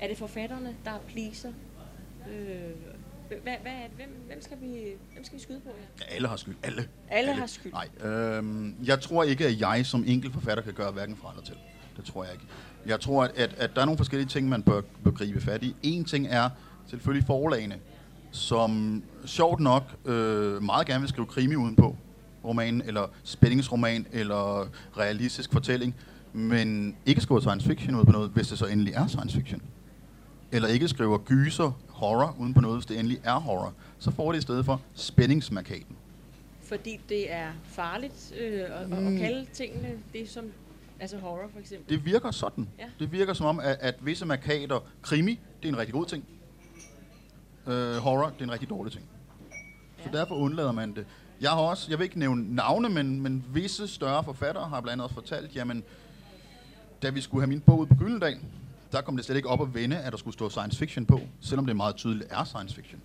Er 0.00 0.08
det 0.08 0.18
forfatterne, 0.18 0.76
der 0.84 0.98
pleaser? 1.08 1.52
Øh, 2.30 2.70
hvad, 3.28 3.38
hvad 3.62 3.72
er 3.72 3.82
det? 3.82 3.96
Hvem, 3.96 4.08
hvem, 4.26 4.42
skal 4.42 4.56
vi, 4.60 4.92
hvem 5.12 5.24
skal 5.24 5.38
vi 5.38 5.42
skyde 5.42 5.60
på 5.60 5.68
her? 5.68 6.06
Ja, 6.06 6.14
alle 6.14 6.28
har 6.28 6.36
skyld. 6.36 6.56
Alle. 6.62 6.88
Alle, 7.08 7.30
alle. 7.30 7.40
har 7.40 7.46
skyld. 7.46 7.72
Nej, 7.72 7.88
øhm, 8.10 8.76
jeg 8.84 9.00
tror 9.00 9.24
ikke, 9.24 9.46
at 9.46 9.60
jeg 9.60 9.86
som 9.86 10.04
enkelt 10.06 10.32
forfatter 10.32 10.62
kan 10.62 10.74
gøre 10.74 10.92
hverken 10.92 11.16
fra 11.16 11.30
eller 11.30 11.44
til. 11.44 11.56
Det 11.96 12.04
tror 12.04 12.24
jeg 12.24 12.32
ikke. 12.32 12.46
Jeg 12.86 13.00
tror, 13.00 13.24
at, 13.24 13.30
at, 13.36 13.54
at 13.58 13.74
der 13.74 13.80
er 13.80 13.84
nogle 13.84 13.98
forskellige 13.98 14.28
ting, 14.28 14.48
man 14.48 14.62
bør, 14.62 14.80
bør 15.04 15.10
gribe 15.10 15.40
fat 15.40 15.62
i. 15.62 15.74
En 15.82 16.04
ting 16.04 16.26
er 16.30 16.48
selvfølgelig 16.86 17.26
forlagene, 17.26 17.74
som 18.30 19.02
sjovt 19.24 19.60
nok 19.60 19.82
øh, 20.04 20.62
meget 20.62 20.86
gerne 20.86 21.00
vil 21.00 21.08
skrive 21.08 21.26
krimi 21.26 21.56
udenpå 21.56 21.96
roman, 22.44 22.82
eller 22.86 23.06
spændingsroman, 23.24 24.06
eller 24.12 24.68
realistisk 24.98 25.52
fortælling, 25.52 25.94
men 26.32 26.96
ikke 27.06 27.20
skriver 27.20 27.40
science 27.40 27.66
fiction 27.66 27.94
ud 27.94 28.04
på 28.04 28.12
noget, 28.12 28.30
hvis 28.30 28.48
det 28.48 28.58
så 28.58 28.66
endelig 28.66 28.94
er 28.94 29.06
science 29.06 29.36
fiction. 29.36 29.62
Eller 30.52 30.68
ikke 30.68 30.88
skriver 30.88 31.18
gyser, 31.18 31.80
horror 31.88 32.36
uden 32.38 32.54
på 32.54 32.60
noget, 32.60 32.76
hvis 32.76 32.86
det 32.86 32.98
endelig 32.98 33.18
er 33.24 33.40
horror. 33.40 33.72
Så 33.98 34.10
får 34.10 34.32
det 34.32 34.38
i 34.38 34.42
stedet 34.42 34.64
for 34.64 34.80
spændingsmarkaten. 34.94 35.96
Fordi 36.62 37.00
det 37.08 37.32
er 37.32 37.48
farligt 37.64 38.34
øh, 38.40 38.60
at, 38.60 38.88
mm. 38.88 39.06
at 39.06 39.20
kalde 39.20 39.46
tingene 39.52 39.88
det, 40.12 40.28
som 40.30 40.44
Altså 41.00 41.18
horror 41.18 41.48
for 41.52 41.60
eksempel? 41.60 41.96
Det 41.96 42.04
virker 42.04 42.30
sådan. 42.30 42.68
Ja. 42.78 42.84
Det 42.98 43.12
virker 43.12 43.32
som 43.32 43.46
om, 43.46 43.60
at, 43.60 43.76
at 43.80 44.06
visse 44.06 44.26
markater, 44.26 44.80
krimi, 45.02 45.40
det 45.62 45.68
er 45.68 45.72
en 45.72 45.78
rigtig 45.78 45.94
god 45.94 46.06
ting. 46.06 46.24
Uh, 47.66 47.72
horror, 47.72 48.26
det 48.30 48.40
er 48.40 48.44
en 48.44 48.52
rigtig 48.52 48.68
dårlig 48.68 48.92
ting. 48.92 49.04
Ja. 49.98 50.04
Så 50.04 50.10
derfor 50.12 50.34
undlader 50.34 50.72
man 50.72 50.94
det. 50.94 51.06
Jeg 51.40 51.50
har 51.50 51.60
også, 51.60 51.86
jeg 51.90 51.98
vil 51.98 52.04
ikke 52.04 52.18
nævne 52.18 52.54
navne, 52.54 52.88
men, 52.88 53.20
men 53.20 53.44
visse 53.52 53.88
større 53.88 54.24
forfattere 54.24 54.68
har 54.68 54.80
blandt 54.80 55.02
andet 55.02 55.14
fortalt, 55.14 55.56
jamen, 55.56 55.84
da 57.02 57.10
vi 57.10 57.20
skulle 57.20 57.42
have 57.42 57.48
min 57.48 57.60
bog 57.60 57.78
ud 57.78 57.86
på 57.86 57.94
Gyldendal, 57.94 58.38
der 58.92 59.00
kom 59.00 59.16
det 59.16 59.24
slet 59.24 59.36
ikke 59.36 59.48
op 59.48 59.62
at 59.62 59.74
vende, 59.74 59.98
at 59.98 60.12
der 60.12 60.18
skulle 60.18 60.34
stå 60.34 60.48
science 60.48 60.78
fiction 60.78 61.06
på, 61.06 61.20
selvom 61.40 61.66
det 61.66 61.76
meget 61.76 61.96
tydeligt 61.96 62.32
er 62.32 62.44
science 62.44 62.74
fiction. 62.74 63.00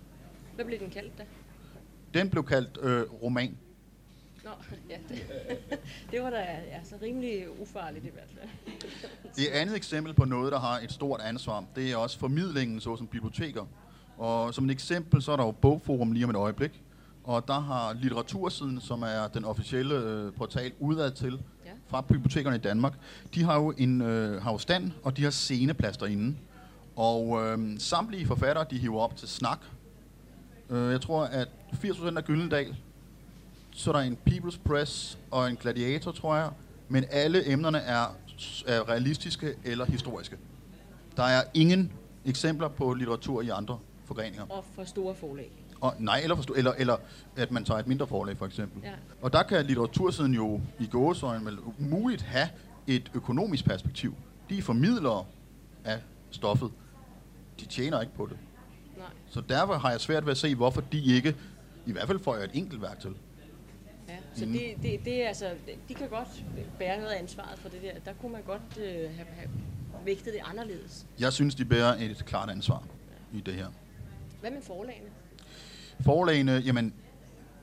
Hvad 0.54 0.64
blev 0.64 0.78
den 0.78 0.90
kaldt 0.90 1.18
da? 1.18 1.24
Den 2.14 2.30
blev 2.30 2.44
kaldt 2.44 2.78
øh, 2.82 3.02
roman. 3.22 3.58
Nå, 4.44 4.50
ja, 4.90 4.96
det, 5.08 5.22
det 6.10 6.22
var 6.22 6.30
da 6.30 6.36
ja, 6.36 6.84
så 6.84 6.94
rimelig 7.02 7.60
ufarligt 7.60 8.04
i 8.04 8.08
hvert 8.12 8.28
fald. 8.34 8.48
Et 9.38 9.50
andet 9.52 9.76
eksempel 9.76 10.14
på 10.14 10.24
noget, 10.24 10.52
der 10.52 10.58
har 10.58 10.78
et 10.78 10.92
stort 10.92 11.20
ansvar, 11.20 11.64
det 11.76 11.92
er 11.92 11.96
også 11.96 12.18
formidlingen, 12.18 12.80
såsom 12.80 13.06
biblioteker. 13.06 13.66
Og 14.18 14.54
som 14.54 14.64
et 14.64 14.70
eksempel, 14.70 15.22
så 15.22 15.32
er 15.32 15.36
der 15.36 15.44
jo 15.44 15.50
Bogforum 15.50 16.12
lige 16.12 16.24
om 16.24 16.30
et 16.30 16.36
øjeblik, 16.36 16.82
og 17.24 17.48
der 17.48 17.60
har 17.60 17.92
Litteratursiden, 17.92 18.80
som 18.80 19.02
er 19.02 19.28
den 19.34 19.44
officielle 19.44 19.94
øh, 19.94 20.32
portal 20.32 20.72
udad 20.78 21.10
til 21.10 21.40
ja. 21.66 21.70
fra 21.86 22.00
bibliotekerne 22.00 22.56
i 22.56 22.58
Danmark, 22.58 22.92
de 23.34 23.42
har 23.42 23.54
jo 23.54 23.74
en 23.78 24.00
øh, 24.00 24.42
har 24.42 24.52
jo 24.52 24.58
stand, 24.58 24.92
og 25.02 25.16
de 25.16 25.22
har 25.22 25.30
sceneplads 25.30 25.96
derinde. 25.96 26.36
Og 26.96 27.42
øh, 27.42 27.58
samtlige 27.78 28.26
forfattere, 28.26 28.66
de 28.70 28.78
hiver 28.78 29.00
op 29.00 29.16
til 29.16 29.28
snak. 29.28 29.58
Øh, 30.70 30.92
jeg 30.92 31.00
tror, 31.00 31.24
at 31.24 31.48
80% 31.72 32.16
af 32.16 32.24
Gyldendal 32.24 32.76
så 33.72 33.90
er 33.90 33.96
der 33.96 34.00
en 34.00 34.18
People's 34.30 34.58
Press 34.64 35.18
og 35.30 35.50
en 35.50 35.56
Gladiator, 35.56 36.12
tror 36.12 36.36
jeg. 36.36 36.50
Men 36.88 37.04
alle 37.10 37.52
emnerne 37.52 37.78
er, 37.78 38.16
er 38.66 38.88
realistiske 38.88 39.54
eller 39.64 39.84
historiske. 39.84 40.36
Der 41.16 41.22
er 41.22 41.42
ingen 41.54 41.92
eksempler 42.24 42.68
på 42.68 42.94
litteratur 42.94 43.42
i 43.42 43.48
andre 43.48 43.78
forgreninger. 44.04 44.46
Og 44.48 44.64
for 44.74 44.84
store 44.84 45.14
forlag. 45.14 45.52
Og, 45.80 45.94
nej, 45.98 46.20
eller, 46.22 46.36
for, 46.36 46.54
eller, 46.56 46.72
eller 46.72 46.96
at 47.36 47.50
man 47.50 47.64
tager 47.64 47.80
et 47.80 47.86
mindre 47.86 48.06
forlag, 48.06 48.36
for 48.36 48.46
eksempel. 48.46 48.82
Ja. 48.84 48.92
Og 49.22 49.32
der 49.32 49.42
kan 49.42 49.66
litteratursiden 49.66 50.34
jo 50.34 50.60
i 50.80 50.86
gåsøjne 50.86 51.44
vel 51.44 51.58
muligt 51.78 52.22
have 52.22 52.48
et 52.86 53.10
økonomisk 53.14 53.64
perspektiv. 53.64 54.14
De 54.50 54.58
er 54.58 54.62
formidlere 54.62 55.24
af 55.84 55.98
stoffet. 56.30 56.70
De 57.60 57.66
tjener 57.66 58.00
ikke 58.00 58.14
på 58.14 58.26
det. 58.26 58.36
Nej. 58.96 59.06
Så 59.30 59.40
derfor 59.40 59.74
har 59.74 59.90
jeg 59.90 60.00
svært 60.00 60.24
ved 60.26 60.30
at 60.30 60.36
se, 60.36 60.54
hvorfor 60.54 60.80
de 60.80 61.14
ikke, 61.14 61.36
i 61.86 61.92
hvert 61.92 62.06
fald 62.06 62.18
får 62.18 62.36
jeg 62.36 62.44
et 62.44 62.50
enkelt 62.54 62.82
værk 62.82 63.00
til. 63.00 63.14
Så 64.34 64.46
mm. 64.46 64.52
det, 64.52 64.74
det, 64.82 65.04
det 65.04 65.24
er 65.24 65.28
altså, 65.28 65.50
de 65.88 65.94
kan 65.94 66.08
godt 66.08 66.44
bære 66.78 66.96
noget 67.00 67.12
af 67.12 67.18
ansvaret 67.18 67.58
for 67.58 67.68
det 67.68 67.82
der. 67.82 67.92
Der 68.04 68.12
kunne 68.20 68.32
man 68.32 68.42
godt 68.42 68.78
øh, 68.78 68.84
have, 68.84 69.26
have 69.36 69.48
vægtet 70.04 70.32
det 70.32 70.40
anderledes. 70.44 71.06
Jeg 71.20 71.32
synes, 71.32 71.54
de 71.54 71.64
bærer 71.64 71.94
et 71.94 72.22
klart 72.26 72.50
ansvar 72.50 72.84
ja. 73.32 73.38
i 73.38 73.40
det 73.40 73.54
her. 73.54 73.66
Hvad 74.40 74.50
med 74.50 74.62
forlagene? 74.62 75.06
Forlagene, 76.00 76.52
jamen, 76.52 76.94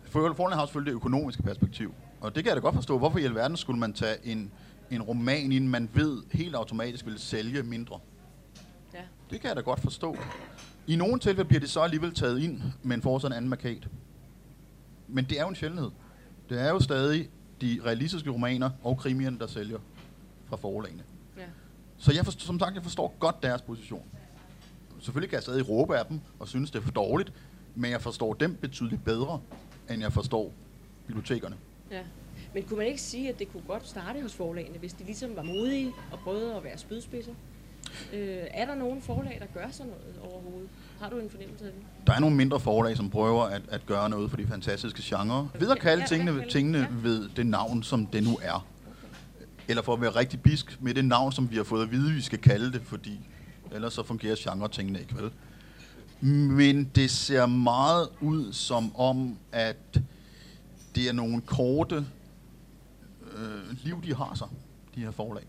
forlagene 0.05 0.55
har 0.55 0.65
selvfølgelig 0.65 0.91
det 0.91 0.95
økonomiske 0.95 1.43
perspektiv. 1.43 1.93
Og 2.21 2.35
det 2.35 2.43
kan 2.43 2.49
jeg 2.49 2.55
da 2.55 2.61
godt 2.61 2.75
forstå. 2.75 2.97
Hvorfor 2.97 3.19
i 3.19 3.23
alverden 3.23 3.57
skulle 3.57 3.79
man 3.79 3.93
tage 3.93 4.15
en, 4.23 4.51
en 4.91 5.01
roman, 5.01 5.51
inden 5.51 5.69
man 5.69 5.89
ved 5.93 6.23
helt 6.31 6.55
automatisk 6.55 7.05
vil 7.05 7.19
sælge 7.19 7.63
mindre? 7.63 7.99
Ja. 8.93 8.99
Det 9.29 9.41
kan 9.41 9.47
jeg 9.47 9.55
da 9.55 9.61
godt 9.61 9.79
forstå. 9.79 10.17
I 10.87 10.95
nogle 10.95 11.19
tilfælde 11.19 11.47
bliver 11.47 11.59
det 11.59 11.69
så 11.69 11.81
alligevel 11.81 12.13
taget 12.13 12.41
ind, 12.41 12.61
men 12.83 13.01
får 13.01 13.19
sådan 13.19 13.33
en 13.33 13.37
anden 13.37 13.49
markat. 13.49 13.87
Men 15.07 15.25
det 15.25 15.37
er 15.39 15.41
jo 15.41 15.49
en 15.49 15.55
sjældenhed. 15.55 15.91
Det 16.49 16.61
er 16.61 16.69
jo 16.69 16.79
stadig 16.79 17.29
de 17.61 17.81
realistiske 17.85 18.29
romaner 18.29 18.69
og 18.83 18.97
krimierne, 18.97 19.39
der 19.39 19.47
sælger 19.47 19.79
fra 20.45 20.55
forlagene. 20.55 21.03
Ja. 21.37 21.43
Så 21.97 22.13
jeg 22.13 22.25
forstår, 22.25 22.45
som 22.45 22.59
sagt, 22.59 22.75
jeg 22.75 22.83
forstår 22.83 23.15
godt 23.19 23.43
deres 23.43 23.61
position. 23.61 24.03
Selvfølgelig 24.99 25.29
kan 25.29 25.35
jeg 25.35 25.43
stadig 25.43 25.69
råbe 25.69 25.97
af 25.97 26.05
dem 26.05 26.19
og 26.39 26.47
synes, 26.47 26.71
det 26.71 26.79
er 26.79 26.83
for 26.83 26.91
dårligt, 26.91 27.33
men 27.75 27.91
jeg 27.91 28.01
forstår 28.01 28.33
dem 28.33 28.55
betydeligt 28.55 29.03
bedre, 29.03 29.41
end 29.89 30.01
jeg 30.01 30.13
forstår 30.13 30.53
bibliotekerne. 31.07 31.55
Ja. 31.91 32.03
Men 32.53 32.63
kunne 32.63 32.77
man 32.77 32.87
ikke 32.87 33.01
sige, 33.01 33.29
at 33.29 33.39
det 33.39 33.51
kunne 33.51 33.63
godt 33.67 33.87
starte 33.87 34.21
hos 34.21 34.35
forlagene, 34.35 34.77
hvis 34.77 34.93
de 34.93 35.03
ligesom 35.03 35.35
var 35.35 35.43
modige 35.43 35.93
og 36.11 36.19
prøvede 36.19 36.55
at 36.55 36.63
være 36.63 36.77
spydspidser? 36.77 37.33
Øh, 38.13 38.37
er 38.51 38.65
der 38.65 38.75
nogen 38.75 39.01
forlag, 39.01 39.37
der 39.39 39.59
gør 39.59 39.67
sådan 39.71 39.91
noget 39.91 40.31
overhovedet? 40.33 40.69
Har 41.01 41.09
du 41.09 41.19
en 41.19 41.29
fornemmelse 41.29 41.65
af 41.65 41.71
det? 41.71 42.07
Der 42.07 42.13
er 42.13 42.19
nogle 42.19 42.35
mindre 42.35 42.59
forlag, 42.59 42.97
som 42.97 43.09
prøver 43.09 43.43
at, 43.43 43.61
at 43.69 43.85
gøre 43.85 44.09
noget 44.09 44.29
for 44.29 44.37
de 44.37 44.47
fantastiske 44.47 45.01
genrer. 45.03 45.47
Ved 45.59 45.71
at 45.71 45.79
kalde 45.79 46.01
ja, 46.01 46.07
tingene, 46.07 46.45
tingene 46.49 46.77
ja. 46.77 46.87
ved 47.01 47.29
det 47.35 47.47
navn, 47.47 47.83
som 47.83 48.05
det 48.05 48.23
nu 48.23 48.39
er. 48.41 48.65
Eller 49.67 49.83
for 49.83 49.93
at 49.93 50.01
være 50.01 50.09
rigtig 50.09 50.41
bisk 50.41 50.77
med 50.81 50.93
det 50.93 51.05
navn, 51.05 51.31
som 51.31 51.51
vi 51.51 51.55
har 51.55 51.63
fået 51.63 51.83
at 51.83 51.91
vide, 51.91 52.13
vi 52.13 52.21
skal 52.21 52.39
kalde 52.39 52.71
det, 52.71 52.81
fordi 52.85 53.19
ellers 53.71 53.93
så 53.93 54.03
fungerer 54.03 54.35
genre-tingene 54.39 54.99
ikke, 54.99 55.15
vel? 55.15 55.31
Men 56.51 56.83
det 56.95 57.11
ser 57.11 57.45
meget 57.45 58.07
ud 58.21 58.53
som 58.53 58.95
om, 58.95 59.37
at 59.51 60.01
det 60.95 61.09
er 61.09 61.13
nogle 61.13 61.41
korte 61.41 62.05
øh, 63.35 63.83
liv, 63.83 64.03
de 64.03 64.15
har 64.15 64.35
sig, 64.35 64.47
de 64.95 64.99
her 64.99 65.11
forlag. 65.11 65.43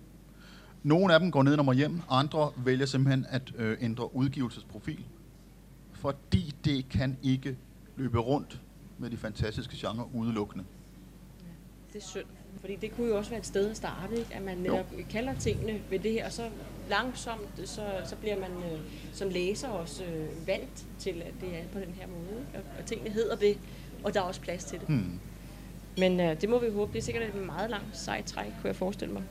Nogle 0.83 1.15
af 1.15 1.21
dem 1.21 1.31
går 1.31 1.43
ned 1.43 1.59
og 1.59 1.75
hjem, 1.75 2.01
andre 2.11 2.53
vælger 2.57 2.87
simpelthen 2.87 3.27
at 3.29 3.53
øh, 3.57 3.79
ændre 3.81 4.17
udgivelsesprofil, 4.17 5.05
fordi 5.93 6.55
det 6.65 6.89
kan 6.89 7.17
ikke 7.23 7.57
løbe 7.97 8.19
rundt 8.19 8.61
med 8.99 9.11
de 9.11 9.17
fantastiske 9.17 9.77
genre 9.77 10.09
udelukkende. 10.15 10.65
Det 11.93 12.03
er 12.03 12.07
synd, 12.07 12.27
fordi 12.61 12.77
det 12.77 12.97
kunne 12.97 13.07
jo 13.07 13.17
også 13.17 13.31
være 13.31 13.41
et 13.41 13.47
sted 13.47 13.71
at 13.71 13.77
starte, 13.77 14.19
ikke? 14.19 14.35
at 14.35 14.43
man 14.43 14.59
netop 14.59 14.87
kalder 15.11 15.35
tingene 15.35 15.81
ved 15.91 15.99
det 15.99 16.13
her, 16.13 16.27
og 16.27 16.33
så 16.33 16.51
langsomt, 16.91 17.69
så, 17.69 17.83
så 18.05 18.17
bliver 18.17 18.41
man 18.41 18.51
øh, 18.51 18.81
som 19.13 19.29
læser 19.29 19.69
også 19.69 20.05
øh, 20.05 20.47
vant 20.47 20.87
til, 20.99 21.23
at 21.27 21.35
det 21.41 21.59
er 21.59 21.65
på 21.73 21.79
den 21.79 21.95
her 21.95 22.07
måde, 22.07 22.45
og, 22.55 22.61
og 22.79 22.87
tingene 22.87 23.11
hedder 23.11 23.37
det, 23.37 23.59
og 24.05 24.15
der 24.15 24.21
er 24.21 24.25
også 24.25 24.41
plads 24.41 24.65
til 24.65 24.81
det. 24.81 24.89
Hmm. 24.89 25.21
Men 25.99 26.21
øh, 26.21 26.41
det 26.41 26.49
må 26.49 26.59
vi 26.59 26.71
håbe. 26.71 26.93
Det 26.93 26.99
er 26.99 27.03
sikkert 27.03 27.35
et 27.35 27.47
meget 27.47 27.71
langt 27.71 27.97
sejt 27.97 28.25
træk, 28.25 28.47
kunne 28.61 28.69
jeg 28.69 28.77
forestille 28.77 29.15
mig. 29.15 29.23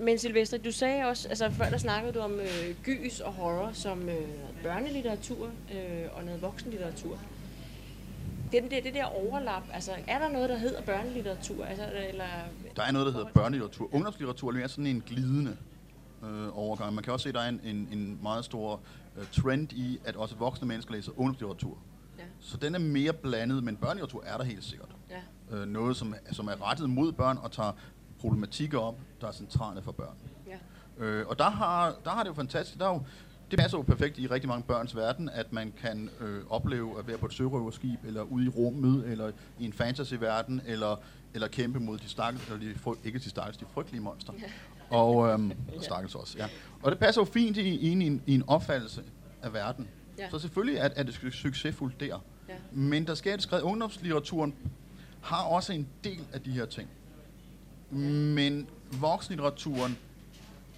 Men 0.00 0.18
Silvestre, 0.18 0.58
du 0.58 0.72
sagde 0.72 1.04
også, 1.04 1.28
altså 1.28 1.50
før 1.50 1.70
der 1.70 1.78
snakkede 1.78 2.12
du 2.12 2.18
om 2.20 2.32
øh, 2.40 2.74
gys 2.84 3.20
og 3.20 3.32
horror 3.32 3.70
som 3.72 4.08
øh, 4.08 4.28
børnelitteratur 4.62 5.46
øh, 5.46 6.04
og 6.12 6.24
noget 6.24 6.42
voksenlitteratur. 6.42 7.18
Det, 8.52 8.62
det, 8.70 8.84
det 8.84 8.94
der 8.94 9.04
overlap, 9.04 9.62
altså 9.72 9.92
er 10.06 10.18
der 10.18 10.28
noget, 10.28 10.50
der 10.50 10.56
hedder 10.56 10.82
børnelitteratur? 10.82 11.64
Altså, 11.64 11.84
eller, 12.08 12.24
Der 12.76 12.82
er 12.82 12.92
noget, 12.92 13.06
der 13.06 13.12
hedder 13.12 13.28
børnelitteratur. 13.34 13.94
Ungdomslitteratur 13.94 14.52
er 14.56 14.66
sådan 14.66 14.86
en 14.86 15.02
glidende 15.06 15.56
øh, 16.24 16.58
overgang. 16.58 16.94
Man 16.94 17.04
kan 17.04 17.12
også 17.12 17.22
se, 17.22 17.28
at 17.28 17.34
der 17.34 17.40
er 17.40 17.48
en, 17.48 17.60
en, 17.64 17.88
en 17.92 18.18
meget 18.22 18.44
stor 18.44 18.80
øh, 19.18 19.26
trend 19.32 19.72
i, 19.72 19.98
at 20.04 20.16
også 20.16 20.34
voksne 20.34 20.68
mennesker 20.68 20.92
læser 20.92 21.12
ungdomslitteratur. 21.16 21.78
Ja. 22.18 22.24
Så 22.40 22.56
den 22.56 22.74
er 22.74 22.78
mere 22.78 23.12
blandet, 23.12 23.64
men 23.64 23.76
børnelitteratur 23.76 24.24
er 24.26 24.36
der 24.36 24.44
helt 24.44 24.64
sikkert. 24.64 24.88
Ja, 25.10 25.16
Øh, 25.56 25.66
noget, 25.66 25.96
som, 25.96 26.14
som 26.32 26.48
er 26.48 26.70
rettet 26.70 26.90
mod 26.90 27.12
børn 27.12 27.38
og 27.42 27.52
tager 27.52 27.72
problematikker 28.20 28.78
op, 28.78 28.98
der 29.20 29.26
er 29.28 29.32
centrale 29.32 29.82
for 29.82 29.92
børn. 29.92 30.14
ja, 30.46 30.56
Øh, 30.98 31.26
og 31.26 31.38
der 31.38 31.50
har, 31.50 31.94
der 32.04 32.10
har 32.10 32.22
det 32.22 32.28
jo 32.30 32.34
fantastisk. 32.34 32.78
Der 32.78 32.84
er 32.88 32.92
jo, 32.94 33.02
det 33.50 33.58
passer 33.58 33.78
jo 33.78 33.82
perfekt 33.82 34.18
i 34.18 34.26
rigtig 34.26 34.48
mange 34.48 34.62
børns 34.62 34.96
verden, 34.96 35.28
at 35.28 35.52
man 35.52 35.72
kan 35.80 36.10
øh, 36.20 36.40
opleve 36.50 36.98
at 36.98 37.06
være 37.06 37.18
på 37.18 37.26
et 37.26 37.32
sørøverskib, 37.32 38.04
eller 38.04 38.22
ude 38.22 38.44
i 38.44 38.48
rummet, 38.48 39.08
eller 39.08 39.32
i 39.58 39.64
en 39.64 39.72
fantasyverden, 39.72 40.62
eller, 40.66 40.96
eller 41.34 41.48
kæmpe 41.48 41.80
mod 41.80 41.98
de 41.98 42.08
stakkels, 42.08 42.46
eller 42.50 42.58
de, 42.60 42.96
ikke 43.04 43.18
de 43.18 43.30
stakkels, 43.30 43.56
de 43.56 43.64
frygtelige 43.74 44.00
monster. 44.02 44.32
Og 44.90 45.28
øhm, 45.28 45.52
og 45.76 45.82
stakkels 45.84 46.14
også, 46.14 46.38
ja. 46.38 46.46
Og 46.82 46.90
det 46.90 46.98
passer 46.98 47.20
jo 47.20 47.24
fint 47.24 47.56
i, 47.56 47.60
i, 47.60 47.88
en, 47.90 48.22
i 48.26 48.34
en 48.34 48.44
opfattelse 48.46 49.02
af 49.42 49.52
verden. 49.52 49.88
Ja. 50.18 50.30
Så 50.30 50.38
selvfølgelig 50.38 50.78
er, 50.78 50.88
er 50.96 51.02
det 51.02 51.12
su- 51.12 51.30
succesfuldt 51.30 52.00
der. 52.00 52.06
ja. 52.48 52.54
Men 52.72 53.06
der 53.06 53.14
sker 53.14 53.32
det 53.32 53.42
skrevet, 53.42 53.62
ungdomslitteraturen 53.62 54.54
har 55.20 55.42
også 55.44 55.72
en 55.72 55.88
del 56.04 56.26
af 56.32 56.40
de 56.40 56.50
her 56.50 56.64
ting. 56.66 56.88
Men 57.90 58.68
voksenlitteraturen 58.90 59.98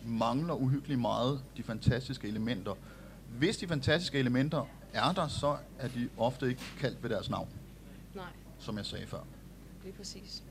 mangler 0.07 0.55
uhyggeligt 0.55 1.01
meget 1.01 1.41
de 1.57 1.63
fantastiske 1.63 2.29
elementer. 2.29 2.75
Hvis 3.39 3.57
de 3.57 3.69
fantastiske 3.69 4.19
elementer 4.19 4.69
er 4.93 5.13
der, 5.13 5.29
så 5.29 5.57
er 5.79 5.89
de 5.89 6.09
ofte 6.19 6.49
ikke 6.49 6.63
kaldt 6.81 7.03
ved 7.03 7.11
deres 7.11 7.31
navn, 7.31 7.49
Nej, 8.15 8.25
som 8.59 8.77
jeg 8.77 8.87
sagde 8.87 9.07
før. 9.07 9.21
lige 9.85 9.93
præcis. 9.95 10.43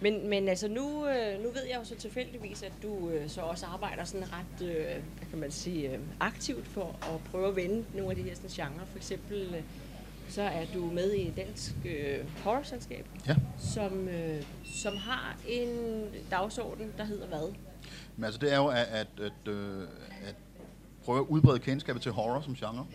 Men, 0.00 0.28
men 0.28 0.48
altså 0.48 0.68
nu, 0.68 1.06
øh, 1.06 1.42
nu 1.42 1.50
ved 1.50 1.62
jeg 1.70 1.78
jo 1.80 1.84
så 1.84 1.94
tilfældigvis, 1.96 2.62
at 2.62 2.72
du 2.82 3.10
øh, 3.10 3.28
så 3.30 3.40
også 3.40 3.66
arbejder 3.66 4.04
sådan 4.04 4.26
ret, 4.32 4.68
øh, 4.68 4.84
hvad 5.16 5.26
kan 5.30 5.38
man 5.38 5.50
sige, 5.50 6.00
aktivt 6.20 6.66
for 6.66 6.96
at 7.02 7.24
prøve 7.30 7.48
at 7.48 7.56
vende 7.56 7.84
nogle 7.94 8.10
af 8.10 8.16
de 8.16 8.22
her 8.22 8.34
sådan, 8.34 8.50
genrer. 8.50 8.86
For 8.86 8.96
eksempel 8.96 9.64
så 10.28 10.42
er 10.42 10.64
du 10.74 10.90
med 10.90 11.12
i 11.12 11.28
et 11.28 11.36
dansk 11.36 11.74
øh, 11.84 12.18
horrorselskab, 12.44 13.06
Ja. 13.26 13.36
som, 13.58 14.08
øh, 14.08 14.42
som 14.64 14.96
har 14.96 15.36
en 15.48 15.68
dagsorden, 16.30 16.92
der 16.98 17.04
hedder 17.04 17.26
hvad? 17.26 17.52
Men 18.16 18.24
altså 18.24 18.38
det 18.40 18.52
er 18.52 18.56
jo 18.56 18.66
at, 18.66 18.76
at, 18.76 19.06
at, 19.20 19.52
øh, 19.52 19.82
at 20.26 20.34
prøve 21.04 21.18
at 21.18 21.24
udbrede 21.28 21.58
kendskabet 21.58 22.02
til 22.02 22.12
horror 22.12 22.40
som 22.40 22.54
genre. 22.54 22.86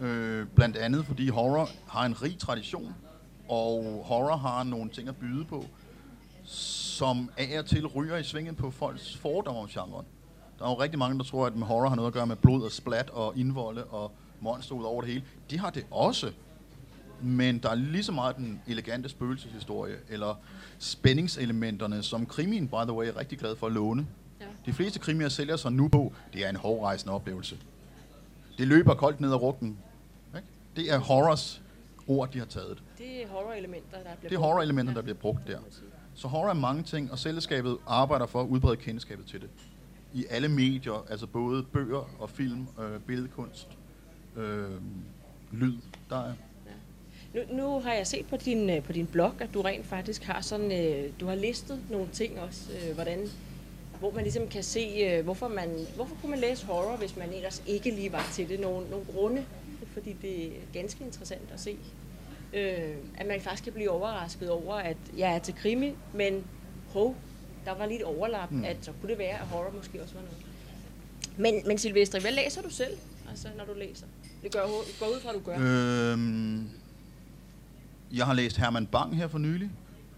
Øh, 0.00 0.46
blandt 0.54 0.76
andet 0.76 1.06
fordi 1.06 1.28
horror 1.28 1.68
har 1.88 2.06
en 2.06 2.22
rig 2.22 2.38
tradition, 2.38 2.94
og 3.48 4.02
horror 4.04 4.36
har 4.36 4.62
nogle 4.64 4.90
ting 4.90 5.08
at 5.08 5.16
byde 5.16 5.44
på, 5.44 5.64
som 6.44 7.30
af 7.38 7.58
og 7.58 7.66
til 7.66 7.86
ryger 7.86 8.16
i 8.16 8.22
svinget 8.24 8.56
på 8.56 8.70
folks 8.70 9.16
fordomme 9.16 9.60
om 9.60 9.68
genren. 9.68 10.06
Der 10.58 10.64
er 10.66 10.70
jo 10.70 10.80
rigtig 10.80 10.98
mange, 10.98 11.18
der 11.18 11.24
tror, 11.24 11.46
at 11.46 11.56
med 11.56 11.66
horror 11.66 11.88
har 11.88 11.96
noget 11.96 12.06
at 12.08 12.14
gøre 12.14 12.26
med 12.26 12.36
blod 12.36 12.62
og 12.62 12.72
splat 12.72 13.10
og 13.10 13.38
indvolde 13.38 13.84
og 13.84 14.12
monster 14.40 14.74
ud 14.74 14.84
over 14.84 15.00
det 15.02 15.10
hele. 15.10 15.24
De 15.50 15.58
har 15.58 15.70
det 15.70 15.86
også. 15.90 16.32
Men 17.22 17.58
der 17.58 17.70
er 17.70 17.74
lige 17.74 18.02
så 18.04 18.12
meget 18.12 18.36
den 18.36 18.60
elegante 18.66 19.08
spøgelseshistorie, 19.08 19.96
eller 20.08 20.34
spændingselementerne, 20.78 22.02
som 22.02 22.26
krimien, 22.26 22.68
by 22.68 22.82
the 22.82 22.92
way, 22.92 23.06
er 23.06 23.16
rigtig 23.16 23.38
glad 23.38 23.56
for 23.56 23.66
at 23.66 23.72
låne. 23.72 24.06
Ja. 24.40 24.44
De 24.66 24.72
fleste 24.72 24.98
krimier 24.98 25.28
sælger 25.28 25.56
sig 25.56 25.72
nu 25.72 25.88
på, 25.88 26.12
det 26.32 26.44
er 26.44 26.50
en 26.50 26.56
hårdrejsende 26.56 27.14
oplevelse. 27.14 27.56
Det 28.58 28.68
løber 28.68 28.94
koldt 28.94 29.20
ned 29.20 29.32
ad. 29.32 29.54
Ikke? 29.64 30.48
Det 30.76 30.92
er 30.92 30.98
horrors 30.98 31.62
ord, 32.06 32.32
de 32.32 32.38
har 32.38 32.46
taget. 32.46 32.82
Det 32.98 33.22
er 33.22 33.28
horror-elementer, 33.28 33.96
der 33.96 34.02
bliver 34.02 34.14
Det 34.20 34.24
er 34.24 34.28
brugt. 34.38 34.46
horror-elementer, 34.46 34.94
der 34.94 35.02
bliver 35.02 35.16
brugt 35.16 35.46
der. 35.46 35.58
Så 36.14 36.28
horror 36.28 36.48
er 36.50 36.54
mange 36.54 36.82
ting, 36.82 37.12
og 37.12 37.18
selskabet 37.18 37.76
arbejder 37.86 38.26
for 38.26 38.40
at 38.42 38.46
udbrede 38.46 38.76
kendskabet 38.76 39.26
til 39.26 39.40
det. 39.40 39.48
I 40.12 40.24
alle 40.30 40.48
medier, 40.48 41.06
altså 41.10 41.26
både 41.26 41.62
bøger 41.62 42.10
og 42.18 42.30
film, 42.30 42.66
øh, 42.80 43.00
billedkunst, 43.00 43.68
øh, 44.36 44.70
lyd. 45.52 45.76
Der 46.10 46.16
er 46.16 46.32
Nu, 47.34 47.40
nu 47.50 47.80
har 47.80 47.92
jeg 47.92 48.06
set 48.06 48.26
på 48.26 48.36
din, 48.36 48.70
øh, 48.70 48.82
på 48.82 48.92
din 48.92 49.06
blog, 49.06 49.32
at 49.40 49.54
du 49.54 49.60
rent 49.60 49.86
faktisk 49.86 50.22
har 50.22 50.40
sådan, 50.40 50.72
øh, 50.72 51.10
du 51.20 51.26
har 51.26 51.34
listet 51.34 51.80
nogle 51.90 52.08
ting 52.12 52.40
også, 52.40 52.60
øh, 52.72 52.94
hvordan, 52.94 53.28
hvor 53.98 54.10
man 54.10 54.22
ligesom 54.22 54.48
kan 54.48 54.62
se, 54.62 55.22
hvorfor, 55.22 55.48
man, 55.48 55.86
hvorfor 55.96 56.16
kunne 56.20 56.30
man 56.30 56.38
læse 56.38 56.66
horror, 56.66 56.96
hvis 56.96 57.16
man 57.16 57.32
ellers 57.32 57.62
ikke 57.66 57.90
lige 57.90 58.12
var 58.12 58.30
til 58.32 58.48
det. 58.48 58.60
Nogle, 58.60 58.90
nogle 58.90 59.06
grunde, 59.14 59.44
fordi 59.92 60.16
det 60.22 60.46
er 60.46 60.60
ganske 60.72 61.04
interessant 61.04 61.50
at 61.52 61.60
se. 61.60 61.76
Øh, 62.52 62.94
at 63.18 63.26
man 63.26 63.40
faktisk 63.40 63.64
kan 63.64 63.72
blive 63.72 63.90
overrasket 63.90 64.50
over, 64.50 64.74
at 64.74 64.96
jeg 65.16 65.34
er 65.34 65.38
til 65.38 65.54
krimi, 65.54 65.92
men 66.14 66.44
hov, 66.88 67.16
der 67.64 67.74
var 67.74 67.86
lige 67.86 67.98
et 67.98 68.04
overlap, 68.04 68.50
mm. 68.50 68.64
at 68.64 68.76
så 68.80 68.92
kunne 69.00 69.10
det 69.10 69.18
være, 69.18 69.40
at 69.40 69.46
horror 69.46 69.72
måske 69.76 70.02
også 70.02 70.14
var 70.14 70.22
noget. 70.22 70.36
Men, 71.36 71.68
men 71.68 71.78
Silvestre, 71.78 72.20
hvad 72.20 72.32
læser 72.32 72.62
du 72.62 72.70
selv, 72.70 72.98
altså, 73.30 73.48
når 73.58 73.64
du 73.64 73.74
læser? 73.78 74.06
Det 74.42 74.52
gør, 74.52 74.60
går 75.00 75.06
ud 75.06 75.20
fra, 75.20 75.28
at 75.28 75.34
du 75.34 75.40
gør. 75.40 75.56
Øhm, 75.58 76.68
jeg 78.12 78.26
har 78.26 78.34
læst 78.34 78.56
Herman 78.56 78.86
Bang 78.86 79.16
her 79.16 79.28
for 79.28 79.38
nylig, 79.38 79.70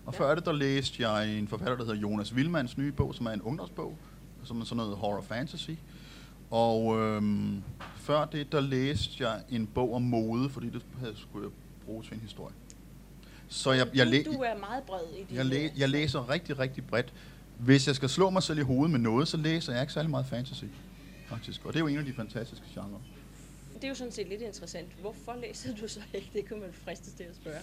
og 0.07 0.15
før 0.15 0.35
det, 0.35 0.45
der 0.45 0.53
læste 0.53 1.09
jeg 1.09 1.39
en 1.39 1.49
forfatter, 1.49 1.77
der 1.77 1.85
hedder 1.85 2.01
Jonas 2.01 2.37
Vilmans 2.37 2.77
nye 2.79 2.93
bog, 2.93 3.15
som 3.15 3.27
er 3.27 3.31
en 3.31 3.43
ungdomsbog, 3.43 3.97
som 4.45 4.61
er 4.61 4.65
sådan 4.65 4.77
noget 4.77 4.97
horror 4.97 5.21
fantasy. 5.23 5.71
Og 6.51 6.99
øhm, 7.01 7.63
før 7.97 8.25
det, 8.25 8.53
der 8.53 8.61
læste 8.61 9.29
jeg 9.29 9.43
en 9.51 9.67
bog 9.67 9.95
om 9.95 10.03
mode, 10.03 10.51
fordi 10.51 10.71
det 10.71 10.83
havde, 11.01 11.15
skulle 11.17 11.45
jeg 11.47 11.53
bruge 11.87 12.03
til 12.03 12.15
en 12.15 12.21
historie. 12.21 12.55
Så 13.49 13.73
jeg, 13.73 13.89
jeg, 13.95 14.07
læ- 14.07 14.23
du, 14.23 14.31
er 14.33 14.59
meget 14.59 14.83
bred 14.85 15.01
i 15.19 15.25
din... 15.29 15.37
jeg, 15.37 15.47
læ- 15.47 15.69
jeg 15.77 15.89
læser 15.89 16.31
rigtig, 16.31 16.59
rigtig 16.59 16.85
bredt. 16.87 17.13
Hvis 17.59 17.87
jeg 17.87 17.97
skal 17.97 18.09
slå 18.09 18.31
mig 18.31 18.43
selv 18.43 18.59
i 18.59 18.63
hovedet 18.63 18.91
med 18.91 19.01
noget, 19.01 19.29
så 19.29 19.37
læser 19.37 19.73
jeg 19.73 19.83
ikke 19.83 19.93
særlig 19.93 20.11
meget 20.11 20.27
fantasy, 20.27 20.65
faktisk. 21.27 21.67
Og 21.67 21.73
det 21.73 21.77
er 21.79 21.81
jo 21.81 21.87
en 21.87 21.99
af 21.99 22.05
de 22.05 22.13
fantastiske 22.13 22.65
genrer. 22.75 23.01
Det 23.75 23.85
er 23.85 23.89
jo 23.89 23.95
sådan 23.95 24.13
set 24.13 24.29
lidt 24.29 24.43
interessant. 24.43 24.89
Hvorfor 25.01 25.37
læser 25.43 25.75
du 25.77 25.89
så 25.89 26.01
ikke? 26.15 26.31
Det 26.33 26.49
kunne 26.49 26.61
man 26.61 26.71
fristes 26.85 27.13
til 27.13 27.25
at 27.25 27.37
spørge. 27.37 27.59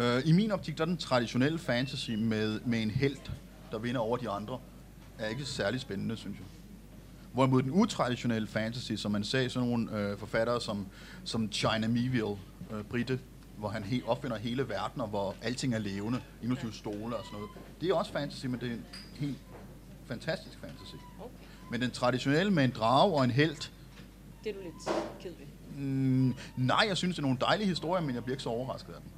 Øh, 0.00 0.22
I 0.24 0.32
min 0.32 0.50
optik, 0.52 0.76
der 0.78 0.82
er 0.84 0.86
den 0.86 0.96
traditionelle 0.96 1.58
fantasy 1.58 2.10
med, 2.10 2.60
med 2.60 2.82
en 2.82 2.90
held, 2.90 3.16
der 3.72 3.78
vinder 3.78 4.00
over 4.00 4.16
de 4.16 4.28
andre, 4.28 4.58
er 5.18 5.28
ikke 5.28 5.44
særlig 5.44 5.80
spændende, 5.80 6.16
synes 6.16 6.38
jeg. 6.38 6.46
Hvorimod 7.32 7.62
den 7.62 7.70
utraditionelle 7.70 8.48
fantasy, 8.48 8.92
som 8.92 9.10
man 9.12 9.24
ser 9.24 9.48
sådan 9.48 9.68
nogle 9.68 9.98
øh, 9.98 10.18
forfattere 10.18 10.60
som, 10.60 10.86
som 11.24 11.52
China 11.52 11.88
Mieville, 11.88 12.36
øh, 12.72 12.84
Britte, 12.90 13.18
hvor 13.56 13.68
han 13.68 13.84
he, 13.84 14.02
opfinder 14.06 14.36
hele 14.36 14.68
verden, 14.68 15.00
og 15.00 15.08
hvor 15.08 15.34
alting 15.42 15.74
er 15.74 15.78
levende, 15.78 16.20
inklusive 16.42 16.72
stole 16.72 17.16
og 17.16 17.24
sådan 17.24 17.32
noget. 17.32 17.48
Det 17.80 17.90
er 17.90 17.94
også 17.94 18.12
fantasy, 18.12 18.46
men 18.46 18.60
det 18.60 18.68
er 18.68 18.72
en 18.72 18.84
helt 19.14 19.38
fantastisk 20.06 20.58
fantasy. 20.60 20.94
Okay. 21.20 21.34
Men 21.70 21.80
den 21.80 21.90
traditionelle 21.90 22.52
med 22.52 22.64
en 22.64 22.70
drage 22.70 23.12
og 23.14 23.24
en 23.24 23.30
held, 23.30 23.56
Det 24.44 24.50
er 24.50 24.54
du 24.54 24.60
lidt 24.62 24.74
ked 25.20 25.30
ved. 25.38 25.84
mm, 25.84 26.34
nej, 26.56 26.84
jeg 26.88 26.96
synes, 26.96 27.16
det 27.16 27.22
er 27.22 27.26
nogle 27.26 27.38
dejlige 27.40 27.68
historier, 27.68 28.02
men 28.04 28.14
jeg 28.14 28.24
bliver 28.24 28.34
ikke 28.34 28.42
så 28.42 28.48
overrasket 28.48 28.92
af 28.92 29.00
dem. 29.00 29.10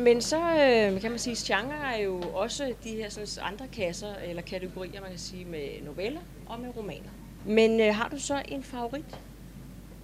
Men 0.00 0.22
så 0.22 0.36
øh, 0.36 1.00
kan 1.00 1.10
man 1.10 1.18
sige, 1.18 1.32
at 1.32 1.38
genre 1.38 1.94
er 1.94 2.02
jo 2.02 2.20
også 2.20 2.74
de 2.84 2.90
her 2.90 3.08
sådan, 3.10 3.28
andre 3.42 3.66
kasser 3.68 4.14
eller 4.14 4.42
kategorier, 4.42 5.00
man 5.00 5.10
kan 5.10 5.18
sige, 5.18 5.44
med 5.44 5.68
noveller 5.84 6.20
og 6.46 6.60
med 6.60 6.76
romaner. 6.76 7.10
Men 7.46 7.80
øh, 7.80 7.94
har 7.94 8.08
du 8.08 8.18
så 8.18 8.42
en 8.48 8.62
favorit? 8.62 9.20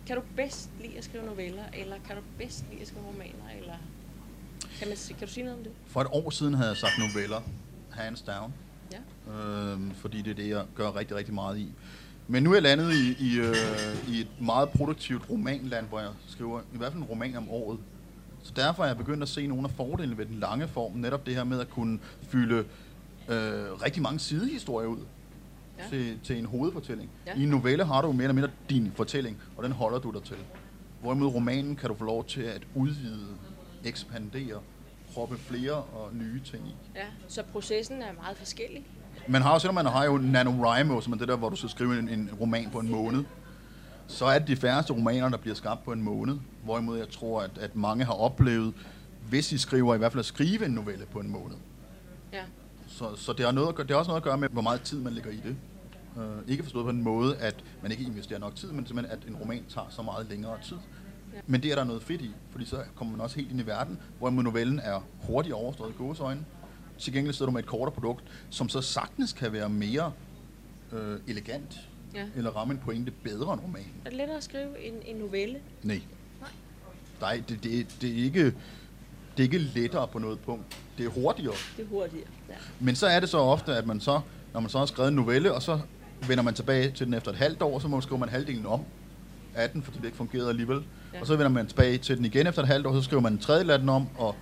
Kan 0.07 0.17
du 0.17 0.23
bedst 0.37 0.71
lide 0.81 0.99
at 0.99 1.05
skrive 1.05 1.25
noveller, 1.25 1.63
eller 1.79 1.97
kan 2.07 2.17
du 2.17 2.23
bedst 2.39 2.65
lide 2.71 2.83
at 2.83 2.89
skrive 2.89 3.07
romaner, 3.07 3.61
eller 3.61 3.75
kan, 4.79 4.89
man, 4.89 4.97
kan 5.19 5.29
du 5.29 5.33
sige 5.33 5.45
noget 5.45 5.59
om 5.59 5.65
det? 5.65 5.73
For 5.87 6.01
et 6.01 6.07
år 6.13 6.31
siden 6.31 6.55
havde 6.55 6.69
jeg 6.69 6.77
sagt 6.77 6.93
noveller, 6.99 7.41
hands 7.91 8.23
down. 8.23 8.55
Ja. 8.93 9.33
øhm, 9.33 9.95
fordi 9.95 10.23
det 10.23 10.31
er 10.31 10.35
det, 10.35 10.49
jeg 10.49 10.65
gør 10.75 10.97
rigtig, 10.97 11.17
rigtig 11.17 11.35
meget 11.35 11.59
i. 11.59 11.69
Men 12.29 12.43
nu 12.43 12.51
er 12.51 12.55
jeg 12.55 12.63
landet 12.63 12.93
i, 12.93 13.17
i, 13.21 13.39
øh, 13.39 14.15
i 14.15 14.21
et 14.21 14.29
meget 14.41 14.69
produktivt 14.69 15.31
romanland, 15.31 15.87
hvor 15.87 16.01
jeg 16.01 16.11
skriver 16.29 16.61
i 16.61 16.77
hvert 16.77 16.93
fald 16.93 17.03
en 17.03 17.09
roman 17.09 17.37
om 17.37 17.51
året. 17.51 17.79
Så 18.45 18.53
derfor 18.57 18.83
er 18.83 18.87
jeg 18.87 18.97
begyndt 18.97 19.23
at 19.23 19.29
se 19.29 19.47
nogle 19.47 19.65
af 19.65 19.71
fordelene 19.71 20.19
ved 20.19 20.27
den 20.27 20.41
lange 20.41 20.69
form, 20.69 20.93
netop 20.93 21.27
det 21.27 21.35
her 21.35 21.45
med 21.45 21.61
at 21.61 21.71
kunne 21.71 21.99
fylde 22.23 22.57
øh, 23.29 23.83
rigtig 23.83 24.03
mange 24.03 24.19
sidehistorier 24.19 24.89
ud. 24.89 24.99
ja. 25.79 25.85
til, 25.91 26.19
til 26.25 26.39
en 26.39 26.45
hovedfortælling. 26.47 27.11
Ja. 27.27 27.35
I 27.37 27.43
en 27.43 27.49
novelle 27.49 27.85
har 27.85 28.03
du 28.03 28.13
mere 28.13 28.23
eller 28.23 28.35
mindre 28.35 28.51
din 28.71 28.93
fortælling, 28.97 29.37
og 29.57 29.65
den 29.65 29.73
holder 29.73 29.99
du 29.99 30.11
dig 30.11 30.23
til. 30.23 30.37
Hvorimod 31.01 31.35
romanen 31.35 31.77
kan 31.77 31.89
du 31.89 31.95
få 31.97 32.05
lov 32.05 32.25
til 32.25 32.41
at 32.43 32.63
udvide, 32.75 33.27
ekspandere, 33.85 34.61
proppe 35.15 35.39
flere 35.39 35.73
og 35.75 36.09
nye 36.13 36.41
ting 36.45 36.67
i. 36.69 36.75
Ja, 36.95 37.05
så 37.29 37.43
processen 37.53 38.03
er 38.03 38.13
meget 38.23 38.37
forskellig. 38.37 38.87
Man 39.29 39.43
har 39.43 39.59
selvom 39.59 39.75
man 39.75 39.87
har 39.87 40.05
jo 40.05 40.19
NaNoWriMo, 40.19 41.01
som 41.01 41.13
er 41.13 41.17
det 41.17 41.29
der, 41.29 41.37
hvor 41.37 41.49
du 41.49 41.57
skal 41.57 41.71
skrive 41.71 41.99
en, 41.99 42.09
en 42.09 42.31
roman 42.41 42.71
på 42.71 42.79
en 42.79 42.91
måned, 42.91 43.25
så 44.07 44.25
er 44.25 44.39
det 44.39 44.49
de 44.49 44.57
færreste 44.57 44.93
romaner, 44.93 45.29
der 45.29 45.37
bliver 45.37 45.55
skabt 45.55 45.85
på 45.85 45.93
en 45.93 46.03
måned. 46.03 46.39
Hvorimod 46.65 46.99
jeg 46.99 47.09
tror, 47.09 47.43
at, 47.43 47.59
at 47.59 47.77
mange 47.77 48.05
har 48.05 48.13
oplevet, 48.13 48.75
hvis 49.29 49.49
de 49.49 49.59
skriver, 49.59 49.95
i 49.95 49.99
hvert 49.99 50.13
fald 50.13 50.21
at 50.21 50.27
skrive 50.27 50.67
en 50.67 50.71
novelle 50.71 51.07
på 51.07 51.21
en 51.21 51.31
måned. 51.31 51.57
Ja. 52.33 52.43
Så, 52.89 53.17
så 53.17 53.33
det, 53.33 53.45
har 53.45 53.53
noget 53.53 53.69
at 53.69 53.75
gøre, 53.75 53.87
det 53.87 53.93
har 53.93 53.99
også 53.99 54.09
noget 54.09 54.21
at 54.21 54.25
gøre 54.25 54.39
med, 54.39 54.49
hvor 54.49 54.63
meget 54.63 54.83
tid 54.83 55.01
man 55.01 55.13
lægger 55.13 55.31
i 55.31 55.37
det. 55.37 55.57
Uh, 56.17 56.51
ikke 56.51 56.63
forstået 56.63 56.85
på 56.85 56.91
en 56.91 57.03
måde, 57.03 57.37
at 57.37 57.65
man 57.83 57.91
ikke 57.91 58.05
investerer 58.05 58.39
nok 58.39 58.57
tid, 58.57 58.73
men 58.73 58.87
simpelthen, 58.87 59.19
at 59.19 59.29
en 59.29 59.37
roman 59.37 59.65
tager 59.69 59.87
så 59.91 60.03
meget 60.03 60.27
længere 60.31 60.59
tid. 60.63 60.77
Ja. 61.35 61.39
Men 61.47 61.63
det 61.63 61.71
er 61.71 61.75
der 61.75 61.85
noget 61.85 62.03
fedt 62.03 62.21
i, 62.21 62.31
fordi 62.51 62.65
så 62.65 62.83
kommer 62.95 63.13
man 63.17 63.21
også 63.21 63.37
helt 63.37 63.51
ind 63.51 63.61
i 63.61 63.67
verden, 63.67 63.99
hvorimod 64.19 64.43
novellen 64.43 64.79
er 64.79 65.01
hurtigt 65.21 65.55
overstået 65.55 65.91
i 65.91 65.95
gåsøjne. 65.99 66.45
Til 66.99 67.13
gengæld 67.13 67.35
sidder 67.35 67.51
du 67.51 67.53
med 67.53 67.63
et 67.63 67.69
kortere 67.69 67.95
produkt, 67.95 68.25
som 68.51 68.69
så 68.69 68.81
sagtens 68.81 69.33
kan 69.33 69.53
være 69.53 69.69
mere 69.69 70.13
øh, 70.93 71.19
elegant, 71.27 71.81
Ja. 72.15 72.25
eller 72.37 72.51
ramme 72.51 72.75
en 72.75 72.81
pointe 72.85 73.11
bedre 73.11 73.53
end 73.53 73.61
romanen. 73.63 73.91
Er 74.05 74.09
det 74.11 74.19
lettere 74.19 74.37
at 74.37 74.45
skrive 74.45 74.85
en, 74.87 74.95
en 75.05 75.17
novelle? 75.17 75.59
Nej. 75.83 76.01
Nej. 76.41 76.51
Nej, 77.21 77.43
det, 77.49 77.65
det, 77.65 77.87
det, 78.01 78.11
er 78.21 78.25
ikke, 78.25 78.45
det 78.45 78.53
er 79.39 79.43
ikke 79.43 79.59
lettere 79.59 80.09
på 80.09 80.19
noget 80.19 80.41
punkt. 80.41 80.79
Det 80.99 81.07
er 81.07 81.11
hurtigere. 81.11 81.55
Det 81.77 81.83
er 81.85 81.89
hurtigere. 81.89 82.27
Ja. 82.49 82.55
Men 82.81 82.97
så 82.97 83.07
er 83.07 83.21
det 83.21 83.29
så 83.29 83.39
ofte, 83.39 83.77
at 83.77 83.87
man 83.87 84.01
så, 84.01 84.21
når 84.53 84.61
man 84.61 84.71
så 84.71 84.79
har 84.79 84.87
skrevet 84.87 85.09
en 85.09 85.15
novelle, 85.17 85.53
og 85.53 85.63
så 85.63 85.81
vender 86.29 86.45
man 86.45 86.55
tilbage 86.55 86.91
til 86.91 87.07
den 87.07 87.15
efter 87.15 87.31
et 87.31 87.37
halvt 87.37 87.63
år, 87.63 87.79
så 87.79 87.89
må 87.89 87.97
man 87.97 88.03
skrive 88.03 88.19
man 88.19 88.29
halvdelen 88.29 88.67
om 88.67 88.81
af 89.55 89.71
den, 89.71 89.83
fordi 89.83 89.99
det 89.99 90.05
ikke 90.05 90.17
fungerede 90.17 90.49
alligevel. 90.49 90.83
Ja. 91.15 91.21
Og 91.21 91.27
så 91.27 91.37
vender 91.37 91.49
man 91.49 91.67
tilbage 91.67 91.99
til 91.99 92.17
den 92.17 92.25
igen 92.25 92.47
efter 92.47 92.63
et 92.63 92.69
halvt 92.69 92.87
år, 92.87 92.95
så 92.95 93.03
skriver 93.03 93.23
man 93.23 93.33
en 93.33 93.39
tredjedel 93.39 93.71
af 93.71 93.79
den 93.79 93.89
om, 93.89 94.09
og 94.19 94.35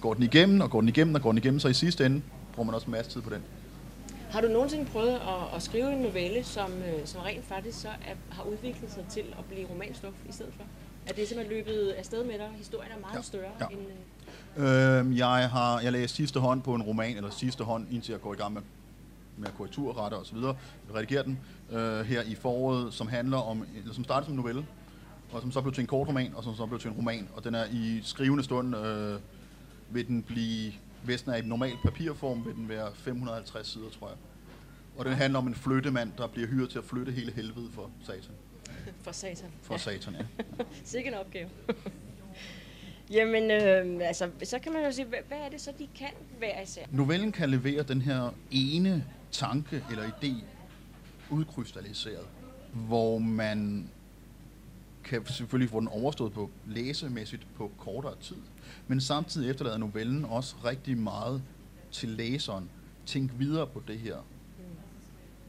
går 0.00 0.14
den 0.14 0.22
igennem, 0.22 0.60
og 0.60 0.70
går 0.70 0.80
den 0.80 0.88
igennem, 0.88 1.14
og 1.14 1.22
går 1.22 1.30
den 1.32 1.38
igennem, 1.38 1.60
så 1.60 1.68
i 1.68 1.74
sidste 1.74 2.06
ende 2.06 2.22
bruger 2.54 2.66
man 2.66 2.74
også 2.74 2.86
en 2.86 2.92
masse 2.92 3.10
tid 3.10 3.20
på 3.20 3.30
den. 3.30 3.42
Har 4.34 4.40
du 4.40 4.48
nogensinde 4.48 4.84
prøvet 4.84 5.14
at, 5.14 5.56
at 5.56 5.62
skrive 5.62 5.92
en 5.92 5.98
novelle, 5.98 6.44
som, 6.44 6.72
øh, 6.72 7.06
som 7.06 7.20
rent 7.20 7.44
faktisk 7.44 7.80
så 7.80 7.88
er, 7.88 8.14
har 8.30 8.42
udviklet 8.42 8.92
sig 8.92 9.04
til 9.10 9.24
at 9.38 9.44
blive 9.44 9.66
romanstof 9.70 10.14
i 10.28 10.32
stedet 10.32 10.52
for? 10.56 10.64
Er 11.06 11.12
det 11.12 11.28
simpelthen 11.28 11.56
løbet 11.58 11.90
afsted 11.90 12.24
med 12.24 12.34
dig? 12.38 12.48
Historien 12.56 12.92
er 12.96 13.00
meget 13.00 13.16
Ja. 13.16 13.22
større 13.22 13.50
Ja. 13.60 13.66
end... 13.66 13.80
Øh, 13.80 14.98
Øhm, 14.98 15.16
jeg 15.16 15.50
har 15.50 15.80
jeg 15.80 15.92
læste 15.92 16.16
sidste 16.16 16.40
hånd 16.40 16.62
på 16.62 16.74
en 16.74 16.82
roman, 16.82 17.16
eller 17.16 17.30
sidste 17.30 17.64
hånd, 17.64 17.86
indtil 17.90 18.12
jeg 18.12 18.20
går 18.20 18.34
i 18.34 18.36
gang 18.36 18.54
med, 18.54 18.62
med 19.36 19.48
korrekturretter 19.56 20.18
og 20.18 20.26
så 20.26 20.34
videre, 20.34 20.56
redigerer 20.94 21.22
den 21.22 21.38
øh, 21.70 22.00
her 22.00 22.22
i 22.22 22.34
foråret, 22.34 22.94
som 22.94 23.08
handler 23.08 23.38
om, 23.38 23.64
eller 23.78 23.94
som 23.94 24.04
startede 24.04 24.26
som 24.26 24.34
novelle, 24.36 24.66
og 25.32 25.40
som 25.40 25.52
så 25.52 25.60
blev 25.60 25.72
til 25.74 25.80
en 25.80 25.86
kort 25.86 26.08
roman, 26.08 26.32
og 26.36 26.44
som 26.44 26.54
så 26.54 26.66
blev 26.66 26.80
til 26.80 26.90
en 26.90 26.96
roman, 26.96 27.28
og 27.36 27.44
den 27.44 27.54
er 27.54 27.64
i 27.72 28.00
skrivende 28.04 28.44
stund, 28.44 28.76
øh, 28.76 29.18
vil 29.90 30.06
den 30.06 30.22
blive, 30.22 30.72
hvis 31.04 31.22
den 31.22 31.32
er 31.32 31.36
i 31.36 31.40
normal 31.40 31.76
papirform, 31.82 32.46
vil 32.46 32.54
den 32.54 32.68
være 32.68 32.94
550 32.94 33.66
sider, 33.66 33.90
tror 33.98 34.08
jeg. 34.08 34.16
Og 34.96 35.04
den 35.04 35.12
handler 35.14 35.38
om 35.38 35.46
en 35.46 35.54
flyttemand, 35.54 36.12
der 36.18 36.26
bliver 36.26 36.48
hyret 36.48 36.70
til 36.70 36.78
at 36.78 36.84
flytte 36.84 37.12
hele 37.12 37.32
helvede 37.32 37.68
for 37.72 37.90
satan. 38.04 38.34
for 39.02 39.12
satan. 39.12 39.50
For 39.62 39.76
satan, 39.76 40.14
ja. 40.14 40.44
Sikke 40.84 41.08
en 41.08 41.14
opgave. 41.14 41.48
Jamen, 43.10 43.50
øh, 43.50 44.08
altså, 44.08 44.30
så 44.44 44.58
kan 44.58 44.72
man 44.72 44.84
jo 44.84 44.92
sige, 44.92 45.06
hvad, 45.06 45.18
hvad 45.28 45.38
er 45.38 45.48
det 45.48 45.60
så, 45.60 45.72
de 45.78 45.88
kan 45.98 46.10
være 46.40 46.62
især? 46.62 46.82
Novellen 46.90 47.32
kan 47.32 47.50
levere 47.50 47.82
den 47.82 48.00
her 48.00 48.34
ene 48.50 49.04
tanke 49.32 49.84
eller 49.90 50.04
idé 50.04 50.44
udkrystalliseret, 51.30 52.26
hvor 52.72 53.18
man 53.18 53.90
kan 55.04 55.26
selvfølgelig 55.26 55.70
få 55.70 55.80
den 55.80 55.88
overstået 55.88 56.32
på 56.32 56.50
læsemæssigt 56.66 57.46
på 57.56 57.72
kortere 57.78 58.14
tid, 58.20 58.36
men 58.88 59.00
samtidig 59.00 59.50
efterlader 59.50 59.78
novellen 59.78 60.24
også 60.24 60.56
rigtig 60.64 60.98
meget 60.98 61.42
til 61.92 62.08
læseren. 62.08 62.70
Tænk 63.06 63.30
videre 63.38 63.66
på 63.66 63.82
det 63.88 63.98
her. 63.98 64.16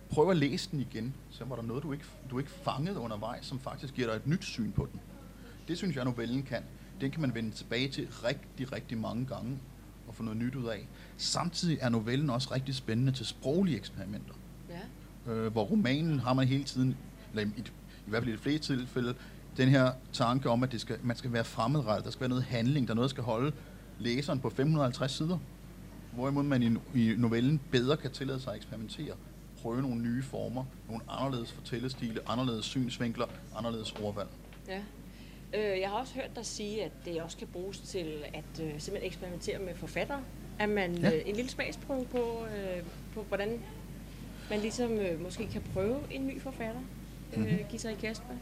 Prøv 0.10 0.30
at 0.30 0.38
læse 0.38 0.72
den 0.72 0.80
igen, 0.80 1.14
så 1.30 1.46
var 1.46 1.56
der 1.56 1.64
noget, 1.64 1.84
du 1.84 1.94
ikke, 1.94 2.06
du 2.32 2.40
ikke 2.40 2.52
fangede 2.52 3.00
undervejs, 3.00 3.46
som 3.46 3.60
faktisk 3.60 3.94
giver 3.94 4.08
dig 4.08 4.16
et 4.16 4.28
nyt 4.28 4.44
syn 4.44 4.72
på 4.72 4.88
den. 4.92 5.00
Det 5.68 5.78
synes 5.78 5.96
jeg, 5.96 6.06
novellen 6.06 6.44
kan. 6.44 6.64
Den 7.02 7.12
kan 7.12 7.22
man 7.22 7.36
vende 7.36 7.52
tilbage 7.52 7.88
til 7.88 8.08
rigtig, 8.08 8.72
rigtig 8.72 8.98
mange 8.98 9.26
gange 9.26 9.60
og 10.08 10.16
få 10.16 10.24
noget 10.24 10.40
nyt 10.40 10.56
ud 10.56 10.66
af. 10.66 10.88
Samtidig 11.18 11.78
er 11.82 11.90
novellen 11.90 12.30
også 12.30 12.54
rigtig 12.54 12.76
spændende 12.76 13.12
til 13.12 13.26
sproglige 13.26 13.78
eksperimenter. 13.78 14.34
Ja. 14.70 15.32
Øh, 15.32 15.52
hvor 15.52 15.64
romanen 15.64 16.20
har 16.20 16.34
man 16.34 16.48
hele 16.48 16.64
tiden, 16.64 16.98
eller 17.32 17.44
i, 17.58 17.60
i, 17.60 18.10
hvert 18.10 18.24
fald 18.24 18.34
i 18.34 18.38
de 18.38 18.42
fleste 18.42 18.76
tilfælde, 18.78 19.16
den 19.58 19.70
her 19.70 19.92
tanke 20.14 20.50
om, 20.50 20.64
at 20.64 20.72
det 20.72 20.82
skal, 20.82 20.98
man 21.04 21.16
skal 21.16 21.34
være 21.34 21.44
fremmedrettet, 21.44 22.06
der 22.06 22.12
skal 22.12 22.20
være 22.22 22.30
noget 22.30 22.44
handling, 22.44 22.88
der 22.88 22.94
er 22.94 22.96
noget, 22.96 23.10
der 23.10 23.14
skal 23.14 23.24
holde 23.24 23.52
læseren 24.00 24.40
på 24.40 24.50
550 24.50 25.12
sider. 25.12 25.38
Hvorimod 26.14 26.44
man 26.44 26.64
i, 26.64 27.00
i 27.02 27.16
novellen 27.18 27.62
bedre 27.72 27.98
kan 27.98 28.12
tillade 28.12 28.40
sig 28.40 28.52
at 28.54 28.58
eksperimentere, 28.58 29.14
prøve 29.62 29.82
nogle 29.82 30.02
nye 30.02 30.24
former, 30.24 30.66
nogle 30.88 31.04
anderledes 31.10 31.52
fortællestile, 31.52 32.20
anderledes 32.28 32.66
synsvinkler, 32.66 33.26
anderledes 33.58 33.92
ordvalg. 33.92 34.28
Ja. 34.68 34.80
Øh, 35.54 35.80
jeg 35.80 35.90
har 35.90 35.96
også 35.98 36.14
hørt 36.14 36.36
dig 36.36 36.46
sige, 36.46 36.84
at 36.84 36.92
det 37.06 37.22
også 37.22 37.38
kan 37.38 37.48
bruges 37.48 37.80
til 37.80 38.14
at 38.34 38.44
øh, 38.64 38.68
simpelthen 38.78 39.04
eksperimentere 39.04 39.60
med 39.60 39.76
forfattere. 39.76 40.20
Er 40.60 40.68
man 40.68 40.98
Ja. 40.98 41.16
øh, 41.16 41.22
en 41.26 41.36
lille 41.36 41.52
smagsprøve 41.52 42.06
på, 42.06 42.46
øh, 42.46 42.84
på, 43.14 43.24
hvordan 43.24 43.60
man 44.50 44.60
ligesom 44.60 44.92
øh, 44.92 45.22
måske 45.24 45.48
kan 45.48 45.62
prøve 45.74 45.98
en 46.12 46.28
ny 46.28 46.42
forfatter? 46.42 46.82
Øh, 47.38 47.40
Mhm. 47.44 47.50
give 47.70 47.80
sig 47.80 47.92
i 47.92 47.96
kast 47.96 48.24
med? 48.30 48.38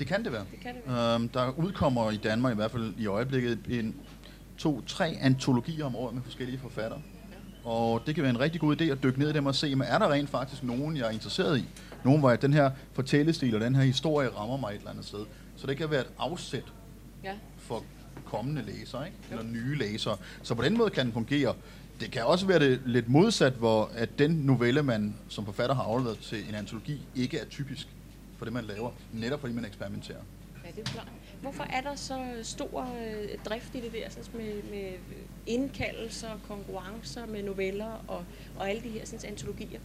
Det 0.00 0.08
kan 0.08 0.24
det 0.24 0.32
være. 0.32 0.44
Det 0.50 0.60
kan 0.60 0.74
det 0.74 0.82
være. 0.86 1.14
Øhm, 1.14 1.28
der 1.28 1.58
udkommer 1.58 2.10
i 2.10 2.16
Danmark 2.16 2.52
i 2.52 2.56
hvert 2.56 2.70
fald 2.70 2.94
i 2.98 3.06
øjeblikket 3.06 3.58
en 3.68 3.94
to-tre 4.58 5.16
antologier 5.20 5.84
om 5.84 5.96
året 5.96 6.14
med 6.14 6.22
forskellige 6.22 6.58
forfattere. 6.58 7.02
Og 7.64 8.02
det 8.06 8.14
kan 8.14 8.22
være 8.22 8.30
en 8.30 8.40
rigtig 8.40 8.60
god 8.60 8.80
idé 8.80 8.84
at 8.84 9.02
dykke 9.02 9.18
ned 9.18 9.30
i 9.30 9.32
dem 9.32 9.46
og 9.46 9.54
se, 9.54 9.74
men 9.74 9.88
er 9.88 9.98
der 9.98 10.12
rent 10.12 10.30
faktisk 10.30 10.62
nogen, 10.62 10.96
jeg 10.96 11.06
er 11.06 11.10
interesseret 11.10 11.58
i? 11.58 11.64
Nogen, 12.04 12.20
hvor 12.20 12.36
den 12.36 12.52
her 12.52 12.70
fortællestil 12.92 13.54
og 13.54 13.60
den 13.60 13.74
her 13.74 13.82
historie 13.82 14.28
rammer 14.28 14.56
mig 14.56 14.70
et 14.70 14.76
eller 14.78 14.90
andet 14.90 15.04
sted. 15.04 15.24
Så 15.56 15.66
det 15.66 15.76
kan 15.76 15.90
være 15.90 16.00
et 16.00 16.10
afsæt 16.18 16.64
Ja. 17.24 17.32
for 17.58 17.84
kommende 18.24 18.62
læsere, 18.66 19.06
ikke? 19.06 19.18
Eller 19.30 19.44
nye 19.44 19.78
læsere. 19.78 20.16
Så 20.42 20.54
på 20.54 20.62
den 20.62 20.78
måde 20.78 20.90
kan 20.90 21.04
den 21.04 21.12
fungere. 21.12 21.54
Det 22.00 22.10
kan 22.10 22.24
også 22.24 22.46
være 22.46 22.58
det 22.58 22.80
lidt 22.86 23.08
modsat, 23.08 23.52
hvor 23.52 23.90
at 23.94 24.18
den 24.18 24.30
novelle, 24.30 24.82
man 24.82 25.14
som 25.28 25.44
forfatter 25.44 25.74
har 25.74 25.82
afleveret 25.82 26.18
til 26.18 26.48
en 26.48 26.54
antologi, 26.54 27.00
ikke 27.16 27.38
er 27.38 27.44
typisk 27.44 27.88
for 28.40 28.44
det, 28.44 28.54
man 28.54 28.64
laver, 28.64 28.90
netop 29.12 29.40
fordi 29.40 29.54
man 29.54 29.64
eksperimenterer. 29.64 30.18
Ja, 30.64 30.70
det 30.76 30.88
er 30.88 30.92
klart. 30.92 31.08
Hvorfor 31.40 31.64
er 31.64 31.80
der 31.80 31.94
så 31.94 32.18
stor 32.42 32.80
øh, 32.80 33.38
drift 33.44 33.74
i 33.74 33.80
det 33.80 33.92
der, 33.92 34.10
sådan 34.10 34.40
med, 34.40 34.62
med 34.70 34.92
indkaldelser, 35.46 36.28
konkurrencer 36.48 37.26
med 37.26 37.42
noveller 37.42 38.04
og, 38.08 38.24
og 38.58 38.70
alle 38.70 38.82
de 38.82 38.88
her 38.88 39.06
sådan, 39.06 39.30
antologier? 39.30 39.80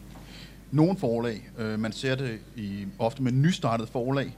Nogle 0.71 0.97
forlag, 0.97 1.49
øh, 1.57 1.79
man 1.79 1.91
ser 1.91 2.15
det 2.15 2.39
i, 2.55 2.87
ofte 2.99 3.23
med 3.23 3.31
nystartet 3.31 3.89
forlag, 3.89 4.37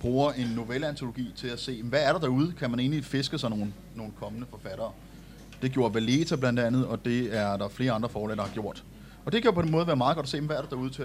bruger 0.00 0.32
en 0.32 0.46
novelleantologi 0.46 1.32
til 1.36 1.48
at 1.48 1.60
se, 1.60 1.82
hvad 1.82 2.02
er 2.02 2.12
der 2.12 2.20
derude? 2.20 2.52
Kan 2.58 2.70
man 2.70 2.80
egentlig 2.80 3.04
fiske 3.04 3.38
sig 3.38 3.50
nogle, 3.50 3.72
nogle 3.94 4.12
kommende 4.20 4.46
forfattere? 4.50 4.92
Det 5.62 5.72
gjorde 5.72 5.94
Valeta 5.94 6.36
blandt 6.36 6.60
andet, 6.60 6.86
og 6.86 7.04
det 7.04 7.36
er 7.36 7.56
der 7.56 7.68
flere 7.68 7.92
andre 7.92 8.08
forlag, 8.08 8.36
der 8.36 8.42
har 8.42 8.52
gjort. 8.54 8.84
Og 9.24 9.32
det 9.32 9.42
kan 9.42 9.54
på 9.54 9.60
en 9.60 9.70
måde 9.70 9.86
være 9.86 9.96
meget 9.96 10.16
godt 10.16 10.24
at 10.24 10.30
se, 10.30 10.40
hvad 10.40 10.56
er 10.56 10.60
der 10.60 10.68
derude 10.68 10.90
til 10.90 11.02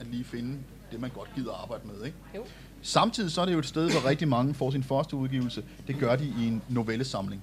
at 0.00 0.06
lige 0.06 0.24
finde 0.24 0.58
det, 0.92 1.00
man 1.00 1.10
godt 1.10 1.28
gider 1.34 1.52
arbejde 1.52 1.86
med. 1.86 2.04
Ikke? 2.06 2.16
Jo. 2.36 2.44
Samtidig 2.82 3.30
så 3.30 3.40
er 3.40 3.46
det 3.46 3.52
jo 3.52 3.58
et 3.58 3.66
sted, 3.66 3.90
hvor 3.90 4.08
rigtig 4.08 4.28
mange 4.28 4.54
får 4.54 4.70
sin 4.70 4.82
første 4.82 5.16
udgivelse. 5.16 5.64
Det 5.86 5.98
gør 5.98 6.16
de 6.16 6.24
i 6.24 6.46
en 6.46 6.62
novellesamling. 6.68 7.42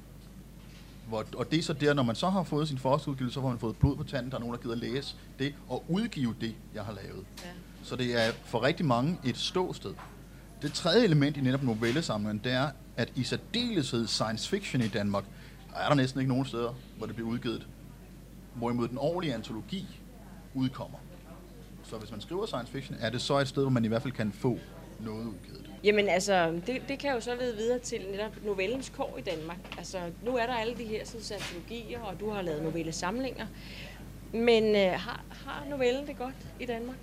Hvor, 1.08 1.26
og 1.38 1.52
det 1.52 1.60
er 1.60 1.64
så 1.64 1.74
der, 1.74 1.94
når 1.94 2.04
man 2.04 2.16
så 2.16 2.30
har 2.30 2.44
fået 2.44 2.68
sin 2.68 2.78
første 2.78 3.12
udgivelse, 3.12 3.34
så 3.34 3.42
har 3.42 3.48
man 3.48 3.60
fået 3.60 3.76
blod 3.76 3.96
på 3.96 4.04
tanden, 4.04 4.32
der 4.32 4.38
er 4.38 4.42
nogen, 4.42 4.56
der 4.56 4.62
gider 4.62 4.76
læse 4.76 5.16
det, 5.40 5.54
og 5.70 5.84
udgive 5.88 6.36
det, 6.42 6.56
jeg 6.74 6.84
har 6.84 6.94
lavet. 6.94 7.26
Ja. 7.44 7.50
Så 7.84 7.96
det 7.96 8.26
er 8.26 8.32
for 8.46 8.64
rigtig 8.64 8.86
mange 8.86 9.18
et 9.26 9.38
ståsted. 9.38 9.94
Det 10.62 10.74
tredje 10.74 11.04
element 11.04 11.38
i 11.38 11.42
netop 11.42 11.64
novellesamlingen, 11.64 12.42
det 12.44 12.52
er, 12.52 12.70
at 12.98 13.12
i 13.16 13.24
særdeleshed 13.24 14.08
science 14.08 14.50
fiction 14.50 14.82
i 14.82 14.88
Danmark, 14.88 15.24
er 15.76 15.88
der 15.88 15.96
næsten 15.96 16.20
ikke 16.20 16.30
nogen 16.30 16.46
steder, 16.46 16.74
hvor 16.98 17.06
det 17.06 17.16
bliver 17.16 17.30
udgivet. 17.30 17.68
Hvorimod 18.54 18.88
den 18.88 18.98
årlige 18.98 19.34
antologi 19.34 19.88
udkommer. 20.54 20.98
Så 21.90 21.98
hvis 21.98 22.12
man 22.12 22.22
skriver 22.22 22.46
science 22.46 22.72
fiction, 22.72 22.98
er 23.02 23.10
det 23.10 23.22
så 23.22 23.38
et 23.40 23.48
sted, 23.48 23.62
hvor 23.64 23.70
man 23.70 23.86
i 23.86 23.88
hvert 23.88 24.02
fald 24.02 24.14
kan 24.14 24.32
få 24.32 24.60
noget 25.00 25.26
udgivet. 25.26 25.70
Jamen 25.84 26.10
altså, 26.10 26.62
det, 26.68 26.82
det 26.88 27.00
kan 27.00 27.14
jo 27.14 27.20
så 27.20 27.36
lede 27.40 27.56
videre 27.56 27.80
til 27.80 28.00
netop 28.12 28.32
novellens 28.46 28.90
kår 28.90 29.18
i 29.20 29.22
Danmark. 29.22 29.58
Altså, 29.78 29.98
nu 30.26 30.36
er 30.36 30.46
der 30.46 30.54
alle 30.54 30.78
de 30.78 30.84
her 30.84 31.06
sådan, 31.06 31.22
antologier, 31.42 32.00
og 32.00 32.20
du 32.20 32.30
har 32.30 32.42
lavet 32.42 32.64
novellesamlinger. 32.64 33.48
Men 34.34 34.64
øh, 34.76 34.92
har, 35.00 35.22
har 35.46 35.64
novellen 35.70 36.08
det 36.08 36.18
godt 36.18 36.36
i 36.60 36.66
Danmark? 36.66 36.98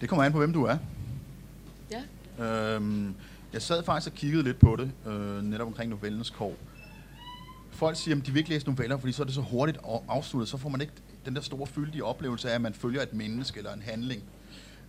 Det 0.00 0.08
kommer 0.08 0.24
an 0.24 0.32
på, 0.32 0.38
hvem 0.38 0.52
du 0.52 0.64
er. 0.64 0.76
Ja. 1.90 2.44
Øhm, 2.44 3.14
jeg 3.52 3.62
sad 3.62 3.82
faktisk 3.84 4.12
og 4.12 4.18
kiggede 4.18 4.42
lidt 4.42 4.58
på 4.60 4.76
det, 4.76 4.90
øh, 5.12 5.42
netop 5.42 5.66
omkring 5.66 5.90
novellens 5.90 6.30
kår. 6.30 6.54
Folk 7.70 7.96
siger, 7.96 8.16
at 8.16 8.26
de 8.26 8.32
vil 8.32 8.38
ikke 8.38 8.50
læse 8.50 8.66
noveller, 8.66 8.96
fordi 8.96 9.12
så 9.12 9.22
er 9.22 9.24
det 9.24 9.34
så 9.34 9.40
hurtigt 9.40 9.78
af- 9.84 10.02
afsluttet, 10.08 10.48
så 10.48 10.56
får 10.56 10.68
man 10.68 10.80
ikke 10.80 10.92
den 11.26 11.34
der 11.34 11.40
store 11.40 11.66
fyldige 11.66 12.04
oplevelse 12.04 12.50
af, 12.50 12.54
at 12.54 12.60
man 12.60 12.74
følger 12.74 13.02
et 13.02 13.12
menneske 13.12 13.58
eller 13.58 13.72
en 13.72 13.82
handling. 13.82 14.22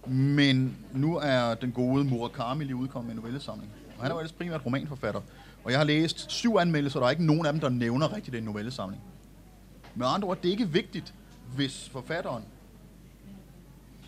Men 0.07 0.77
nu 0.93 1.17
er 1.17 1.53
den 1.53 1.71
gode 1.71 2.03
Murakami 2.03 2.63
lige 2.63 2.75
udkommet 2.75 3.07
med 3.07 3.15
en 3.15 3.21
novellesamling. 3.21 3.71
Og 3.97 4.03
han 4.03 4.11
er 4.11 4.15
jo 4.15 4.19
ellers 4.19 4.31
primært 4.31 4.65
romanforfatter. 4.65 5.21
Og 5.63 5.71
jeg 5.71 5.79
har 5.79 5.85
læst 5.85 6.31
syv 6.31 6.55
anmeldelser, 6.55 6.99
og 6.99 7.01
der 7.01 7.07
er 7.07 7.11
ikke 7.11 7.25
nogen 7.25 7.45
af 7.45 7.53
dem, 7.53 7.59
der 7.59 7.69
nævner 7.69 8.15
rigtigt 8.15 8.35
den 8.35 8.43
novellesamling. 8.43 9.01
Med 9.95 10.07
andre 10.07 10.27
ord, 10.27 10.37
det 10.41 10.47
er 10.47 10.51
ikke 10.51 10.69
vigtigt, 10.69 11.13
hvis 11.55 11.89
forfatteren 11.89 12.43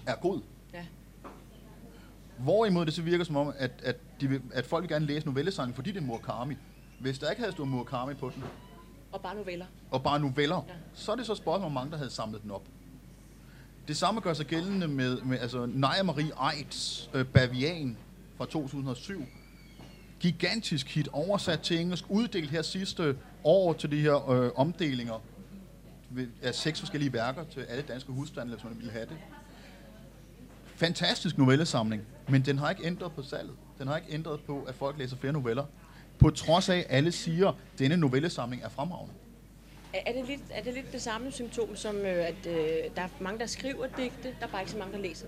er 0.05 0.15
god. 0.15 0.41
Ja. 0.73 0.85
Hvorimod 2.37 2.85
det 2.85 2.93
så 2.93 3.01
virker 3.01 3.23
som 3.23 3.35
om, 3.35 3.53
at, 3.57 3.71
at, 3.83 4.21
de 4.21 4.27
vil, 4.27 4.41
at 4.53 4.65
folk 4.65 4.81
vil 4.81 4.89
gerne 4.89 5.05
læse 5.05 5.25
novellesamling, 5.25 5.75
fordi 5.75 5.91
det 5.91 5.97
er 5.97 6.05
Murakami. 6.05 6.55
Hvis 6.99 7.19
der 7.19 7.29
ikke 7.29 7.41
havde 7.41 7.51
stået 7.51 7.69
Murakami 7.69 8.13
på 8.13 8.31
den, 8.35 8.43
Og 9.11 9.21
bare 9.21 9.35
noveller. 9.35 9.65
og 9.91 10.03
bare 10.03 10.19
noveller, 10.19 10.65
Ja. 10.67 10.73
ja. 10.73 10.79
så 10.93 11.11
er 11.11 11.15
det 11.15 11.25
så 11.25 11.31
et 11.31 11.37
spørgsmål, 11.37 11.59
hvor 11.59 11.69
mange 11.69 11.91
der 11.91 11.97
havde 11.97 12.09
samlet 12.09 12.43
den 12.43 12.51
op. 12.51 12.61
Det 13.87 13.97
samme 13.97 14.21
gør 14.21 14.33
sig 14.33 14.45
gældende 14.45 14.87
med, 14.87 15.21
med 15.21 15.39
altså 15.39 15.65
Naja 15.65 16.03
Marie 16.03 16.31
Eids 16.57 17.09
øh, 17.13 17.25
Bavian 17.25 17.97
fra 18.37 18.45
2007. 18.45 19.25
Gigantisk 20.19 20.87
hit, 20.95 21.07
oversat 21.07 21.59
til 21.59 21.79
engelsk, 21.79 22.05
uddelt 22.09 22.49
her 22.49 22.61
sidste 22.61 23.17
år 23.43 23.73
til 23.73 23.91
de 23.91 24.01
her 24.01 24.29
øh, 24.29 24.51
omdelinger 24.55 25.21
af 26.41 26.55
seks 26.55 26.79
forskellige 26.79 27.13
værker 27.13 27.43
til 27.43 27.59
alle 27.61 27.83
danske 27.87 28.11
husstande, 28.11 28.53
hvis 28.53 28.63
man 28.63 28.77
ville 28.77 28.91
have 28.91 29.05
det. 29.05 29.17
Fantastisk 30.75 31.37
novellesamling, 31.37 32.01
men 32.29 32.41
den 32.45 32.57
har 32.57 32.69
ikke 32.69 32.85
ændret 32.85 33.11
på 33.11 33.21
salget. 33.23 33.55
Den 33.79 33.87
har 33.87 33.97
ikke 33.97 34.13
ændret 34.13 34.39
på, 34.39 34.63
at 34.67 34.75
folk 34.75 34.97
læser 34.97 35.15
flere 35.17 35.33
noveller. 35.33 35.65
På 36.19 36.29
trods 36.29 36.69
af, 36.69 36.77
at 36.77 36.85
alle 36.89 37.11
siger, 37.11 37.47
at 37.47 37.55
denne 37.79 37.97
novellesamling 37.97 38.63
er 38.63 38.69
fremragende. 38.69 39.13
Er, 39.93 40.13
det 40.13 40.27
lidt, 40.27 40.41
er 40.51 40.63
det 40.63 40.73
lidt 40.73 40.91
det 40.91 41.01
samme 41.01 41.31
symptom, 41.31 41.75
som 41.75 41.95
øh, 41.95 42.27
at 42.27 42.47
øh, 42.47 42.55
der 42.95 43.01
er 43.01 43.07
mange, 43.19 43.39
der 43.39 43.45
skriver 43.45 43.87
digte, 43.97 44.27
der 44.39 44.45
er 44.45 44.47
bare 44.47 44.61
ikke 44.61 44.71
så 44.71 44.77
mange, 44.77 44.93
der 44.93 44.99
læser? 44.99 45.27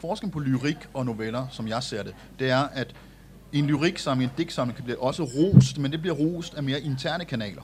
Forskellen 0.00 0.30
på 0.30 0.38
lyrik 0.38 0.76
og 0.94 1.06
noveller, 1.06 1.46
som 1.50 1.68
jeg 1.68 1.82
ser 1.82 2.02
det, 2.02 2.14
det 2.38 2.50
er, 2.50 2.62
at 2.62 2.94
en 3.52 3.66
lyriksamling, 3.66 4.30
en 4.30 4.38
digtsamling, 4.38 4.76
kan 4.76 4.84
blive 4.84 5.02
også 5.02 5.22
rost, 5.22 5.78
men 5.78 5.92
det 5.92 6.00
bliver 6.00 6.16
rost 6.16 6.54
af 6.54 6.62
mere 6.62 6.80
interne 6.80 7.24
kanaler. 7.24 7.62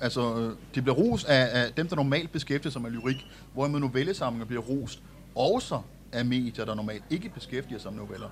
Altså, 0.00 0.38
øh, 0.38 0.56
det 0.74 0.82
bliver 0.82 0.96
rost 0.96 1.26
af, 1.26 1.62
af 1.62 1.72
dem, 1.72 1.88
der 1.88 1.96
normalt 1.96 2.32
beskæftiger 2.32 2.70
sig 2.70 2.82
med 2.82 2.90
lyrik, 2.90 3.26
hvorimod 3.54 3.80
novellesamlinger 3.80 4.46
bliver 4.46 4.62
rost 4.62 5.02
også 5.34 5.80
af 6.12 6.24
medier, 6.24 6.64
der 6.64 6.74
normalt 6.74 7.04
ikke 7.10 7.28
beskæftiger 7.28 7.78
sig 7.78 7.92
med 7.92 8.00
noveller. 8.00 8.28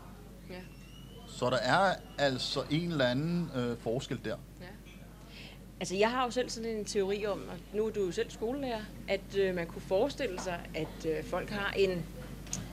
Så 1.40 1.50
der 1.50 1.56
er 1.56 1.94
altså 2.18 2.62
en 2.70 2.90
eller 2.92 3.04
anden 3.06 3.50
øh, 3.56 3.76
forskel 3.78 4.18
der. 4.24 4.36
ja. 4.60 4.66
Altså, 5.80 5.96
jeg 5.96 6.10
har 6.10 6.24
jo 6.24 6.30
selv 6.30 6.50
sådan 6.50 6.70
en 6.70 6.84
teori 6.84 7.26
om, 7.26 7.38
og 7.38 7.76
nu 7.76 7.86
er 7.86 7.90
du 7.90 8.04
jo 8.04 8.12
selv 8.12 8.30
skolelærer, 8.30 8.80
at 9.08 9.36
øh, 9.38 9.54
man 9.54 9.66
kunne 9.66 9.82
forestille 9.82 10.40
sig, 10.40 10.60
at 10.74 11.06
øh, 11.06 11.24
folk 11.24 11.50
har 11.50 11.72
en, 11.76 11.90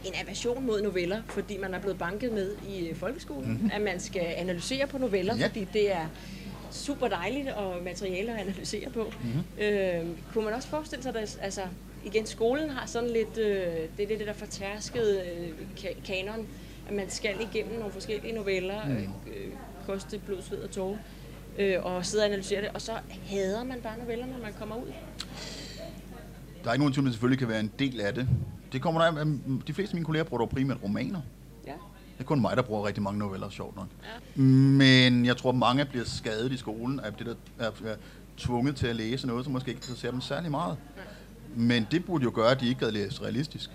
en 0.05 0.13
aversion 0.23 0.65
mod 0.65 0.81
noveller, 0.81 1.21
fordi 1.27 1.57
man 1.57 1.73
er 1.73 1.79
blevet 1.79 1.97
banket 1.97 2.31
med 2.31 2.55
i 2.69 2.87
øh, 2.87 2.95
folkeskolen, 2.95 3.51
mm-hmm. 3.51 3.71
at 3.73 3.81
man 3.81 3.99
skal 3.99 4.33
analysere 4.37 4.87
på 4.87 4.97
noveller, 4.97 5.35
Ja. 5.37 5.47
fordi 5.47 5.67
det 5.73 5.91
er 5.95 6.05
super 6.71 7.07
dejligt 7.07 7.49
og 7.49 7.83
materiale 7.83 8.31
at 8.33 8.39
analysere 8.39 8.89
på. 8.89 9.13
Mm-hmm. 9.23 9.63
Øh, 9.63 10.05
kunne 10.33 10.45
man 10.45 10.53
også 10.53 10.67
forestille 10.67 11.03
sig, 11.03 11.15
at 11.15 11.37
altså, 11.41 11.61
igen, 12.05 12.25
skolen 12.25 12.69
har 12.69 12.87
sådan 12.87 13.09
lidt, 13.09 13.37
øh, 13.37 13.65
det 13.97 14.03
er 14.03 14.07
det, 14.07 14.19
det 14.19 14.27
der 14.27 14.33
fortærskede 14.33 15.23
øh, 15.37 15.49
ka- 15.77 16.05
kanon, 16.05 16.47
at 16.87 16.95
man 16.95 17.09
skal 17.09 17.35
igennem 17.41 17.79
nogle 17.79 17.93
forskellige 17.93 18.33
noveller, 18.33 18.85
mm. 18.85 18.93
øh, 18.93 19.51
koste 19.85 20.19
blod, 20.19 20.41
sved 20.41 20.57
og 20.57 20.71
tårer, 20.71 20.97
øh, 21.59 21.85
og 21.85 22.05
sidde 22.05 22.21
og 22.21 22.27
analysere 22.27 22.61
det, 22.61 22.69
og 22.69 22.81
så 22.81 22.91
hader 23.25 23.63
man 23.63 23.81
bare 23.81 23.97
novellerne, 23.99 24.31
når 24.31 24.39
man 24.39 24.53
kommer 24.59 24.75
ud. 24.75 24.91
Der 26.63 26.69
er 26.69 26.73
ikke 26.73 26.81
nogen 26.81 26.93
tvivl, 26.93 27.01
om 27.01 27.05
det 27.05 27.13
selvfølgelig 27.13 27.39
kan 27.39 27.47
være 27.47 27.59
en 27.59 27.71
del 27.79 28.01
af 28.01 28.13
det. 28.13 28.27
Det 28.71 28.81
kommer 28.81 29.01
der, 29.01 29.37
de 29.67 29.73
fleste 29.73 29.91
af 29.91 29.95
mine 29.95 30.05
kolleger 30.05 30.23
bruger 30.23 30.39
dog 30.39 30.49
primært 30.49 30.77
romaner. 30.83 31.21
Ja. 31.67 31.71
Det 32.17 32.23
er 32.23 32.27
kun 32.27 32.41
mig, 32.41 32.57
der 32.57 32.63
bruger 32.63 32.87
rigtig 32.87 33.03
mange 33.03 33.19
noveller, 33.19 33.49
sjovt 33.49 33.75
nok. 33.75 33.87
Ja. 34.03 34.41
Men 34.41 35.25
jeg 35.25 35.37
tror, 35.37 35.51
mange 35.51 35.85
bliver 35.85 36.05
skadet 36.05 36.51
i 36.51 36.57
skolen 36.57 36.99
af 36.99 37.13
det, 37.13 37.25
der 37.25 37.35
er, 37.59 37.71
er 37.85 37.95
tvunget 38.37 38.75
til 38.75 38.87
at 38.87 38.95
læse 38.95 39.27
noget, 39.27 39.43
som 39.43 39.53
måske 39.53 39.69
ikke 39.69 39.79
interesserer 39.79 40.11
dem 40.11 40.21
særlig 40.21 40.51
meget. 40.51 40.77
Men 41.55 41.87
det 41.91 42.05
burde 42.05 42.23
jo 42.23 42.31
gøre, 42.35 42.51
at 42.51 42.59
de 42.61 42.67
ikke 42.67 42.79
havde 42.79 42.93
læst 42.93 43.21
realistisk. 43.21 43.69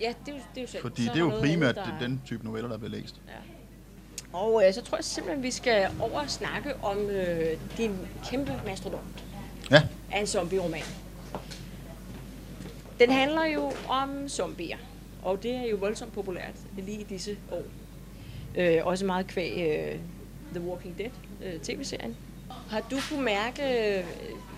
Ja, 0.00 0.12
det 0.26 0.32
er 0.32 0.36
jo, 0.36 0.42
det 0.54 0.58
er 0.58 0.62
jo 0.62 0.68
selv. 0.68 0.82
Fordi 0.82 1.04
Så 1.04 1.10
det 1.12 1.16
er 1.16 1.20
jo 1.20 1.28
noget 1.28 1.42
primært 1.44 1.76
andet, 1.78 1.92
der- 2.00 2.06
den 2.06 2.22
type 2.26 2.44
noveller, 2.44 2.68
der 2.70 2.78
bliver 2.78 2.90
læst. 2.90 3.14
Ja. 3.28 3.32
Og 4.38 4.62
øh, 4.66 4.74
så 4.74 4.82
tror 4.82 4.96
jeg 4.98 5.04
simpelthen, 5.04 5.42
vi 5.42 5.50
skal 5.50 5.88
over 6.00 6.20
og 6.20 6.30
snakke 6.30 6.74
om 6.82 6.98
øh, 6.98 7.46
din 7.78 7.96
kæmpe 8.30 8.52
mastodont 8.66 9.24
Ja, 9.70 9.82
af 10.12 10.20
en 10.20 10.26
zombie-roman. 10.26 10.82
Den 13.00 13.10
handler 13.10 13.44
jo 13.46 13.72
om 13.88 14.28
zombier, 14.28 14.76
og 15.22 15.42
det 15.42 15.50
er 15.54 15.66
jo 15.70 15.76
voldsomt 15.76 16.12
populært 16.12 16.54
lige 16.76 17.00
i 17.00 17.04
disse 17.04 17.36
år. 17.52 17.62
Øh, 18.56 18.86
også 18.86 19.04
meget 19.04 19.26
kvæg 19.26 19.52
øh, 19.56 20.00
The 20.54 20.68
Walking 20.68 20.98
Dead, 20.98 21.10
øh, 21.44 21.60
tv-serien. 21.60 22.16
Har 22.70 22.80
du 22.80 22.96
kunne 23.10 23.22
mærke 23.24 23.62
øh, 23.98 24.04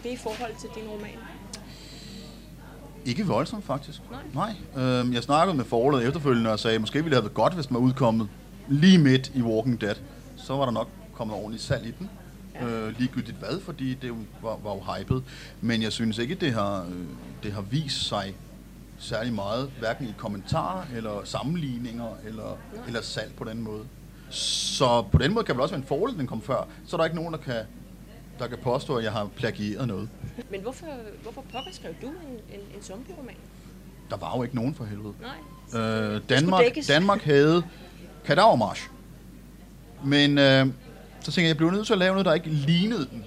det 0.03 0.11
i 0.11 0.17
forhold 0.17 0.53
til 0.61 0.69
din 0.75 0.89
roman? 0.91 1.19
Ikke 3.05 3.27
voldsomt 3.27 3.65
faktisk. 3.65 4.01
Nej. 4.35 4.55
Nej. 4.75 5.01
Øhm, 5.01 5.13
jeg 5.13 5.23
snakkede 5.23 5.57
med 5.57 5.65
forholdet 5.65 6.07
efterfølgende 6.07 6.53
og 6.53 6.59
sagde, 6.59 6.79
måske 6.79 6.95
ville 6.95 7.11
det 7.11 7.17
have 7.17 7.25
været 7.25 7.35
godt, 7.35 7.55
hvis 7.55 7.67
den 7.67 7.75
var 7.75 7.81
udkommet 7.81 8.29
lige 8.69 8.99
midt 8.99 9.33
i 9.35 9.43
Walking 9.43 9.81
Dead. 9.81 9.95
Så 10.37 10.57
var 10.57 10.65
der 10.65 10.73
nok 10.73 10.89
kommet 11.15 11.37
ordentligt 11.37 11.63
salg 11.63 11.87
i 11.87 11.93
den. 11.99 12.11
Ja. 12.55 12.67
Øh, 12.67 12.99
ligegyldigt 12.99 13.37
hvad, 13.37 13.61
fordi 13.61 13.95
det 13.95 14.11
var, 14.43 14.59
var 14.65 14.75
jo 14.75 14.81
hypet. 14.81 15.23
Men 15.61 15.83
jeg 15.83 15.93
synes 15.93 16.19
ikke, 16.19 16.35
det 16.35 16.53
har, 16.53 16.81
øh, 16.81 17.07
det 17.43 17.53
har 17.53 17.61
vist 17.61 18.09
sig 18.09 18.35
særlig 18.99 19.33
meget, 19.33 19.71
hverken 19.79 20.07
i 20.07 20.15
kommentarer, 20.19 20.83
eller 20.97 21.21
sammenligninger, 21.25 22.09
eller, 22.27 22.59
eller 22.87 23.03
salg 23.03 23.33
på 23.37 23.45
den 23.45 23.63
måde. 23.63 23.83
Så 24.31 25.05
på 25.13 25.19
den 25.19 25.35
måde 25.35 25.45
kan 25.45 25.53
det 25.53 25.57
vel 25.57 25.63
også 25.63 25.75
være 25.75 25.83
en 25.83 25.89
fordel, 25.89 26.19
den 26.19 26.27
kom 26.27 26.43
før. 26.43 26.67
Så 26.87 26.97
er 26.97 26.99
der 26.99 27.05
ikke 27.05 27.17
nogen, 27.17 27.33
der 27.33 27.39
kan, 27.39 27.55
der 28.39 28.47
kan 28.47 28.59
påstå, 28.59 28.97
at 28.97 29.05
jeg 29.05 29.13
har 29.13 29.29
plagieret 29.37 29.89
noget. 29.89 30.09
Men 30.51 30.61
hvorfor, 30.61 30.87
hvorfor 31.23 31.45
pokker 31.53 31.71
skrev 31.73 31.93
du 32.03 32.07
en, 32.07 32.15
en, 32.55 32.61
en 32.77 32.83
zombie-roman? 32.83 33.37
Der 34.11 34.17
var 34.17 34.37
jo 34.37 34.43
ikke 34.43 34.57
nogen 34.57 34.75
for 34.75 34.85
helvede. 34.85 35.15
Nej. 35.73 35.81
Øh, 35.83 36.21
Danmark. 36.29 36.65
Danmark 36.89 37.23
havde 37.23 37.63
kadavermarsch. 38.25 38.91
Men 40.05 40.39
øh, 40.39 40.67
så 41.21 41.25
tænkte 41.25 41.43
jeg, 41.43 41.49
jeg 41.49 41.57
blev 41.57 41.71
nødt 41.71 41.87
til 41.87 41.93
at 41.93 41.99
lave 41.99 42.13
noget, 42.13 42.27
der 42.27 42.35
ikke 42.35 42.49
lignede 42.49 43.07
den. 43.11 43.25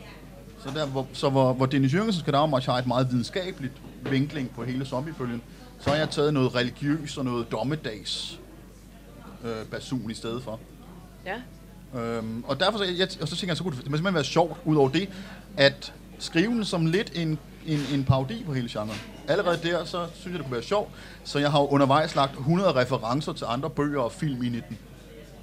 Så, 0.64 0.70
der, 0.76 0.86
hvor, 0.86 1.08
så 1.14 1.30
hvor, 1.30 1.54
hvor 1.54 1.66
Dennis 1.66 1.94
Jørgensens 1.94 2.24
kadavermarsch 2.24 2.70
har 2.70 2.78
et 2.78 2.88
meget 2.88 3.12
videnskabeligt 3.12 3.74
vinkling 4.10 4.52
på 4.56 4.64
hele 4.64 4.86
zombiefølgen, 4.86 5.42
så 5.80 5.90
har 5.90 5.98
jeg 5.98 6.10
taget 6.10 6.34
noget 6.34 6.56
religiøst 6.56 7.18
og 7.18 7.26
noget 7.26 7.52
dommedags 7.52 8.40
øh, 9.44 9.66
basun 9.72 10.12
i 10.12 10.14
stedet 10.14 10.44
for. 10.44 10.60
Ja. 11.26 11.42
Øhm, 11.96 12.44
og 12.48 12.60
derfor 12.60 12.78
så, 12.78 12.84
jeg, 12.84 13.08
og 13.22 13.28
så 13.28 13.36
tænker 13.36 13.52
jeg, 13.52 13.58
så 13.58 13.64
kunne 13.64 13.76
det 13.76 13.84
simpelthen 13.84 14.14
være 14.14 14.24
sjovt, 14.24 14.58
ud 14.66 14.76
over 14.76 14.90
det, 14.90 15.10
at 15.58 15.94
skrive 16.20 16.52
den 16.52 16.66
som 16.66 16.86
lidt 16.86 17.12
en, 17.16 17.40
en, 17.68 17.80
en 17.94 18.04
parodi 18.04 18.44
på 18.46 18.54
hele 18.54 18.70
genren. 18.72 18.98
Allerede 19.28 19.60
der, 19.64 19.86
så 19.86 20.06
synes 20.14 20.26
jeg, 20.26 20.34
det 20.34 20.42
kunne 20.42 20.54
være 20.54 20.64
sjovt. 20.64 20.90
Så 21.24 21.40
jeg 21.40 21.52
har 21.52 21.60
jo 21.62 21.68
undervejs 21.68 22.16
lagt 22.16 22.32
100 22.32 22.76
referencer 22.76 23.34
til 23.34 23.46
andre 23.50 23.70
bøger 23.70 24.02
og 24.02 24.12
film 24.12 24.44
ind 24.44 24.56
i 24.56 24.62
den. 24.70 24.78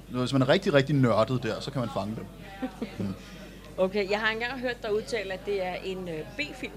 Hvis 0.09 0.33
man 0.33 0.41
er 0.41 0.49
rigtig, 0.49 0.73
rigtig 0.73 0.95
nørdet 0.95 1.43
der, 1.43 1.59
så 1.59 1.71
kan 1.71 1.79
man 1.79 1.89
fange 1.93 2.15
dem. 2.15 2.25
Okay, 3.77 4.09
jeg 4.11 4.19
har 4.19 4.31
engang 4.31 4.59
hørt 4.59 4.83
dig 4.83 4.95
udtale, 4.95 5.33
at 5.33 5.45
det 5.45 5.65
er 5.65 5.73
en 5.83 6.09
øh, 6.09 6.19
B-film 6.37 6.71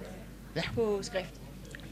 Ja. 0.57 0.63
på 0.75 0.99
skrift. 1.03 1.35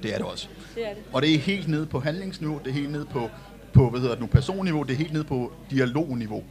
Det 0.02 0.12
er 0.14 0.16
det 0.18 0.26
også. 0.26 0.48
Det 0.74 0.86
er 0.86 0.94
det. 0.94 1.02
Og 1.12 1.22
det 1.22 1.34
er 1.34 1.38
helt 1.38 1.68
nede 1.68 1.86
på 1.86 2.00
handlingsniveau, 2.00 2.58
det 2.64 2.70
er 2.70 2.74
helt 2.74 2.90
nede 2.92 3.04
på, 3.04 3.30
på 3.72 3.90
hvad 3.90 4.00
hedder 4.00 4.14
det 4.14 4.20
nu, 4.20 4.26
personniveau, 4.26 4.82
det 4.82 4.92
er 4.92 4.96
helt 4.96 5.12
nede 5.12 5.24
på 5.24 5.52
dialogniveau, 5.70 6.44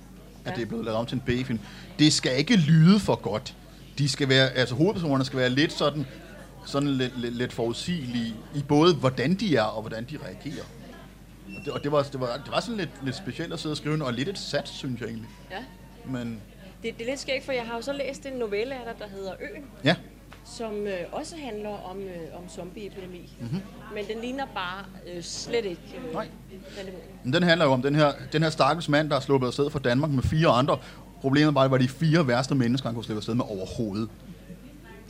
at 0.45 0.51
Ja. 0.51 0.55
det 0.55 0.61
er 0.61 0.65
blevet 0.65 0.85
lavet 0.85 0.97
om 0.99 1.05
til 1.05 1.15
en 1.15 1.21
B-film. 1.25 1.59
Det 1.99 2.13
skal 2.13 2.37
ikke 2.37 2.55
lyde 2.55 2.99
for 2.99 3.15
godt. 3.15 3.55
De 3.97 4.09
skal 4.09 4.29
være, 4.29 4.49
altså 4.49 4.75
hovedpersonerne 4.75 5.25
skal 5.25 5.39
være 5.39 5.49
lidt 5.49 5.73
sådan, 5.73 6.05
sådan 6.65 6.89
lidt, 6.89 7.19
lidt, 7.21 7.35
lidt 7.35 7.53
forudsigelige 7.53 8.35
i 8.55 8.63
både 8.67 8.93
hvordan 8.95 9.33
de 9.33 9.55
er 9.55 9.61
og 9.63 9.81
hvordan 9.81 10.03
de 10.03 10.17
reagerer. 10.25 10.63
Og 11.57 11.65
det, 11.65 11.73
og 11.73 11.83
det, 11.83 11.91
var, 11.91 12.03
det, 12.03 12.19
var, 12.19 12.41
det 12.45 12.51
var 12.51 12.59
sådan 12.59 12.77
lidt, 12.77 12.89
lidt 13.03 13.15
specielt 13.15 13.53
at 13.53 13.59
sidde 13.59 13.73
og 13.73 13.77
skrive, 13.77 14.05
og 14.05 14.13
lidt 14.13 14.29
et 14.29 14.37
sats, 14.37 14.71
synes 14.71 14.99
jeg 15.01 15.07
egentlig. 15.07 15.29
Ja. 15.51 15.57
Men 16.05 16.41
Det, 16.83 16.97
det 16.97 17.05
er 17.05 17.09
lidt 17.09 17.19
skægt, 17.19 17.45
for 17.45 17.51
jeg 17.51 17.63
har 17.65 17.75
jo 17.75 17.81
så 17.81 17.93
læst 17.93 18.25
en 18.25 18.33
novelle 18.33 18.75
af 18.75 18.81
dig, 18.85 18.93
der 18.99 19.15
hedder 19.15 19.31
Øen, 19.41 19.63
ja, 19.83 19.95
som 20.58 20.88
øh, 20.88 20.93
også 21.12 21.36
handler 21.38 21.70
om, 21.70 21.97
øh, 21.97 22.38
om 22.38 22.50
zombieepidemi. 22.50 23.34
Mhm. 23.39 23.50
Mm-hmm. 23.52 23.62
Men 23.93 24.06
den 24.14 24.22
ligner 24.22 24.45
bare 24.54 24.86
øh, 25.14 25.24
slet 25.24 25.66
ikke 25.66 25.82
øh, 26.08 26.14
Nej. 26.14 26.28
den. 26.86 26.93
Men 27.24 27.34
den 27.34 27.43
handler 27.43 27.66
jo 27.66 27.72
om 27.72 27.82
den 27.82 27.95
her, 27.95 28.12
den 28.34 28.43
her 28.43 28.50
stakkels 28.50 28.89
mand, 28.89 29.10
der 29.10 29.16
er 29.16 29.20
sluppet 29.20 29.47
afsted 29.47 29.70
fra 29.70 29.80
Danmark 29.80 30.12
med 30.12 30.24
fire 30.24 30.47
andre. 30.47 30.78
Problemet 31.22 31.56
var, 31.56 31.62
at 31.62 31.66
det 31.66 31.72
var 31.72 31.78
de 31.78 31.88
fire 31.88 32.28
værste 32.28 32.56
mennesker, 32.56 32.89
han 32.89 32.95
kunne 32.95 33.04
slippe 33.04 33.20
afsted 33.20 33.34
med 33.34 33.45
overhovedet. 33.50 34.10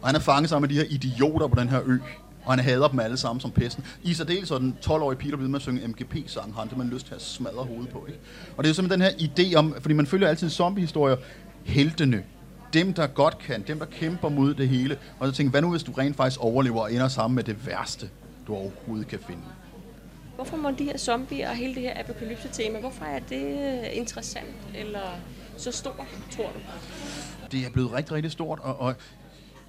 Og 0.01 0.07
han 0.07 0.15
er 0.15 0.19
fanget 0.19 0.49
sammen 0.49 0.69
med 0.69 0.75
de 0.75 0.81
her 0.83 0.89
idioter 0.89 1.47
på 1.47 1.59
den 1.59 1.69
her 1.69 1.81
ø. 1.85 1.97
Og 2.45 2.53
han 2.53 2.59
hader 2.59 2.87
dem 2.87 2.99
alle 2.99 3.17
sammen 3.17 3.41
som 3.41 3.51
pesten. 3.51 3.85
I 4.03 4.13
særdeles 4.13 4.49
den 4.49 4.77
12-årige 4.85 5.17
Peter 5.17 5.29
blev 5.29 5.41
ved 5.41 5.47
med 5.47 5.55
at 5.55 5.61
synge 5.61 5.87
MGP-sang, 5.87 6.53
han 6.55 6.69
simpelthen 6.69 6.93
lyst 6.93 7.07
til 7.07 7.15
at 7.15 7.21
smadre 7.21 7.63
hovedet 7.63 7.89
på. 7.89 8.05
Ikke? 8.07 8.19
Og 8.57 8.63
det 8.63 8.67
er 8.67 8.69
jo 8.69 8.73
simpelthen 8.73 9.01
den 9.01 9.11
her 9.19 9.51
idé 9.51 9.55
om, 9.55 9.75
fordi 9.81 9.93
man 9.93 10.05
følger 10.07 10.27
altid 10.27 10.49
zombiehistorier, 10.49 11.15
heltene. 11.63 12.23
Dem, 12.73 12.93
der 12.93 13.07
godt 13.07 13.37
kan, 13.39 13.63
dem, 13.67 13.79
der 13.79 13.85
kæmper 13.85 14.29
mod 14.29 14.53
det 14.53 14.69
hele. 14.69 14.97
Og 15.19 15.27
så 15.27 15.33
tænkte 15.33 15.43
jeg, 15.43 15.51
hvad 15.51 15.61
nu 15.61 15.71
hvis 15.71 15.83
du 15.83 15.91
rent 15.91 16.15
faktisk 16.15 16.39
overlever 16.39 16.81
og 16.81 16.93
ender 16.93 17.07
sammen 17.07 17.35
med 17.35 17.43
det 17.43 17.67
værste, 17.67 18.09
du 18.47 18.55
overhovedet 18.55 19.07
kan 19.07 19.19
finde? 19.27 19.41
Hvorfor 20.35 20.57
må 20.57 20.71
de 20.71 20.83
her 20.83 20.97
zombier 20.97 21.49
og 21.49 21.55
hele 21.55 21.75
det 21.75 21.81
her 21.81 21.99
apokalypse-tema, 21.99 22.79
hvorfor 22.79 23.05
er 23.05 23.19
det 23.19 23.79
øh, 23.81 23.97
interessant 23.97 24.55
eller 24.75 25.19
så 25.57 25.71
stort, 25.71 26.07
tror 26.31 26.51
du? 26.53 26.59
Det 27.51 27.65
er 27.65 27.69
blevet 27.69 27.93
rigtig, 27.93 28.15
rigtig 28.15 28.31
stort, 28.31 28.59
og, 28.59 28.81
og 28.81 28.95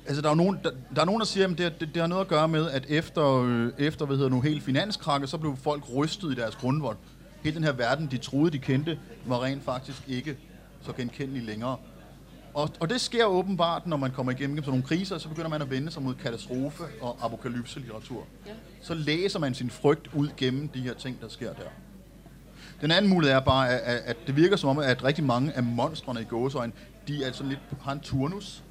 Altså, 0.07 0.23
der 0.23 0.31
er, 0.31 0.35
nogen, 0.35 0.59
der, 0.65 0.71
der 0.95 1.01
er 1.01 1.05
nogen, 1.05 1.21
der 1.21 1.27
siger, 1.27 1.49
at 1.49 1.59
det, 1.59 1.81
det, 1.81 1.89
det 1.95 2.01
har 2.01 2.07
noget 2.07 2.21
at 2.21 2.29
gøre 2.29 2.49
med, 2.49 2.71
at 2.71 2.85
efter, 2.89 3.43
øh, 3.43 3.73
efter 3.79 4.07
hvad 4.07 4.17
hedder 4.17 4.31
nu, 4.31 4.41
helt 4.41 4.63
finanskrakke, 4.63 5.27
så 5.27 5.39
blev 5.39 5.57
folk 5.57 5.85
rystet 5.97 6.33
i 6.33 6.35
deres 6.35 6.57
grundvold. 6.57 6.97
Hele 7.43 7.57
den 7.57 7.65
her 7.65 7.73
verden, 7.73 8.09
de 8.11 8.19
troede, 8.19 8.51
de 8.51 8.59
kendte, 8.59 8.99
var 9.27 9.43
rent 9.43 9.65
faktisk 9.65 10.03
ikke 10.09 10.37
så 10.83 10.93
genkendelig 10.93 11.43
længere. 11.43 11.77
Og, 12.55 12.71
og 12.81 12.91
det 12.91 13.01
sker 13.01 13.25
åbenbart, 13.25 13.87
når 13.87 13.97
man 13.97 14.11
kommer 14.11 14.33
igennem 14.33 14.57
sådan 14.57 14.71
nogle 14.71 14.83
kriser, 14.83 15.19
så 15.19 15.29
begynder 15.29 15.49
man 15.49 15.63
at 15.63 15.71
vende 15.71 15.91
sig 15.91 16.03
mod 16.03 16.15
katastrofe 16.15 16.85
og 17.01 17.17
apokalypse-litteratur. 17.21 18.25
Ja. 18.47 18.53
Så 18.83 18.95
læser 18.95 19.39
man 19.39 19.55
sin 19.55 19.71
frygt 19.71 20.15
ud 20.15 20.29
gennem 20.37 20.69
de 20.69 20.81
her 20.81 20.95
ting, 20.95 21.21
der 21.21 21.29
sker 21.29 21.53
der. 21.53 21.69
Den 22.81 22.91
anden 22.91 23.11
mulighed 23.11 23.37
er 23.37 23.41
bare, 23.41 23.81
at, 23.81 24.03
at 24.05 24.17
det 24.27 24.37
virker 24.37 24.57
som 24.57 24.69
om, 24.69 24.79
at 24.79 25.05
rigtig 25.05 25.25
mange 25.25 25.53
af 25.53 25.63
monstrene 25.63 26.21
i 26.21 26.25
gåsøjne, 26.25 26.73
de 27.09 27.25
er 27.25 27.33
sådan 27.33 27.49
lidt, 27.49 27.61
har 27.83 27.93
en 27.93 28.01
turnus. 28.01 28.63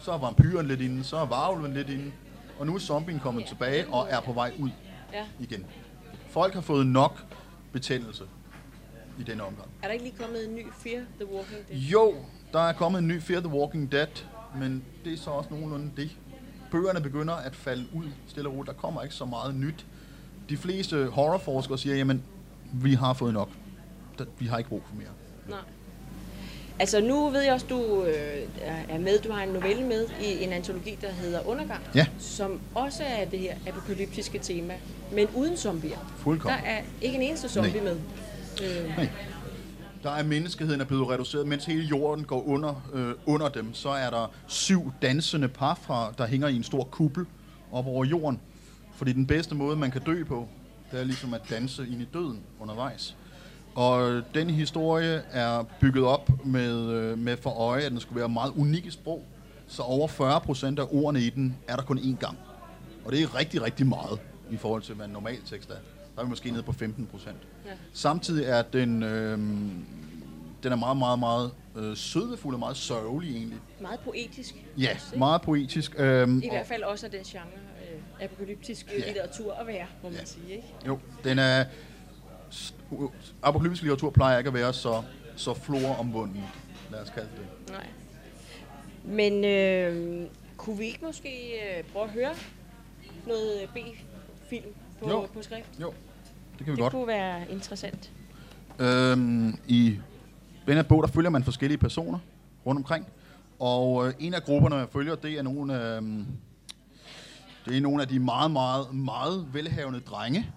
Så 0.00 0.12
er 0.12 0.18
vampyren 0.18 0.68
lidt 0.68 0.80
inde, 0.80 1.04
så 1.04 1.16
er 1.16 1.26
varulven 1.26 1.74
lidt 1.74 1.88
inde, 1.88 2.12
og 2.58 2.66
nu 2.66 2.74
er 2.74 2.78
zombien 2.78 3.20
kommet 3.20 3.42
ja. 3.42 3.46
tilbage 3.46 3.86
og 3.88 4.06
er 4.10 4.20
på 4.20 4.32
vej 4.32 4.52
ud 4.58 4.70
ja. 5.12 5.24
igen. 5.40 5.66
Folk 6.30 6.54
har 6.54 6.60
fået 6.60 6.86
nok 6.86 7.24
betændelse 7.72 8.24
i 9.18 9.22
denne 9.22 9.42
omgang. 9.42 9.68
Er 9.82 9.86
der 9.86 9.92
ikke 9.92 10.04
lige 10.04 10.16
kommet 10.20 10.48
en 10.48 10.54
ny 10.54 10.66
Fear 10.78 11.02
the 11.20 11.34
Walking 11.34 11.68
Dead? 11.68 11.78
Jo, 11.78 12.14
der 12.52 12.60
er 12.60 12.72
kommet 12.72 12.98
en 12.98 13.08
ny 13.08 13.22
Fear 13.22 13.40
the 13.40 13.48
Walking 13.48 13.92
Dead, 13.92 14.24
men 14.56 14.84
det 15.04 15.12
er 15.12 15.16
så 15.16 15.30
også 15.30 15.50
nogenlunde 15.50 15.90
det. 15.96 16.10
Bøgerne 16.70 17.00
begynder 17.00 17.34
at 17.34 17.56
falde 17.56 17.84
ud 17.94 18.04
stille 18.28 18.48
og 18.48 18.54
roligt. 18.54 18.74
Der 18.74 18.80
kommer 18.80 19.02
ikke 19.02 19.14
så 19.14 19.24
meget 19.24 19.54
nyt. 19.54 19.86
De 20.48 20.56
fleste 20.56 21.06
horrorforskere 21.06 21.78
siger, 21.78 21.96
jamen, 21.96 22.22
vi 22.72 22.94
har 22.94 23.12
fået 23.12 23.34
nok. 23.34 23.48
Vi 24.38 24.46
har 24.46 24.58
ikke 24.58 24.70
brug 24.70 24.82
for 24.88 24.94
mere. 24.96 25.08
Nej. 25.48 25.58
Altså 26.80 27.00
nu 27.00 27.28
ved 27.30 27.42
jeg 27.42 27.52
også, 27.52 27.66
du 27.70 28.04
øh, 28.04 28.14
er 28.88 28.98
med, 28.98 29.18
du 29.18 29.32
har 29.32 29.42
en 29.42 29.48
novelle 29.48 29.84
med 29.84 30.06
i 30.22 30.44
en 30.44 30.52
antologi, 30.52 30.98
der 31.00 31.10
hedder 31.10 31.46
Undergang, 31.46 31.80
ja. 31.94 32.06
som 32.18 32.60
også 32.74 33.02
er 33.04 33.24
det 33.24 33.38
her 33.38 33.54
apokalyptiske 33.66 34.38
tema, 34.38 34.74
men 35.12 35.28
uden 35.34 35.56
zombier. 35.56 35.98
Fuldkommen. 36.16 36.60
Der 36.60 36.66
er 36.66 36.82
ikke 37.00 37.16
en 37.16 37.22
eneste 37.22 37.48
zombie 37.48 37.72
Nej. 37.72 37.82
med. 37.82 37.96
Øh. 38.62 38.96
Nej. 38.96 39.08
Der 40.08 40.14
er 40.14 40.22
menneskeheden 40.22 40.80
er 40.80 40.84
blevet 40.84 41.08
reduceret, 41.08 41.46
mens 41.46 41.64
hele 41.64 41.84
jorden 41.84 42.24
går 42.24 42.48
under, 42.48 42.88
øh, 42.92 43.14
under 43.26 43.48
dem. 43.48 43.74
Så 43.74 43.88
er 43.88 44.10
der 44.10 44.32
syv 44.46 44.92
dansende 45.02 45.48
par, 45.48 45.78
fra, 45.82 46.12
der 46.18 46.26
hænger 46.26 46.48
i 46.48 46.56
en 46.56 46.62
stor 46.62 46.84
kuppel 46.84 47.26
op 47.72 47.86
over 47.86 48.04
jorden. 48.04 48.40
Fordi 48.94 49.12
den 49.12 49.26
bedste 49.26 49.54
måde, 49.54 49.76
man 49.76 49.90
kan 49.90 50.02
dø 50.02 50.24
på, 50.24 50.48
det 50.90 51.00
er 51.00 51.04
ligesom 51.04 51.34
at 51.34 51.40
danse 51.50 51.86
ind 51.88 52.02
i 52.02 52.08
døden 52.12 52.40
undervejs. 52.60 53.16
Og 53.74 54.22
den 54.34 54.50
historie 54.50 55.22
er 55.30 55.62
bygget 55.80 56.04
op 56.04 56.46
med, 56.46 56.90
øh, 56.90 57.18
med 57.18 57.36
for 57.36 57.50
øje, 57.50 57.82
at 57.82 57.92
den 57.92 58.00
skulle 58.00 58.20
være 58.20 58.28
meget 58.28 58.52
unik 58.56 58.86
i 58.86 58.90
sprog. 58.90 59.24
Så 59.66 59.82
over 59.82 60.08
40 60.08 60.40
procent 60.40 60.78
af 60.78 60.86
ordene 60.90 61.20
i 61.20 61.30
den 61.30 61.56
er 61.68 61.76
der 61.76 61.82
kun 61.82 61.98
én 61.98 62.16
gang. 62.16 62.38
Og 63.04 63.12
det 63.12 63.22
er 63.22 63.38
rigtig, 63.38 63.62
rigtig 63.62 63.86
meget 63.86 64.20
i 64.50 64.56
forhold 64.56 64.82
til, 64.82 64.94
hvad 64.94 65.06
en 65.06 65.12
normal 65.12 65.38
tekst 65.46 65.70
er. 65.70 65.74
Der 66.14 66.20
er 66.20 66.24
vi 66.24 66.30
måske 66.30 66.50
nede 66.50 66.62
på 66.62 66.72
15 66.72 67.06
procent. 67.06 67.38
Ja. 67.68 67.72
Samtidig 67.92 68.44
er 68.44 68.62
den, 68.62 69.02
øh, 69.02 69.38
den 70.62 70.72
er 70.72 70.76
meget, 70.76 70.96
meget, 70.96 71.18
meget 71.18 71.50
øh, 71.76 71.96
sødefuld 71.96 72.54
og 72.54 72.60
meget 72.60 72.76
sørgelig 72.76 73.36
egentlig. 73.36 73.58
Meget 73.80 74.00
poetisk. 74.00 74.54
Ja, 74.78 74.96
meget 75.16 75.42
poetisk. 75.42 75.94
Øh, 75.98 76.28
I 76.28 76.48
hvert 76.50 76.66
fald 76.66 76.82
også 76.82 77.06
af 77.06 77.12
den 77.12 77.22
genre 77.24 77.44
øh, 77.92 78.24
apokalyptisk 78.24 78.92
ja. 78.98 79.06
litteratur 79.06 79.52
at 79.52 79.66
være, 79.66 79.86
må 80.02 80.08
man 80.08 80.18
ja. 80.18 80.24
sige. 80.24 80.50
Ikke? 80.50 80.68
Jo, 80.86 80.98
den 81.24 81.38
er 81.38 81.64
apokalyptisk 83.42 83.82
litteratur 83.82 84.10
plejer 84.10 84.38
ikke 84.38 84.48
at 84.48 84.54
være 84.54 84.72
så, 84.72 85.02
så 85.36 85.54
floromvunden, 85.54 86.44
lad 86.90 87.00
os 87.00 87.10
kalde 87.10 87.28
det. 87.36 87.70
Nej. 87.70 87.86
Men 89.04 89.44
øh, 89.44 90.26
kunne 90.56 90.78
vi 90.78 90.86
ikke 90.86 91.04
måske 91.04 91.52
øh, 91.78 91.84
prøve 91.84 92.04
at 92.04 92.10
høre 92.10 92.34
noget 93.26 93.68
B-film 93.74 94.74
på, 95.00 95.10
jo. 95.10 95.26
på 95.34 95.42
skrift? 95.42 95.68
Jo, 95.80 95.92
det 96.58 96.64
kan 96.64 96.66
vi 96.66 96.70
det 96.70 96.78
godt. 96.78 96.92
Det 96.92 96.98
kunne 96.98 97.06
være 97.06 97.50
interessant. 97.50 98.12
Øhm, 98.78 99.58
I 99.68 99.98
den 100.66 100.74
her 100.74 100.82
bog, 100.82 101.02
der 101.02 101.08
følger 101.08 101.30
man 101.30 101.44
forskellige 101.44 101.78
personer 101.78 102.18
rundt 102.66 102.78
omkring. 102.78 103.06
Og 103.58 104.06
øh, 104.06 104.14
en 104.18 104.34
af 104.34 104.42
grupperne, 104.42 104.76
jeg 104.76 104.88
følger, 104.92 105.14
det 105.14 105.38
er 105.38 105.42
nogle, 105.42 105.74
øh, 105.74 106.02
det 107.66 107.76
er 107.76 107.80
nogle 107.80 108.02
af 108.02 108.08
de 108.08 108.18
meget, 108.18 108.50
meget, 108.50 108.94
meget 108.94 109.46
velhavende 109.52 110.00
drenge, 110.00 110.50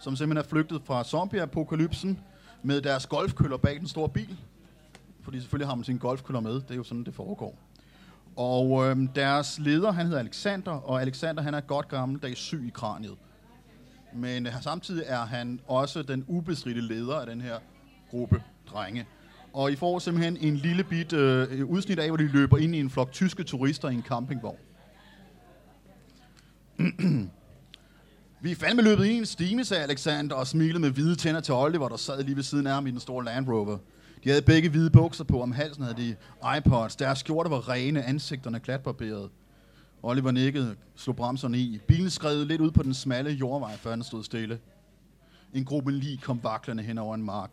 som 0.00 0.16
simpelthen 0.16 0.44
er 0.44 0.48
flygtet 0.48 0.82
fra 0.84 1.04
zombie-apokalypsen 1.04 2.18
med 2.62 2.80
deres 2.80 3.06
golfkøller 3.06 3.56
bag 3.56 3.78
den 3.78 3.88
store 3.88 4.08
bil. 4.08 4.36
Fordi 5.22 5.40
selvfølgelig 5.40 5.68
har 5.68 5.74
man 5.74 5.84
sin 5.84 5.98
golfkøller 5.98 6.40
med. 6.40 6.54
Det 6.54 6.70
er 6.70 6.74
jo 6.74 6.82
sådan, 6.82 7.04
det 7.04 7.14
foregår. 7.14 7.58
Og 8.36 8.86
øh, 8.86 8.96
deres 9.14 9.58
leder, 9.58 9.92
han 9.92 10.06
hedder 10.06 10.20
Alexander, 10.20 10.72
og 10.72 11.02
Alexander 11.02 11.42
han 11.42 11.54
er 11.54 11.60
godt 11.60 11.88
gammeldags 11.88 12.40
syg 12.40 12.64
i 12.66 12.70
kraniet. 12.70 13.14
Men 14.14 14.48
samtidig 14.60 15.04
er 15.06 15.24
han 15.26 15.60
også 15.66 16.02
den 16.02 16.24
ubestridte 16.28 16.80
leder 16.80 17.14
af 17.14 17.26
den 17.26 17.40
her 17.40 17.58
gruppe 18.10 18.42
drenge. 18.66 19.06
Og 19.52 19.72
I 19.72 19.76
får 19.76 19.98
simpelthen 19.98 20.36
en 20.36 20.56
lille 20.56 20.84
bit 20.84 21.12
øh, 21.12 21.66
udsnit 21.66 21.98
af, 21.98 22.08
hvor 22.08 22.16
de 22.16 22.28
løber 22.28 22.58
ind 22.58 22.74
i 22.74 22.80
en 22.80 22.90
flok 22.90 23.12
tyske 23.12 23.42
turister 23.42 23.88
i 23.88 23.94
en 23.94 24.02
campingvogn. 24.02 24.58
Vi 28.42 28.50
er 28.50 28.56
fandme 28.56 28.82
løbet 28.82 29.04
i 29.04 29.12
en 29.12 29.26
stime, 29.26 29.64
sagde 29.64 29.82
Alexander 29.82 30.36
og 30.36 30.46
smilede 30.46 30.78
med 30.78 30.90
hvide 30.90 31.14
tænder 31.16 31.40
til 31.40 31.54
Oliver, 31.54 31.88
der 31.88 31.96
sad 31.96 32.22
lige 32.22 32.36
ved 32.36 32.42
siden 32.42 32.66
af 32.66 32.74
ham 32.74 32.86
i 32.86 32.90
den 32.90 33.00
store 33.00 33.24
Land 33.24 33.48
Rover. 33.48 33.78
De 34.24 34.28
havde 34.28 34.42
begge 34.42 34.68
hvide 34.68 34.90
bukser 34.90 35.24
på, 35.24 35.42
om 35.42 35.52
halsen 35.52 35.82
havde 35.82 35.96
de 35.96 36.16
iPods. 36.58 36.96
Deres 36.96 37.18
skjorter 37.18 37.50
var 37.50 37.68
rene, 37.68 38.04
ansigterne 38.04 38.60
klatbarberede. 38.60 39.30
Oliver 40.04 40.30
nikkede, 40.30 40.76
slog 40.96 41.16
bremserne 41.16 41.58
i. 41.58 41.80
Bilen 41.88 42.10
skred 42.10 42.44
lidt 42.44 42.60
ud 42.60 42.70
på 42.70 42.82
den 42.82 42.94
smalle 42.94 43.30
jordvej, 43.30 43.76
før 43.76 43.90
den 43.90 44.02
stod 44.02 44.24
stille. 44.24 44.58
En 45.54 45.64
gruppe 45.64 45.92
lige 45.92 46.18
kom 46.18 46.40
vaklende 46.42 46.82
hen 46.82 46.98
over 46.98 47.14
en 47.14 47.22
mark. 47.22 47.50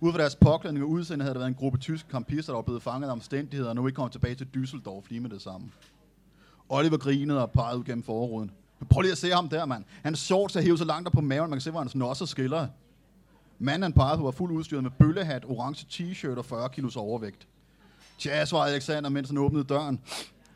Ud 0.00 0.12
fra 0.12 0.18
deres 0.18 0.36
påklædning 0.36 0.84
og 0.84 0.90
udseende 0.90 1.22
havde 1.22 1.34
der 1.34 1.38
været 1.38 1.48
en 1.48 1.54
gruppe 1.54 1.78
tyske 1.78 2.08
kampister, 2.08 2.52
der 2.52 2.56
var 2.56 2.62
blevet 2.62 2.82
fanget 2.82 3.08
af 3.08 3.12
omstændigheder, 3.12 3.70
og 3.70 3.76
nu 3.76 3.86
ikke 3.86 3.96
kom 3.96 4.10
tilbage 4.10 4.34
til 4.34 4.48
Düsseldorf 4.56 5.06
lige 5.08 5.20
med 5.20 5.30
det 5.30 5.42
samme. 5.42 5.70
Oliver 6.68 6.96
grinede 6.96 7.42
og 7.42 7.50
pegede 7.50 7.78
ud 7.78 7.84
gennem 7.84 8.02
forruden. 8.02 8.50
Prøv 8.90 9.00
lige 9.00 9.12
at 9.12 9.18
se 9.18 9.30
ham 9.30 9.48
der, 9.48 9.64
mand. 9.64 9.84
Han 10.02 10.16
shorts 10.16 10.56
er 10.56 10.60
hævet 10.60 10.78
så 10.78 10.84
langt 10.84 11.06
op 11.06 11.12
på 11.12 11.20
maven, 11.20 11.50
man 11.50 11.56
kan 11.56 11.60
se, 11.60 11.70
hvor 11.70 11.80
hans 11.80 11.94
nosser 11.94 12.26
skiller. 12.26 12.68
Manden 13.58 13.82
han 13.82 13.92
pegede 13.92 14.16
på 14.16 14.24
var 14.24 14.30
fuld 14.30 14.52
udstyret 14.52 14.82
med 14.82 14.90
bøllehat, 14.90 15.44
orange 15.44 15.86
t-shirt 15.90 16.38
og 16.38 16.44
40 16.44 16.68
kilos 16.68 16.96
overvægt. 16.96 17.48
Tja, 18.18 18.44
svarede 18.44 18.72
Alexander, 18.72 19.10
mens 19.10 19.28
han 19.28 19.38
åbnede 19.38 19.64
døren. 19.64 20.00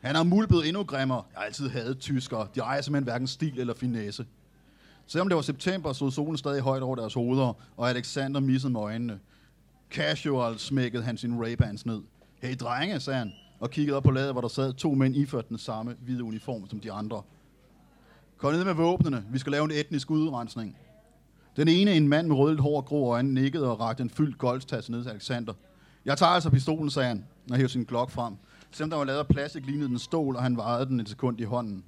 Han 0.03 0.15
har 0.15 0.23
mulbet 0.23 0.67
endnu 0.67 0.83
grimmere. 0.83 1.23
Jeg 1.33 1.39
har 1.39 1.45
altid 1.45 1.69
hadet 1.69 1.99
tyskere. 1.99 2.47
De 2.55 2.59
ejer 2.59 2.81
simpelthen 2.81 3.03
hverken 3.03 3.27
stil 3.27 3.59
eller 3.59 3.73
finesse. 3.73 4.25
Selvom 5.07 5.29
det 5.29 5.35
var 5.35 5.41
september, 5.41 5.93
stod 5.93 6.11
solen 6.11 6.37
stadig 6.37 6.61
højt 6.61 6.83
over 6.83 6.95
deres 6.95 7.13
hoveder, 7.13 7.53
og 7.77 7.89
Alexander 7.89 8.39
missede 8.39 8.73
med 8.73 8.81
øjnene. 8.81 9.19
Casual 9.91 10.59
smækkede 10.59 11.03
han 11.03 11.17
sin 11.17 11.43
ray 11.43 11.55
ned. 11.85 12.01
Hey 12.41 12.55
drenge, 12.55 12.99
sagde 12.99 13.19
han, 13.19 13.31
og 13.59 13.69
kiggede 13.69 13.97
op 13.97 14.03
på 14.03 14.11
ladet, 14.11 14.31
hvor 14.31 14.41
der 14.41 14.47
sad 14.47 14.73
to 14.73 14.93
mænd 14.93 15.15
iført 15.15 15.49
den 15.49 15.57
samme 15.57 15.95
hvide 16.01 16.23
uniform 16.23 16.69
som 16.69 16.79
de 16.79 16.91
andre. 16.91 17.21
Kom 18.37 18.53
ned 18.53 18.65
med 18.65 18.73
våbnene. 18.73 19.25
Vi 19.31 19.39
skal 19.39 19.51
lave 19.51 19.65
en 19.65 19.71
etnisk 19.71 20.11
udrensning. 20.11 20.77
Den 21.55 21.67
ene, 21.67 21.93
en 21.93 22.07
mand 22.07 22.27
med 22.27 22.35
rødt 22.35 22.59
hår 22.59 22.77
og 22.77 22.85
grå 22.85 23.11
øjne, 23.11 23.33
nikkede 23.33 23.71
og 23.71 23.79
rakte 23.79 24.03
en 24.03 24.09
fyldt 24.09 24.37
golftasse 24.37 24.91
ned 24.91 25.03
til 25.03 25.09
Alexander. 25.09 25.53
Jeg 26.05 26.17
tager 26.17 26.29
altså 26.29 26.49
pistolen, 26.49 26.89
sagde 26.89 27.07
han, 27.07 27.25
og 27.51 27.57
hævde 27.57 27.71
sin 27.71 27.83
glok 27.83 28.11
frem. 28.11 28.33
Selvom 28.73 28.89
der 28.89 28.97
var 28.97 29.03
lavet 29.03 29.19
af 29.19 29.27
plastik, 29.27 29.65
lignede 29.65 29.89
den 29.89 29.99
stol, 29.99 30.35
og 30.35 30.43
han 30.43 30.57
vejede 30.57 30.85
den 30.85 30.99
et 30.99 31.09
sekund 31.09 31.39
i 31.39 31.43
hånden. 31.43 31.83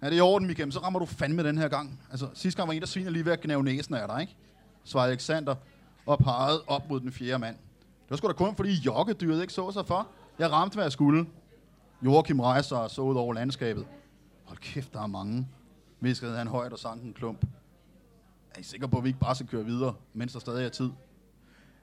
Er 0.00 0.10
det 0.10 0.16
i 0.16 0.20
orden, 0.20 0.46
Michael? 0.46 0.72
Så 0.72 0.78
rammer 0.78 0.98
du 0.98 1.06
fandme 1.06 1.42
den 1.42 1.58
her 1.58 1.68
gang. 1.68 2.00
Altså, 2.10 2.28
sidste 2.34 2.56
gang 2.56 2.68
var 2.68 2.72
en, 2.72 2.80
der 2.80 2.86
sviner 2.86 3.10
lige 3.10 3.24
ved 3.24 3.32
at 3.32 3.40
gnave 3.40 3.64
næsen 3.64 3.94
af 3.94 4.08
dig, 4.08 4.20
ikke? 4.20 4.36
Svarede 4.84 5.10
Alexander 5.10 5.54
og 6.06 6.18
pegede 6.18 6.62
op 6.66 6.88
mod 6.88 7.00
den 7.00 7.12
fjerde 7.12 7.38
mand. 7.38 7.56
Det 7.80 8.10
var 8.10 8.16
sgu 8.16 8.28
da 8.28 8.32
kun, 8.32 8.56
fordi 8.56 8.74
jokkedyret 8.86 9.40
ikke 9.40 9.52
så 9.52 9.72
sig 9.72 9.86
for. 9.86 10.08
Jeg 10.38 10.52
ramte, 10.52 10.74
hvad 10.74 10.84
jeg 10.84 10.92
skulle. 10.92 11.26
Joachim 12.02 12.40
rejste 12.40 12.76
og 12.76 12.90
så 12.90 13.02
ud 13.02 13.16
over 13.16 13.34
landskabet. 13.34 13.86
Hold 14.44 14.58
kæft, 14.58 14.92
der 14.92 15.02
er 15.02 15.06
mange 15.06 15.46
viskede 16.04 16.36
han 16.36 16.46
højt 16.46 16.72
og 16.72 16.78
sank 16.78 17.02
en 17.02 17.12
klump. 17.12 17.46
Er 18.54 18.60
I 18.60 18.62
sikre 18.62 18.88
på, 18.88 18.98
at 18.98 19.04
vi 19.04 19.08
ikke 19.08 19.20
bare 19.20 19.34
skal 19.34 19.46
køre 19.46 19.64
videre, 19.64 19.94
mens 20.12 20.32
der 20.32 20.38
stadig 20.38 20.64
er 20.64 20.68
tid? 20.68 20.90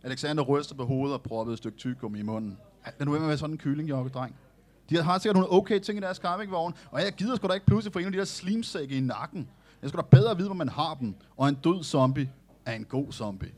Alexander 0.03 0.43
rystede 0.43 0.77
på 0.77 0.85
hovedet 0.85 1.13
og 1.13 1.21
proppede 1.21 1.53
et 1.53 1.57
stykke 1.57 1.77
tyggegummi 1.77 2.19
i 2.19 2.21
munden. 2.21 2.57
Er 2.85 3.05
du 3.05 3.11
med 3.11 3.19
med 3.19 3.37
sådan 3.37 3.53
en 3.53 3.57
kyllingjokke, 3.57 4.09
dreng? 4.09 4.35
De 4.89 5.03
har 5.03 5.17
sikkert 5.19 5.35
nogle 5.35 5.51
okay 5.51 5.79
ting 5.79 5.97
i 5.97 6.01
deres 6.01 6.17
campingvogn, 6.17 6.73
og 6.91 7.01
jeg 7.01 7.13
gider 7.13 7.35
sgu 7.35 7.47
da 7.47 7.53
ikke 7.53 7.65
pludselig 7.65 7.93
få 7.93 7.99
en 7.99 8.05
af 8.05 8.11
de 8.11 8.17
der 8.17 8.25
slimsække 8.25 8.97
i 8.97 8.99
nakken. 8.99 9.49
Jeg 9.81 9.89
skal 9.89 9.97
da 9.97 10.05
bedre 10.11 10.37
vide, 10.37 10.47
hvor 10.47 10.55
man 10.55 10.69
har 10.69 10.97
dem, 10.99 11.15
og 11.37 11.49
en 11.49 11.55
død 11.55 11.83
zombie 11.83 12.31
er 12.65 12.73
en 12.73 12.85
god 12.85 13.11
zombie. 13.11 13.51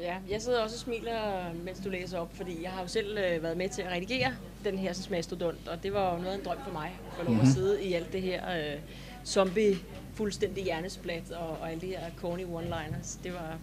Ja, 0.00 0.16
jeg 0.30 0.42
sidder 0.42 0.62
også 0.62 0.76
og 0.76 0.80
smiler, 0.80 1.52
mens 1.64 1.80
du 1.80 1.88
læser 1.88 2.18
op, 2.18 2.36
fordi 2.36 2.62
jeg 2.62 2.70
har 2.70 2.82
jo 2.82 2.88
selv 2.88 3.18
øh, 3.18 3.42
været 3.42 3.56
med 3.56 3.68
til 3.68 3.82
at 3.82 3.92
redigere 3.92 4.32
den 4.64 4.78
her 4.78 4.92
som 4.92 5.10
mastodont, 5.12 5.68
og 5.68 5.82
det 5.82 5.92
var 5.92 6.14
jo 6.14 6.18
noget 6.18 6.32
af 6.32 6.38
en 6.38 6.44
drøm 6.44 6.56
for 6.64 6.72
mig, 6.72 6.98
at 7.10 7.16
få 7.16 7.32
lov 7.32 7.40
at 7.40 7.48
sidde 7.48 7.84
i 7.84 7.92
alt 7.92 8.12
det 8.12 8.22
her 8.22 8.74
øh, 8.74 8.80
zombie 9.24 9.76
fuldstændig 10.14 10.64
hjernesplat 10.64 11.30
og, 11.30 11.48
og 11.48 11.70
alle 11.70 11.80
de 11.80 11.86
her 11.86 12.10
corny 12.16 12.44
one-liners. 12.44 13.22
Det 13.22 13.32
var, 13.34 13.58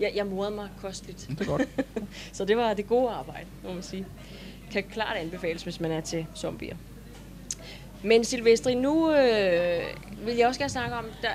jeg, 0.00 0.12
jeg 0.14 0.26
morede 0.26 0.50
mig 0.50 0.68
kosteligt. 0.80 1.26
Det 1.28 1.40
er 1.40 1.44
godt. 1.44 1.68
Så 2.32 2.44
det 2.44 2.56
var 2.56 2.74
det 2.74 2.88
gode 2.88 3.10
arbejde, 3.10 3.46
må 3.64 3.72
man 3.72 3.82
sige. 3.82 4.06
Kan 4.72 4.82
klart 4.92 5.16
anbefales, 5.16 5.62
hvis 5.62 5.80
man 5.80 5.90
er 5.90 6.00
til 6.00 6.26
zombier. 6.36 6.76
Men 8.02 8.24
Silvestri, 8.24 8.74
nu 8.74 9.14
øh, 9.14 9.82
vil 10.24 10.36
jeg 10.36 10.48
også 10.48 10.60
gerne 10.60 10.70
snakke 10.70 10.96
om, 10.96 11.04
der, 11.22 11.30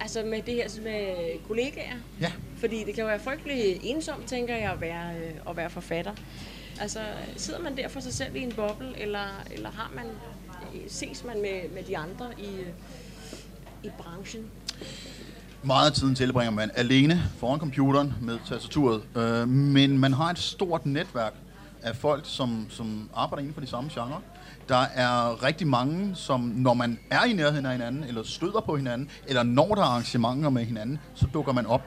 altså 0.00 0.22
med 0.22 0.42
det 0.42 0.54
her 0.54 0.82
med 0.82 1.14
kollegaer. 1.48 1.96
Ja. 2.20 2.32
Fordi 2.56 2.84
det 2.84 2.94
kan 2.94 3.02
jo 3.02 3.08
være 3.08 3.20
frygtelig 3.20 3.80
ensomt, 3.82 4.26
tænker 4.26 4.56
jeg, 4.56 4.72
at 4.72 4.80
være, 4.80 5.14
øh, 5.16 5.50
at 5.50 5.56
være 5.56 5.70
forfatter. 5.70 6.12
Altså, 6.80 7.00
sidder 7.36 7.60
man 7.60 7.76
der 7.76 7.88
for 7.88 8.00
sig 8.00 8.12
selv 8.12 8.36
i 8.36 8.40
en 8.40 8.52
boble, 8.52 8.98
eller, 8.98 9.44
eller 9.50 9.70
har 9.70 9.92
man, 9.94 10.04
ses 10.88 11.24
man 11.24 11.42
med, 11.42 11.68
med 11.74 11.82
de 11.82 11.98
andre 11.98 12.26
i, 12.38 12.50
i 13.86 13.90
branchen? 13.98 14.50
Meget 15.66 15.86
af 15.86 15.92
tiden 15.92 16.14
tilbringer 16.14 16.50
man 16.50 16.70
alene 16.74 17.22
foran 17.38 17.60
computeren 17.60 18.14
med 18.20 18.38
tastaturet, 18.46 19.02
øh, 19.16 19.48
men 19.48 19.98
man 19.98 20.12
har 20.12 20.30
et 20.30 20.38
stort 20.38 20.86
netværk 20.86 21.34
af 21.82 21.96
folk, 21.96 22.22
som, 22.24 22.66
som 22.70 23.10
arbejder 23.14 23.40
inden 23.40 23.54
for 23.54 23.60
de 23.60 23.66
samme 23.66 23.90
genre. 23.92 24.20
Der 24.68 24.86
er 24.94 25.42
rigtig 25.42 25.66
mange, 25.66 26.14
som 26.14 26.40
når 26.40 26.74
man 26.74 26.98
er 27.10 27.24
i 27.24 27.32
nærheden 27.32 27.66
af 27.66 27.72
hinanden, 27.72 28.04
eller 28.04 28.22
støder 28.22 28.60
på 28.60 28.76
hinanden, 28.76 29.10
eller 29.26 29.42
når 29.42 29.74
der 29.74 29.82
er 29.82 29.86
arrangementer 29.86 30.50
med 30.50 30.64
hinanden, 30.64 30.98
så 31.14 31.26
dukker 31.34 31.52
man 31.52 31.66
op. 31.66 31.82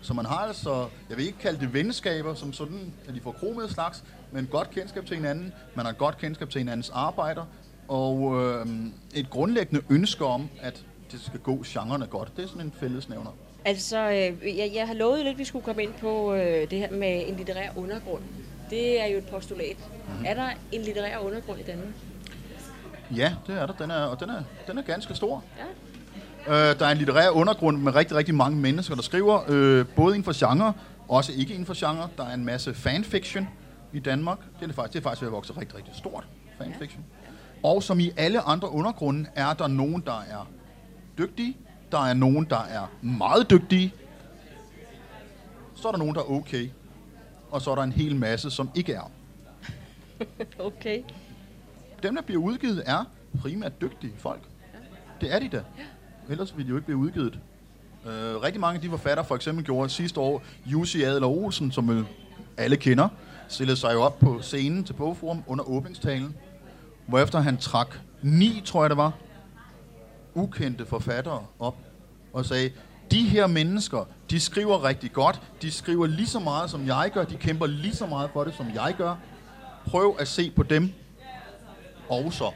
Så 0.00 0.14
man 0.14 0.26
har 0.26 0.38
altså, 0.38 0.86
jeg 1.08 1.16
vil 1.16 1.26
ikke 1.26 1.38
kalde 1.38 1.60
det 1.60 1.74
venskaber, 1.74 2.34
som 2.34 2.52
sådan, 2.52 2.92
at 3.08 3.14
de 3.14 3.20
får 3.20 3.32
kromede 3.32 3.72
slags, 3.72 4.04
men 4.32 4.46
godt 4.46 4.70
kendskab 4.70 5.06
til 5.06 5.16
hinanden. 5.16 5.52
Man 5.74 5.86
har 5.86 5.92
godt 5.92 6.18
kendskab 6.18 6.50
til 6.50 6.58
hinandens 6.58 6.90
arbejder, 6.90 7.44
og 7.88 8.42
øh, 8.42 8.66
et 9.14 9.30
grundlæggende 9.30 9.84
ønske 9.90 10.24
om, 10.24 10.48
at 10.60 10.84
det 11.14 11.22
skal 11.22 11.40
gå 11.40 11.62
genrerne 11.66 12.06
godt. 12.06 12.36
Det 12.36 12.44
er 12.44 12.48
sådan 12.48 12.62
en 12.62 12.72
fællesnævner. 12.80 13.30
Altså, 13.64 13.98
øh, 13.98 14.58
jeg, 14.58 14.70
jeg 14.74 14.86
har 14.86 14.94
lovet 14.94 15.18
lidt, 15.18 15.28
at 15.28 15.38
vi 15.38 15.44
skulle 15.44 15.64
komme 15.64 15.82
ind 15.82 15.92
på 16.00 16.34
øh, 16.34 16.70
det 16.70 16.78
her 16.78 16.90
med 16.90 17.28
en 17.28 17.36
litterær 17.36 17.70
undergrund. 17.76 18.22
Det 18.70 19.00
er 19.00 19.06
jo 19.06 19.18
et 19.18 19.26
postulat. 19.26 19.76
Mm-hmm. 19.78 20.24
Er 20.26 20.34
der 20.34 20.48
en 20.72 20.82
litterær 20.82 21.18
undergrund 21.18 21.60
i 21.60 21.62
Danmark? 21.62 21.88
Ja, 23.16 23.34
det 23.46 23.54
er 23.60 23.66
der. 23.66 23.74
Den 23.74 23.90
er, 23.90 24.04
og 24.04 24.20
den 24.20 24.30
er, 24.30 24.42
den 24.66 24.78
er 24.78 24.82
ganske 24.82 25.14
stor. 25.14 25.44
Ja. 25.58 26.70
Øh, 26.70 26.78
der 26.78 26.86
er 26.86 26.90
en 26.90 26.98
litterær 26.98 27.30
undergrund 27.30 27.78
med 27.78 27.94
rigtig, 27.94 28.16
rigtig 28.16 28.34
mange 28.34 28.56
mennesker, 28.56 28.94
der 28.94 29.02
skriver, 29.02 29.40
øh, 29.48 29.86
både 29.96 30.14
inden 30.14 30.24
for 30.24 30.48
genre, 30.48 30.72
også 31.08 31.32
ikke 31.32 31.52
inden 31.52 31.66
for 31.66 31.74
genre. 31.76 32.08
Der 32.16 32.24
er 32.24 32.34
en 32.34 32.44
masse 32.44 32.74
fanfiction 32.74 33.48
i 33.92 33.98
Danmark. 33.98 34.38
Det 34.60 34.70
er, 34.70 34.72
faktisk, 34.72 34.92
det 34.92 34.98
er 34.98 35.02
faktisk 35.02 35.22
ved 35.22 35.28
at 35.28 35.32
vokse 35.32 35.52
rigtig, 35.60 35.76
rigtig 35.76 35.94
stort, 35.94 36.24
fanfiction. 36.58 37.04
Og 37.62 37.82
som 37.82 38.00
i 38.00 38.10
alle 38.16 38.40
andre 38.40 38.70
undergrunde, 38.70 39.26
er 39.34 39.52
der 39.52 39.66
nogen, 39.66 40.02
der 40.06 40.24
er 40.30 40.48
dygtige. 41.18 41.56
Der 41.92 41.98
er 41.98 42.14
nogen, 42.14 42.46
der 42.50 42.60
er 42.60 42.86
meget 43.02 43.50
dygtige. 43.50 43.94
Så 45.74 45.88
er 45.88 45.92
der 45.92 45.98
nogen, 45.98 46.14
der 46.14 46.20
er 46.20 46.30
okay. 46.30 46.70
Og 47.50 47.62
så 47.62 47.70
er 47.70 47.74
der 47.74 47.82
en 47.82 47.92
hel 47.92 48.16
masse, 48.16 48.50
som 48.50 48.70
ikke 48.74 48.92
er. 48.92 49.10
Okay. 50.58 51.02
Dem, 52.02 52.14
der 52.14 52.22
bliver 52.22 52.42
udgivet, 52.42 52.82
er 52.86 53.04
primært 53.40 53.80
dygtige 53.80 54.12
folk. 54.18 54.40
Det 55.20 55.34
er 55.34 55.38
de 55.38 55.48
da. 55.48 55.62
Ellers 56.28 56.56
ville 56.56 56.66
de 56.66 56.70
jo 56.70 56.76
ikke 56.76 56.86
blive 56.86 56.98
udgivet. 56.98 57.38
Øh, 58.06 58.42
rigtig 58.42 58.60
mange 58.60 58.76
af 58.76 58.82
de 58.82 58.90
forfattere, 58.90 59.24
for 59.26 59.34
eksempel 59.34 59.64
gjorde 59.64 59.88
sidste 59.88 60.20
år, 60.20 60.42
Jussi 60.66 61.02
Adler 61.02 61.26
Olsen, 61.26 61.72
som 61.72 61.88
vel 61.88 62.04
alle 62.56 62.76
kender, 62.76 63.08
stillede 63.48 63.76
sig 63.76 63.92
jo 63.94 64.02
op 64.02 64.18
på 64.18 64.38
scenen 64.42 64.84
til 64.84 64.92
Bogforum 64.92 65.42
under 65.46 65.64
åbningstalen, 65.64 66.36
hvorefter 67.06 67.40
han 67.40 67.56
trak 67.56 67.98
ni, 68.22 68.62
tror 68.64 68.82
jeg 68.82 68.90
det 68.90 68.96
var, 68.96 69.12
ukendte 70.34 70.86
forfattere 70.86 71.42
op 71.58 71.76
og 72.32 72.44
sagde, 72.44 72.70
de 73.10 73.28
her 73.28 73.46
mennesker, 73.46 74.04
de 74.30 74.40
skriver 74.40 74.84
rigtig 74.84 75.12
godt, 75.12 75.42
de 75.62 75.70
skriver 75.70 76.06
lige 76.06 76.26
så 76.26 76.38
meget, 76.38 76.70
som 76.70 76.86
jeg 76.86 77.10
gør, 77.14 77.24
de 77.24 77.36
kæmper 77.36 77.66
lige 77.66 77.94
så 77.94 78.06
meget 78.06 78.30
for 78.32 78.44
det, 78.44 78.54
som 78.54 78.66
jeg 78.74 78.94
gør. 78.98 79.16
Prøv 79.86 80.16
at 80.18 80.28
se 80.28 80.50
på 80.50 80.62
dem 80.62 80.92
også. 82.08 82.52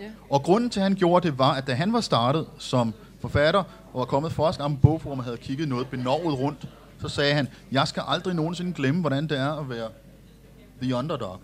Ja. 0.00 0.10
Og 0.30 0.42
grunden 0.42 0.70
til, 0.70 0.80
at 0.80 0.84
han 0.84 0.94
gjorde 0.94 1.28
det, 1.28 1.38
var, 1.38 1.52
at 1.52 1.66
da 1.66 1.74
han 1.74 1.92
var 1.92 2.00
startet 2.00 2.46
som 2.58 2.94
forfatter, 3.20 3.64
og 3.92 3.98
var 3.98 4.04
kommet 4.04 4.32
gang 4.58 4.80
på 4.80 4.88
Bogforum 4.88 5.18
og 5.18 5.24
havde 5.24 5.36
kigget 5.36 5.68
noget 5.68 5.88
benovet 5.88 6.38
rundt, 6.38 6.68
så 7.00 7.08
sagde 7.08 7.34
han, 7.34 7.48
jeg 7.72 7.88
skal 7.88 8.02
aldrig 8.06 8.34
nogensinde 8.34 8.72
glemme, 8.72 9.00
hvordan 9.00 9.28
det 9.28 9.38
er 9.38 9.52
at 9.52 9.70
være 9.70 9.88
the 10.82 10.96
underdog. 10.96 11.40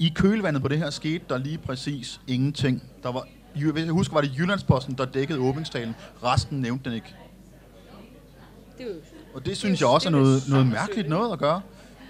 I 0.00 0.08
kølvandet 0.08 0.62
på 0.62 0.68
det 0.68 0.78
her 0.78 0.90
skete 0.90 1.24
der 1.28 1.38
lige 1.38 1.58
præcis 1.58 2.20
ingenting. 2.26 2.82
Der 3.02 3.12
var, 3.12 3.28
hvis 3.54 3.84
jeg 3.84 3.92
husker, 3.92 4.14
var 4.14 4.20
det 4.20 4.32
Jyllandsposten, 4.38 4.94
der 4.94 5.04
dækkede 5.04 5.38
åbningstalen. 5.38 5.94
Resten 6.24 6.60
nævnte 6.60 6.84
den 6.84 6.96
ikke. 6.96 7.14
Det 8.78 8.86
er 8.86 8.90
jo, 8.90 8.94
Og 9.34 9.46
det 9.46 9.56
synes 9.56 9.78
Det 9.78 9.84
er 9.84 9.88
jeg 9.88 9.94
også 9.94 10.08
er 10.08 10.12
noget, 10.12 10.42
noget 10.48 10.66
mærkeligt 10.66 11.08
noget 11.08 11.32
at 11.32 11.38
gøre. 11.38 11.60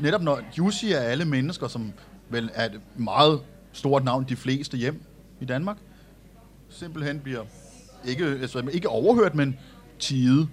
Netop 0.01 0.23
når 0.23 0.41
Jussi 0.59 0.93
er 0.93 0.99
alle 1.01 1.25
mennesker, 1.25 1.69
som 1.69 1.93
vel 2.29 2.51
er 2.55 2.65
et 2.65 2.81
meget 2.97 3.41
stort 3.73 4.05
navn, 4.05 4.25
de 4.29 4.37
fleste 4.37 4.77
hjem 4.77 5.03
i 5.41 5.45
Danmark, 5.45 5.77
simpelthen 6.69 7.21
bliver 7.21 7.43
ikke, 8.05 8.25
altså, 8.25 8.69
ikke 8.73 8.89
overhørt, 8.89 9.35
men 9.35 9.59
tide 9.99 10.49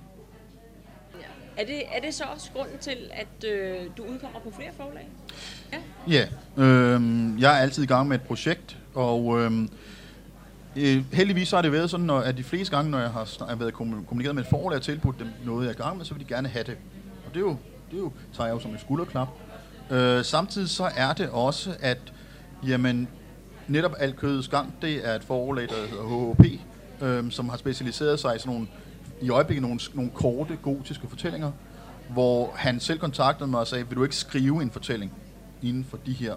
er, 1.58 1.66
det, 1.66 1.84
er 1.96 2.02
det 2.02 2.14
så 2.14 2.24
også 2.24 2.52
grunden 2.56 2.78
til, 2.78 2.98
at 3.12 3.50
øh, 3.50 3.76
du 3.98 4.04
udkommer 4.04 4.40
på 4.40 4.52
flere 4.56 4.70
forlag? 4.78 5.10
Ja. 5.74 5.78
Ja, 6.08 6.26
øh, 6.64 7.02
jeg 7.42 7.58
er 7.58 7.62
altid 7.62 7.84
i 7.84 7.86
gang 7.86 8.08
med 8.08 8.16
et 8.16 8.22
projekt, 8.22 8.78
og 8.94 9.40
øhm, 9.40 9.70
øh, 10.76 11.14
heldigvis 11.14 11.48
så 11.48 11.56
har 11.56 11.62
det 11.62 11.72
været 11.72 11.90
sådan, 11.90 12.06
når, 12.06 12.20
at 12.20 12.38
de 12.38 12.44
fleste 12.44 12.76
gange, 12.76 12.92
når 12.92 13.00
jeg 13.00 13.10
har 13.10 13.56
været 13.56 13.74
kommunikeret 13.74 14.36
med 14.36 14.44
et 14.44 14.50
forlag 14.50 14.78
og 14.78 14.84
tilbudt 14.84 15.20
dem 15.20 15.28
noget, 15.46 15.66
jeg 15.66 15.70
er 15.70 15.76
i 15.76 15.84
gang 15.84 15.98
med, 15.98 16.06
så 16.06 16.14
vil 16.14 16.24
de 16.24 16.34
gerne 16.34 16.48
have 16.48 16.64
det. 16.64 16.78
Og 17.26 17.34
det 17.34 17.36
er 17.36 17.42
jo, 17.42 17.58
det 17.92 17.98
er 17.98 18.02
jo 18.02 18.12
tager 18.36 18.48
jeg 18.48 18.56
jo 18.56 18.60
som 18.60 18.72
en 18.72 18.80
skulderklap. 18.80 19.28
Øh, 19.92 20.26
samtidig 20.26 20.70
så 20.70 20.90
er 20.96 21.14
det 21.14 21.30
også, 21.30 21.76
at 21.80 21.98
jamen, 22.68 23.08
netop 23.68 23.96
alt 24.00 24.16
kødets 24.16 24.48
gang, 24.48 24.74
det 24.82 25.08
er 25.08 25.16
et 25.16 25.24
forlag, 25.24 25.68
der 25.70 25.88
hedder 25.90 26.34
HHP, 26.34 26.62
øh, 27.02 27.32
som 27.32 27.50
har 27.50 27.58
specialiseret 27.58 28.20
sig 28.20 28.36
i 28.36 28.40
sådan 28.40 28.54
nogle, 28.54 28.68
i 29.22 29.30
øjeblikket 29.30 29.62
nogle, 29.62 29.80
nogle 29.94 30.12
korte, 30.12 30.56
gotiske 30.62 31.08
fortællinger, 31.10 31.52
hvor 32.10 32.54
han 32.56 32.80
selv 32.80 33.00
kontaktede 33.00 33.50
mig 33.50 33.60
og 33.60 33.68
sagde, 33.68 33.88
vil 33.88 33.98
du 33.98 34.04
ikke 34.04 34.16
skrive 34.16 34.62
en 34.62 34.72
fortælling 34.72 35.12
inden 35.62 35.86
for 35.90 35.98
de 35.98 36.12
her, 36.14 36.36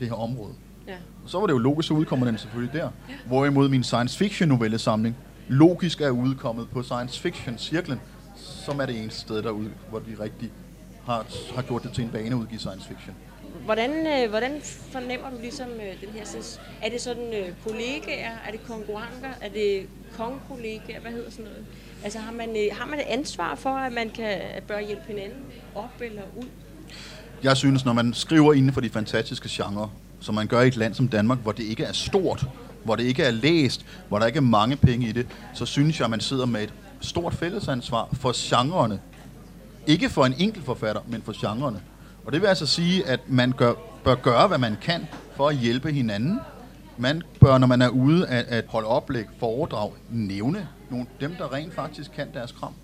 det 0.00 0.08
her 0.08 0.14
område? 0.14 0.54
ja. 0.88 0.96
Og 1.24 1.30
så 1.30 1.38
var 1.38 1.46
det 1.46 1.52
jo 1.52 1.58
logisk, 1.58 1.88
så 1.88 1.94
udkommer 1.94 2.26
den 2.26 2.38
selvfølgelig 2.38 2.80
der. 2.80 2.88
Hvorimod 3.26 3.68
min 3.68 3.82
science 3.82 4.18
fiction 4.18 4.48
novellesamling 4.48 5.16
logisk 5.48 6.00
er 6.00 6.10
udkommet 6.10 6.70
på 6.70 6.82
science 6.82 7.20
fiction 7.20 7.58
cirklen, 7.58 8.00
som 8.36 8.80
er 8.80 8.86
det 8.86 9.00
eneste 9.00 9.20
sted 9.20 9.42
derude, 9.42 9.70
hvor 9.90 9.98
de 9.98 10.16
rigtig 10.20 10.50
har, 11.06 11.26
har 11.54 11.62
gjort 11.62 11.82
det 11.82 11.92
til 11.92 12.04
en 12.04 12.10
bane 12.10 12.26
at 12.26 12.32
udgive 12.32 12.58
science 12.58 12.88
fiction. 12.88 13.16
Hvordan, 13.64 13.90
øh, 14.06 14.30
hvordan 14.30 14.60
fornemmer 14.62 15.30
du 15.30 15.36
ligesom 15.40 15.68
øh, 15.68 16.00
den 16.00 16.08
her... 16.14 16.24
Sådan, 16.24 16.44
er 16.82 16.90
det 16.90 17.00
sådan 17.00 17.34
øh, 17.34 17.52
kollegaer? 17.66 18.30
Er 18.46 18.50
det 18.50 18.66
konkurrenter? 18.66 19.30
Er 19.40 19.48
det 19.48 19.86
kongekollegaer? 20.16 21.00
Hvad 21.00 21.10
hedder 21.10 21.30
sådan 21.30 21.44
noget? 21.44 21.66
Altså 22.04 22.18
har 22.18 22.32
man, 22.32 22.48
øh, 22.48 22.76
har 22.78 22.86
man 22.86 22.98
et 22.98 23.04
ansvar 23.08 23.54
for, 23.54 23.70
at 23.70 23.92
man 23.92 24.10
kan 24.10 24.38
bør 24.68 24.80
hjælpe 24.80 25.02
hinanden 25.06 25.44
op 25.74 26.00
eller 26.00 26.22
ud? 26.36 26.44
Jeg 27.42 27.56
synes, 27.56 27.84
når 27.84 27.92
man 27.92 28.14
skriver 28.14 28.52
inden 28.52 28.72
for 28.72 28.80
de 28.80 28.90
fantastiske 28.90 29.48
genrer, 29.50 29.88
som 30.20 30.34
man 30.34 30.46
gør 30.46 30.60
i 30.60 30.68
et 30.68 30.76
land 30.76 30.94
som 30.94 31.08
Danmark, 31.08 31.38
hvor 31.38 31.52
det 31.52 31.62
ikke 31.62 31.84
er 31.84 31.92
stort, 31.92 32.46
hvor 32.84 32.96
det 32.96 33.04
ikke 33.04 33.22
er 33.22 33.30
læst, 33.30 33.86
hvor 34.08 34.18
der 34.18 34.26
ikke 34.26 34.36
er 34.36 34.40
mange 34.40 34.76
penge 34.76 35.08
i 35.08 35.12
det, 35.12 35.26
så 35.54 35.66
synes 35.66 35.98
jeg, 35.98 36.04
at 36.04 36.10
man 36.10 36.20
sidder 36.20 36.46
med 36.46 36.62
et 36.62 36.72
stort 37.00 37.34
fællesansvar 37.34 38.08
for 38.12 38.32
genrerne. 38.34 39.00
Ikke 39.86 40.08
for 40.08 40.24
en 40.24 40.34
enkelt 40.38 40.64
forfatter, 40.64 41.02
men 41.06 41.22
for 41.22 41.40
genrerne. 41.40 41.80
Og 42.24 42.32
det 42.32 42.40
vil 42.40 42.46
altså 42.46 42.66
sige, 42.66 43.06
at 43.06 43.20
man 43.28 43.52
gør, 43.52 43.72
bør 44.04 44.14
gøre, 44.14 44.48
hvad 44.48 44.58
man 44.58 44.76
kan 44.82 45.06
for 45.36 45.48
at 45.48 45.56
hjælpe 45.56 45.92
hinanden. 45.92 46.40
Man 46.98 47.22
bør, 47.40 47.58
når 47.58 47.66
man 47.66 47.82
er 47.82 47.88
ude 47.88 48.26
at, 48.26 48.44
at 48.44 48.64
holde 48.68 48.88
oplæg, 48.88 49.24
foredrag, 49.38 49.92
nævne 50.10 50.68
nogle, 50.94 51.06
dem, 51.20 51.34
der 51.34 51.52
rent 51.52 51.74
faktisk 51.74 52.12
kan 52.12 52.34
deres 52.34 52.52
kram. 52.52 52.74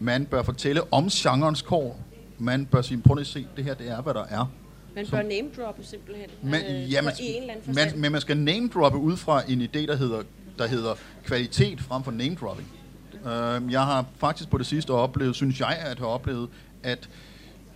Man 0.00 0.26
bør 0.26 0.42
fortælle 0.42 0.92
om 0.92 1.08
genrens 1.08 1.62
kår. 1.62 2.00
Man 2.38 2.66
bør 2.66 2.82
sige, 2.82 3.02
prøv 3.02 3.18
at 3.18 3.26
se, 3.26 3.46
det 3.56 3.64
her 3.64 3.74
det 3.74 3.90
er, 3.90 4.02
hvad 4.02 4.14
der 4.14 4.24
er. 4.24 4.50
Man 4.94 5.06
bør 5.06 5.22
name 5.22 5.48
droppe 5.56 5.84
simpelthen. 5.84 6.30
Men, 6.42 6.54
øh, 6.54 6.92
ja, 6.92 7.02
man, 7.02 7.12
i 7.20 7.24
en 7.24 7.40
eller 7.42 7.54
anden 7.54 7.64
forstand. 7.64 7.90
man, 7.90 8.00
men 8.00 8.12
man 8.12 8.20
skal 8.20 8.36
name 8.36 8.68
droppe 8.68 8.98
ud 8.98 9.16
fra 9.16 9.42
en 9.48 9.60
idé, 9.60 9.86
der 9.86 9.96
hedder, 9.96 10.22
der 10.58 10.66
hedder 10.66 10.94
kvalitet 11.24 11.80
frem 11.80 12.02
for 12.02 12.10
name 12.10 12.34
dropping. 12.34 12.68
Uh, 13.14 13.72
jeg 13.72 13.80
har 13.80 14.06
faktisk 14.16 14.50
på 14.50 14.58
det 14.58 14.66
sidste 14.66 14.90
oplevet, 14.90 15.36
synes 15.36 15.60
jeg 15.60 15.78
at 15.80 15.98
have 15.98 16.10
oplevet, 16.10 16.48
at 16.82 17.08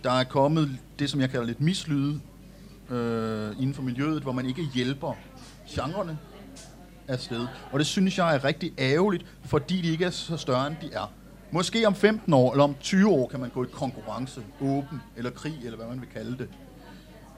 der 0.03 0.11
er 0.11 0.23
kommet 0.23 0.77
det, 0.99 1.09
som 1.09 1.21
jeg 1.21 1.29
kalder 1.29 1.45
lidt 1.45 1.61
mislyde 1.61 2.21
uh, 2.89 2.95
inden 3.61 3.73
for 3.73 3.81
miljøet, 3.81 4.23
hvor 4.23 4.31
man 4.31 4.45
ikke 4.45 4.63
hjælper 4.73 5.13
genrerne 5.69 6.17
afsted. 7.07 7.47
Og 7.71 7.79
det 7.79 7.87
synes 7.87 8.17
jeg 8.17 8.35
er 8.35 8.43
rigtig 8.43 8.73
ærgerligt, 8.79 9.25
fordi 9.45 9.81
de 9.81 9.91
ikke 9.91 10.05
er 10.05 10.09
så 10.09 10.37
større, 10.37 10.67
end 10.67 10.75
de 10.81 10.93
er. 10.93 11.13
Måske 11.51 11.87
om 11.87 11.95
15 11.95 12.33
år, 12.33 12.51
eller 12.51 12.63
om 12.63 12.75
20 12.79 13.09
år, 13.09 13.27
kan 13.27 13.39
man 13.39 13.49
gå 13.49 13.63
i 13.63 13.67
konkurrence, 13.71 14.41
åben, 14.61 15.01
eller 15.17 15.31
krig, 15.31 15.55
eller 15.63 15.77
hvad 15.77 15.87
man 15.87 16.01
vil 16.01 16.09
kalde 16.13 16.37
det. 16.37 16.49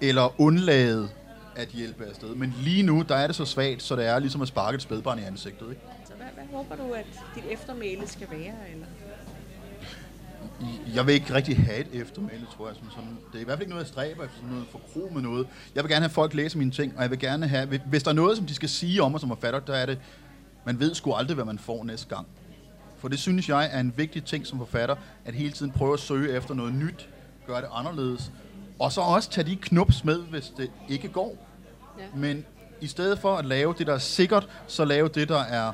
Eller 0.02 0.42
undlade 0.42 1.10
at 1.56 1.68
hjælpe 1.68 2.06
afsted. 2.06 2.36
Men 2.36 2.54
lige 2.62 2.84
nu, 2.84 3.06
der 3.10 3.16
er 3.16 3.28
det 3.28 3.36
så 3.36 3.46
svagt, 3.46 3.84
så 3.84 3.96
det 3.96 4.06
er 4.06 4.20
ligesom 4.20 4.42
at 4.42 4.48
sparke 4.48 4.76
et 4.76 4.82
spædbarn 4.82 5.20
i 5.20 5.24
ansigtet. 5.24 5.70
Ikke? 5.70 5.82
Så 6.06 6.14
hvad, 6.18 6.26
hvad 6.34 6.44
håber 6.54 6.76
du, 6.76 6.94
at 6.94 7.06
dit 7.36 7.44
eftermæle 7.52 8.08
skal 8.08 8.28
være? 8.32 8.54
Eller? 8.72 8.86
Jeg 10.96 11.08
vil 11.08 11.14
ikke 11.14 11.34
rigtig 11.34 11.58
have 11.58 11.80
et 11.80 11.88
eftermæle, 12.02 12.46
tror 12.58 12.68
jeg. 12.68 12.76
Som 12.76 12.90
sådan. 12.92 13.18
Det 13.32 13.38
er 13.38 13.42
i 13.42 13.44
hvert 13.44 13.58
fald 13.58 13.62
ikke 13.62 13.70
noget, 13.70 13.84
jeg 13.84 13.88
stræber 13.88 14.24
efter, 14.24 14.36
sådan 14.36 14.50
noget 14.50 14.66
forkro 14.72 15.10
med 15.14 15.22
noget. 15.22 15.48
Jeg 15.76 15.84
vil 15.84 15.92
gerne 15.92 16.04
have 16.04 16.10
folk 16.10 16.34
læse 16.34 16.58
mine 16.58 16.72
ting, 16.72 16.94
og 16.96 17.02
jeg 17.02 17.12
vil 17.12 17.20
gerne 17.20 17.48
have, 17.48 17.80
hvis 17.86 18.04
der 18.04 18.12
er 18.12 18.16
noget, 18.16 18.38
som 18.38 18.46
de 18.46 18.54
skal 18.54 18.70
sige 18.70 19.04
om 19.04 19.12
mig 19.12 19.20
som 19.20 19.30
forfatter, 19.30 19.60
der 19.60 19.74
er 19.74 19.86
det, 19.86 20.00
man 20.66 20.80
ved 20.80 20.96
sgu 20.96 21.14
aldrig, 21.14 21.36
hvad 21.36 21.46
man 21.46 21.60
får 21.60 21.84
næste 21.84 22.16
gang. 22.16 22.28
For 22.98 23.08
det 23.08 23.20
synes 23.20 23.50
jeg 23.50 23.70
er 23.72 23.80
en 23.80 23.94
vigtig 23.98 24.24
ting 24.24 24.48
som 24.48 24.58
forfatter, 24.58 24.96
at 25.26 25.34
hele 25.34 25.52
tiden 25.52 25.72
prøve 25.72 25.94
at 25.94 26.00
søge 26.00 26.38
efter 26.38 26.54
noget 26.54 26.74
nyt, 26.74 27.10
gøre 27.48 27.62
det 27.62 27.70
anderledes, 27.74 28.32
og 28.80 28.92
så 28.92 29.02
også 29.02 29.30
tage 29.30 29.50
de 29.50 29.56
knups 29.56 30.04
med, 30.04 30.20
hvis 30.20 30.54
det 30.58 30.72
ikke 30.90 31.08
går. 31.08 31.48
Ja. 32.00 32.04
Men 32.16 32.46
i 32.82 32.88
stedet 32.88 33.20
for 33.20 33.36
at 33.36 33.46
lave 33.46 33.76
det, 33.78 33.88
der 33.88 33.94
er 33.94 33.98
sikkert, 33.98 34.48
så 34.68 34.86
lave 34.86 35.08
det, 35.08 35.30
der 35.30 35.40
er 35.40 35.74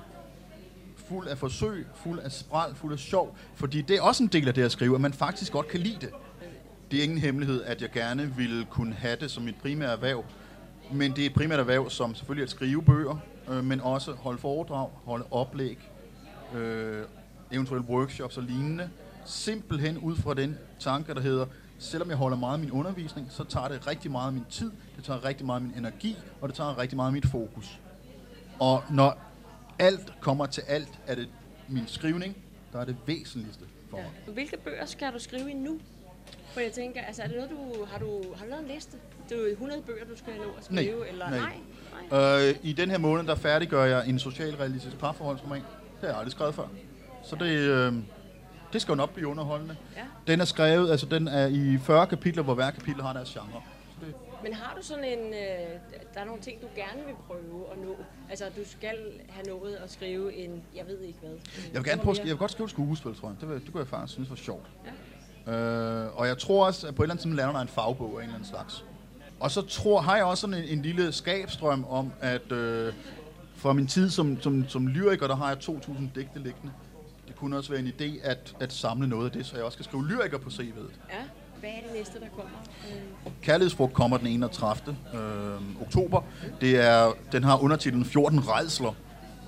fuld 1.10 1.28
af 1.28 1.38
forsøg, 1.38 1.88
fuld 1.96 2.20
af 2.20 2.32
spral, 2.32 2.76
fuld 2.76 2.94
af 2.94 3.00
sjov. 3.00 3.38
Fordi 3.56 3.82
det 3.82 3.96
er 3.98 4.02
også 4.02 4.24
en 4.24 4.30
del 4.30 4.48
af 4.48 4.54
det 4.54 4.64
at 4.64 4.72
skrive, 4.72 4.96
at 4.96 5.02
man 5.02 5.14
faktisk 5.14 5.52
godt 5.52 5.68
kan 5.68 5.80
lide 5.80 5.98
det. 6.02 6.10
Det 6.92 7.00
er 7.00 7.04
ingen 7.04 7.18
hemmelighed, 7.18 7.64
at 7.64 7.82
jeg 7.82 7.92
gerne 7.92 8.34
ville 8.38 8.66
kunne 8.66 8.94
have 8.94 9.18
det 9.20 9.32
som 9.32 9.44
mit 9.44 9.56
primære 9.62 9.92
erhverv. 9.92 10.26
Men 10.92 11.12
det 11.12 11.22
er 11.22 11.26
et 11.26 11.34
primært 11.34 11.60
erhverv, 11.60 11.90
som 11.90 12.16
selvfølgelig 12.16 12.42
er 12.42 12.46
at 12.46 12.52
skrive 12.52 12.84
bøger, 12.84 13.18
øh, 13.50 13.64
men 13.64 13.82
også 13.82 14.12
holde 14.12 14.38
foredrag, 14.38 14.90
holde 15.06 15.26
oplæg, 15.32 15.78
øh, 16.56 17.04
eventuelle 17.52 17.88
workshops 17.90 18.38
og 18.38 18.44
lignende. 18.44 18.90
Simpelthen 19.26 19.98
ud 19.98 20.16
fra 20.16 20.34
den 20.34 20.58
tanke, 20.80 21.14
der 21.14 21.22
hedder, 21.22 21.46
selvom 21.80 22.10
jeg 22.10 22.18
holder 22.18 22.38
meget 22.38 22.54
af 22.54 22.60
min 22.60 22.72
undervisning, 22.72 23.28
så 23.30 23.44
tager 23.44 23.68
det 23.68 23.88
rigtig 23.88 24.12
meget 24.12 24.28
af 24.28 24.34
min 24.34 24.46
tid, 24.50 24.72
det 24.96 25.04
tager 25.04 25.26
rigtig 25.26 25.46
meget 25.46 25.60
af 25.60 25.62
min 25.62 25.74
energi, 25.78 26.18
og 26.42 26.50
det 26.50 26.56
tager 26.56 26.78
rigtig 26.78 26.96
meget 26.96 27.08
af 27.08 27.14
mit 27.14 27.26
fokus. 27.26 27.80
Og 28.60 28.84
når 28.90 29.29
alt 29.80 30.14
kommer 30.20 30.46
til 30.46 30.64
alt, 30.68 31.00
er 31.08 31.16
det 31.16 31.30
min 31.68 31.88
skrivning, 31.88 32.38
der 32.74 32.80
er 32.80 32.86
det 32.86 32.96
væsentligste 33.06 33.64
for 33.90 33.98
mig. 33.98 34.12
Ja. 34.28 34.32
Hvilke 34.32 34.58
bøger 34.58 34.86
skal 34.86 35.14
du 35.14 35.20
skrive 35.20 35.52
i 35.52 35.54
nu? 35.54 35.80
For 36.54 36.60
jeg 36.60 36.72
tænker, 36.72 37.02
altså 37.02 37.22
er 37.22 37.28
det 37.28 37.36
noget, 37.36 37.52
du 37.52 37.86
har, 37.86 38.00
du, 38.00 38.24
har 38.36 38.46
du 38.46 38.50
lavet 38.50 38.64
en 38.64 38.76
liste? 38.76 38.98
Det 39.30 39.38
er 39.38 39.42
jo 39.42 39.48
100 39.48 39.82
bøger, 39.82 40.06
du 40.06 40.18
skal 40.18 40.34
nå 40.38 40.44
at 40.58 40.66
skrive, 40.66 41.00
nej, 41.00 41.10
eller 41.10 41.30
nej? 41.30 41.54
nej. 42.12 42.50
Øh, 42.50 42.56
I 42.64 42.74
den 42.74 42.92
her 42.92 42.98
måned, 42.98 43.28
der 43.28 43.36
færdiggør 43.36 43.84
jeg 43.84 44.08
en 44.08 44.20
socialrealistisk 44.20 44.98
parforholdsroman. 44.98 45.62
Det 45.62 45.66
har 46.02 46.08
jeg 46.08 46.18
aldrig 46.18 46.32
skrevet 46.32 46.56
før. 46.56 46.68
Så 47.24 47.36
det, 47.36 47.50
øh, 47.50 47.94
det 48.74 48.82
skal 48.82 48.92
jo 48.92 48.96
nok 48.96 49.14
blive 49.14 49.28
underholdende. 49.28 49.76
Ja. 49.96 50.02
Den 50.28 50.42
er 50.42 50.46
skrevet, 50.46 50.92
altså 50.92 51.06
den 51.06 51.28
er 51.28 51.48
i 51.48 51.78
40 51.78 52.08
kapitler, 52.08 52.44
hvor 52.44 52.54
hver 52.54 52.72
kapitel 52.72 53.02
har 53.02 53.14
deres 53.14 53.30
genre. 53.30 53.62
Men 54.44 54.54
har 54.54 54.76
du 54.78 54.84
sådan 54.84 55.04
en, 55.04 55.34
øh, 55.34 55.80
der 56.14 56.20
er 56.20 56.26
nogle 56.26 56.42
ting, 56.42 56.62
du 56.62 56.68
gerne 56.76 57.06
vil 57.06 57.16
prøve 57.28 57.72
at 57.72 57.78
nå? 57.78 57.96
Altså, 58.30 58.46
du 58.46 58.62
skal 58.66 58.98
have 59.30 59.46
nået 59.48 59.76
at 59.76 59.92
skrive 59.92 60.34
en, 60.34 60.64
jeg 60.76 60.88
ved 60.88 61.00
ikke 61.00 61.20
hvad. 61.20 61.30
Jeg 61.30 61.74
vil, 61.74 61.84
gerne 61.84 62.02
prøve, 62.02 62.16
jeg 62.18 62.26
vil 62.26 62.38
godt 62.38 62.52
skrive 62.52 62.66
et 62.66 62.72
skuespil, 62.72 63.16
tror 63.16 63.28
jeg. 63.28 63.38
Det, 63.42 63.50
vil, 63.50 63.62
det 63.62 63.72
kunne 63.72 63.80
jeg 63.82 63.88
faktisk 63.88 64.14
synes 64.14 64.30
var 64.30 64.36
sjovt. 64.36 64.66
Ja. 65.48 65.54
Øh, 65.54 66.20
og 66.20 66.28
jeg 66.28 66.38
tror 66.38 66.66
også, 66.66 66.88
at 66.88 66.96
på 66.96 67.02
et 67.02 67.06
eller 67.06 67.14
andet 67.14 67.22
tidspunkt 67.22 67.38
laver 67.38 67.52
der 67.52 67.60
en 67.60 67.68
fagbog 67.68 68.10
af 68.10 68.16
en 68.16 68.22
eller 68.22 68.36
anden 68.36 68.50
slags. 68.50 68.86
Og 69.40 69.52
så 69.52 69.62
tror, 69.62 70.02
har 70.02 70.16
jeg 70.16 70.26
også 70.26 70.42
sådan 70.42 70.64
en, 70.64 70.70
en 70.70 70.82
lille 70.82 71.12
skabstrøm 71.12 71.86
om, 71.90 72.14
at 72.22 72.52
øh, 72.52 72.94
fra 73.56 73.74
min 73.74 73.88
tid 73.88 74.10
som, 74.10 74.42
som, 74.42 74.70
som 74.70 74.88
lyriker, 74.88 75.28
der 75.28 75.36
har 75.36 75.50
jeg 75.50 75.58
2.000 75.58 76.02
digte 76.16 76.40
liggende. 76.40 76.74
Det 77.28 77.36
kunne 77.36 77.58
også 77.58 77.72
være 77.72 77.80
en 77.80 77.88
idé 77.88 78.28
at, 78.28 78.56
at 78.60 78.74
samle 78.74 79.08
noget 79.08 79.26
af 79.26 79.32
det, 79.32 79.46
så 79.46 79.56
jeg 79.56 79.66
også 79.66 79.76
skal 79.76 79.86
skrive 79.86 80.08
lyriker 80.08 80.38
på 80.38 80.50
CV'et. 80.50 80.92
Ja. 81.10 81.24
Hvad 81.60 81.70
er 81.70 81.88
det 81.88 81.98
næste, 81.98 82.20
der 82.20 82.26
kommer? 82.36 82.60
Øh. 83.26 83.32
Kærlighedsfrugt 83.42 83.94
kommer 83.94 84.18
den 84.18 84.28
31. 84.28 84.96
Øh, 85.14 85.20
oktober. 85.82 86.22
Det 86.62 86.86
er, 86.86 87.12
den 87.32 87.44
har 87.44 87.64
undertitlen 87.64 88.06
14 88.06 88.40
redsler. 88.40 88.94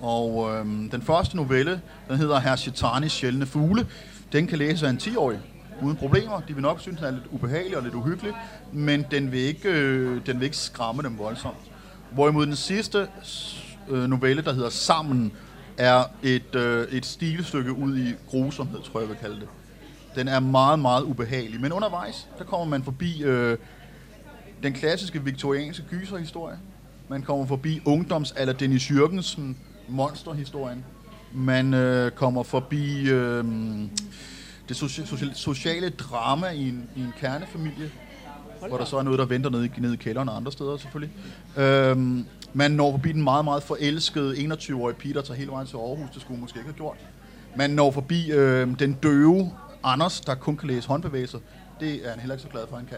Og 0.02 0.50
øh, 0.52 0.66
den 0.66 1.02
første 1.02 1.36
novelle, 1.36 1.82
den 2.10 2.18
hedder 2.18 2.40
Herr 2.40 2.56
Chitanis 2.56 3.12
sjældne 3.12 3.46
fugle. 3.46 3.88
Den 4.32 4.48
kan 4.48 4.58
læses 4.58 4.84
af 4.84 4.90
en 4.90 4.98
10-årig 4.98 5.40
uden 5.82 5.98
problemer. 5.98 6.40
De 6.48 6.54
vil 6.54 6.62
nok 6.62 6.80
synes, 6.80 6.98
den 6.98 7.08
er 7.08 7.12
lidt 7.12 7.24
ubehagelig 7.32 7.78
og 7.78 7.84
lidt 7.84 7.94
uhyggelig, 7.94 8.34
men 8.72 9.06
den 9.12 9.32
vil 9.32 9.40
ikke, 9.40 9.70
øh, 9.70 10.26
den 10.26 10.40
vil 10.40 10.46
ikke 10.46 10.58
skræmme 10.58 11.04
dem 11.04 11.18
voldsomt. 11.18 11.58
Hvorimod 12.12 12.46
den 12.46 12.56
sidste 12.56 13.08
øh, 13.90 14.10
novelle, 14.10 14.42
der 14.42 14.54
hedder 14.54 14.70
Sammen, 14.70 15.32
er 15.78 16.04
et, 16.24 16.56
øh, 16.56 16.88
et 16.88 17.06
stilstykke 17.06 17.74
ud 17.74 17.98
i 17.98 18.14
grusomhed, 18.30 18.80
tror 18.82 19.00
jeg, 19.00 19.08
jeg 19.08 19.10
vil 19.10 19.22
kalde 19.22 19.40
det. 19.40 19.48
Den 20.16 20.28
er 20.28 20.40
meget, 20.40 20.80
meget 20.80 21.04
ubehagelig. 21.04 21.62
Men 21.62 21.72
undervejs, 21.72 22.28
der 22.38 22.44
kommer 22.44 22.66
man 22.66 22.84
forbi 22.84 23.24
øh, 23.24 23.58
den 24.64 24.74
klassiske 24.74 25.24
viktorianske 25.24 25.84
gyserhistorie. 25.90 26.58
Man 27.10 27.22
kommer 27.22 27.46
forbi 27.46 27.82
ungdoms- 27.88 28.34
eller 28.42 28.54
Dennis 28.54 28.92
Jørgensen 28.92 29.58
monsterhistorien. 29.88 30.86
Man 31.34 31.74
øh, 31.74 32.12
kommer 32.12 32.44
forbi 32.44 33.10
øh, 33.10 33.44
det 34.70 34.84
socia- 34.84 35.34
sociale 35.34 35.90
drama 35.90 36.48
i 36.48 36.70
en, 36.70 36.90
i 36.96 37.00
en 37.00 37.14
kernefamilie, 37.20 37.92
hvor 38.68 38.78
der 38.78 38.86
så 38.86 38.98
er 38.98 39.04
noget, 39.04 39.20
der 39.20 39.26
venter 39.26 39.50
nede, 39.50 39.70
nede 39.78 39.94
i 39.94 39.98
kælderen 39.98 40.30
og 40.30 40.36
andre 40.36 40.52
steder 40.52 40.78
selvfølgelig. 40.78 41.16
Øhm, 41.58 42.26
man 42.54 42.72
når 42.72 42.92
forbi 42.92 43.12
den 43.12 43.24
meget, 43.24 43.46
meget 43.46 43.64
forelskede 43.64 44.34
21-årige 44.36 44.96
Peter, 44.96 45.14
der 45.14 45.22
tager 45.22 45.38
hele 45.38 45.52
vejen 45.52 45.68
til 45.68 45.76
Aarhus, 45.78 46.10
det 46.14 46.22
skulle 46.22 46.40
måske 46.40 46.58
ikke 46.60 46.70
have 46.70 46.78
gjort. 46.78 46.98
Man 47.56 47.70
når 47.70 47.92
forbi 47.92 48.32
øh, 48.32 48.80
den 48.80 48.94
døve 48.94 49.52
Anders, 49.84 50.22
der 50.22 50.36
kun 50.36 50.58
kan 50.58 50.68
læse 50.68 50.88
håndbevægelser, 50.88 51.40
det 51.80 52.06
er 52.06 52.10
han 52.10 52.20
heller 52.20 52.36
ikke 52.36 52.44
så 52.44 52.50
glad 52.50 52.68
for, 52.68 52.76
han 52.76 52.86
kan. 52.86 52.98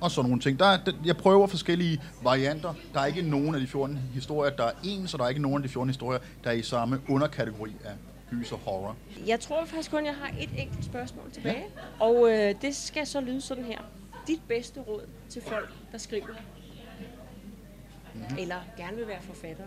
Og 0.00 0.10
sådan 0.10 0.28
nogle 0.28 0.42
ting. 0.42 0.58
Der 0.58 0.66
er, 0.66 0.78
jeg 1.04 1.16
prøver 1.16 1.46
forskellige 1.46 2.02
varianter. 2.22 2.74
Der 2.94 3.00
er 3.00 3.06
ikke 3.06 3.22
nogen 3.22 3.54
af 3.54 3.60
de 3.60 3.66
14 3.66 3.96
historier, 4.14 4.56
der 4.56 4.64
er 4.64 4.72
en, 4.84 5.08
så 5.08 5.16
der 5.16 5.24
er 5.24 5.28
ikke 5.28 5.42
nogen 5.42 5.56
af 5.56 5.62
de 5.62 5.72
14 5.72 5.88
historier, 5.88 6.20
der 6.44 6.50
er 6.50 6.54
i 6.54 6.62
samme 6.62 7.00
underkategori 7.08 7.72
af 7.84 7.92
gys 8.30 8.52
og 8.52 8.58
horror. 8.58 8.96
Jeg 9.26 9.40
tror 9.40 9.64
faktisk 9.64 9.90
kun, 9.90 10.06
jeg 10.06 10.14
har 10.14 10.30
et 10.40 10.50
enkelt 10.56 10.84
spørgsmål 10.84 11.30
tilbage. 11.32 11.64
Ja. 12.00 12.04
Og 12.04 12.30
øh, 12.30 12.54
det 12.62 12.76
skal 12.76 13.06
så 13.06 13.20
lyde 13.20 13.40
sådan 13.40 13.64
her. 13.64 13.78
Dit 14.26 14.40
bedste 14.48 14.80
råd 14.80 15.02
til 15.28 15.42
folk, 15.42 15.70
der 15.92 15.98
skriver, 15.98 16.26
mm-hmm. 18.14 18.38
eller 18.38 18.56
gerne 18.76 18.96
vil 18.96 19.08
være 19.08 19.22
forfatter? 19.22 19.64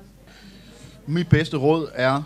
Mit 1.05 1.30
bedste 1.30 1.57
råd 1.57 1.91
er, 1.93 2.24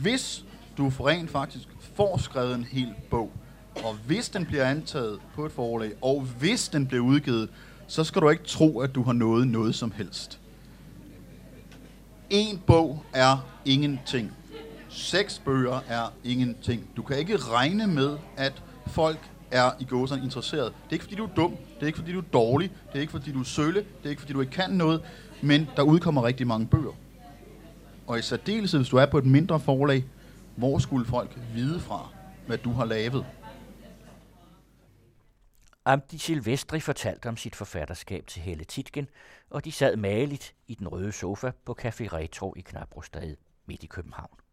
hvis 0.00 0.44
du 0.76 0.88
rent 0.88 1.30
faktisk 1.30 1.68
får 1.96 2.16
skrevet 2.16 2.54
en 2.54 2.64
hel 2.64 2.94
bog, 3.10 3.32
og 3.76 3.94
hvis 4.06 4.28
den 4.28 4.46
bliver 4.46 4.64
antaget 4.64 5.18
på 5.34 5.46
et 5.46 5.52
forlag, 5.52 5.92
og 6.02 6.20
hvis 6.38 6.68
den 6.68 6.86
bliver 6.86 7.04
udgivet, 7.04 7.48
så 7.86 8.04
skal 8.04 8.22
du 8.22 8.30
ikke 8.30 8.44
tro, 8.44 8.80
at 8.80 8.94
du 8.94 9.02
har 9.02 9.12
nået 9.12 9.48
noget 9.48 9.74
som 9.74 9.92
helst. 9.96 10.40
En 12.30 12.62
bog 12.66 13.02
er 13.12 13.46
ingenting. 13.64 14.32
Seks 14.88 15.42
bøger 15.44 15.80
er 15.88 16.12
ingenting. 16.24 16.88
Du 16.96 17.02
kan 17.02 17.18
ikke 17.18 17.36
regne 17.36 17.86
med, 17.86 18.16
at 18.36 18.62
folk 18.86 19.30
er 19.50 19.70
i 19.80 19.84
gåserne 19.84 20.22
interesseret. 20.22 20.66
Det 20.66 20.90
er 20.90 20.92
ikke 20.92 21.04
fordi, 21.04 21.16
du 21.16 21.24
er 21.24 21.34
dum, 21.36 21.50
det 21.50 21.82
er 21.82 21.86
ikke 21.86 21.98
fordi, 21.98 22.12
du 22.12 22.18
er 22.18 22.24
dårlig, 22.32 22.70
det 22.92 22.96
er 22.98 23.00
ikke 23.00 23.10
fordi, 23.10 23.32
du 23.32 23.40
er 23.40 23.44
sølle, 23.44 23.80
det 23.80 24.04
er 24.04 24.10
ikke 24.10 24.22
fordi, 24.22 24.32
du 24.32 24.40
ikke 24.40 24.52
kan 24.52 24.70
noget, 24.70 25.00
men 25.42 25.68
der 25.76 25.82
udkommer 25.82 26.24
rigtig 26.24 26.46
mange 26.46 26.66
bøger. 26.66 26.92
Og 28.06 28.18
i 28.18 28.22
særdeleshed, 28.22 28.80
hvis 28.80 28.88
du 28.88 28.96
er 28.96 29.06
på 29.06 29.18
et 29.18 29.26
mindre 29.26 29.60
forlag, 29.60 30.04
hvor 30.56 30.78
skulle 30.78 31.06
folk 31.06 31.38
vide 31.54 31.80
fra, 31.80 32.08
hvad 32.46 32.58
du 32.58 32.72
har 32.72 32.84
lavet? 32.84 33.26
Amdi 35.84 36.18
Silvestri 36.18 36.80
fortalte 36.80 37.28
om 37.28 37.36
sit 37.36 37.56
forfatterskab 37.56 38.26
til 38.26 38.42
Helle 38.42 38.64
Titgen, 38.64 39.08
og 39.50 39.64
de 39.64 39.72
sad 39.72 39.96
maligt 39.96 40.54
i 40.66 40.74
den 40.74 40.88
røde 40.88 41.12
sofa 41.12 41.50
på 41.64 41.76
Café 41.80 42.06
Retro 42.12 42.54
i 42.56 42.60
Knabrostad 42.60 43.36
midt 43.66 43.82
i 43.82 43.86
København. 43.86 44.43